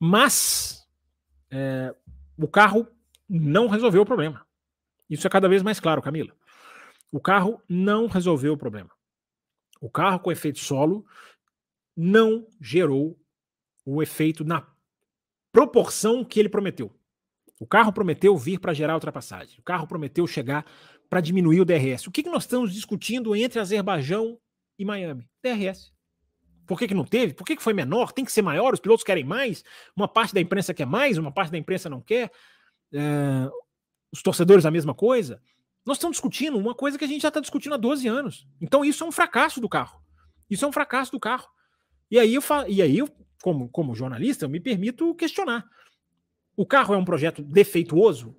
mas 0.00 0.88
é, 1.50 1.94
o 2.38 2.48
carro 2.48 2.88
não 3.28 3.68
resolveu 3.68 4.00
o 4.00 4.06
problema. 4.06 4.46
Isso 5.10 5.26
é 5.26 5.30
cada 5.30 5.50
vez 5.50 5.62
mais 5.62 5.78
claro, 5.78 6.00
Camila. 6.00 6.32
O 7.12 7.20
carro 7.20 7.60
não 7.68 8.06
resolveu 8.06 8.54
o 8.54 8.58
problema. 8.58 8.90
O 9.82 9.90
carro 9.90 10.18
com 10.18 10.32
efeito 10.32 10.60
solo 10.60 11.04
não 11.94 12.48
gerou 12.58 13.20
o 13.84 14.02
efeito 14.02 14.46
na 14.46 14.66
proporção 15.52 16.24
que 16.24 16.40
ele 16.40 16.48
prometeu. 16.48 16.90
O 17.58 17.66
carro 17.66 17.92
prometeu 17.92 18.36
vir 18.36 18.58
para 18.58 18.74
gerar 18.74 18.94
ultrapassagem. 18.94 19.58
O 19.58 19.62
carro 19.62 19.86
prometeu 19.86 20.26
chegar 20.26 20.64
para 21.08 21.20
diminuir 21.20 21.60
o 21.60 21.64
DRS. 21.64 22.06
O 22.06 22.10
que, 22.10 22.22
que 22.22 22.30
nós 22.30 22.42
estamos 22.42 22.72
discutindo 22.72 23.34
entre 23.34 23.58
Azerbaijão 23.58 24.38
e 24.78 24.84
Miami? 24.84 25.28
DRS. 25.42 25.92
Por 26.66 26.78
que, 26.78 26.88
que 26.88 26.94
não 26.94 27.04
teve? 27.04 27.32
Por 27.32 27.44
que, 27.44 27.56
que 27.56 27.62
foi 27.62 27.72
menor? 27.72 28.12
Tem 28.12 28.24
que 28.24 28.32
ser 28.32 28.42
maior? 28.42 28.74
Os 28.74 28.80
pilotos 28.80 29.04
querem 29.04 29.24
mais? 29.24 29.62
Uma 29.94 30.08
parte 30.08 30.34
da 30.34 30.40
imprensa 30.40 30.74
quer 30.74 30.86
mais, 30.86 31.16
uma 31.16 31.32
parte 31.32 31.50
da 31.50 31.58
imprensa 31.58 31.88
não 31.88 32.00
quer. 32.00 32.30
É, 32.92 33.48
os 34.12 34.22
torcedores 34.22 34.66
a 34.66 34.70
mesma 34.70 34.94
coisa. 34.94 35.40
Nós 35.84 35.96
estamos 35.96 36.16
discutindo 36.16 36.58
uma 36.58 36.74
coisa 36.74 36.98
que 36.98 37.04
a 37.04 37.08
gente 37.08 37.22
já 37.22 37.28
está 37.28 37.40
discutindo 37.40 37.74
há 37.74 37.78
12 37.78 38.08
anos. 38.08 38.46
Então 38.60 38.84
isso 38.84 39.04
é 39.04 39.06
um 39.06 39.12
fracasso 39.12 39.60
do 39.60 39.68
carro. 39.68 40.02
Isso 40.50 40.64
é 40.64 40.68
um 40.68 40.72
fracasso 40.72 41.12
do 41.12 41.20
carro. 41.20 41.46
E 42.10 42.18
aí 42.18 42.34
eu, 42.34 42.42
e 42.68 42.82
aí 42.82 42.98
eu 42.98 43.08
como, 43.42 43.68
como 43.68 43.94
jornalista, 43.94 44.44
eu 44.44 44.48
me 44.48 44.58
permito 44.58 45.14
questionar. 45.14 45.64
O 46.56 46.64
carro 46.64 46.94
é 46.94 46.96
um 46.96 47.04
projeto 47.04 47.42
defeituoso? 47.42 48.34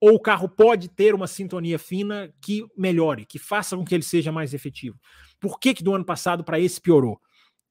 Ou 0.00 0.14
o 0.14 0.20
carro 0.20 0.48
pode 0.48 0.88
ter 0.88 1.14
uma 1.14 1.26
sintonia 1.26 1.78
fina 1.78 2.32
que 2.42 2.66
melhore, 2.76 3.24
que 3.24 3.38
faça 3.38 3.76
com 3.76 3.84
que 3.84 3.94
ele 3.94 4.02
seja 4.02 4.32
mais 4.32 4.52
efetivo? 4.52 4.98
Por 5.38 5.60
que, 5.60 5.74
que 5.74 5.84
do 5.84 5.94
ano 5.94 6.04
passado 6.04 6.42
para 6.42 6.58
esse 6.58 6.80
piorou? 6.80 7.20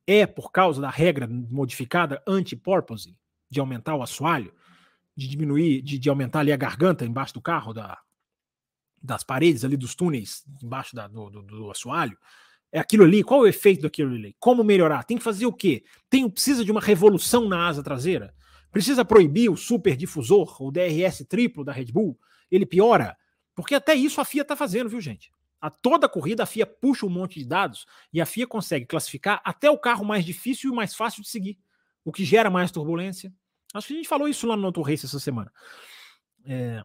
É 0.08 0.26
por 0.26 0.52
causa 0.52 0.80
da 0.80 0.90
regra 0.90 1.28
modificada 1.28 2.22
anti-porpoising, 2.26 3.18
de 3.50 3.60
aumentar 3.60 3.96
o 3.96 4.04
assoalho, 4.04 4.54
de 5.18 5.28
diminuir, 5.28 5.82
de, 5.82 5.98
de, 5.98 6.10
aumentar 6.10 6.40
ali 6.40 6.52
a 6.52 6.58
garganta 6.58 7.06
embaixo 7.06 7.34
do 7.34 7.42
carro, 7.42 7.74
da, 7.74 8.00
das 9.02 9.24
paredes 9.24 9.66
ali 9.66 9.76
dos 9.76 9.96
túneis, 9.96 10.44
embaixo 10.64 10.96
da, 10.96 11.08
do, 11.08 11.30
do, 11.30 11.42
do 11.42 11.72
assoalho? 11.72 12.18
É 12.72 12.80
aquilo 12.80 13.04
ali? 13.04 13.24
Qual 13.24 13.42
é 13.42 13.44
o 13.44 13.48
efeito 13.48 13.82
daquilo 13.82 14.14
ali? 14.14 14.36
Como 14.40 14.64
melhorar? 14.64 15.04
Tem 15.04 15.18
que 15.18 15.24
fazer 15.24 15.48
o 15.48 15.54
quê? 15.54 15.84
Tem, 16.10 16.30
precisa 16.30 16.64
de 16.64 16.72
uma 16.72 16.80
revolução 16.80 17.50
na 17.50 17.68
asa 17.68 17.84
traseira? 17.84 18.34
Precisa 18.72 19.04
proibir 19.04 19.50
o 19.50 19.58
superdifusor, 19.58 20.62
o 20.62 20.72
DRS 20.72 21.26
triplo 21.28 21.64
da 21.64 21.72
Red 21.72 21.86
Bull? 21.86 22.20
Ele 22.52 22.66
piora? 22.66 23.18
Porque 23.56 23.76
até 23.76 23.96
isso 23.96 24.22
a 24.22 24.26
FIA 24.26 24.44
está 24.44 24.56
fazendo, 24.56 24.90
viu, 24.90 25.02
gente? 25.02 25.32
A 25.60 25.70
toda 25.70 26.08
corrida 26.08 26.44
a 26.44 26.46
FIA 26.46 26.66
puxa 26.66 27.06
um 27.06 27.10
monte 27.10 27.40
de 27.40 27.46
dados 27.46 27.86
e 28.14 28.22
a 28.22 28.26
FIA 28.26 28.48
consegue 28.48 28.86
classificar 28.86 29.42
até 29.44 29.70
o 29.70 29.78
carro 29.78 30.06
mais 30.06 30.24
difícil 30.24 30.72
e 30.72 30.76
mais 30.76 30.96
fácil 30.96 31.22
de 31.22 31.30
seguir, 31.30 31.60
o 32.06 32.12
que 32.12 32.24
gera 32.24 32.50
mais 32.50 32.72
turbulência. 32.72 33.34
Acho 33.74 33.88
que 33.88 33.94
a 33.94 33.98
gente 33.98 34.08
falou 34.08 34.28
isso 34.28 34.48
lá 34.48 34.56
no 34.56 34.66
Auto 34.66 34.82
Race 34.82 35.06
essa 35.06 35.20
semana. 35.20 35.52
É... 36.46 36.82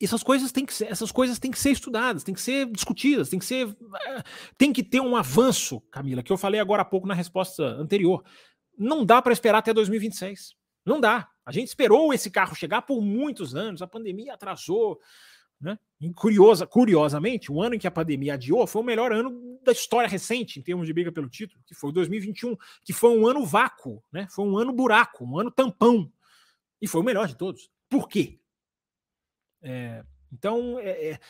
Essas 0.00 0.22
coisas 0.22 0.52
têm 0.52 0.64
que 0.64 0.72
ser, 0.72 0.86
essas 0.86 1.10
coisas 1.10 1.40
têm 1.40 1.50
que 1.50 1.58
ser 1.58 1.72
estudadas, 1.72 2.22
têm 2.22 2.34
que 2.34 2.40
ser 2.40 2.66
discutidas, 2.70 3.28
tem 3.28 3.38
que 3.38 3.44
ser, 3.44 3.68
é, 4.06 4.22
tem 4.56 4.72
que 4.72 4.84
ter 4.84 5.00
um 5.00 5.16
avanço, 5.16 5.80
Camila, 5.90 6.22
que 6.22 6.32
eu 6.32 6.38
falei 6.38 6.60
agora 6.60 6.82
há 6.82 6.84
pouco 6.84 7.06
na 7.06 7.14
resposta 7.14 7.64
anterior 7.64 8.24
não 8.78 9.04
dá 9.04 9.20
para 9.20 9.32
esperar 9.32 9.58
até 9.58 9.74
2026. 9.74 10.54
Não 10.84 11.00
dá. 11.00 11.28
A 11.44 11.52
gente 11.52 11.68
esperou 11.68 12.14
esse 12.14 12.30
carro 12.30 12.54
chegar 12.54 12.82
por 12.82 13.02
muitos 13.02 13.54
anos, 13.54 13.82
a 13.82 13.86
pandemia 13.86 14.34
atrasou. 14.34 15.00
Né? 15.60 15.76
E 16.00 16.12
curiosa, 16.12 16.66
curiosamente, 16.66 17.50
o 17.50 17.60
ano 17.60 17.74
em 17.74 17.78
que 17.78 17.86
a 17.86 17.90
pandemia 17.90 18.34
adiou 18.34 18.64
foi 18.66 18.80
o 18.80 18.84
melhor 18.84 19.12
ano 19.12 19.58
da 19.64 19.72
história 19.72 20.08
recente 20.08 20.60
em 20.60 20.62
termos 20.62 20.86
de 20.86 20.92
briga 20.92 21.10
pelo 21.10 21.28
título, 21.28 21.60
que 21.66 21.74
foi 21.74 21.92
2021, 21.92 22.56
que 22.84 22.92
foi 22.92 23.10
um 23.10 23.26
ano 23.26 23.44
vácuo, 23.44 24.02
né? 24.12 24.28
foi 24.30 24.44
um 24.44 24.56
ano 24.56 24.72
buraco, 24.72 25.24
um 25.24 25.38
ano 25.38 25.50
tampão. 25.50 26.10
E 26.80 26.86
foi 26.86 27.00
o 27.00 27.04
melhor 27.04 27.26
de 27.26 27.36
todos. 27.36 27.68
Por 27.88 28.08
quê? 28.08 28.38
É, 29.60 30.04
então, 30.32 30.78
é, 30.78 31.10
é, 31.10 31.20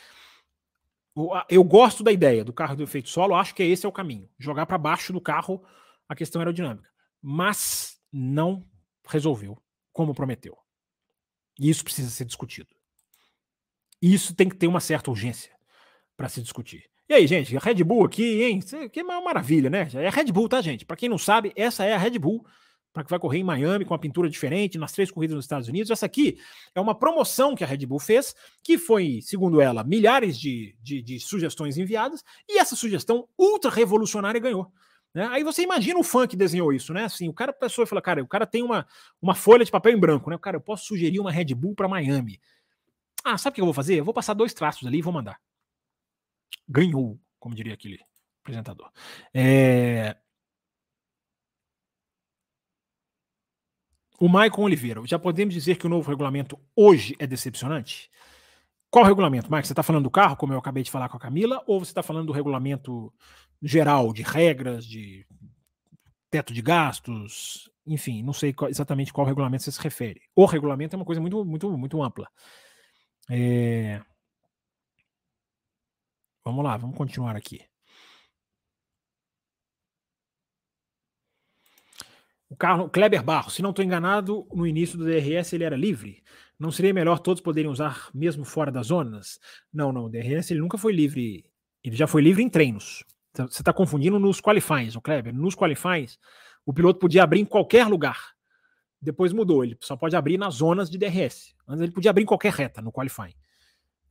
eu 1.49 1.63
gosto 1.63 2.03
da 2.03 2.11
ideia 2.11 2.45
do 2.45 2.53
carro 2.53 2.75
do 2.75 2.83
efeito 2.83 3.09
solo, 3.09 3.33
acho 3.33 3.55
que 3.55 3.63
esse 3.63 3.83
é 3.83 3.89
o 3.89 3.93
caminho. 3.93 4.29
Jogar 4.37 4.67
para 4.67 4.77
baixo 4.77 5.11
do 5.11 5.19
carro 5.19 5.65
a 6.07 6.15
questão 6.15 6.39
aerodinâmica 6.39 6.89
mas 7.21 7.99
não 8.11 8.65
resolveu 9.07 9.61
como 9.91 10.13
prometeu. 10.13 10.57
E 11.59 11.69
isso 11.69 11.83
precisa 11.83 12.09
ser 12.09 12.25
discutido. 12.25 12.69
Isso 14.01 14.33
tem 14.33 14.47
que 14.47 14.55
ter 14.55 14.67
uma 14.67 14.79
certa 14.79 15.11
urgência 15.11 15.51
para 16.15 16.29
se 16.29 16.41
discutir. 16.41 16.89
E 17.07 17.13
aí, 17.13 17.25
gente, 17.25 17.57
a 17.57 17.59
Red 17.59 17.83
Bull 17.83 18.05
aqui, 18.05 18.43
hein? 18.43 18.59
Que 18.91 18.99
é 18.99 19.03
maravilha, 19.03 19.69
né? 19.69 19.87
É 19.95 20.07
a 20.07 20.11
Red 20.11 20.31
Bull, 20.31 20.47
tá, 20.47 20.61
gente? 20.61 20.85
Para 20.85 20.95
quem 20.95 21.09
não 21.09 21.17
sabe, 21.17 21.51
essa 21.55 21.83
é 21.83 21.93
a 21.93 21.97
Red 21.97 22.19
Bull, 22.19 22.45
para 22.93 23.03
que 23.03 23.09
vai 23.09 23.19
correr 23.19 23.39
em 23.39 23.43
Miami 23.43 23.83
com 23.83 23.93
uma 23.93 23.99
pintura 23.99 24.29
diferente 24.29 24.77
nas 24.77 24.91
três 24.91 25.09
corridas 25.09 25.35
nos 25.35 25.45
Estados 25.45 25.67
Unidos. 25.67 25.89
Essa 25.89 26.05
aqui 26.05 26.37
é 26.75 26.79
uma 26.79 26.93
promoção 26.93 27.55
que 27.55 27.63
a 27.63 27.67
Red 27.67 27.85
Bull 27.85 27.99
fez, 27.99 28.35
que 28.63 28.77
foi, 28.77 29.21
segundo 29.23 29.59
ela, 29.59 29.83
milhares 29.83 30.39
de, 30.39 30.75
de, 30.81 31.01
de 31.01 31.19
sugestões 31.19 31.77
enviadas, 31.77 32.23
e 32.47 32.59
essa 32.59 32.75
sugestão 32.75 33.27
ultra 33.37 33.71
revolucionária 33.71 34.39
ganhou. 34.39 34.71
Né? 35.13 35.27
Aí 35.27 35.43
você 35.43 35.63
imagina 35.63 35.99
o 35.99 36.03
fã 36.03 36.27
que 36.27 36.37
desenhou 36.37 36.71
isso, 36.71 36.93
né? 36.93 37.05
Assim, 37.05 37.27
o 37.27 37.33
cara 37.33 37.51
pensou 37.51 37.83
e 37.83 37.87
falou, 37.87 38.01
cara, 38.01 38.23
o 38.23 38.27
cara 38.27 38.45
tem 38.45 38.63
uma, 38.63 38.85
uma 39.21 39.35
folha 39.35 39.65
de 39.65 39.71
papel 39.71 39.93
em 39.93 39.99
branco, 39.99 40.29
né? 40.29 40.37
Cara, 40.37 40.57
eu 40.57 40.61
posso 40.61 40.85
sugerir 40.85 41.19
uma 41.19 41.31
Red 41.31 41.53
Bull 41.55 41.75
para 41.75 41.87
Miami. 41.87 42.39
Ah, 43.23 43.37
sabe 43.37 43.53
o 43.53 43.55
que 43.55 43.61
eu 43.61 43.65
vou 43.65 43.73
fazer? 43.73 43.95
Eu 43.95 44.05
vou 44.05 44.13
passar 44.13 44.33
dois 44.33 44.53
traços 44.53 44.87
ali 44.87 44.99
e 44.99 45.01
vou 45.01 45.13
mandar. 45.13 45.39
Ganhou, 46.67 47.19
como 47.39 47.55
diria 47.55 47.73
aquele 47.73 47.99
apresentador. 48.41 48.91
É... 49.33 50.15
O 54.19 54.27
Maicon 54.27 54.63
Oliveira, 54.63 55.01
já 55.05 55.17
podemos 55.17 55.53
dizer 55.53 55.77
que 55.77 55.85
o 55.85 55.89
novo 55.89 56.09
regulamento 56.09 56.59
hoje 56.75 57.15
é 57.19 57.25
decepcionante? 57.25 58.11
Qual 58.91 59.05
regulamento, 59.05 59.51
Mike? 59.51 59.67
Você 59.67 59.73
está 59.73 59.83
falando 59.83 60.03
do 60.03 60.11
carro, 60.11 60.35
como 60.35 60.53
eu 60.53 60.57
acabei 60.57 60.81
de 60.81 60.89
falar 60.89 61.09
com 61.09 61.17
a 61.17 61.19
Camila, 61.19 61.63
ou 61.67 61.79
você 61.79 61.91
está 61.91 62.01
falando 62.01 62.27
do 62.27 62.33
regulamento 62.33 63.13
geral, 63.61 64.11
de 64.11 64.23
regras, 64.23 64.85
de 64.85 65.27
teto 66.29 66.53
de 66.53 66.61
gastos, 66.61 67.69
enfim, 67.85 68.23
não 68.23 68.33
sei 68.33 68.53
qual, 68.53 68.69
exatamente 68.69 69.11
qual 69.13 69.25
regulamento 69.27 69.63
você 69.63 69.71
se 69.71 69.81
refere. 69.81 70.21
O 70.35 70.45
regulamento 70.45 70.95
é 70.95 70.97
uma 70.97 71.05
coisa 71.05 71.21
muito, 71.21 71.43
muito, 71.45 71.77
muito 71.77 72.01
ampla. 72.01 72.27
É... 73.29 74.01
Vamos 76.43 76.63
lá, 76.63 76.77
vamos 76.77 76.97
continuar 76.97 77.35
aqui. 77.35 77.68
O 82.49 82.55
carro, 82.55 82.89
Kleber 82.89 83.23
Barros, 83.23 83.53
se 83.53 83.61
não 83.61 83.69
estou 83.69 83.85
enganado, 83.85 84.47
no 84.51 84.65
início 84.65 84.97
do 84.97 85.05
DRS 85.05 85.53
ele 85.53 85.63
era 85.63 85.75
livre. 85.75 86.23
Não 86.57 86.71
seria 86.71 86.93
melhor 86.93 87.19
todos 87.19 87.41
poderem 87.41 87.69
usar 87.69 88.09
mesmo 88.13 88.43
fora 88.43 88.71
das 88.71 88.87
zonas? 88.87 89.39
Não, 89.71 89.93
não. 89.93 90.05
O 90.05 90.09
DRS 90.09 90.49
ele 90.51 90.59
nunca 90.59 90.77
foi 90.77 90.91
livre. 90.91 91.45
Ele 91.83 91.95
já 91.95 92.07
foi 92.07 92.21
livre 92.21 92.41
em 92.43 92.49
treinos. 92.49 93.03
Então, 93.31 93.47
você 93.47 93.61
está 93.61 93.71
confundindo 93.71 94.19
nos 94.19 94.41
qualifies, 94.41 94.95
o 94.95 95.01
Kleber. 95.01 95.33
Nos 95.33 95.55
qualifies, 95.55 96.17
o 96.65 96.73
piloto 96.73 96.99
podia 96.99 97.23
abrir 97.23 97.39
em 97.39 97.45
qualquer 97.45 97.87
lugar. 97.87 98.33
Depois 99.01 99.31
mudou, 99.31 99.63
ele 99.63 99.77
só 99.79 99.95
pode 99.95 100.15
abrir 100.15 100.37
nas 100.37 100.55
zonas 100.55 100.89
de 100.89 100.97
DRS. 100.97 101.55
Antes 101.67 101.83
ele 101.83 101.91
podia 101.91 102.11
abrir 102.11 102.23
em 102.23 102.25
qualquer 102.25 102.51
reta 102.51 102.81
no 102.81 102.91
qualifying. 102.91 103.35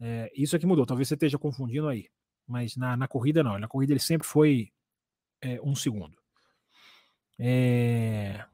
É, 0.00 0.32
isso 0.34 0.56
é 0.56 0.58
que 0.58 0.66
mudou. 0.66 0.86
Talvez 0.86 1.08
você 1.08 1.14
esteja 1.14 1.38
confundindo 1.38 1.88
aí. 1.88 2.06
Mas 2.46 2.76
na, 2.76 2.96
na 2.96 3.06
corrida, 3.06 3.42
não. 3.42 3.58
Na 3.58 3.68
corrida 3.68 3.92
ele 3.92 4.00
sempre 4.00 4.26
foi 4.26 4.72
é, 5.42 5.60
um 5.62 5.74
segundo. 5.74 6.16
É... 7.38 8.44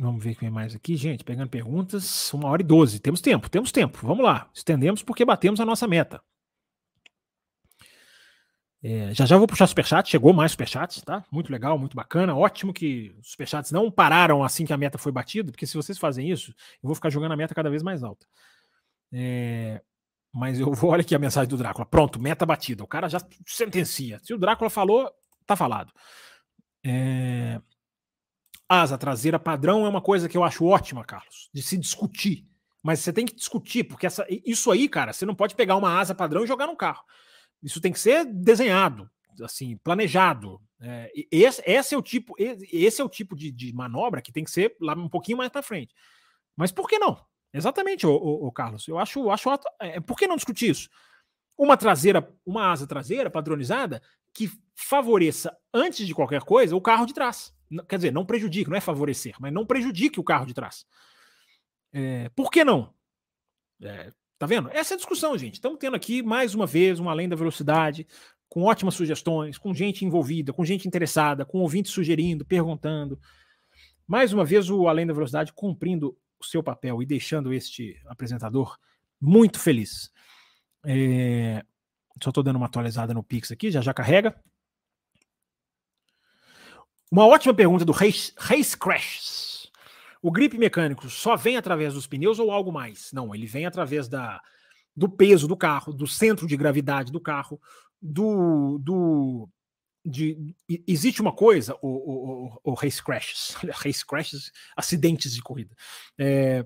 Vamos 0.00 0.22
ver 0.22 0.30
o 0.30 0.34
que 0.34 0.40
vem 0.42 0.50
mais 0.50 0.74
aqui, 0.74 0.96
gente. 0.96 1.24
Pegando 1.24 1.48
perguntas, 1.50 2.32
uma 2.32 2.48
hora 2.48 2.62
e 2.62 2.64
doze. 2.64 3.00
Temos 3.00 3.20
tempo, 3.20 3.50
temos 3.50 3.72
tempo. 3.72 3.98
Vamos 4.02 4.24
lá. 4.24 4.48
Estendemos 4.54 5.02
porque 5.02 5.24
batemos 5.24 5.60
a 5.60 5.64
nossa 5.64 5.88
meta. 5.88 6.22
É, 8.80 9.12
já 9.12 9.26
já 9.26 9.36
vou 9.36 9.46
puxar 9.46 9.66
superchat. 9.66 10.08
Chegou 10.08 10.32
mais 10.32 10.52
superchats, 10.52 11.02
tá? 11.02 11.24
Muito 11.32 11.50
legal, 11.50 11.76
muito 11.78 11.96
bacana. 11.96 12.36
Ótimo 12.36 12.72
que 12.72 13.12
os 13.18 13.32
superchats 13.32 13.72
não 13.72 13.90
pararam 13.90 14.44
assim 14.44 14.64
que 14.64 14.72
a 14.72 14.76
meta 14.76 14.98
foi 14.98 15.10
batida, 15.10 15.50
porque 15.50 15.66
se 15.66 15.74
vocês 15.76 15.98
fazem 15.98 16.30
isso, 16.30 16.52
eu 16.82 16.86
vou 16.86 16.94
ficar 16.94 17.10
jogando 17.10 17.32
a 17.32 17.36
meta 17.36 17.54
cada 17.54 17.68
vez 17.68 17.82
mais 17.82 18.04
alta. 18.04 18.24
É, 19.12 19.82
mas 20.32 20.58
eu 20.60 20.72
vou, 20.72 20.90
olha 20.92 21.00
aqui 21.00 21.14
a 21.14 21.18
mensagem 21.18 21.48
do 21.48 21.56
Drácula. 21.56 21.86
Pronto, 21.86 22.20
meta 22.20 22.46
batida. 22.46 22.82
O 22.82 22.88
cara 22.88 23.08
já 23.08 23.18
sentencia. 23.46 24.20
Se 24.22 24.34
o 24.34 24.38
Drácula 24.38 24.70
falou, 24.70 25.10
tá 25.46 25.56
falado. 25.56 25.92
É, 26.84 27.60
asa 28.68 28.98
traseira 28.98 29.38
padrão 29.38 29.86
é 29.86 29.88
uma 29.88 30.00
coisa 30.00 30.28
que 30.28 30.36
eu 30.36 30.44
acho 30.44 30.64
ótima, 30.64 31.04
Carlos, 31.04 31.48
de 31.52 31.62
se 31.62 31.76
discutir. 31.76 32.46
Mas 32.82 33.00
você 33.00 33.12
tem 33.12 33.26
que 33.26 33.34
discutir, 33.34 33.84
porque 33.84 34.06
essa, 34.06 34.24
isso 34.28 34.70
aí, 34.70 34.88
cara, 34.88 35.12
você 35.12 35.26
não 35.26 35.34
pode 35.34 35.54
pegar 35.54 35.76
uma 35.76 35.98
asa 35.98 36.14
padrão 36.14 36.44
e 36.44 36.46
jogar 36.46 36.66
no 36.66 36.76
carro. 36.76 37.02
Isso 37.62 37.80
tem 37.80 37.92
que 37.92 37.98
ser 37.98 38.24
desenhado, 38.24 39.10
assim, 39.42 39.76
planejado. 39.78 40.60
É, 40.80 41.10
esse, 41.30 41.62
esse, 41.66 41.94
é 41.94 41.98
o 41.98 42.02
tipo, 42.02 42.34
esse 42.38 43.00
é 43.00 43.04
o 43.04 43.08
tipo 43.08 43.34
de, 43.34 43.50
de, 43.50 43.72
manobra 43.72 44.22
que 44.22 44.30
tem 44.30 44.44
que 44.44 44.50
ser 44.50 44.76
lá 44.80 44.94
um 44.94 45.08
pouquinho 45.08 45.38
mais 45.38 45.50
para 45.50 45.62
frente. 45.62 45.92
Mas 46.56 46.70
por 46.70 46.88
que 46.88 46.98
não? 46.98 47.20
Exatamente, 47.52 48.06
o, 48.06 48.12
o, 48.12 48.52
Carlos. 48.52 48.86
Eu 48.86 48.98
acho, 48.98 49.30
acho, 49.30 49.48
é, 49.80 50.00
por 50.00 50.16
que 50.16 50.26
não 50.26 50.36
discutir 50.36 50.70
isso? 50.70 50.88
Uma 51.56 51.76
traseira, 51.76 52.28
uma 52.44 52.70
asa 52.70 52.86
traseira 52.86 53.30
padronizada 53.30 54.02
que 54.32 54.50
favoreça 54.74 55.56
antes 55.72 56.06
de 56.06 56.14
qualquer 56.14 56.42
coisa 56.42 56.76
o 56.76 56.80
carro 56.80 57.06
de 57.06 57.14
trás 57.14 57.52
quer 57.88 57.96
dizer, 57.96 58.12
não 58.12 58.24
prejudique, 58.24 58.70
não 58.70 58.76
é 58.76 58.80
favorecer, 58.80 59.34
mas 59.38 59.52
não 59.52 59.66
prejudique 59.66 60.18
o 60.18 60.24
carro 60.24 60.46
de 60.46 60.54
trás. 60.54 60.86
É, 61.92 62.28
por 62.30 62.50
que 62.50 62.64
não? 62.64 62.92
É, 63.82 64.12
tá 64.38 64.46
vendo? 64.46 64.70
Essa 64.72 64.94
é 64.94 64.96
a 64.96 64.98
discussão, 64.98 65.36
gente. 65.36 65.54
Estamos 65.54 65.78
tendo 65.78 65.96
aqui, 65.96 66.22
mais 66.22 66.54
uma 66.54 66.66
vez, 66.66 66.98
uma 66.98 67.10
além 67.10 67.28
da 67.28 67.36
velocidade, 67.36 68.06
com 68.48 68.64
ótimas 68.64 68.94
sugestões, 68.94 69.58
com 69.58 69.74
gente 69.74 70.04
envolvida, 70.04 70.52
com 70.52 70.64
gente 70.64 70.88
interessada, 70.88 71.44
com 71.44 71.58
ouvintes 71.58 71.92
sugerindo, 71.92 72.44
perguntando. 72.44 73.20
Mais 74.06 74.32
uma 74.32 74.44
vez, 74.44 74.70
o 74.70 74.88
Além 74.88 75.06
da 75.06 75.12
Velocidade 75.12 75.52
cumprindo 75.52 76.16
o 76.40 76.44
seu 76.44 76.62
papel 76.62 77.02
e 77.02 77.06
deixando 77.06 77.52
este 77.52 78.00
apresentador 78.06 78.78
muito 79.20 79.58
feliz. 79.58 80.10
É, 80.84 81.64
só 82.22 82.30
estou 82.30 82.42
dando 82.42 82.56
uma 82.56 82.66
atualizada 82.66 83.12
no 83.12 83.22
Pix 83.22 83.50
aqui, 83.50 83.70
já 83.70 83.80
já 83.80 83.92
carrega. 83.92 84.34
Uma 87.10 87.26
ótima 87.26 87.54
pergunta 87.54 87.84
do 87.84 87.92
Race, 87.92 88.32
Race 88.36 88.76
Crash. 88.76 89.70
O 90.20 90.30
grip 90.30 90.58
mecânico 90.58 91.08
só 91.08 91.36
vem 91.36 91.56
através 91.56 91.94
dos 91.94 92.06
pneus 92.06 92.38
ou 92.38 92.50
algo 92.50 92.72
mais? 92.72 93.12
Não, 93.12 93.34
ele 93.34 93.46
vem 93.46 93.66
através 93.66 94.08
da, 94.08 94.40
do 94.94 95.08
peso 95.08 95.46
do 95.46 95.56
carro, 95.56 95.92
do 95.92 96.06
centro 96.06 96.46
de 96.46 96.56
gravidade 96.56 97.12
do 97.12 97.20
carro, 97.20 97.60
do, 98.02 98.78
do 98.78 99.48
de, 100.04 100.54
existe 100.86 101.20
uma 101.20 101.32
coisa, 101.32 101.76
o, 101.82 101.88
o, 101.88 102.60
o, 102.64 102.74
race 102.74 103.02
crashes, 103.02 103.54
race 103.82 104.04
crashes, 104.06 104.52
acidentes 104.76 105.34
de 105.34 105.42
corrida. 105.42 105.74
É, 106.18 106.64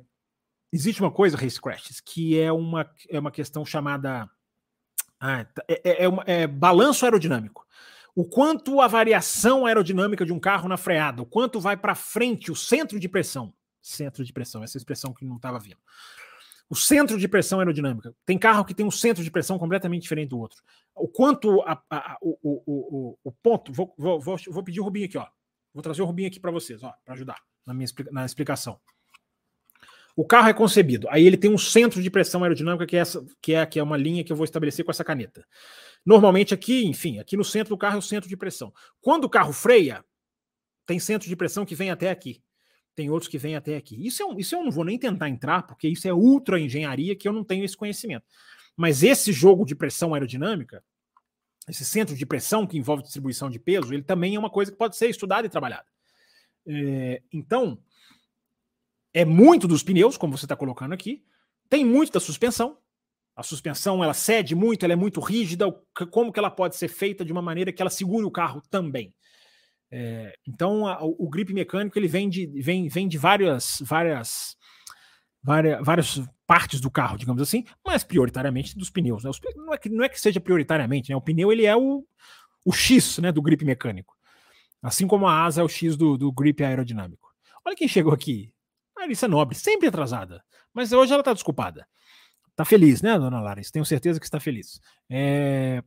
existe 0.73 1.01
uma 1.01 1.11
coisa, 1.11 1.37
race 1.37 1.61
crashes, 1.61 2.01
que 2.01 2.39
é 2.39 2.53
uma, 2.53 2.89
é 3.09 3.19
uma 3.19 3.31
questão 3.31 3.65
chamada 3.65 4.29
ah, 5.21 5.45
tá, 5.45 5.63
é, 5.69 5.81
é, 5.85 6.05
é, 6.05 6.09
uma, 6.09 6.25
é 6.27 6.47
balanço 6.49 7.05
aerodinâmico. 7.05 7.65
O 8.15 8.25
quanto 8.25 8.81
a 8.81 8.89
variação 8.89 9.65
aerodinâmica 9.65 10.27
de 10.27 10.33
um 10.33 10.41
carro 10.41 10.69
na 10.69 10.77
freada, 10.77 11.23
o 11.23 11.27
quanto 11.27 11.61
vai 11.61 11.77
para 11.77 11.95
frente 11.95 12.51
o 12.51 12.57
centro 12.57 12.99
de 12.99 13.09
pressão. 13.09 13.55
Centro 13.81 14.25
de 14.25 14.33
pressão, 14.33 14.63
essa 14.65 14.77
expressão 14.77 15.15
que 15.15 15.25
não 15.25 15.37
estava 15.37 15.59
vindo. 15.59 15.79
O 16.73 16.75
centro 16.75 17.19
de 17.19 17.29
pressão 17.29 17.59
aerodinâmica. 17.59 18.15
Tem 18.25 18.39
carro 18.39 18.65
que 18.65 18.73
tem 18.73 18.87
um 18.87 18.91
centro 18.91 19.23
de 19.23 19.31
pressão 19.31 19.59
completamente 19.59 20.05
diferente 20.05 20.31
do 20.31 20.39
outro. 20.39 20.63
O 20.95 21.07
quanto 21.07 21.61
a, 21.67 21.79
a, 21.91 22.17
o, 22.23 22.39
o, 22.43 23.19
o, 23.23 23.31
ponto. 23.31 23.71
Vou, 23.71 23.95
vou, 23.99 24.19
vou, 24.19 24.65
pedir 24.65 24.81
o 24.81 24.85
Rubinho 24.85 25.05
aqui, 25.05 25.19
ó. 25.19 25.27
Vou 25.75 25.83
trazer 25.83 26.01
o 26.01 26.07
Rubinho 26.07 26.29
aqui 26.29 26.41
para 26.41 26.51
vocês, 26.51 26.83
ó, 26.83 26.91
para 27.05 27.13
ajudar 27.13 27.37
na 27.67 27.75
minha 27.75 27.87
na 28.11 28.25
explicação. 28.25 28.81
O 30.17 30.27
carro 30.27 30.49
é 30.49 30.55
concebido, 30.55 31.07
aí 31.11 31.27
ele 31.27 31.37
tem 31.37 31.51
um 31.51 31.59
centro 31.59 32.01
de 32.01 32.09
pressão 32.09 32.43
aerodinâmica 32.43 32.87
que 32.87 32.97
é 32.97 33.01
essa, 33.01 33.23
que 33.43 33.53
é, 33.53 33.67
que 33.67 33.79
é 33.79 33.83
uma 33.83 33.99
linha 33.99 34.25
que 34.25 34.33
eu 34.33 34.37
vou 34.37 34.45
estabelecer 34.45 34.83
com 34.83 34.91
essa 34.91 35.05
caneta. 35.05 35.47
Normalmente 36.07 36.55
aqui, 36.55 36.87
enfim, 36.87 37.19
aqui 37.19 37.37
no 37.37 37.45
centro 37.45 37.75
do 37.75 37.79
carro 37.79 37.97
é 37.97 37.99
o 37.99 38.03
centro 38.03 38.31
de 38.31 38.37
pressão. 38.37 38.73
Quando 38.99 39.25
o 39.25 39.29
carro 39.29 39.53
freia, 39.53 40.03
tem 40.87 40.99
centro 40.99 41.29
de 41.29 41.37
pressão 41.37 41.67
que 41.67 41.75
vem 41.75 41.91
até 41.91 42.09
aqui. 42.09 42.43
Tem 42.95 43.11
outros 43.11 43.29
que 43.29 43.39
vêm 43.39 43.57
até 43.57 43.77
aqui. 43.77 44.07
Isso, 44.07 44.23
é 44.23 44.27
um, 44.27 44.39
isso 44.39 44.55
eu 44.55 44.63
não 44.63 44.71
vou 44.71 44.85
nem 44.85 44.99
tentar 44.99 45.29
entrar, 45.29 45.63
porque 45.63 45.89
isso 45.89 46.07
é 46.07 46.13
ultra 46.13 46.61
engenharia 46.61 47.17
que 47.17 47.27
eu 47.27 47.33
não 47.33 47.43
tenho 47.43 47.65
esse 47.65 47.77
conhecimento. 47.77 48.25
Mas 48.77 49.03
esse 49.03 49.33
jogo 49.33 49.65
de 49.65 49.75
pressão 49.75 50.15
aerodinâmica, 50.15 50.85
esse 51.69 51.85
centro 51.85 52.15
de 52.15 52.27
pressão 52.27 52.67
que 52.67 52.77
envolve 52.77 53.03
distribuição 53.03 53.49
de 53.49 53.59
peso, 53.59 53.93
ele 53.93 54.03
também 54.03 54.35
é 54.35 54.39
uma 54.39 54.51
coisa 54.51 54.71
que 54.71 54.79
pode 54.79 54.97
ser 54.97 55.09
estudada 55.09 55.47
e 55.47 55.51
trabalhada. 55.51 55.87
É, 56.67 57.23
então, 57.33 57.79
é 59.13 59.25
muito 59.25 59.69
dos 59.69 59.83
pneus, 59.83 60.17
como 60.17 60.37
você 60.37 60.45
está 60.45 60.57
colocando 60.57 60.93
aqui, 60.93 61.25
tem 61.69 61.85
muito 61.85 62.13
da 62.13 62.21
suspensão. 62.21 62.79
A 63.35 63.43
suspensão 63.43 64.05
ela 64.05 64.13
cede 64.13 64.55
muito, 64.55 64.85
ela 64.85 64.93
é 64.93 64.97
muito 64.97 65.21
rígida. 65.21 65.71
Como 66.11 66.33
que 66.33 66.39
ela 66.39 66.51
pode 66.51 66.77
ser 66.77 66.89
feita 66.89 67.25
de 67.25 67.33
uma 67.33 67.41
maneira 67.41 67.73
que 67.73 67.81
ela 67.81 67.91
segure 67.91 68.27
o 68.27 68.31
carro 68.31 68.63
também? 68.69 69.15
É, 69.95 70.35
então 70.49 70.87
a, 70.87 71.05
o, 71.05 71.29
grip 71.29 71.53
mecânico 71.53 71.99
ele 71.99 72.09
vem 72.09 72.27
de, 72.27 72.47
vem, 72.63 72.89
vem 72.89 73.07
de 73.07 73.19
várias, 73.19 73.77
várias, 73.83 74.57
várias, 75.43 75.85
várias 75.85 76.23
partes 76.47 76.81
do 76.81 76.91
carro, 76.91 77.19
digamos 77.19 77.43
assim, 77.43 77.67
mas 77.85 78.03
prioritariamente 78.03 78.77
dos 78.77 78.89
pneus. 78.89 79.23
Né? 79.23 79.29
Os, 79.29 79.39
não, 79.55 79.75
é 79.75 79.77
que, 79.77 79.91
não 79.91 80.03
é 80.03 80.09
que 80.09 80.19
seja 80.19 80.41
prioritariamente, 80.41 81.11
né? 81.11 81.17
o 81.17 81.21
pneu 81.21 81.53
ele 81.53 81.67
é 81.67 81.77
o, 81.77 82.07
o 82.65 82.73
X 82.73 83.19
né, 83.19 83.31
do 83.31 83.43
grip 83.43 83.63
mecânico. 83.67 84.17
Assim 84.83 85.07
como 85.07 85.27
a 85.27 85.45
asa 85.45 85.61
é 85.61 85.65
o 85.65 85.69
X 85.69 85.95
do, 85.95 86.17
do 86.17 86.33
grip 86.33 86.65
aerodinâmico. 86.65 87.31
Olha 87.63 87.77
quem 87.77 87.87
chegou 87.87 88.15
aqui. 88.15 88.51
Larissa 88.99 89.29
Nobre, 89.29 89.55
sempre 89.55 89.89
atrasada. 89.89 90.43
Mas 90.73 90.91
hoje 90.91 91.13
ela 91.13 91.21
está 91.21 91.35
desculpada. 91.35 91.87
Está 92.51 92.65
feliz, 92.65 93.03
né, 93.03 93.19
dona 93.19 93.41
Larissa? 93.41 93.73
Tenho 93.73 93.85
certeza 93.85 94.19
que 94.19 94.25
está 94.25 94.41
feliz. 94.41 94.81
É... 95.11 95.83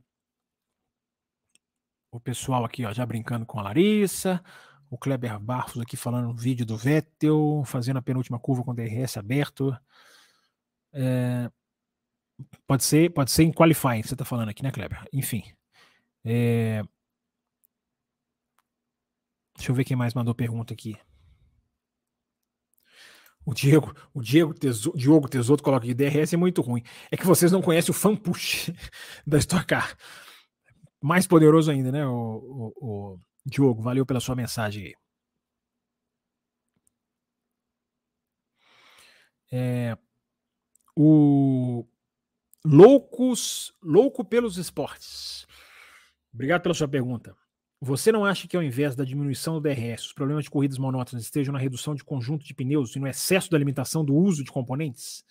O 2.15 2.19
pessoal 2.21 2.63
aqui 2.63 2.85
ó, 2.85 2.93
já 2.93 3.05
brincando 3.05 3.45
com 3.45 3.59
a 3.59 3.63
Larissa. 3.63 4.41
O 4.89 4.97
Kleber 4.97 5.37
Barfos 5.37 5.81
aqui 5.81 5.97
falando 5.97 6.29
no 6.29 6.33
vídeo 6.33 6.65
do 6.65 6.77
Vettel, 6.77 7.61
fazendo 7.65 7.97
a 7.97 8.01
penúltima 8.01 8.39
curva 8.39 8.63
com 8.63 8.71
o 8.71 8.73
DRS 8.73 9.17
aberto. 9.17 9.77
É... 10.93 11.51
Pode 12.65 12.85
ser, 12.85 13.11
pode 13.11 13.31
ser 13.31 13.43
em 13.43 13.51
qualifying, 13.51 14.01
você 14.01 14.13
está 14.13 14.23
falando 14.23 14.47
aqui, 14.47 14.63
né, 14.63 14.71
Kleber? 14.71 15.05
Enfim. 15.11 15.43
É... 16.23 16.83
Deixa 19.57 19.71
eu 19.71 19.75
ver 19.75 19.83
quem 19.83 19.97
mais 19.97 20.13
mandou 20.13 20.33
pergunta 20.33 20.73
aqui. 20.73 20.97
O 23.45 23.53
Diego, 23.53 23.93
o 24.13 24.21
Diego 24.21 24.53
Teso, 24.53 24.93
Diogo 24.95 25.27
Tesoto 25.27 25.61
coloca 25.61 25.85
que 25.85 25.93
DRS 25.93 26.33
é 26.33 26.37
muito 26.37 26.61
ruim. 26.61 26.81
É 27.11 27.17
que 27.17 27.25
vocês 27.25 27.51
não 27.51 27.61
conhecem 27.61 27.91
o 27.91 27.93
fan 27.93 28.15
push 28.15 28.71
da 29.27 29.37
Stock 29.37 29.65
Car. 29.65 29.97
Mais 31.01 31.27
poderoso 31.27 31.69
ainda, 31.71 31.91
né, 31.91 32.05
o, 32.05 32.71
o, 32.81 33.13
o 33.13 33.19
Diogo? 33.45 33.81
Valeu 33.81 34.05
pela 34.05 34.19
sua 34.19 34.35
mensagem 34.35 34.85
aí. 34.85 34.93
É, 39.51 39.97
o 40.95 41.85
Loucos, 42.65 43.73
Louco 43.81 44.25
pelos 44.25 44.57
Esportes. 44.57 45.45
Obrigado 46.33 46.63
pela 46.63 46.73
sua 46.73 46.87
pergunta. 46.87 47.35
Você 47.79 48.11
não 48.11 48.25
acha 48.25 48.47
que 48.47 48.57
ao 48.57 48.63
invés 48.63 48.95
da 48.95 49.03
diminuição 49.03 49.53
do 49.53 49.61
DRS, 49.61 50.07
os 50.07 50.13
problemas 50.13 50.45
de 50.45 50.49
corridas 50.49 50.77
monótonas 50.77 51.23
estejam 51.23 51.53
na 51.53 51.59
redução 51.59 51.93
de 51.93 52.03
conjunto 52.03 52.43
de 52.43 52.53
pneus 52.53 52.95
e 52.95 52.99
no 52.99 53.07
excesso 53.07 53.51
da 53.51 53.57
limitação 53.57 54.03
do 54.03 54.15
uso 54.15 54.43
de 54.43 54.51
componentes? 54.51 55.23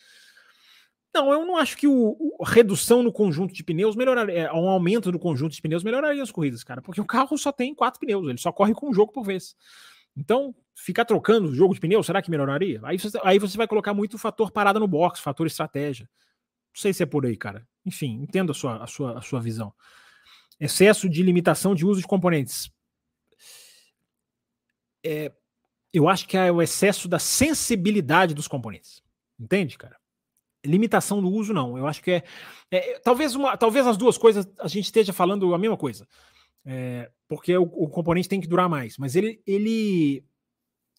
Não, 1.15 1.33
eu 1.33 1.47
não 1.47 1.57
acho 1.57 1.77
que 1.77 1.87
o, 1.87 2.37
a 2.41 2.51
redução 2.51 3.01
no 3.01 3.13
conjunto 3.13 3.55
de 3.55 3.63
pneus 3.63 3.95
melhoraria, 3.95 4.35
é, 4.35 4.53
um 4.53 4.69
aumento 4.69 5.13
do 5.13 5.19
conjunto 5.19 5.55
de 5.55 5.63
pneus 5.63 5.85
melhoraria 5.85 6.21
as 6.21 6.33
corridas, 6.33 6.65
cara, 6.65 6.83
porque 6.83 7.01
o 7.01 7.05
carro 7.05 7.39
só 7.39 7.53
tem 7.53 7.73
quatro 7.73 8.01
pneus, 8.01 8.29
ele 8.29 8.39
só 8.39 8.51
corre 8.51 8.75
com 8.75 8.91
um 8.91 8.93
jogo 8.93 9.13
por 9.13 9.23
vez. 9.23 9.55
Então, 10.17 10.53
ficar 10.75 11.05
trocando 11.05 11.49
o 11.49 11.55
jogo 11.55 11.73
de 11.73 11.79
pneus, 11.79 12.07
será 12.07 12.21
que 12.21 12.31
melhoraria? 12.31 12.81
Aí 12.83 12.99
você, 12.99 13.17
aí 13.23 13.39
você 13.39 13.57
vai 13.57 13.69
colocar 13.69 13.95
muito 13.95 14.19
fator 14.19 14.51
parada 14.51 14.81
no 14.81 14.89
box, 14.89 15.21
fator 15.21 15.47
estratégia. 15.47 16.09
Não 16.75 16.81
sei 16.81 16.93
se 16.93 17.05
é 17.05 17.07
por 17.07 17.25
aí, 17.25 17.37
cara. 17.37 17.65
Enfim, 17.87 18.21
entendo 18.21 18.51
a 18.51 18.55
sua, 18.55 18.83
a 18.83 18.87
sua, 18.89 19.19
a 19.19 19.23
sua 19.23 19.41
visão. 19.41 19.73
Excesso 20.59 21.09
de 21.09 21.23
limitação 21.23 21.77
de 21.77 21.87
uso 21.87 22.01
de 22.01 22.07
componentes. 22.09 22.73
É, 25.05 25.33
eu 25.93 26.09
acho 26.09 26.27
que 26.27 26.37
é 26.37 26.51
o 26.51 26.61
excesso 26.61 27.07
da 27.07 27.21
sensibilidade 27.21 28.35
dos 28.35 28.49
componentes. 28.49 29.01
Entende, 29.39 29.79
cara? 29.79 29.97
Limitação 30.65 31.21
do 31.21 31.29
uso, 31.29 31.53
não. 31.53 31.77
Eu 31.77 31.87
acho 31.87 32.03
que 32.03 32.11
é. 32.11 32.25
é 32.71 32.99
talvez, 33.01 33.35
uma, 33.35 33.57
talvez 33.57 33.87
as 33.87 33.97
duas 33.97 34.17
coisas 34.17 34.49
a 34.59 34.69
gente 34.69 34.85
esteja 34.85 35.13
falando 35.13 35.55
a 35.55 35.59
mesma 35.59 35.77
coisa. 35.77 36.07
É, 36.65 37.11
porque 37.29 37.57
o, 37.57 37.63
o, 37.63 37.89
componente 37.89 38.29
tem 38.29 38.41
que 38.41 38.49
durar 38.49 38.69
mais. 38.69 38.97
Mas 38.97 39.15
ele, 39.17 39.43
ele 39.47 40.25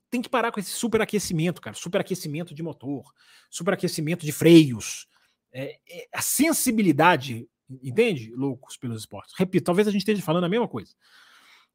tem 0.09 0.21
que 0.21 0.29
parar 0.29 0.51
com 0.51 0.59
esse 0.59 0.71
superaquecimento, 0.71 1.61
cara. 1.61 1.75
Superaquecimento 1.75 2.53
de 2.53 2.61
motor, 2.61 3.03
superaquecimento 3.49 4.25
de 4.25 4.31
freios. 4.31 5.07
É, 5.51 5.77
é 5.89 6.07
a 6.13 6.21
sensibilidade 6.21 7.47
Entende? 7.69 8.31
Loucos 8.35 8.77
pelos 8.77 8.99
esportes. 8.99 9.33
Repito, 9.37 9.65
talvez 9.65 9.87
a 9.87 9.91
gente 9.91 10.01
esteja 10.01 10.21
falando 10.21 10.43
a 10.43 10.49
mesma 10.49 10.67
coisa. 10.67 10.93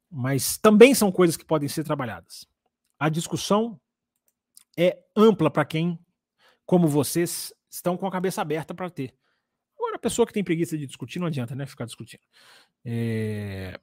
Mas 0.09 0.57
também 0.57 0.93
são 0.93 1.11
coisas 1.11 1.35
que 1.35 1.45
podem 1.45 1.67
ser 1.67 1.83
trabalhadas. 1.83 2.47
A 2.97 3.09
discussão 3.09 3.79
é 4.77 4.97
ampla 5.15 5.49
para 5.49 5.65
quem, 5.65 5.99
como 6.65 6.87
vocês, 6.87 7.53
estão 7.71 7.97
com 7.97 8.05
a 8.05 8.11
cabeça 8.11 8.41
aberta 8.41 8.73
para 8.75 8.89
ter. 8.89 9.15
Agora, 9.75 9.95
a 9.95 9.99
pessoa 9.99 10.27
que 10.27 10.33
tem 10.33 10.43
preguiça 10.43 10.77
de 10.77 10.85
discutir, 10.85 11.17
não 11.17 11.27
adianta, 11.27 11.55
né? 11.55 11.65
Ficar 11.65 11.85
discutindo. 11.85 12.21
É... 12.85 13.79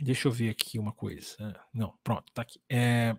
Deixa 0.00 0.28
eu 0.28 0.32
ver 0.32 0.50
aqui 0.50 0.78
uma 0.78 0.92
coisa. 0.92 1.36
Não, 1.74 1.98
pronto, 2.04 2.32
tá 2.32 2.42
aqui. 2.42 2.60
É... 2.70 3.16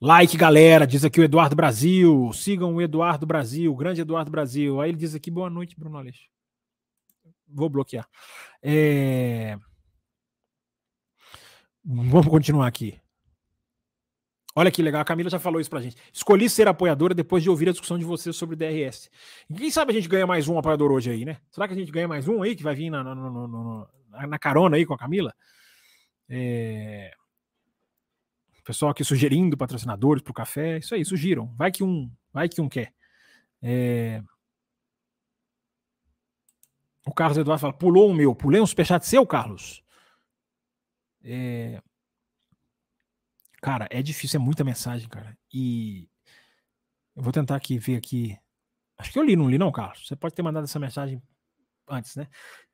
Like, 0.00 0.36
galera, 0.36 0.86
diz 0.86 1.04
aqui 1.04 1.20
o 1.20 1.24
Eduardo 1.24 1.56
Brasil. 1.56 2.30
Sigam 2.32 2.74
o 2.74 2.82
Eduardo 2.82 3.26
Brasil, 3.26 3.72
o 3.72 3.76
grande 3.76 4.00
Eduardo 4.00 4.30
Brasil. 4.30 4.80
Aí 4.80 4.90
ele 4.90 4.98
diz 4.98 5.14
aqui, 5.14 5.30
boa 5.30 5.50
noite, 5.50 5.74
Bruno 5.78 5.98
Aleixo. 5.98 6.28
Vou 7.48 7.68
bloquear. 7.68 8.08
É... 8.62 9.58
Vamos 11.84 12.28
continuar 12.28 12.66
aqui. 12.66 13.00
Olha 14.58 14.70
que 14.70 14.82
legal, 14.82 15.02
a 15.02 15.04
Camila 15.04 15.28
já 15.28 15.38
falou 15.38 15.60
isso 15.60 15.68
pra 15.68 15.82
gente. 15.82 15.96
Escolhi 16.12 16.48
ser 16.48 16.66
apoiadora 16.66 17.14
depois 17.14 17.42
de 17.42 17.50
ouvir 17.50 17.68
a 17.68 17.72
discussão 17.72 17.98
de 17.98 18.04
vocês 18.04 18.34
sobre 18.34 18.56
DRS. 18.56 19.10
E 19.50 19.54
quem 19.54 19.70
sabe 19.70 19.92
a 19.92 19.94
gente 19.94 20.08
ganha 20.08 20.26
mais 20.26 20.48
um 20.48 20.58
apoiador 20.58 20.90
hoje 20.90 21.10
aí, 21.10 21.24
né? 21.24 21.36
Será 21.50 21.68
que 21.68 21.74
a 21.74 21.76
gente 21.76 21.92
ganha 21.92 22.08
mais 22.08 22.26
um 22.26 22.42
aí 22.42 22.56
que 22.56 22.62
vai 22.62 22.74
vir 22.74 22.88
na, 22.88 23.04
na, 23.04 23.14
na, 23.14 24.26
na 24.26 24.38
carona 24.38 24.76
aí 24.76 24.86
com 24.86 24.94
a 24.94 24.98
Camila? 24.98 25.34
É 26.28 27.12
pessoal 28.66 28.90
aqui 28.90 29.04
sugerindo 29.04 29.56
patrocinadores 29.56 30.22
para 30.22 30.32
o 30.32 30.34
café, 30.34 30.78
isso 30.78 30.94
aí, 30.94 31.04
sugiram. 31.04 31.54
Vai 31.54 31.70
que 31.70 31.84
um, 31.84 32.10
vai 32.32 32.48
que 32.48 32.60
um 32.60 32.68
quer. 32.68 32.92
É... 33.62 34.20
O 37.06 37.14
Carlos 37.14 37.38
Eduardo 37.38 37.60
fala: 37.60 37.72
pulou 37.72 38.10
o 38.10 38.14
meu, 38.14 38.34
pulei 38.34 38.60
um 38.60 38.66
superchat 38.66 39.06
seu, 39.06 39.24
Carlos. 39.24 39.82
É... 41.22 41.80
Cara, 43.66 43.88
é 43.90 44.00
difícil, 44.00 44.38
é 44.38 44.40
muita 44.40 44.62
mensagem, 44.62 45.08
cara. 45.08 45.36
E 45.52 46.08
eu 47.16 47.20
vou 47.20 47.32
tentar 47.32 47.56
aqui 47.56 47.76
ver 47.80 47.96
aqui. 47.96 48.38
Acho 48.96 49.12
que 49.12 49.18
eu 49.18 49.24
li, 49.24 49.34
não 49.34 49.50
li, 49.50 49.58
não, 49.58 49.72
Carlos. 49.72 50.06
Você 50.06 50.14
pode 50.14 50.36
ter 50.36 50.42
mandado 50.42 50.62
essa 50.62 50.78
mensagem 50.78 51.20
antes, 51.88 52.14
né? 52.14 52.28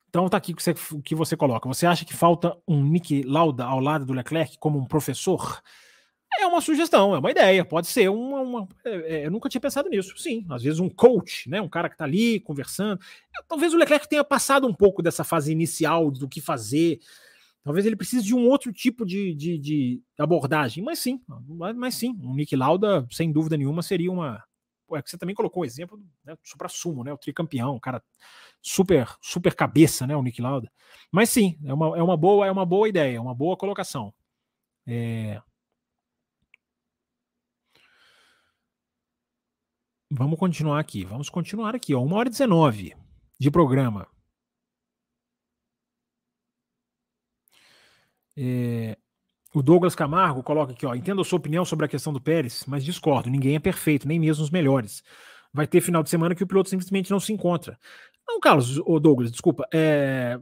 Então 0.06 0.28
tá 0.28 0.36
aqui 0.36 0.52
o 0.52 0.54
que 0.54 0.62
você, 0.62 0.74
que 1.02 1.14
você 1.14 1.34
coloca. 1.34 1.66
Você 1.66 1.86
acha 1.86 2.04
que 2.04 2.12
falta 2.12 2.54
um 2.68 2.84
Nick 2.84 3.22
Lauda 3.22 3.64
ao 3.64 3.80
lado 3.80 4.04
do 4.04 4.12
Leclerc 4.12 4.58
como 4.58 4.78
um 4.78 4.84
professor? 4.84 5.62
É 6.38 6.46
uma 6.46 6.60
sugestão, 6.60 7.14
é 7.14 7.18
uma 7.18 7.30
ideia, 7.30 7.64
pode 7.64 7.86
ser 7.86 8.10
uma. 8.10 8.42
uma 8.42 8.68
é, 8.84 9.14
é 9.14 9.26
eu 9.26 9.30
nunca 9.30 9.48
tinha 9.48 9.62
pensado 9.62 9.88
nisso. 9.88 10.12
Sim, 10.18 10.44
às 10.50 10.62
vezes 10.62 10.78
um 10.78 10.90
coach, 10.90 11.48
né? 11.48 11.58
Um 11.62 11.70
cara 11.70 11.88
que 11.88 11.94
está 11.94 12.04
ali 12.04 12.38
conversando. 12.38 13.00
Talvez 13.48 13.72
o 13.72 13.78
Leclerc 13.78 14.06
tenha 14.06 14.22
passado 14.22 14.66
um 14.66 14.74
pouco 14.74 15.02
dessa 15.02 15.24
fase 15.24 15.52
inicial 15.52 16.10
do 16.10 16.28
que 16.28 16.42
fazer. 16.42 17.00
Talvez 17.64 17.86
ele 17.86 17.96
precise 17.96 18.24
de 18.24 18.34
um 18.34 18.48
outro 18.48 18.72
tipo 18.72 19.06
de, 19.06 19.34
de, 19.34 19.58
de 19.58 20.02
abordagem, 20.18 20.82
mas 20.82 20.98
sim, 20.98 21.22
mas 21.76 21.94
sim, 21.94 22.18
um 22.22 22.34
Nick 22.34 22.56
Lauda, 22.56 23.06
sem 23.10 23.30
dúvida 23.30 23.56
nenhuma, 23.56 23.82
seria 23.82 24.10
uma. 24.10 24.42
É 24.94 25.00
que 25.00 25.08
você 25.08 25.16
também 25.16 25.34
colocou 25.34 25.62
o 25.62 25.64
exemplo 25.64 25.98
né, 26.22 26.34
do 26.34 26.40
supra-sumo, 26.42 27.02
né? 27.02 27.12
O 27.12 27.16
tricampeão, 27.16 27.76
um 27.76 27.80
cara 27.80 28.02
super, 28.60 29.08
super 29.22 29.54
cabeça, 29.54 30.06
né? 30.06 30.14
O 30.14 30.22
Nick 30.22 30.42
Lauda. 30.42 30.70
Mas 31.10 31.30
sim, 31.30 31.58
é 31.64 31.72
uma, 31.72 31.96
é 31.96 32.02
uma 32.02 32.16
boa, 32.16 32.46
é 32.46 32.50
uma 32.50 32.66
boa 32.66 32.86
ideia, 32.86 33.22
uma 33.22 33.34
boa 33.34 33.56
colocação. 33.56 34.12
É, 34.86 35.40
Vamos 40.14 40.38
continuar 40.38 40.78
aqui. 40.78 41.06
Vamos 41.06 41.30
continuar 41.30 41.74
aqui. 41.74 41.94
Ó. 41.94 42.02
Uma 42.02 42.16
hora 42.18 42.28
e 42.28 42.32
19 42.32 42.94
de 43.40 43.50
programa. 43.50 44.06
É, 48.36 48.96
o 49.54 49.62
Douglas 49.62 49.94
Camargo 49.94 50.42
coloca 50.42 50.72
aqui, 50.72 50.86
ó. 50.86 50.94
Entendo 50.94 51.20
a 51.20 51.24
sua 51.24 51.38
opinião 51.38 51.64
sobre 51.64 51.84
a 51.84 51.88
questão 51.88 52.12
do 52.12 52.20
Pérez, 52.20 52.64
mas 52.66 52.84
discordo. 52.84 53.30
Ninguém 53.30 53.56
é 53.56 53.60
perfeito, 53.60 54.08
nem 54.08 54.18
mesmo 54.18 54.42
os 54.42 54.50
melhores. 54.50 55.02
Vai 55.52 55.66
ter 55.66 55.80
final 55.80 56.02
de 56.02 56.10
semana 56.10 56.34
que 56.34 56.42
o 56.42 56.46
piloto 56.46 56.70
simplesmente 56.70 57.10
não 57.10 57.20
se 57.20 57.32
encontra. 57.32 57.78
Não, 58.26 58.40
Carlos, 58.40 58.78
o 58.78 58.98
Douglas, 58.98 59.30
desculpa. 59.30 59.66
É, 59.72 60.38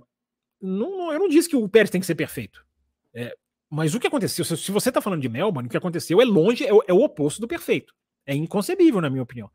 não, 0.61 1.13
eu 1.13 1.19
não 1.19 1.29
disse 1.29 1.49
que 1.49 1.57
o 1.57 1.69
Pérez 1.69 1.91
tem 1.91 2.01
que 2.01 2.07
ser 2.07 2.15
perfeito. 2.15 2.65
É, 3.13 3.35
mas 3.69 3.95
o 3.95 4.01
que 4.01 4.07
aconteceu, 4.07 4.45
se 4.45 4.71
você 4.71 4.91
está 4.91 5.01
falando 5.01 5.23
de 5.23 5.29
Melbourne, 5.29 5.67
o 5.67 5.71
que 5.71 5.77
aconteceu 5.77 6.21
é 6.21 6.25
longe, 6.25 6.65
é 6.65 6.73
o, 6.73 6.83
é 6.87 6.93
o 6.93 7.01
oposto 7.01 7.41
do 7.41 7.49
perfeito. 7.49 7.95
É 8.25 8.35
inconcebível, 8.35 9.01
na 9.01 9.11
minha 9.11 9.23
opinião. 9.23 9.51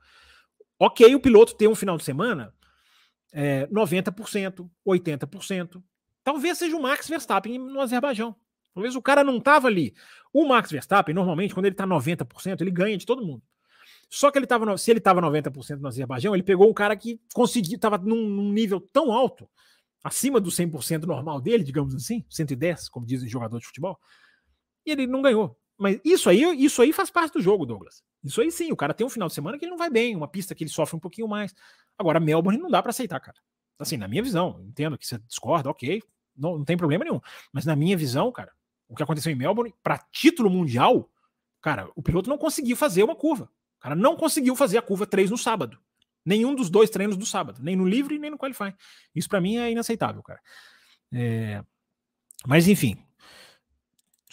Ok, 0.78 1.14
o 1.16 1.20
piloto 1.20 1.56
ter 1.56 1.68
um 1.68 1.76
final 1.76 1.98
de 1.98 2.04
semana 2.04 2.54
é, 3.34 3.68
90%, 3.68 4.70
80%. 4.86 5.84
Talvez 6.26 6.58
seja 6.58 6.76
o 6.76 6.82
Max 6.82 7.08
Verstappen 7.08 7.60
no 7.60 7.80
Azerbaijão. 7.80 8.36
Talvez 8.74 8.96
o 8.96 9.02
cara 9.02 9.24
não 9.24 9.38
estava 9.38 9.68
ali. 9.68 9.94
O 10.34 10.44
Max 10.48 10.72
Verstappen, 10.72 11.14
normalmente, 11.14 11.54
quando 11.54 11.68
ele 11.68 11.76
está 11.76 11.86
90%, 11.86 12.62
ele 12.62 12.72
ganha 12.72 12.98
de 12.98 13.06
todo 13.06 13.24
mundo. 13.24 13.44
Só 14.10 14.32
que 14.32 14.40
ele 14.40 14.48
tava, 14.48 14.76
se 14.76 14.90
ele 14.90 14.98
estava 14.98 15.22
90% 15.22 15.78
no 15.78 15.88
Azerbaijão, 15.88 16.34
ele 16.34 16.42
pegou 16.42 16.68
um 16.68 16.74
cara 16.74 16.96
que 16.96 17.22
conseguiu, 17.32 17.76
estava 17.76 18.00
num, 18.00 18.28
num, 18.28 18.52
nível 18.52 18.82
tão 18.82 19.12
alto, 19.12 19.48
acima 20.04 20.42
do 20.42 20.50
100% 20.50 21.04
normal 21.04 21.40
dele, 21.40 21.64
digamos 21.64 21.94
assim, 21.94 22.26
110, 22.28 22.90
como 22.90 23.06
dizem 23.06 23.30
jogador 23.30 23.60
de 23.60 23.68
futebol, 23.68 24.00
e 24.84 24.92
ele 24.92 25.06
não 25.06 25.22
ganhou. 25.22 25.56
Mas 25.78 26.00
isso 26.04 26.28
aí, 26.28 26.42
isso 26.64 26.82
aí 26.82 26.92
faz 26.92 27.12
parte 27.12 27.34
do 27.34 27.42
jogo, 27.42 27.68
Douglas. 27.68 28.04
Isso 28.24 28.42
aí 28.42 28.52
sim, 28.52 28.72
o 28.72 28.76
cara 28.76 28.96
tem 28.96 29.06
um 29.06 29.10
final 29.12 29.28
de 29.28 29.36
semana 29.36 29.60
que 29.60 29.66
ele 29.66 29.72
não 29.72 29.78
vai 29.78 29.92
bem, 29.92 30.16
uma 30.16 30.28
pista 30.28 30.56
que 30.56 30.64
ele 30.64 30.72
sofre 30.72 30.96
um 30.96 31.00
pouquinho 31.00 31.28
mais. 31.28 31.54
Agora, 32.00 32.20
Melbourne 32.20 32.60
não 32.60 32.70
dá 32.70 32.82
para 32.82 32.90
aceitar, 32.90 33.20
cara. 33.20 33.38
Assim, 33.78 33.98
na 33.98 34.08
minha 34.08 34.24
visão, 34.24 34.64
entendo 34.68 34.98
que 34.98 35.06
você 35.06 35.20
discorda, 35.20 35.70
ok, 35.70 36.02
não, 36.36 36.60
não 36.60 36.66
tem 36.66 36.78
problema 36.78 37.04
nenhum. 37.04 37.22
Mas 37.52 37.66
na 37.66 37.76
minha 37.76 37.96
visão, 37.96 38.32
cara, 38.32 38.52
o 38.88 38.96
que 38.96 39.04
aconteceu 39.04 39.32
em 39.32 39.36
Melbourne, 39.36 39.74
para 39.82 39.98
título 40.12 40.50
mundial, 40.50 41.10
cara, 41.62 41.90
o 41.96 42.02
piloto 42.02 42.30
não 42.30 42.38
conseguiu 42.38 42.76
fazer 42.76 43.04
uma 43.04 43.16
curva. 43.16 43.50
O 43.80 43.82
cara 43.82 43.96
não 43.96 44.16
conseguiu 44.16 44.56
fazer 44.56 44.78
a 44.78 44.82
curva 44.82 45.06
3 45.06 45.32
no 45.32 45.38
sábado. 45.38 45.80
Nenhum 46.26 46.56
dos 46.56 46.70
dois 46.70 46.90
treinos 46.90 47.16
do 47.16 47.26
sábado, 47.26 47.62
nem 47.62 47.76
no 47.76 47.88
livre 47.88 48.18
nem 48.18 48.32
no 48.32 48.38
qualify. 48.38 48.74
Isso 49.14 49.30
para 49.30 49.40
mim 49.40 49.58
é 49.58 49.72
inaceitável, 49.72 50.24
cara. 50.24 50.40
É... 51.14 51.64
Mas 52.48 52.68
enfim, 52.68 52.98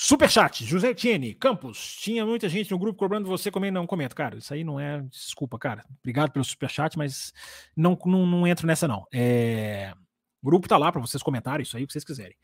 Superchat, 0.05 0.65
José 0.65 0.93
Tiene, 0.95 1.33
Campos, 1.33 1.97
tinha 2.01 2.27
muita 2.27 2.49
gente 2.49 2.71
no 2.73 2.79
grupo 2.79 2.99
cobrando 2.99 3.29
você 3.29 3.53
comer, 3.53 3.71
não 3.71 3.87
comenta. 3.87 4.17
Cara, 4.17 4.37
isso 4.37 4.53
aí 4.53 4.65
não 4.65 4.81
é. 4.81 5.01
Desculpa, 5.03 5.57
cara. 5.59 5.85
Obrigado 6.01 6.33
pelo 6.33 6.45
superchat, 6.45 6.99
mas 6.99 7.33
não, 7.77 7.97
não, 8.05 8.27
não 8.27 8.45
entro 8.45 8.67
nessa, 8.67 8.89
não. 8.89 9.07
É, 9.13 9.95
o 10.43 10.47
grupo 10.47 10.69
tá 10.69 10.77
lá 10.77 10.91
para 10.91 11.01
vocês 11.01 11.23
comentarem 11.23 11.63
isso 11.63 11.77
aí, 11.77 11.85
o 11.85 11.87
que 11.87 11.93
vocês 11.93 12.05
quiserem. 12.05 12.37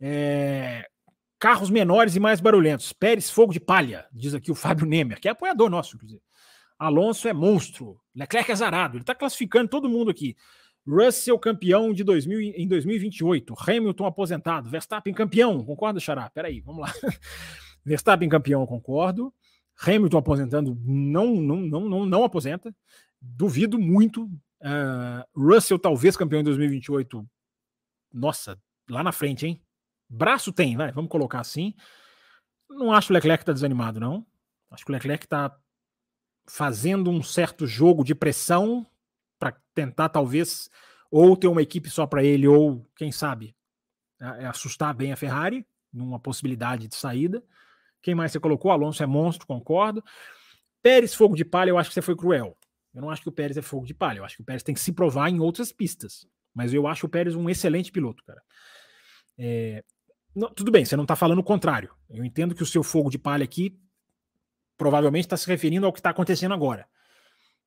É, 0.00 0.86
carros 1.38 1.70
menores 1.70 2.16
e 2.16 2.20
mais 2.20 2.40
barulhentos. 2.40 2.92
Pérez 2.92 3.30
Fogo 3.30 3.52
de 3.52 3.60
Palha, 3.60 4.06
diz 4.12 4.34
aqui 4.34 4.50
o 4.50 4.54
Fábio 4.56 4.86
Nemer, 4.86 5.20
que 5.20 5.28
é 5.28 5.32
apoiador 5.32 5.68
nosso, 5.68 5.96
inclusive. 5.96 6.22
Alonso 6.78 7.28
é 7.28 7.32
monstro. 7.32 8.00
Leclerc 8.14 8.50
é 8.50 8.56
zarado. 8.56 8.96
Ele 8.96 9.04
tá 9.04 9.14
classificando 9.14 9.68
todo 9.68 9.88
mundo 9.88 10.10
aqui. 10.10 10.36
Russell 10.86 11.38
campeão 11.38 11.92
de 11.92 12.02
2000, 12.02 12.40
em 12.56 12.66
2028. 12.66 13.54
Hamilton 13.56 14.06
aposentado. 14.06 14.68
Verstappen 14.68 15.14
campeão. 15.14 15.64
Concorda, 15.64 16.00
Xará? 16.00 16.28
Peraí, 16.30 16.60
vamos 16.60 16.82
lá. 16.82 16.92
Verstappen 17.84 18.28
campeão, 18.28 18.66
concordo. 18.66 19.32
Hamilton 19.80 20.18
aposentando, 20.18 20.78
não, 20.84 21.36
não, 21.36 21.56
não, 21.56 21.88
não, 21.88 22.06
não 22.06 22.24
aposenta. 22.24 22.74
Duvido 23.20 23.78
muito. 23.78 24.24
Uh, 24.60 25.24
Russell 25.36 25.78
talvez 25.78 26.16
campeão 26.16 26.40
em 26.40 26.44
2028. 26.44 27.24
Nossa, 28.12 28.60
lá 28.88 29.02
na 29.02 29.12
frente, 29.12 29.46
hein? 29.46 29.62
Braço 30.08 30.52
tem, 30.52 30.76
vai, 30.76 30.92
vamos 30.92 31.10
colocar 31.10 31.40
assim. 31.40 31.74
Não 32.68 32.92
acho 32.92 33.12
o 33.12 33.14
Leclerc 33.14 33.44
tá 33.44 33.52
desanimado, 33.52 33.98
não. 33.98 34.26
Acho 34.70 34.84
que 34.84 34.90
o 34.90 34.94
Leclerc 34.94 35.26
tá 35.26 35.56
fazendo 36.46 37.10
um 37.10 37.22
certo 37.22 37.66
jogo 37.66 38.04
de 38.04 38.14
pressão 38.14 38.86
para 39.38 39.56
tentar 39.74 40.08
talvez 40.08 40.70
ou 41.10 41.36
ter 41.36 41.48
uma 41.48 41.62
equipe 41.62 41.90
só 41.90 42.06
para 42.06 42.24
ele 42.24 42.46
ou 42.46 42.86
quem 42.96 43.12
sabe 43.12 43.54
é 44.22 44.46
assustar 44.46 44.94
bem 44.94 45.12
a 45.12 45.16
Ferrari 45.16 45.66
numa 45.92 46.18
possibilidade 46.18 46.86
de 46.86 46.94
saída. 46.94 47.42
Quem 48.00 48.14
mais 48.14 48.32
você 48.32 48.40
colocou? 48.40 48.70
Alonso 48.70 49.02
é 49.02 49.06
monstro, 49.06 49.46
concordo. 49.46 50.02
Pérez 50.80 51.14
fogo 51.14 51.36
de 51.36 51.44
palha, 51.44 51.70
eu 51.70 51.78
acho 51.78 51.90
que 51.90 51.94
você 51.94 52.02
foi 52.02 52.16
cruel. 52.16 52.56
Eu 52.94 53.02
não 53.02 53.10
acho 53.10 53.22
que 53.22 53.28
o 53.28 53.32
Pérez 53.32 53.56
é 53.56 53.62
fogo 53.62 53.86
de 53.86 53.94
palha. 53.94 54.18
Eu 54.18 54.24
acho 54.24 54.36
que 54.36 54.42
o 54.42 54.44
Pérez 54.44 54.62
tem 54.62 54.74
que 54.74 54.80
se 54.80 54.92
provar 54.92 55.28
em 55.28 55.40
outras 55.40 55.72
pistas. 55.72 56.26
Mas 56.54 56.72
eu 56.72 56.86
acho 56.86 57.06
o 57.06 57.08
Pérez 57.08 57.34
um 57.34 57.48
excelente 57.48 57.90
piloto, 57.90 58.22
cara. 58.24 58.42
É... 59.38 59.84
Não, 60.34 60.52
tudo 60.52 60.70
bem, 60.70 60.84
você 60.84 60.96
não 60.96 61.04
está 61.04 61.14
falando 61.14 61.40
o 61.40 61.44
contrário. 61.44 61.94
Eu 62.08 62.24
entendo 62.24 62.54
que 62.54 62.62
o 62.62 62.66
seu 62.66 62.82
fogo 62.82 63.10
de 63.10 63.18
palha 63.18 63.44
aqui 63.44 63.78
provavelmente 64.76 65.24
está 65.24 65.36
se 65.36 65.46
referindo 65.46 65.86
ao 65.86 65.92
que 65.92 66.00
está 66.00 66.10
acontecendo 66.10 66.54
agora. 66.54 66.86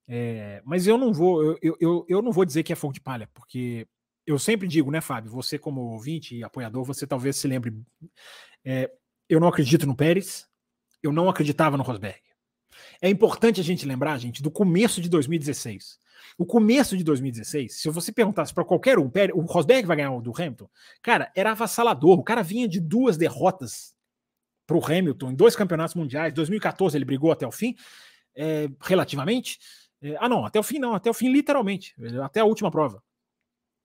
É, 0.07 0.61
mas 0.65 0.85
eu 0.85 0.97
não 0.97 1.13
vou, 1.13 1.57
eu, 1.61 1.77
eu, 1.79 2.05
eu 2.07 2.21
não 2.21 2.31
vou 2.31 2.45
dizer 2.45 2.63
que 2.63 2.73
é 2.73 2.75
fogo 2.75 2.93
de 2.93 3.01
palha, 3.01 3.29
porque 3.33 3.87
eu 4.25 4.37
sempre 4.37 4.67
digo, 4.67 4.91
né, 4.91 5.01
Fábio? 5.01 5.31
Você, 5.31 5.57
como 5.57 5.81
ouvinte 5.81 6.35
e 6.35 6.43
apoiador, 6.43 6.83
você 6.83 7.05
talvez 7.05 7.35
se 7.35 7.47
lembre. 7.47 7.73
É, 8.63 8.91
eu 9.29 9.39
não 9.39 9.47
acredito 9.47 9.85
no 9.85 9.95
Pérez, 9.95 10.47
eu 11.01 11.11
não 11.11 11.29
acreditava 11.29 11.77
no 11.77 11.83
Rosberg. 11.83 12.19
É 13.01 13.09
importante 13.09 13.61
a 13.61 13.63
gente 13.63 13.85
lembrar, 13.85 14.17
gente, 14.17 14.41
do 14.41 14.51
começo 14.51 15.01
de 15.01 15.09
2016. 15.09 15.97
O 16.37 16.45
começo 16.45 16.97
de 16.97 17.03
2016, 17.03 17.81
se 17.81 17.89
você 17.89 18.11
perguntasse 18.11 18.53
para 18.53 18.65
qualquer 18.65 18.99
um, 18.99 19.11
o 19.33 19.41
Rosberg 19.41 19.87
vai 19.87 19.97
ganhar 19.97 20.11
o 20.11 20.21
do 20.21 20.33
Hamilton, 20.35 20.69
cara, 21.01 21.31
era 21.35 21.51
avassalador. 21.51 22.19
O 22.19 22.23
cara 22.23 22.41
vinha 22.41 22.67
de 22.67 22.79
duas 22.79 23.17
derrotas 23.17 23.95
para 24.65 24.77
o 24.77 24.83
Hamilton 24.83 25.31
em 25.31 25.35
dois 25.35 25.55
campeonatos 25.55 25.95
mundiais. 25.95 26.33
2014 26.33 26.97
ele 26.97 27.05
brigou 27.05 27.31
até 27.31 27.45
o 27.47 27.51
fim, 27.51 27.75
é, 28.35 28.67
relativamente. 28.81 29.59
É, 30.01 30.17
ah, 30.19 30.27
não, 30.27 30.45
até 30.45 30.59
o 30.59 30.63
fim 30.63 30.79
não, 30.79 30.93
até 30.93 31.09
o 31.09 31.13
fim, 31.13 31.31
literalmente. 31.31 31.95
Até 32.23 32.39
a 32.39 32.45
última 32.45 32.71
prova. 32.71 33.03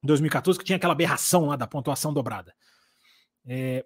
Em 0.02 0.07
2014, 0.07 0.59
que 0.59 0.65
tinha 0.65 0.77
aquela 0.77 0.93
aberração 0.93 1.47
lá 1.47 1.57
da 1.57 1.66
pontuação 1.66 2.12
dobrada. 2.12 2.55
É, 3.47 3.85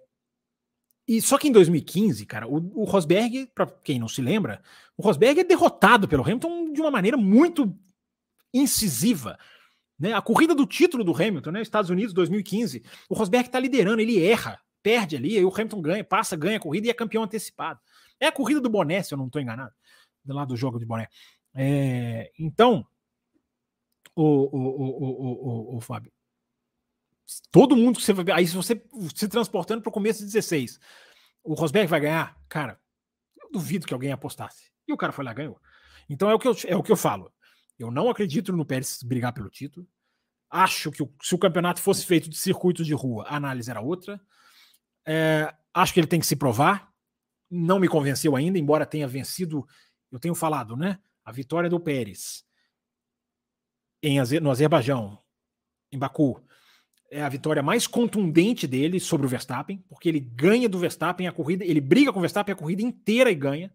e 1.07 1.21
só 1.21 1.37
que 1.37 1.47
em 1.47 1.51
2015, 1.51 2.25
cara, 2.25 2.47
o, 2.47 2.81
o 2.81 2.83
Rosberg, 2.83 3.47
para 3.53 3.67
quem 3.83 3.99
não 3.99 4.07
se 4.07 4.21
lembra, 4.21 4.61
o 4.97 5.03
Rosberg 5.03 5.39
é 5.39 5.43
derrotado 5.43 6.07
pelo 6.07 6.23
Hamilton 6.23 6.71
de 6.73 6.81
uma 6.81 6.89
maneira 6.89 7.15
muito 7.15 7.77
incisiva. 8.57 9.37
Né? 9.99 10.13
A 10.13 10.21
corrida 10.21 10.53
do 10.53 10.65
título 10.65 11.03
do 11.03 11.15
Hamilton, 11.15 11.51
né? 11.51 11.61
Estados 11.61 11.89
Unidos 11.89 12.13
2015, 12.13 12.83
o 13.09 13.15
Rosberg 13.15 13.47
está 13.47 13.59
liderando, 13.59 14.01
ele 14.01 14.23
erra, 14.23 14.59
perde 14.81 15.15
ali, 15.15 15.37
aí 15.37 15.45
o 15.45 15.53
Hamilton 15.53 15.81
ganha, 15.81 16.03
passa, 16.03 16.35
ganha 16.35 16.57
a 16.57 16.59
corrida 16.59 16.87
e 16.87 16.89
é 16.89 16.93
campeão 16.93 17.23
antecipado. 17.23 17.79
É 18.19 18.27
a 18.27 18.31
corrida 18.31 18.61
do 18.61 18.69
Boné, 18.69 19.03
se 19.03 19.13
eu 19.13 19.17
não 19.17 19.27
estou 19.27 19.41
enganado, 19.41 19.73
lá 20.25 20.45
do 20.45 20.55
jogo 20.55 20.79
de 20.79 20.85
Boné. 20.85 21.07
É, 21.53 22.31
então, 22.37 22.85
o, 24.15 24.23
o, 24.23 25.73
o, 25.73 25.77
o, 25.77 25.81
Fábio, 25.81 26.11
todo 27.51 27.75
mundo 27.75 27.97
que 27.97 28.05
você 28.05 28.13
vai. 28.13 28.25
Aí, 28.31 28.47
se 28.47 28.55
você 28.55 28.81
se 29.13 29.27
transportando 29.27 29.81
para 29.81 29.89
o 29.89 29.93
começo 29.93 30.19
de 30.19 30.25
16, 30.25 30.79
o 31.43 31.53
Rosberg 31.53 31.89
vai 31.89 31.99
ganhar? 31.99 32.37
Cara, 32.49 32.79
eu 33.41 33.49
duvido 33.51 33.85
que 33.85 33.93
alguém 33.93 34.11
apostasse. 34.11 34.71
E 34.87 34.93
o 34.93 34.97
cara 34.97 35.11
foi 35.11 35.23
lá 35.23 35.31
e 35.31 35.35
ganhou. 35.35 35.59
Então 36.09 36.29
é 36.29 36.33
o 36.33 36.39
que 36.39 36.47
eu, 36.47 36.55
é 36.67 36.75
o 36.75 36.83
que 36.83 36.91
eu 36.91 36.97
falo. 36.97 37.31
Eu 37.77 37.91
não 37.91 38.09
acredito 38.09 38.51
no 38.53 38.65
Pérez 38.65 39.01
brigar 39.03 39.33
pelo 39.33 39.49
título. 39.49 39.87
Acho 40.49 40.91
que 40.91 41.07
se 41.21 41.35
o 41.35 41.39
campeonato 41.39 41.81
fosse 41.81 42.05
feito 42.05 42.29
de 42.29 42.37
circuitos 42.37 42.85
de 42.85 42.93
rua, 42.93 43.25
a 43.27 43.35
análise 43.35 43.69
era 43.69 43.81
outra. 43.81 44.21
É, 45.05 45.53
acho 45.73 45.93
que 45.93 45.99
ele 45.99 46.07
tem 46.07 46.19
que 46.19 46.25
se 46.25 46.35
provar. 46.35 46.91
Não 47.49 47.79
me 47.79 47.87
convenceu 47.87 48.35
ainda, 48.35 48.57
embora 48.57 48.85
tenha 48.85 49.07
vencido. 49.07 49.67
Eu 50.11 50.19
tenho 50.19 50.35
falado, 50.35 50.77
né? 50.77 50.99
a 51.25 51.31
vitória 51.31 51.69
do 51.69 51.79
Pérez 51.79 52.45
em, 54.01 54.19
no 54.39 54.51
Azerbaijão, 54.51 55.19
em 55.91 55.97
Baku, 55.97 56.39
é 57.09 57.23
a 57.23 57.29
vitória 57.29 57.63
mais 57.63 57.87
contundente 57.87 58.67
dele 58.67 58.99
sobre 58.99 59.25
o 59.25 59.29
Verstappen, 59.29 59.83
porque 59.89 60.07
ele 60.07 60.19
ganha 60.19 60.69
do 60.69 60.77
Verstappen 60.77 61.27
a 61.27 61.31
corrida, 61.31 61.65
ele 61.65 61.81
briga 61.81 62.13
com 62.13 62.19
o 62.19 62.21
Verstappen 62.21 62.53
a 62.53 62.57
corrida 62.57 62.83
inteira 62.83 63.31
e 63.31 63.35
ganha. 63.35 63.73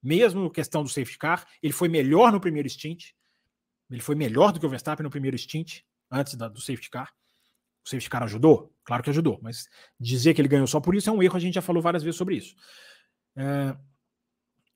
Mesmo 0.00 0.50
questão 0.50 0.84
do 0.84 0.88
safety 0.88 1.18
car, 1.18 1.46
ele 1.60 1.72
foi 1.72 1.88
melhor 1.88 2.30
no 2.30 2.40
primeiro 2.40 2.68
stint. 2.68 3.12
Ele 3.90 4.00
foi 4.00 4.14
melhor 4.14 4.52
do 4.52 4.60
que 4.60 4.66
o 4.66 4.68
Verstappen 4.68 5.04
no 5.04 5.10
primeiro 5.10 5.36
stint, 5.36 5.80
antes 6.10 6.34
da, 6.34 6.48
do 6.48 6.60
safety 6.60 6.90
car. 6.90 7.12
O 7.84 7.88
safety 7.88 8.10
car 8.10 8.22
ajudou? 8.22 8.74
Claro 8.84 9.02
que 9.02 9.10
ajudou, 9.10 9.38
mas 9.42 9.68
dizer 9.98 10.34
que 10.34 10.40
ele 10.40 10.48
ganhou 10.48 10.66
só 10.66 10.80
por 10.80 10.94
isso 10.94 11.08
é 11.08 11.12
um 11.12 11.22
erro, 11.22 11.36
a 11.36 11.40
gente 11.40 11.54
já 11.54 11.62
falou 11.62 11.82
várias 11.82 12.02
vezes 12.02 12.18
sobre 12.18 12.36
isso. 12.36 12.54
É, 13.36 13.76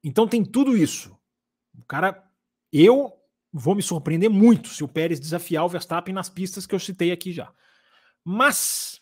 então 0.03 0.27
tem 0.27 0.45
tudo 0.45 0.77
isso. 0.77 1.17
O 1.79 1.85
cara, 1.85 2.23
eu 2.73 3.13
vou 3.53 3.75
me 3.75 3.83
surpreender 3.83 4.31
muito 4.31 4.69
se 4.69 4.83
o 4.83 4.89
Pérez 4.89 5.21
desafiar 5.21 5.65
o 5.65 5.69
Verstappen 5.69 6.15
nas 6.15 6.31
pistas 6.31 6.67
que 6.67 6.75
eu 6.75 6.79
citei 6.79 7.13
aqui 7.13 7.33
já. 7.33 7.53
Mas 8.25 9.01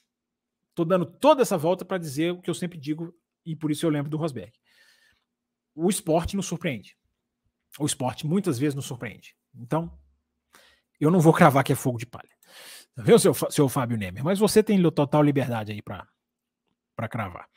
estou 0.70 0.84
dando 0.84 1.06
toda 1.06 1.42
essa 1.42 1.56
volta 1.56 1.84
para 1.84 1.98
dizer 1.98 2.32
o 2.32 2.40
que 2.40 2.50
eu 2.50 2.54
sempre 2.54 2.78
digo 2.78 3.14
e 3.44 3.54
por 3.54 3.70
isso 3.70 3.86
eu 3.86 3.90
lembro 3.90 4.10
do 4.10 4.16
Rosberg. 4.16 4.52
O 5.74 5.88
esporte 5.88 6.36
nos 6.36 6.46
surpreende. 6.46 6.96
O 7.78 7.86
esporte 7.86 8.26
muitas 8.26 8.58
vezes 8.58 8.74
nos 8.74 8.86
surpreende. 8.86 9.36
Então, 9.54 9.98
eu 11.00 11.10
não 11.10 11.20
vou 11.20 11.32
cravar 11.32 11.64
que 11.64 11.72
é 11.72 11.76
fogo 11.76 11.98
de 11.98 12.06
palha. 12.06 12.28
Viu, 12.96 13.18
seu, 13.18 13.32
seu 13.34 13.68
Fábio 13.68 13.96
Nemer? 13.96 14.22
Mas 14.22 14.38
você 14.38 14.62
tem 14.62 14.80
total 14.90 15.22
liberdade 15.22 15.72
aí 15.72 15.80
para 15.82 17.08
cravar. 17.08 17.48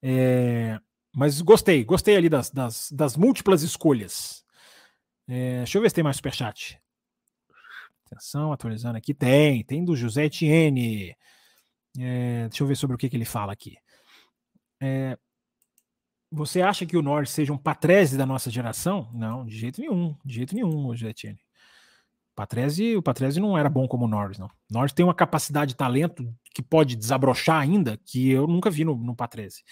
É, 0.00 0.78
mas 1.14 1.40
gostei, 1.40 1.84
gostei 1.84 2.16
ali 2.16 2.28
das, 2.28 2.50
das, 2.50 2.90
das 2.92 3.16
múltiplas 3.16 3.62
escolhas. 3.62 4.44
É, 5.28 5.58
deixa 5.58 5.78
eu 5.78 5.82
ver 5.82 5.88
se 5.88 5.94
tem 5.94 6.04
mais 6.04 6.16
superchat. 6.16 6.80
Atenção, 8.06 8.52
atualizando 8.52 8.96
aqui. 8.98 9.14
Tem, 9.14 9.64
tem 9.64 9.84
do 9.84 9.96
José 9.96 10.26
Etienne. 10.26 11.16
É, 11.98 12.48
deixa 12.48 12.62
eu 12.62 12.66
ver 12.66 12.76
sobre 12.76 12.94
o 12.94 12.98
que, 12.98 13.08
que 13.08 13.16
ele 13.16 13.24
fala 13.24 13.52
aqui. 13.52 13.76
É, 14.80 15.16
você 16.30 16.62
acha 16.62 16.86
que 16.86 16.96
o 16.96 17.02
Norris 17.02 17.30
seja 17.30 17.52
um 17.52 17.58
patrese 17.58 18.16
da 18.16 18.24
nossa 18.24 18.50
geração? 18.50 19.10
Não, 19.12 19.44
de 19.44 19.56
jeito 19.56 19.80
nenhum, 19.80 20.16
de 20.24 20.34
jeito 20.34 20.54
nenhum, 20.54 20.94
José 20.94 21.10
Etienne. 21.10 21.40
Patrese, 22.34 22.96
o 22.96 23.02
Patrese 23.02 23.40
não 23.40 23.56
era 23.56 23.68
bom 23.68 23.86
como 23.86 24.06
o 24.06 24.08
Norris, 24.08 24.38
não. 24.38 24.48
Norris 24.70 24.92
tem 24.92 25.04
uma 25.04 25.14
capacidade 25.14 25.70
de 25.70 25.76
talento 25.76 26.34
que 26.54 26.62
pode 26.62 26.96
desabrochar 26.96 27.60
ainda, 27.60 27.98
que 28.06 28.30
eu 28.30 28.46
nunca 28.46 28.70
vi 28.70 28.84
no, 28.84 28.96
no 28.96 29.14
Patrese. 29.14 29.62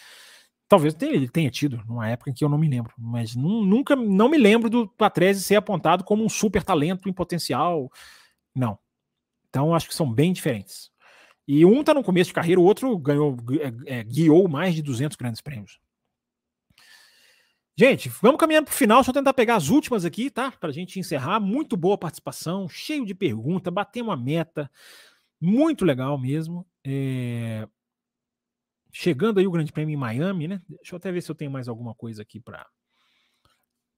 Talvez 0.68 0.94
ele 1.00 1.28
tenha 1.28 1.50
tido, 1.50 1.82
numa 1.86 2.08
época 2.08 2.30
em 2.30 2.34
que 2.34 2.44
eu 2.44 2.48
não 2.48 2.58
me 2.58 2.68
lembro, 2.68 2.92
mas 2.96 3.34
nunca 3.34 3.96
não 3.96 4.28
me 4.28 4.38
lembro 4.38 4.70
do 4.70 4.86
Patrese 4.86 5.42
ser 5.42 5.56
apontado 5.56 6.04
como 6.04 6.24
um 6.24 6.28
super 6.28 6.62
talento 6.62 7.08
em 7.08 7.12
potencial. 7.12 7.90
Não. 8.54 8.78
Então 9.48 9.74
acho 9.74 9.88
que 9.88 9.94
são 9.94 10.12
bem 10.12 10.32
diferentes. 10.32 10.90
E 11.46 11.64
um 11.64 11.80
está 11.80 11.92
no 11.92 12.04
começo 12.04 12.28
de 12.28 12.34
carreira, 12.34 12.60
o 12.60 12.64
outro 12.64 12.96
ganhou, 12.98 13.36
é, 13.86 13.98
é, 13.98 14.04
guiou 14.04 14.46
mais 14.48 14.74
de 14.74 14.82
200 14.82 15.16
grandes 15.16 15.40
prêmios. 15.40 15.80
Gente, 17.80 18.10
vamos 18.20 18.38
caminhando 18.38 18.66
para 18.66 18.74
o 18.74 18.76
final, 18.76 19.02
só 19.02 19.10
tentar 19.10 19.32
pegar 19.32 19.56
as 19.56 19.70
últimas 19.70 20.04
aqui, 20.04 20.28
tá? 20.28 20.52
Para 20.52 20.68
a 20.68 20.72
gente 20.72 21.00
encerrar. 21.00 21.40
Muito 21.40 21.78
boa 21.78 21.96
participação, 21.96 22.68
cheio 22.68 23.06
de 23.06 23.14
perguntas, 23.14 23.72
bater 23.72 24.02
uma 24.02 24.18
meta. 24.18 24.70
Muito 25.40 25.82
legal 25.82 26.18
mesmo. 26.18 26.66
É... 26.84 27.66
Chegando 28.92 29.40
aí 29.40 29.46
o 29.46 29.50
Grande 29.50 29.72
Prêmio 29.72 29.94
em 29.94 29.96
Miami, 29.96 30.46
né? 30.46 30.60
Deixa 30.68 30.94
eu 30.94 30.98
até 30.98 31.10
ver 31.10 31.22
se 31.22 31.30
eu 31.30 31.34
tenho 31.34 31.50
mais 31.50 31.68
alguma 31.68 31.94
coisa 31.94 32.20
aqui 32.20 32.38
para 32.38 32.66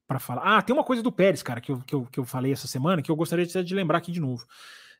para 0.06 0.20
falar. 0.20 0.58
Ah, 0.58 0.62
tem 0.62 0.72
uma 0.72 0.84
coisa 0.84 1.02
do 1.02 1.10
Pérez, 1.10 1.42
cara, 1.42 1.60
que 1.60 1.72
eu, 1.72 1.80
que, 1.80 1.94
eu, 1.96 2.06
que 2.06 2.20
eu 2.20 2.24
falei 2.24 2.52
essa 2.52 2.68
semana, 2.68 3.02
que 3.02 3.10
eu 3.10 3.16
gostaria 3.16 3.44
de, 3.44 3.64
de 3.64 3.74
lembrar 3.74 3.98
aqui 3.98 4.12
de 4.12 4.20
novo. 4.20 4.46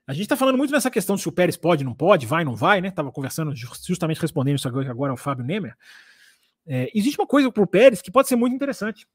A 0.08 0.12
gente 0.12 0.24
está 0.24 0.36
falando 0.36 0.58
muito 0.58 0.72
nessa 0.72 0.90
questão 0.90 1.14
de 1.14 1.22
se 1.22 1.28
o 1.28 1.32
Pérez 1.32 1.56
pode, 1.56 1.84
não 1.84 1.94
pode, 1.94 2.26
vai, 2.26 2.44
não 2.44 2.56
vai, 2.56 2.80
né? 2.80 2.90
Tava 2.90 3.12
conversando, 3.12 3.54
justamente 3.54 4.20
respondendo 4.20 4.58
isso 4.58 4.66
agora, 4.66 4.90
agora 4.90 5.12
ao 5.12 5.16
Fábio 5.16 5.44
Nemer. 5.44 5.76
É, 6.66 6.90
existe 6.94 7.18
uma 7.18 7.26
coisa 7.26 7.50
para 7.50 7.62
o 7.62 7.66
Pérez 7.66 8.00
que 8.00 8.10
pode 8.10 8.28
ser 8.28 8.36
muito 8.36 8.54
interessante. 8.54 9.06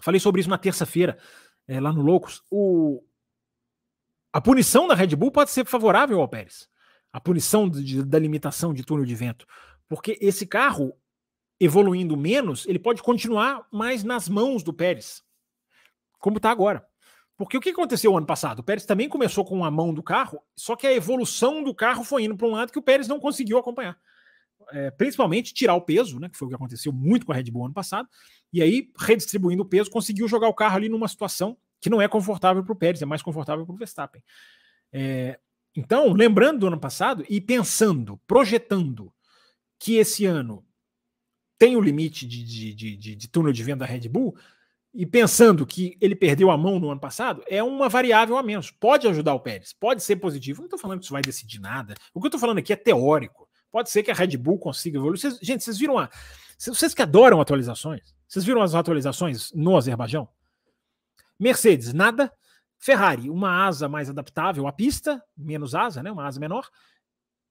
Falei 0.00 0.20
sobre 0.20 0.40
isso 0.40 0.50
na 0.50 0.58
terça-feira, 0.58 1.18
é, 1.66 1.80
lá 1.80 1.92
no 1.92 2.02
Loucos. 2.02 2.42
O, 2.50 3.02
a 4.32 4.40
punição 4.40 4.88
da 4.88 4.94
Red 4.94 5.14
Bull 5.16 5.30
pode 5.30 5.50
ser 5.50 5.64
favorável 5.66 6.20
ao 6.20 6.28
Pérez. 6.28 6.68
A 7.12 7.20
punição 7.20 7.68
de, 7.68 8.02
da 8.04 8.18
limitação 8.18 8.74
de 8.74 8.84
túnel 8.84 9.04
de 9.04 9.14
vento. 9.14 9.46
Porque 9.88 10.18
esse 10.20 10.46
carro, 10.46 10.96
evoluindo 11.60 12.16
menos, 12.16 12.66
ele 12.66 12.78
pode 12.78 13.02
continuar 13.02 13.66
mais 13.70 14.02
nas 14.02 14.28
mãos 14.28 14.62
do 14.62 14.72
Pérez. 14.72 15.22
Como 16.18 16.38
está 16.38 16.50
agora. 16.50 16.84
Porque 17.36 17.56
o 17.56 17.60
que 17.60 17.70
aconteceu 17.70 18.16
ano 18.16 18.26
passado? 18.26 18.60
O 18.60 18.62
Pérez 18.64 18.86
também 18.86 19.08
começou 19.08 19.44
com 19.44 19.64
a 19.64 19.70
mão 19.70 19.92
do 19.92 20.02
carro, 20.02 20.42
só 20.56 20.76
que 20.76 20.86
a 20.86 20.92
evolução 20.92 21.62
do 21.62 21.74
carro 21.74 22.04
foi 22.04 22.24
indo 22.24 22.36
para 22.36 22.46
um 22.46 22.52
lado 22.52 22.72
que 22.72 22.78
o 22.78 22.82
Pérez 22.82 23.08
não 23.08 23.18
conseguiu 23.18 23.58
acompanhar 23.58 23.98
é, 24.70 24.90
principalmente 24.90 25.54
tirar 25.54 25.74
o 25.74 25.80
peso, 25.80 26.18
né, 26.18 26.28
que 26.28 26.36
foi 26.36 26.46
o 26.46 26.48
que 26.48 26.54
aconteceu 26.54 26.92
muito 26.92 27.26
com 27.26 27.32
a 27.32 27.34
Red 27.34 27.50
Bull 27.50 27.66
ano 27.66 27.74
passado, 27.74 28.08
e 28.52 28.62
aí, 28.62 28.90
redistribuindo 28.98 29.62
o 29.62 29.66
peso, 29.66 29.90
conseguiu 29.90 30.28
jogar 30.28 30.48
o 30.48 30.54
carro 30.54 30.76
ali 30.76 30.88
numa 30.88 31.08
situação 31.08 31.56
que 31.80 31.90
não 31.90 32.00
é 32.00 32.08
confortável 32.08 32.62
para 32.64 32.72
o 32.72 32.76
Pérez, 32.76 33.02
é 33.02 33.06
mais 33.06 33.22
confortável 33.22 33.66
para 33.66 33.74
o 33.74 33.78
Verstappen. 33.78 34.22
É, 34.92 35.38
então, 35.76 36.12
lembrando 36.12 36.60
do 36.60 36.66
ano 36.68 36.78
passado 36.78 37.24
e 37.28 37.40
pensando, 37.40 38.20
projetando 38.26 39.12
que 39.78 39.96
esse 39.96 40.24
ano 40.24 40.64
tem 41.58 41.76
o 41.76 41.80
limite 41.80 42.26
de, 42.26 42.44
de, 42.44 42.74
de, 42.74 42.96
de, 42.96 43.16
de 43.16 43.28
túnel 43.28 43.52
de 43.52 43.62
venda 43.62 43.84
da 43.84 43.90
Red 43.90 44.08
Bull, 44.08 44.36
e 44.94 45.04
pensando 45.04 45.66
que 45.66 45.96
ele 46.00 46.14
perdeu 46.14 46.52
a 46.52 46.56
mão 46.56 46.78
no 46.78 46.88
ano 46.88 47.00
passado, 47.00 47.42
é 47.48 47.60
uma 47.60 47.88
variável 47.88 48.38
a 48.38 48.42
menos. 48.44 48.70
Pode 48.70 49.08
ajudar 49.08 49.34
o 49.34 49.40
Pérez, 49.40 49.72
pode 49.72 50.04
ser 50.04 50.16
positivo. 50.16 50.60
Não 50.60 50.66
estou 50.66 50.78
falando 50.78 51.00
que 51.00 51.04
isso 51.04 51.12
vai 51.12 51.20
decidir 51.20 51.58
nada. 51.58 51.94
O 52.14 52.20
que 52.20 52.26
eu 52.26 52.28
estou 52.28 52.40
falando 52.40 52.58
aqui 52.58 52.72
é 52.72 52.76
teórico. 52.76 53.43
Pode 53.74 53.90
ser 53.90 54.04
que 54.04 54.10
a 54.12 54.14
Red 54.14 54.36
Bull 54.36 54.56
consiga 54.56 54.98
evoluir. 54.98 55.18
Gente, 55.42 55.64
vocês 55.64 55.76
viram 55.76 55.98
a. 55.98 56.08
Vocês 56.56 56.94
que 56.94 57.02
adoram 57.02 57.40
atualizações, 57.40 58.14
vocês 58.24 58.44
viram 58.44 58.62
as 58.62 58.72
atualizações 58.72 59.50
no 59.52 59.76
Azerbaijão? 59.76 60.28
Mercedes, 61.36 61.92
nada. 61.92 62.32
Ferrari, 62.78 63.28
uma 63.28 63.66
asa 63.66 63.88
mais 63.88 64.08
adaptável 64.08 64.68
à 64.68 64.72
pista, 64.72 65.20
menos 65.36 65.74
asa, 65.74 66.04
né? 66.04 66.12
Uma 66.12 66.24
asa 66.24 66.38
menor. 66.38 66.70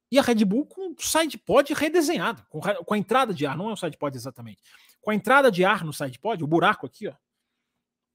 E 0.10 0.18
a 0.18 0.22
Red 0.22 0.46
Bull 0.46 0.66
com 0.66 0.96
sidepod 0.98 1.74
redesenhado, 1.74 2.42
com, 2.48 2.62
com 2.62 2.94
a 2.94 2.98
entrada 2.98 3.34
de 3.34 3.46
ar, 3.46 3.58
não 3.58 3.70
é 3.70 3.74
o 3.74 3.76
sidepod 3.76 4.16
exatamente. 4.16 4.64
Com 5.02 5.12
a 5.12 5.16
entrada 5.16 5.52
de 5.52 5.66
ar 5.66 5.84
no 5.84 5.92
sidepod, 5.92 6.42
o 6.42 6.48
buraco 6.48 6.86
aqui, 6.86 7.10
ó. 7.10 7.14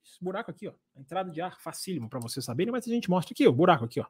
Esse 0.03 0.25
buraco 0.25 0.51
aqui, 0.51 0.67
ó. 0.67 0.73
A 0.97 1.01
entrada 1.01 1.31
de 1.31 1.43
ar 1.43 1.61
facílimo 1.61 2.09
para 2.09 2.21
vocês 2.21 2.43
saberem, 2.43 2.73
mas 2.73 2.89
a 2.89 2.91
gente 2.91 3.11
mostra 3.11 3.35
aqui, 3.35 3.47
ó, 3.47 3.51
o 3.51 3.55
buraco 3.55 3.85
aqui, 3.85 4.01
ó. 4.01 4.07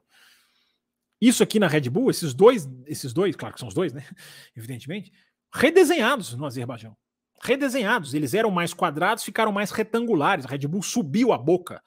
Isso 1.21 1.43
aqui 1.43 1.59
na 1.59 1.67
Red 1.67 1.89
Bull, 1.89 2.09
esses 2.09 2.33
dois, 2.33 2.67
esses 2.85 3.13
dois, 3.13 3.35
claro 3.35 3.53
que 3.53 3.59
são 3.59 3.67
os 3.67 3.73
dois, 3.73 3.93
né? 3.93 4.05
Evidentemente, 4.55 5.11
redesenhados 5.53 6.33
no 6.35 6.45
Azerbaijão. 6.45 6.95
Redesenhados. 7.41 8.13
Eles 8.13 8.33
eram 8.33 8.51
mais 8.51 8.73
quadrados, 8.73 9.23
ficaram 9.23 9.51
mais 9.51 9.71
retangulares. 9.71 10.45
A 10.45 10.49
Red 10.49 10.67
Bull 10.67 10.81
subiu 10.81 11.31
a 11.31 11.37
boca. 11.37 11.81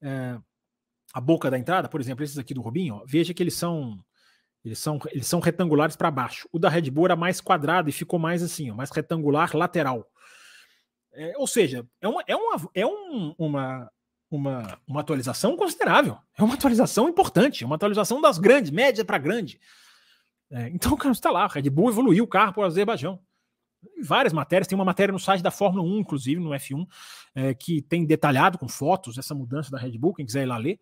É, 0.00 0.38
a 1.12 1.20
boca 1.20 1.50
da 1.50 1.58
entrada, 1.58 1.88
por 1.88 2.00
exemplo, 2.00 2.24
esses 2.24 2.38
aqui 2.38 2.54
do 2.54 2.62
Rubinho, 2.62 2.96
ó, 2.96 3.04
veja 3.06 3.34
que 3.34 3.42
eles 3.42 3.54
são 3.54 4.02
eles 4.64 4.78
são, 4.78 4.98
eles 5.10 5.26
são 5.26 5.40
retangulares 5.40 5.96
para 5.96 6.10
baixo. 6.10 6.48
O 6.52 6.58
da 6.58 6.68
Red 6.68 6.90
Bull 6.90 7.06
era 7.06 7.16
mais 7.16 7.40
quadrado 7.40 7.88
e 7.88 7.92
ficou 7.92 8.18
mais 8.18 8.42
assim, 8.42 8.70
ó, 8.70 8.74
mais 8.74 8.90
retangular 8.90 9.54
lateral. 9.56 10.08
É, 11.12 11.34
ou 11.36 11.46
seja, 11.46 11.86
é 12.00 12.08
uma, 12.08 12.22
é 12.26 12.36
uma, 12.36 12.70
é 12.74 12.86
um, 12.86 13.34
uma, 13.36 13.90
uma, 14.36 14.78
uma 14.86 15.00
atualização 15.00 15.56
considerável. 15.56 16.16
É 16.36 16.42
uma 16.42 16.54
atualização 16.54 17.08
importante, 17.08 17.64
uma 17.64 17.76
atualização 17.76 18.20
das 18.20 18.38
grandes, 18.38 18.70
média 18.70 19.04
para 19.04 19.18
grande. 19.18 19.60
É, 20.50 20.68
então, 20.68 20.96
cara, 20.96 21.12
está 21.12 21.30
lá, 21.30 21.46
Red 21.46 21.68
Bull 21.68 21.90
evoluiu 21.90 22.24
o 22.24 22.28
carro 22.28 22.52
para 22.52 22.62
o 22.62 22.64
Azerbaijão. 22.64 23.20
Várias 24.02 24.32
matérias, 24.32 24.66
tem 24.66 24.76
uma 24.76 24.84
matéria 24.84 25.12
no 25.12 25.18
site 25.18 25.42
da 25.42 25.50
Fórmula 25.50 25.84
1, 25.84 25.98
inclusive, 25.98 26.40
no 26.40 26.50
F1, 26.50 26.86
é, 27.34 27.54
que 27.54 27.82
tem 27.82 28.06
detalhado 28.06 28.56
com 28.56 28.68
fotos 28.68 29.18
essa 29.18 29.34
mudança 29.34 29.70
da 29.70 29.78
Red 29.78 29.98
Bull, 29.98 30.14
quem 30.14 30.24
quiser 30.24 30.44
ir 30.44 30.46
lá 30.46 30.56
ler. 30.56 30.80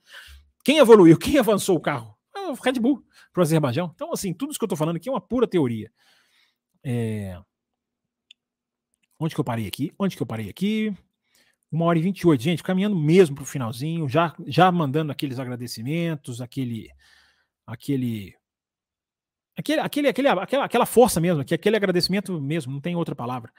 Quem 0.62 0.78
evoluiu, 0.78 1.16
quem 1.18 1.38
avançou 1.38 1.76
o 1.76 1.80
carro? 1.80 2.16
É 2.36 2.48
o 2.48 2.54
Red 2.54 2.74
Bull 2.74 3.04
para 3.32 3.40
o 3.40 3.42
Azerbaijão. 3.42 3.90
Então, 3.94 4.12
assim, 4.12 4.32
tudo 4.32 4.50
isso 4.50 4.58
que 4.58 4.64
eu 4.64 4.66
estou 4.66 4.78
falando 4.78 4.96
aqui 4.96 5.08
é 5.08 5.12
uma 5.12 5.20
pura 5.20 5.46
teoria. 5.46 5.90
É... 6.84 7.40
Onde 9.18 9.34
que 9.34 9.40
eu 9.40 9.44
parei 9.44 9.66
aqui? 9.66 9.92
Onde 9.98 10.16
que 10.16 10.22
eu 10.22 10.26
parei 10.26 10.48
aqui? 10.48 10.94
Uma 11.70 11.84
hora 11.84 11.98
e 11.98 12.02
28, 12.02 12.42
gente, 12.42 12.62
caminhando 12.62 12.96
mesmo 12.96 13.36
para 13.36 13.42
o 13.42 13.46
finalzinho, 13.46 14.08
já, 14.08 14.34
já 14.46 14.70
mandando 14.72 15.12
aqueles 15.12 15.38
agradecimentos, 15.38 16.40
aquele. 16.40 16.90
aquele 17.66 18.34
aquele, 19.56 19.80
aquele, 19.80 20.08
aquele 20.08 20.28
aquela, 20.28 20.64
aquela 20.64 20.86
força 20.86 21.20
mesmo, 21.20 21.42
aquele 21.42 21.76
agradecimento 21.76 22.40
mesmo, 22.40 22.72
não 22.72 22.80
tem 22.80 22.96
outra 22.96 23.14
palavra. 23.14 23.52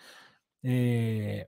É, 0.64 1.48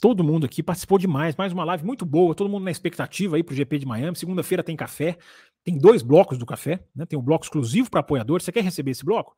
todo 0.00 0.24
mundo 0.24 0.46
aqui 0.46 0.62
participou 0.62 0.98
demais, 0.98 1.34
mais 1.36 1.52
uma 1.52 1.64
live 1.64 1.84
muito 1.84 2.04
boa, 2.04 2.34
todo 2.34 2.50
mundo 2.50 2.64
na 2.64 2.70
expectativa 2.70 3.36
aí 3.36 3.42
para 3.42 3.52
o 3.52 3.56
GP 3.56 3.78
de 3.78 3.86
Miami. 3.86 4.16
Segunda-feira 4.16 4.62
tem 4.62 4.76
café, 4.76 5.16
tem 5.64 5.78
dois 5.78 6.02
blocos 6.02 6.38
do 6.38 6.46
café, 6.46 6.84
né? 6.94 7.06
Tem 7.06 7.18
um 7.18 7.22
bloco 7.22 7.44
exclusivo 7.44 7.90
para 7.90 8.00
apoiadores. 8.00 8.44
Você 8.44 8.52
quer 8.52 8.62
receber 8.62 8.90
esse 8.90 9.04
bloco? 9.04 9.36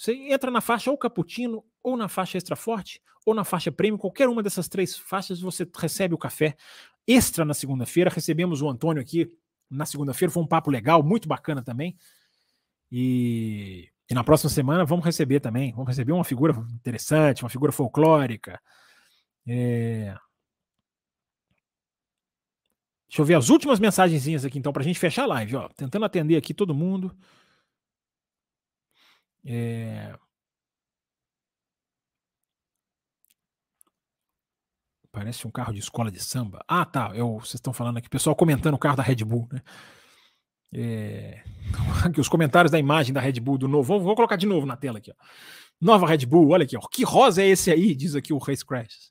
Você 0.00 0.14
entra 0.14 0.50
na 0.50 0.62
faixa 0.62 0.90
ou 0.90 0.96
cappuccino, 0.96 1.62
ou 1.82 1.94
na 1.94 2.08
faixa 2.08 2.38
extra 2.38 2.56
forte, 2.56 3.02
ou 3.26 3.34
na 3.34 3.44
faixa 3.44 3.70
premium, 3.70 3.98
qualquer 3.98 4.30
uma 4.30 4.42
dessas 4.42 4.66
três 4.66 4.96
faixas 4.96 5.42
você 5.42 5.68
recebe 5.76 6.14
o 6.14 6.18
café 6.18 6.56
extra 7.06 7.44
na 7.44 7.52
segunda-feira. 7.52 8.08
Recebemos 8.08 8.62
o 8.62 8.68
Antônio 8.70 9.02
aqui 9.02 9.30
na 9.68 9.84
segunda-feira, 9.84 10.32
foi 10.32 10.42
um 10.42 10.46
papo 10.46 10.70
legal, 10.70 11.02
muito 11.02 11.28
bacana 11.28 11.62
também. 11.62 11.98
E, 12.90 13.90
e 14.10 14.14
na 14.14 14.24
próxima 14.24 14.48
semana 14.48 14.86
vamos 14.86 15.04
receber 15.04 15.38
também, 15.38 15.70
vamos 15.72 15.88
receber 15.88 16.12
uma 16.12 16.24
figura 16.24 16.54
interessante, 16.72 17.44
uma 17.44 17.50
figura 17.50 17.70
folclórica. 17.70 18.58
É... 19.46 20.16
Deixa 23.06 23.20
eu 23.20 23.26
ver 23.26 23.34
as 23.34 23.50
últimas 23.50 23.78
mensagenzinhas 23.78 24.46
aqui, 24.46 24.58
então, 24.58 24.72
para 24.72 24.80
a 24.80 24.84
gente 24.84 24.98
fechar 24.98 25.24
a 25.24 25.26
live, 25.26 25.56
ó. 25.56 25.68
Tentando 25.68 26.06
atender 26.06 26.36
aqui 26.36 26.54
todo 26.54 26.74
mundo. 26.74 27.14
É... 29.44 30.14
Parece 35.12 35.46
um 35.46 35.50
carro 35.50 35.72
de 35.72 35.80
escola 35.80 36.10
de 36.10 36.20
samba. 36.22 36.64
Ah, 36.68 36.84
tá. 36.84 37.10
Eu, 37.14 37.38
vocês 37.40 37.54
estão 37.54 37.72
falando 37.72 37.96
aqui, 37.96 38.08
pessoal 38.08 38.36
comentando 38.36 38.74
o 38.74 38.78
carro 38.78 38.96
da 38.96 39.02
Red 39.02 39.24
Bull, 39.24 39.48
né? 39.52 39.60
É... 40.72 41.42
Aqui, 42.06 42.20
os 42.20 42.28
comentários 42.28 42.70
da 42.70 42.78
imagem 42.78 43.12
da 43.12 43.20
Red 43.20 43.40
Bull 43.40 43.58
do 43.58 43.66
novo. 43.66 43.82
Vou, 43.82 44.00
vou, 44.00 44.14
colocar 44.14 44.36
de 44.36 44.46
novo 44.46 44.66
na 44.66 44.76
tela 44.76 44.98
aqui, 44.98 45.10
ó. 45.10 45.14
Nova 45.80 46.06
Red 46.06 46.26
Bull, 46.26 46.50
olha 46.50 46.64
aqui, 46.64 46.76
ó. 46.76 46.80
Que 46.80 47.02
rosa 47.02 47.42
é 47.42 47.48
esse 47.48 47.72
aí? 47.72 47.94
Diz 47.94 48.14
aqui 48.14 48.32
o 48.32 48.38
Race 48.38 48.64
Crash. 48.64 49.10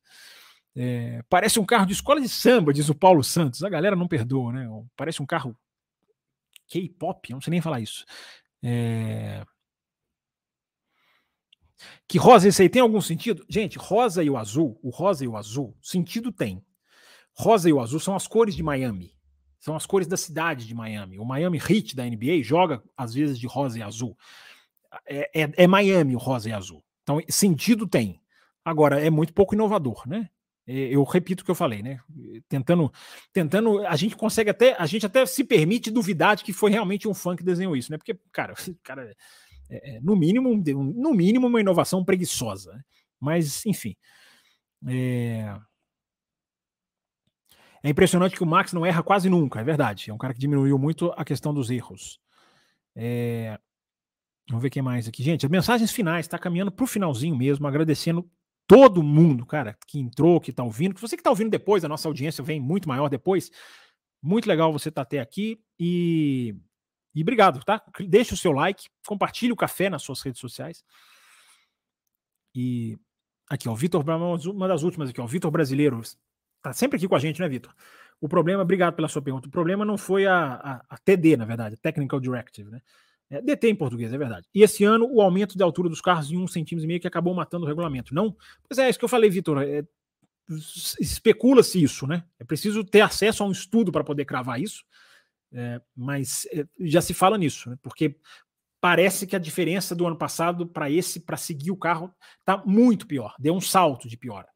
É... 0.75 1.21
Parece 1.29 1.59
um 1.59 1.65
carro 1.65 1.85
de 1.85 1.93
escola 1.93 2.21
de 2.21 2.29
samba, 2.29 2.73
diz 2.73 2.87
o 2.87 2.95
Paulo 2.95 3.23
Santos. 3.23 3.61
A 3.63 3.69
galera 3.69 3.95
não 3.95 4.07
perdoa, 4.07 4.53
né? 4.53 4.67
Parece 4.95 5.21
um 5.21 5.25
carro 5.25 5.55
K-pop, 6.69 7.33
não 7.33 7.41
sei 7.41 7.51
nem 7.51 7.61
falar 7.61 7.81
isso. 7.81 8.05
É... 8.63 9.43
Que 12.07 12.17
rosa 12.17 12.47
esse 12.47 12.61
aí 12.61 12.69
tem 12.69 12.81
algum 12.81 13.01
sentido? 13.01 13.45
Gente, 13.49 13.77
rosa 13.77 14.23
e 14.23 14.29
o 14.29 14.37
azul, 14.37 14.79
o 14.81 14.89
rosa 14.89 15.23
e 15.23 15.27
o 15.27 15.37
azul, 15.37 15.75
sentido 15.81 16.31
tem. 16.31 16.63
Rosa 17.33 17.69
e 17.69 17.73
o 17.73 17.79
azul 17.79 17.99
são 17.99 18.15
as 18.15 18.27
cores 18.27 18.55
de 18.55 18.63
Miami. 18.63 19.13
São 19.59 19.75
as 19.75 19.85
cores 19.85 20.07
da 20.07 20.17
cidade 20.17 20.65
de 20.65 20.73
Miami. 20.73 21.19
O 21.19 21.25
Miami 21.25 21.57
Heat 21.57 21.95
da 21.95 22.05
NBA 22.05 22.41
joga 22.43 22.81
às 22.95 23.13
vezes 23.13 23.39
de 23.39 23.47
rosa 23.47 23.79
e 23.79 23.81
azul. 23.81 24.17
É, 25.05 25.43
é, 25.43 25.51
é 25.55 25.67
Miami 25.67 26.15
o 26.15 26.19
rosa 26.19 26.49
e 26.49 26.53
azul. 26.53 26.83
Então, 27.03 27.21
sentido 27.29 27.87
tem. 27.87 28.21
Agora, 28.63 28.99
é 28.99 29.09
muito 29.09 29.33
pouco 29.33 29.55
inovador, 29.55 30.07
né? 30.07 30.29
É, 30.67 30.95
eu 30.95 31.03
repito 31.03 31.41
o 31.41 31.45
que 31.45 31.51
eu 31.51 31.55
falei, 31.55 31.81
né? 31.81 31.99
Tentando, 32.47 32.91
tentando, 33.33 33.85
a 33.87 33.95
gente 33.95 34.15
consegue 34.15 34.49
até, 34.49 34.75
a 34.77 34.85
gente 34.85 35.05
até 35.05 35.25
se 35.25 35.43
permite 35.43 35.89
duvidar 35.89 36.35
de 36.35 36.43
que 36.43 36.53
foi 36.53 36.71
realmente 36.71 37.07
um 37.07 37.13
fã 37.13 37.35
que 37.35 37.43
desenhou 37.43 37.75
isso, 37.75 37.91
né? 37.91 37.97
Porque, 37.97 38.17
cara, 38.31 38.53
cara 38.83 39.15
é, 39.69 39.97
é, 39.97 40.01
no 40.01 40.15
mínimo, 40.15 40.49
no 40.55 41.13
mínimo 41.13 41.47
uma 41.47 41.61
inovação 41.61 42.03
preguiçosa. 42.03 42.73
Né? 42.73 42.81
Mas, 43.19 43.65
enfim. 43.65 43.95
É... 44.87 45.55
é... 47.83 47.89
impressionante 47.89 48.35
que 48.35 48.43
o 48.43 48.47
Max 48.47 48.73
não 48.73 48.85
erra 48.85 49.03
quase 49.03 49.29
nunca, 49.29 49.59
é 49.59 49.63
verdade. 49.63 50.09
É 50.09 50.13
um 50.13 50.17
cara 50.17 50.33
que 50.33 50.39
diminuiu 50.39 50.77
muito 50.79 51.13
a 51.15 51.23
questão 51.23 51.53
dos 51.53 51.69
erros. 51.69 52.19
É... 52.95 53.59
Vamos 54.49 54.63
ver 54.63 54.71
quem 54.71 54.81
mais 54.81 55.07
aqui. 55.07 55.21
Gente, 55.21 55.45
as 55.45 55.51
mensagens 55.51 55.91
finais, 55.91 56.25
está 56.25 56.39
caminhando 56.39 56.71
para 56.71 56.83
o 56.83 56.87
finalzinho 56.87 57.35
mesmo, 57.35 57.67
agradecendo 57.67 58.27
todo 58.65 59.03
mundo, 59.03 59.45
cara, 59.45 59.77
que 59.87 59.99
entrou, 59.99 60.39
que 60.41 60.49
está 60.49 60.63
ouvindo. 60.63 60.99
Você 60.99 61.15
que 61.15 61.21
está 61.21 61.29
ouvindo 61.29 61.51
depois, 61.51 61.83
a 61.83 61.87
nossa 61.87 62.07
audiência 62.07 62.43
vem 62.43 62.59
muito 62.59 62.87
maior 62.89 63.09
depois. 63.09 63.51
Muito 64.21 64.47
legal 64.47 64.73
você 64.73 64.89
estar 64.89 65.01
tá 65.01 65.07
até 65.07 65.19
aqui. 65.19 65.61
E 65.79 66.55
e 67.13 67.21
obrigado, 67.21 67.63
tá? 67.63 67.81
Deixe 68.07 68.33
o 68.33 68.37
seu 68.37 68.51
like, 68.51 68.87
compartilhe 69.07 69.51
o 69.51 69.55
café 69.55 69.89
nas 69.89 70.03
suas 70.03 70.21
redes 70.21 70.39
sociais. 70.39 70.83
E 72.53 72.97
aqui, 73.49 73.67
ó, 73.67 73.75
Vitor, 73.75 74.03
uma 74.03 74.67
das 74.67 74.83
últimas 74.83 75.09
aqui, 75.09 75.19
ó, 75.19 75.25
o 75.25 75.27
Vitor 75.27 75.51
Brasileiro, 75.51 76.01
tá 76.61 76.73
sempre 76.73 76.97
aqui 76.97 77.07
com 77.07 77.15
a 77.15 77.19
gente, 77.19 77.39
né, 77.39 77.49
Vitor? 77.49 77.73
O 78.21 78.27
problema, 78.27 78.63
obrigado 78.63 78.95
pela 78.95 79.07
sua 79.07 79.21
pergunta. 79.21 79.47
O 79.47 79.51
problema 79.51 79.85
não 79.85 79.97
foi 79.97 80.25
a, 80.25 80.53
a, 80.53 80.85
a 80.89 80.97
TD, 80.97 81.37
na 81.37 81.45
verdade, 81.45 81.77
Technical 81.77 82.19
Directive, 82.19 82.69
né? 82.69 82.81
É, 83.29 83.41
DT 83.41 83.69
em 83.69 83.75
português, 83.75 84.11
é 84.11 84.17
verdade. 84.17 84.47
E 84.53 84.63
esse 84.63 84.83
ano, 84.83 85.07
o 85.07 85.21
aumento 85.21 85.55
de 85.55 85.61
altura 85.61 85.87
dos 85.87 86.01
carros 86.01 86.31
em 86.31 86.37
um 86.37 86.47
centímetro 86.47 86.85
e 86.85 86.87
meio 86.87 86.99
que 86.99 87.07
acabou 87.07 87.33
matando 87.33 87.63
o 87.63 87.67
regulamento. 87.67 88.13
Não? 88.13 88.35
Pois 88.67 88.79
é, 88.79 88.87
é 88.87 88.89
isso 88.89 88.97
que 88.97 89.05
eu 89.05 89.09
falei, 89.09 89.29
Vitor. 89.29 89.61
É, 89.61 89.83
Especula-se 90.99 91.81
isso, 91.81 92.07
né? 92.07 92.23
É 92.39 92.43
preciso 92.43 92.83
ter 92.83 93.01
acesso 93.01 93.43
a 93.43 93.45
um 93.45 93.51
estudo 93.51 93.91
para 93.91 94.03
poder 94.03 94.25
cravar 94.25 94.59
isso. 94.59 94.83
É, 95.51 95.81
mas 95.95 96.47
é, 96.51 96.65
já 96.79 97.01
se 97.01 97.13
fala 97.13 97.37
nisso, 97.37 97.69
né? 97.69 97.77
porque 97.81 98.15
parece 98.79 99.25
que 99.27 99.35
a 99.35 99.39
diferença 99.39 99.95
do 99.95 100.05
ano 100.05 100.15
passado 100.15 100.65
para 100.67 100.89
esse, 100.89 101.19
para 101.19 101.37
seguir 101.37 101.71
o 101.71 101.77
carro, 101.77 102.13
está 102.39 102.57
muito 102.65 103.07
pior, 103.07 103.35
deu 103.39 103.53
um 103.53 103.61
salto 103.61 104.07
de 104.07 104.15
piora. 104.15 104.47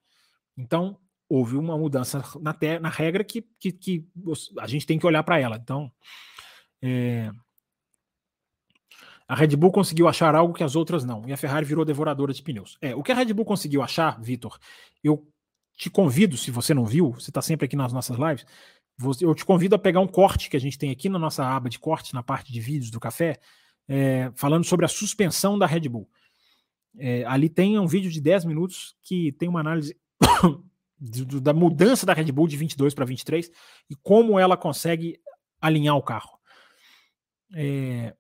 Então, 0.56 1.00
houve 1.28 1.58
uma 1.58 1.78
mudança 1.78 2.24
na, 2.40 2.54
te, 2.54 2.80
na 2.80 2.90
regra 2.90 3.24
que, 3.24 3.42
que, 3.60 3.72
que, 3.72 4.08
a 4.60 4.68
gente 4.68 4.86
tem 4.86 5.00
que 5.00 5.06
olhar 5.06 5.24
para 5.24 5.40
ela. 5.40 5.58
Então, 5.58 5.92
é, 6.82 7.32
a 9.28 9.36
Red 9.36 9.56
Bull 9.56 9.72
conseguiu 9.72 10.08
achar 10.08 10.36
algo 10.36 10.54
que 10.54 10.64
as 10.64 10.76
outras 10.76 11.04
não, 11.04 11.28
e 11.28 11.34
a 11.34 11.38
Ferrari 11.38 11.66
virou 11.66 11.84
devoradora 11.84 12.34
de 12.34 12.44
pneus. 12.44 12.78
É, 12.82 12.96
o 12.96 13.02
que 13.02 13.12
a 13.12 13.16
Red 13.16 13.34
Bull 13.34 13.46
conseguiu 13.46 13.82
achar, 13.82 14.22
Vitor, 14.22 14.60
eu 15.04 15.28
te 15.76 15.90
convido, 15.90 16.38
se 16.38 16.52
você 16.52 16.74
não 16.74 16.86
viu, 16.86 17.14
você 17.14 17.32
está 17.32 17.42
sempre 17.42 17.66
aqui 17.66 17.76
nas 17.76 17.92
nossas 17.92 18.18
lives, 18.18 18.46
eu 19.22 19.34
te 19.34 19.46
convido 19.46 19.76
a 19.76 19.80
pegar 19.80 20.00
um 20.00 20.08
corte 20.08 20.50
que 20.50 20.58
a 20.58 20.60
gente 20.60 20.78
tem 20.78 20.92
aqui 20.92 21.10
na 21.10 21.20
nossa 21.20 21.46
aba 21.46 21.70
de 21.70 21.80
corte, 21.80 22.14
na 22.14 22.24
parte 22.24 22.52
de 22.52 22.60
vídeos 22.60 22.92
do 22.92 23.00
café, 23.00 23.40
é, 23.88 24.32
falando 24.36 24.64
sobre 24.64 24.86
a 24.86 24.90
suspensão 24.90 25.58
da 25.58 25.66
Red 25.66 25.90
Bull. 25.90 26.10
É, 26.98 27.24
ali 27.26 27.50
tem 27.50 27.80
um 27.80 27.88
vídeo 27.88 28.12
de 28.12 28.22
10 28.22 28.46
minutos 28.46 28.96
que 29.02 29.32
tem 29.34 29.50
uma 29.50 29.60
análise 29.60 29.98
da 31.42 31.54
mudança 31.54 32.06
da 32.06 32.14
Red 32.14 32.32
Bull 32.32 32.48
de 32.48 32.56
22 32.56 32.94
para 32.94 33.06
23 33.06 33.52
e 33.90 33.96
como 33.96 34.40
ela 34.40 34.56
consegue 34.56 35.20
alinhar 35.60 35.98
o 35.98 36.04
carro. 36.04 36.38
É... 37.56 38.14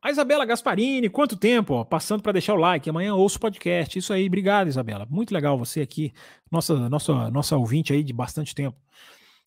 A 0.00 0.10
Isabela 0.10 0.44
Gasparini, 0.44 1.08
quanto 1.08 1.36
tempo? 1.36 1.74
Ó, 1.74 1.84
passando 1.84 2.22
para 2.22 2.32
deixar 2.32 2.54
o 2.54 2.58
like. 2.58 2.90
Amanhã 2.90 3.14
ouço 3.14 3.36
o 3.36 3.40
podcast. 3.40 3.96
Isso 3.96 4.12
aí, 4.12 4.26
obrigado, 4.26 4.66
Isabela. 4.66 5.06
Muito 5.08 5.32
legal 5.32 5.56
você 5.56 5.80
aqui, 5.80 6.12
nossa, 6.50 6.88
nossa, 6.88 7.30
nossa 7.30 7.56
ouvinte 7.56 7.92
aí 7.92 8.02
de 8.02 8.12
bastante 8.12 8.52
tempo. 8.52 8.76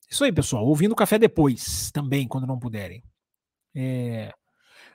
Isso 0.09 0.23
aí, 0.23 0.31
pessoal. 0.31 0.65
Ouvindo 0.65 0.91
o 0.91 0.95
café 0.95 1.17
depois, 1.17 1.91
também, 1.91 2.27
quando 2.27 2.47
não 2.47 2.59
puderem. 2.59 3.03
É... 3.75 4.33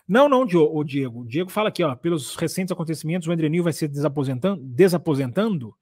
Não, 0.07 0.29
não, 0.29 0.43
o 0.43 0.85
Diego. 0.85 1.21
O 1.21 1.27
Diego 1.27 1.51
fala 1.51 1.69
aqui, 1.69 1.83
ó, 1.83 1.95
pelos 1.95 2.35
recentes 2.35 2.73
acontecimentos, 2.73 3.29
o 3.29 3.33
Andrenil 3.33 3.63
vai 3.63 3.73
ser 3.73 3.87
desaposentando, 3.89 4.61
desaposentando, 4.63 5.75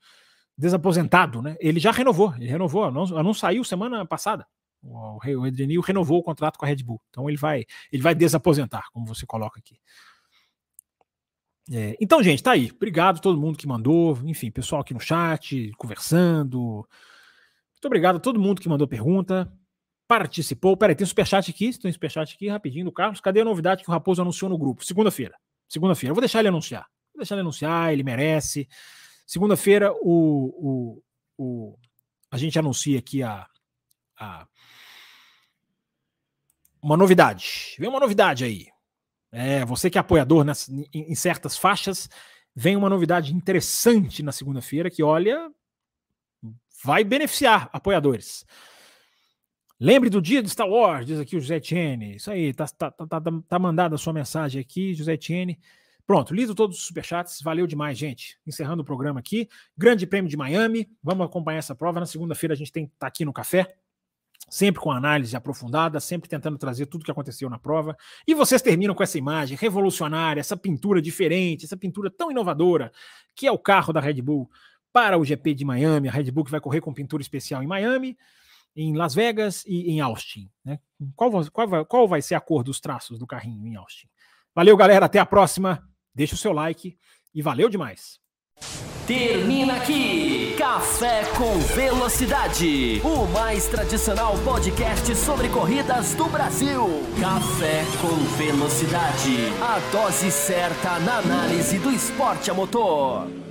desaposentado, 0.56 1.40
né? 1.40 1.56
Ele 1.60 1.80
já 1.80 1.92
renovou, 1.92 2.34
ele 2.34 2.46
renovou, 2.46 2.90
não, 2.90 3.06
não 3.06 3.32
saiu 3.32 3.64
semana 3.64 4.04
passada. 4.04 4.46
O, 4.82 5.18
o 5.18 5.80
renovou 5.80 6.18
o 6.18 6.22
contrato 6.22 6.58
com 6.58 6.64
a 6.64 6.68
Red 6.68 6.82
Bull. 6.84 7.00
Então 7.08 7.28
ele 7.28 7.38
vai, 7.38 7.64
ele 7.90 8.02
vai 8.02 8.14
desaposentar, 8.14 8.90
como 8.92 9.06
você 9.06 9.24
coloca 9.24 9.58
aqui. 9.58 9.78
É, 11.70 11.96
então, 12.00 12.22
gente, 12.22 12.42
tá 12.42 12.52
aí. 12.52 12.70
Obrigado 12.74 13.18
a 13.18 13.20
todo 13.20 13.40
mundo 13.40 13.58
que 13.58 13.66
mandou, 13.66 14.18
enfim, 14.24 14.50
pessoal 14.50 14.80
aqui 14.80 14.94
no 14.94 15.00
chat, 15.00 15.70
conversando. 15.76 16.86
Muito 17.78 17.86
obrigado 17.86 18.16
a 18.16 18.20
todo 18.20 18.40
mundo 18.40 18.60
que 18.60 18.68
mandou 18.68 18.88
pergunta, 18.88 19.52
participou. 20.08 20.76
Peraí, 20.76 20.96
tem 20.96 21.06
superchat 21.06 21.48
aqui, 21.48 21.78
tem 21.78 21.92
superchat 21.92 22.34
aqui 22.34 22.48
rapidinho 22.48 22.86
do 22.86 22.92
Carlos. 22.92 23.20
Cadê 23.20 23.40
a 23.40 23.44
novidade 23.44 23.84
que 23.84 23.88
o 23.88 23.92
Raposo 23.92 24.20
anunciou 24.20 24.50
no 24.50 24.58
grupo? 24.58 24.84
Segunda-feira. 24.84 25.36
Segunda-feira. 25.68 26.12
Vou 26.12 26.20
deixar 26.20 26.40
ele 26.40 26.48
anunciar. 26.48 26.88
Vou 27.14 27.20
deixar 27.20 27.36
ele 27.36 27.42
anunciar, 27.42 27.92
ele 27.92 28.02
merece. 28.02 28.68
Segunda-feira, 29.24 29.92
o, 29.92 30.98
o, 30.98 31.02
o, 31.38 31.78
a 32.32 32.36
gente 32.36 32.58
anuncia 32.58 32.98
aqui 32.98 33.22
a, 33.22 33.46
a 34.18 34.48
uma 36.82 36.96
novidade. 36.96 37.76
Vem 37.78 37.88
uma 37.88 38.00
novidade 38.00 38.44
aí. 38.44 38.66
É, 39.30 39.64
você 39.64 39.88
que 39.88 39.98
é 39.98 40.00
apoiador 40.00 40.42
nessa, 40.42 40.72
em, 40.72 40.88
em 40.92 41.14
certas 41.14 41.56
faixas, 41.56 42.08
vem 42.56 42.74
uma 42.74 42.90
novidade 42.90 43.32
interessante 43.32 44.20
na 44.20 44.32
segunda-feira 44.32 44.90
que, 44.90 45.00
olha, 45.02 45.48
vai 46.84 47.04
beneficiar 47.04 47.68
apoiadores. 47.72 48.44
Lembre 49.80 50.10
do 50.10 50.20
dia 50.20 50.42
de 50.42 50.50
Star 50.50 50.68
Wars, 50.68 51.06
diz 51.06 51.20
aqui 51.20 51.36
o 51.36 51.40
José 51.40 51.60
Tiene. 51.60 52.16
Isso 52.16 52.30
aí, 52.30 52.52
tá, 52.52 52.66
tá, 52.66 52.90
tá, 52.90 53.06
tá, 53.06 53.20
tá 53.48 53.58
mandada 53.58 53.94
a 53.94 53.98
sua 53.98 54.12
mensagem 54.12 54.60
aqui, 54.60 54.92
José 54.92 55.16
Tiene. 55.16 55.58
Pronto, 56.04 56.34
lido 56.34 56.54
todos 56.54 56.78
os 56.78 56.86
superchats. 56.86 57.40
Valeu 57.42 57.66
demais, 57.66 57.96
gente. 57.96 58.38
Encerrando 58.46 58.82
o 58.82 58.84
programa 58.84 59.20
aqui. 59.20 59.48
Grande 59.76 60.06
Prêmio 60.06 60.28
de 60.28 60.36
Miami. 60.36 60.90
Vamos 61.02 61.26
acompanhar 61.26 61.58
essa 61.58 61.74
prova. 61.74 62.00
Na 62.00 62.06
segunda-feira 62.06 62.54
a 62.54 62.56
gente 62.56 62.72
tem 62.72 62.90
tá 62.98 63.06
aqui 63.06 63.24
no 63.24 63.32
café. 63.32 63.76
Sempre 64.48 64.80
com 64.80 64.90
análise 64.90 65.36
aprofundada, 65.36 66.00
sempre 66.00 66.28
tentando 66.28 66.56
trazer 66.56 66.86
tudo 66.86 67.02
o 67.02 67.04
que 67.04 67.10
aconteceu 67.10 67.50
na 67.50 67.58
prova. 67.58 67.94
E 68.26 68.34
vocês 68.34 68.62
terminam 68.62 68.94
com 68.94 69.02
essa 69.02 69.18
imagem 69.18 69.56
revolucionária, 69.56 70.40
essa 70.40 70.56
pintura 70.56 71.02
diferente, 71.02 71.66
essa 71.66 71.76
pintura 71.76 72.10
tão 72.10 72.30
inovadora, 72.30 72.90
que 73.36 73.46
é 73.46 73.52
o 73.52 73.58
carro 73.58 73.92
da 73.92 74.00
Red 74.00 74.22
Bull 74.22 74.50
para 74.98 75.16
o 75.16 75.24
GP 75.24 75.54
de 75.54 75.64
Miami. 75.64 76.08
A 76.08 76.10
Red 76.10 76.32
Bull 76.32 76.44
vai 76.48 76.60
correr 76.60 76.80
com 76.80 76.92
pintura 76.92 77.22
especial 77.22 77.62
em 77.62 77.68
Miami, 77.68 78.18
em 78.74 78.96
Las 78.96 79.14
Vegas 79.14 79.64
e 79.64 79.92
em 79.92 80.00
Austin. 80.00 80.50
Né? 80.64 80.80
Qual, 81.14 81.30
qual, 81.52 81.86
qual 81.86 82.08
vai 82.08 82.20
ser 82.20 82.34
a 82.34 82.40
cor 82.40 82.64
dos 82.64 82.80
traços 82.80 83.16
do 83.16 83.24
carrinho 83.24 83.64
em 83.64 83.76
Austin? 83.76 84.08
Valeu, 84.52 84.76
galera. 84.76 85.06
Até 85.06 85.20
a 85.20 85.26
próxima. 85.26 85.88
Deixa 86.12 86.34
o 86.34 86.38
seu 86.38 86.52
like 86.52 86.98
e 87.32 87.40
valeu 87.40 87.68
demais. 87.68 88.18
Termina 89.06 89.76
aqui 89.76 90.56
Café 90.58 91.22
com 91.36 91.56
Velocidade, 91.76 93.00
o 93.04 93.24
mais 93.28 93.68
tradicional 93.68 94.34
podcast 94.44 95.14
sobre 95.14 95.48
corridas 95.48 96.14
do 96.14 96.24
Brasil. 96.24 96.86
Café 97.20 97.84
com 98.00 98.16
Velocidade, 98.36 99.46
a 99.62 99.78
dose 99.92 100.32
certa 100.32 100.98
na 100.98 101.18
análise 101.18 101.78
do 101.78 101.92
esporte 101.92 102.50
a 102.50 102.54
motor. 102.54 103.47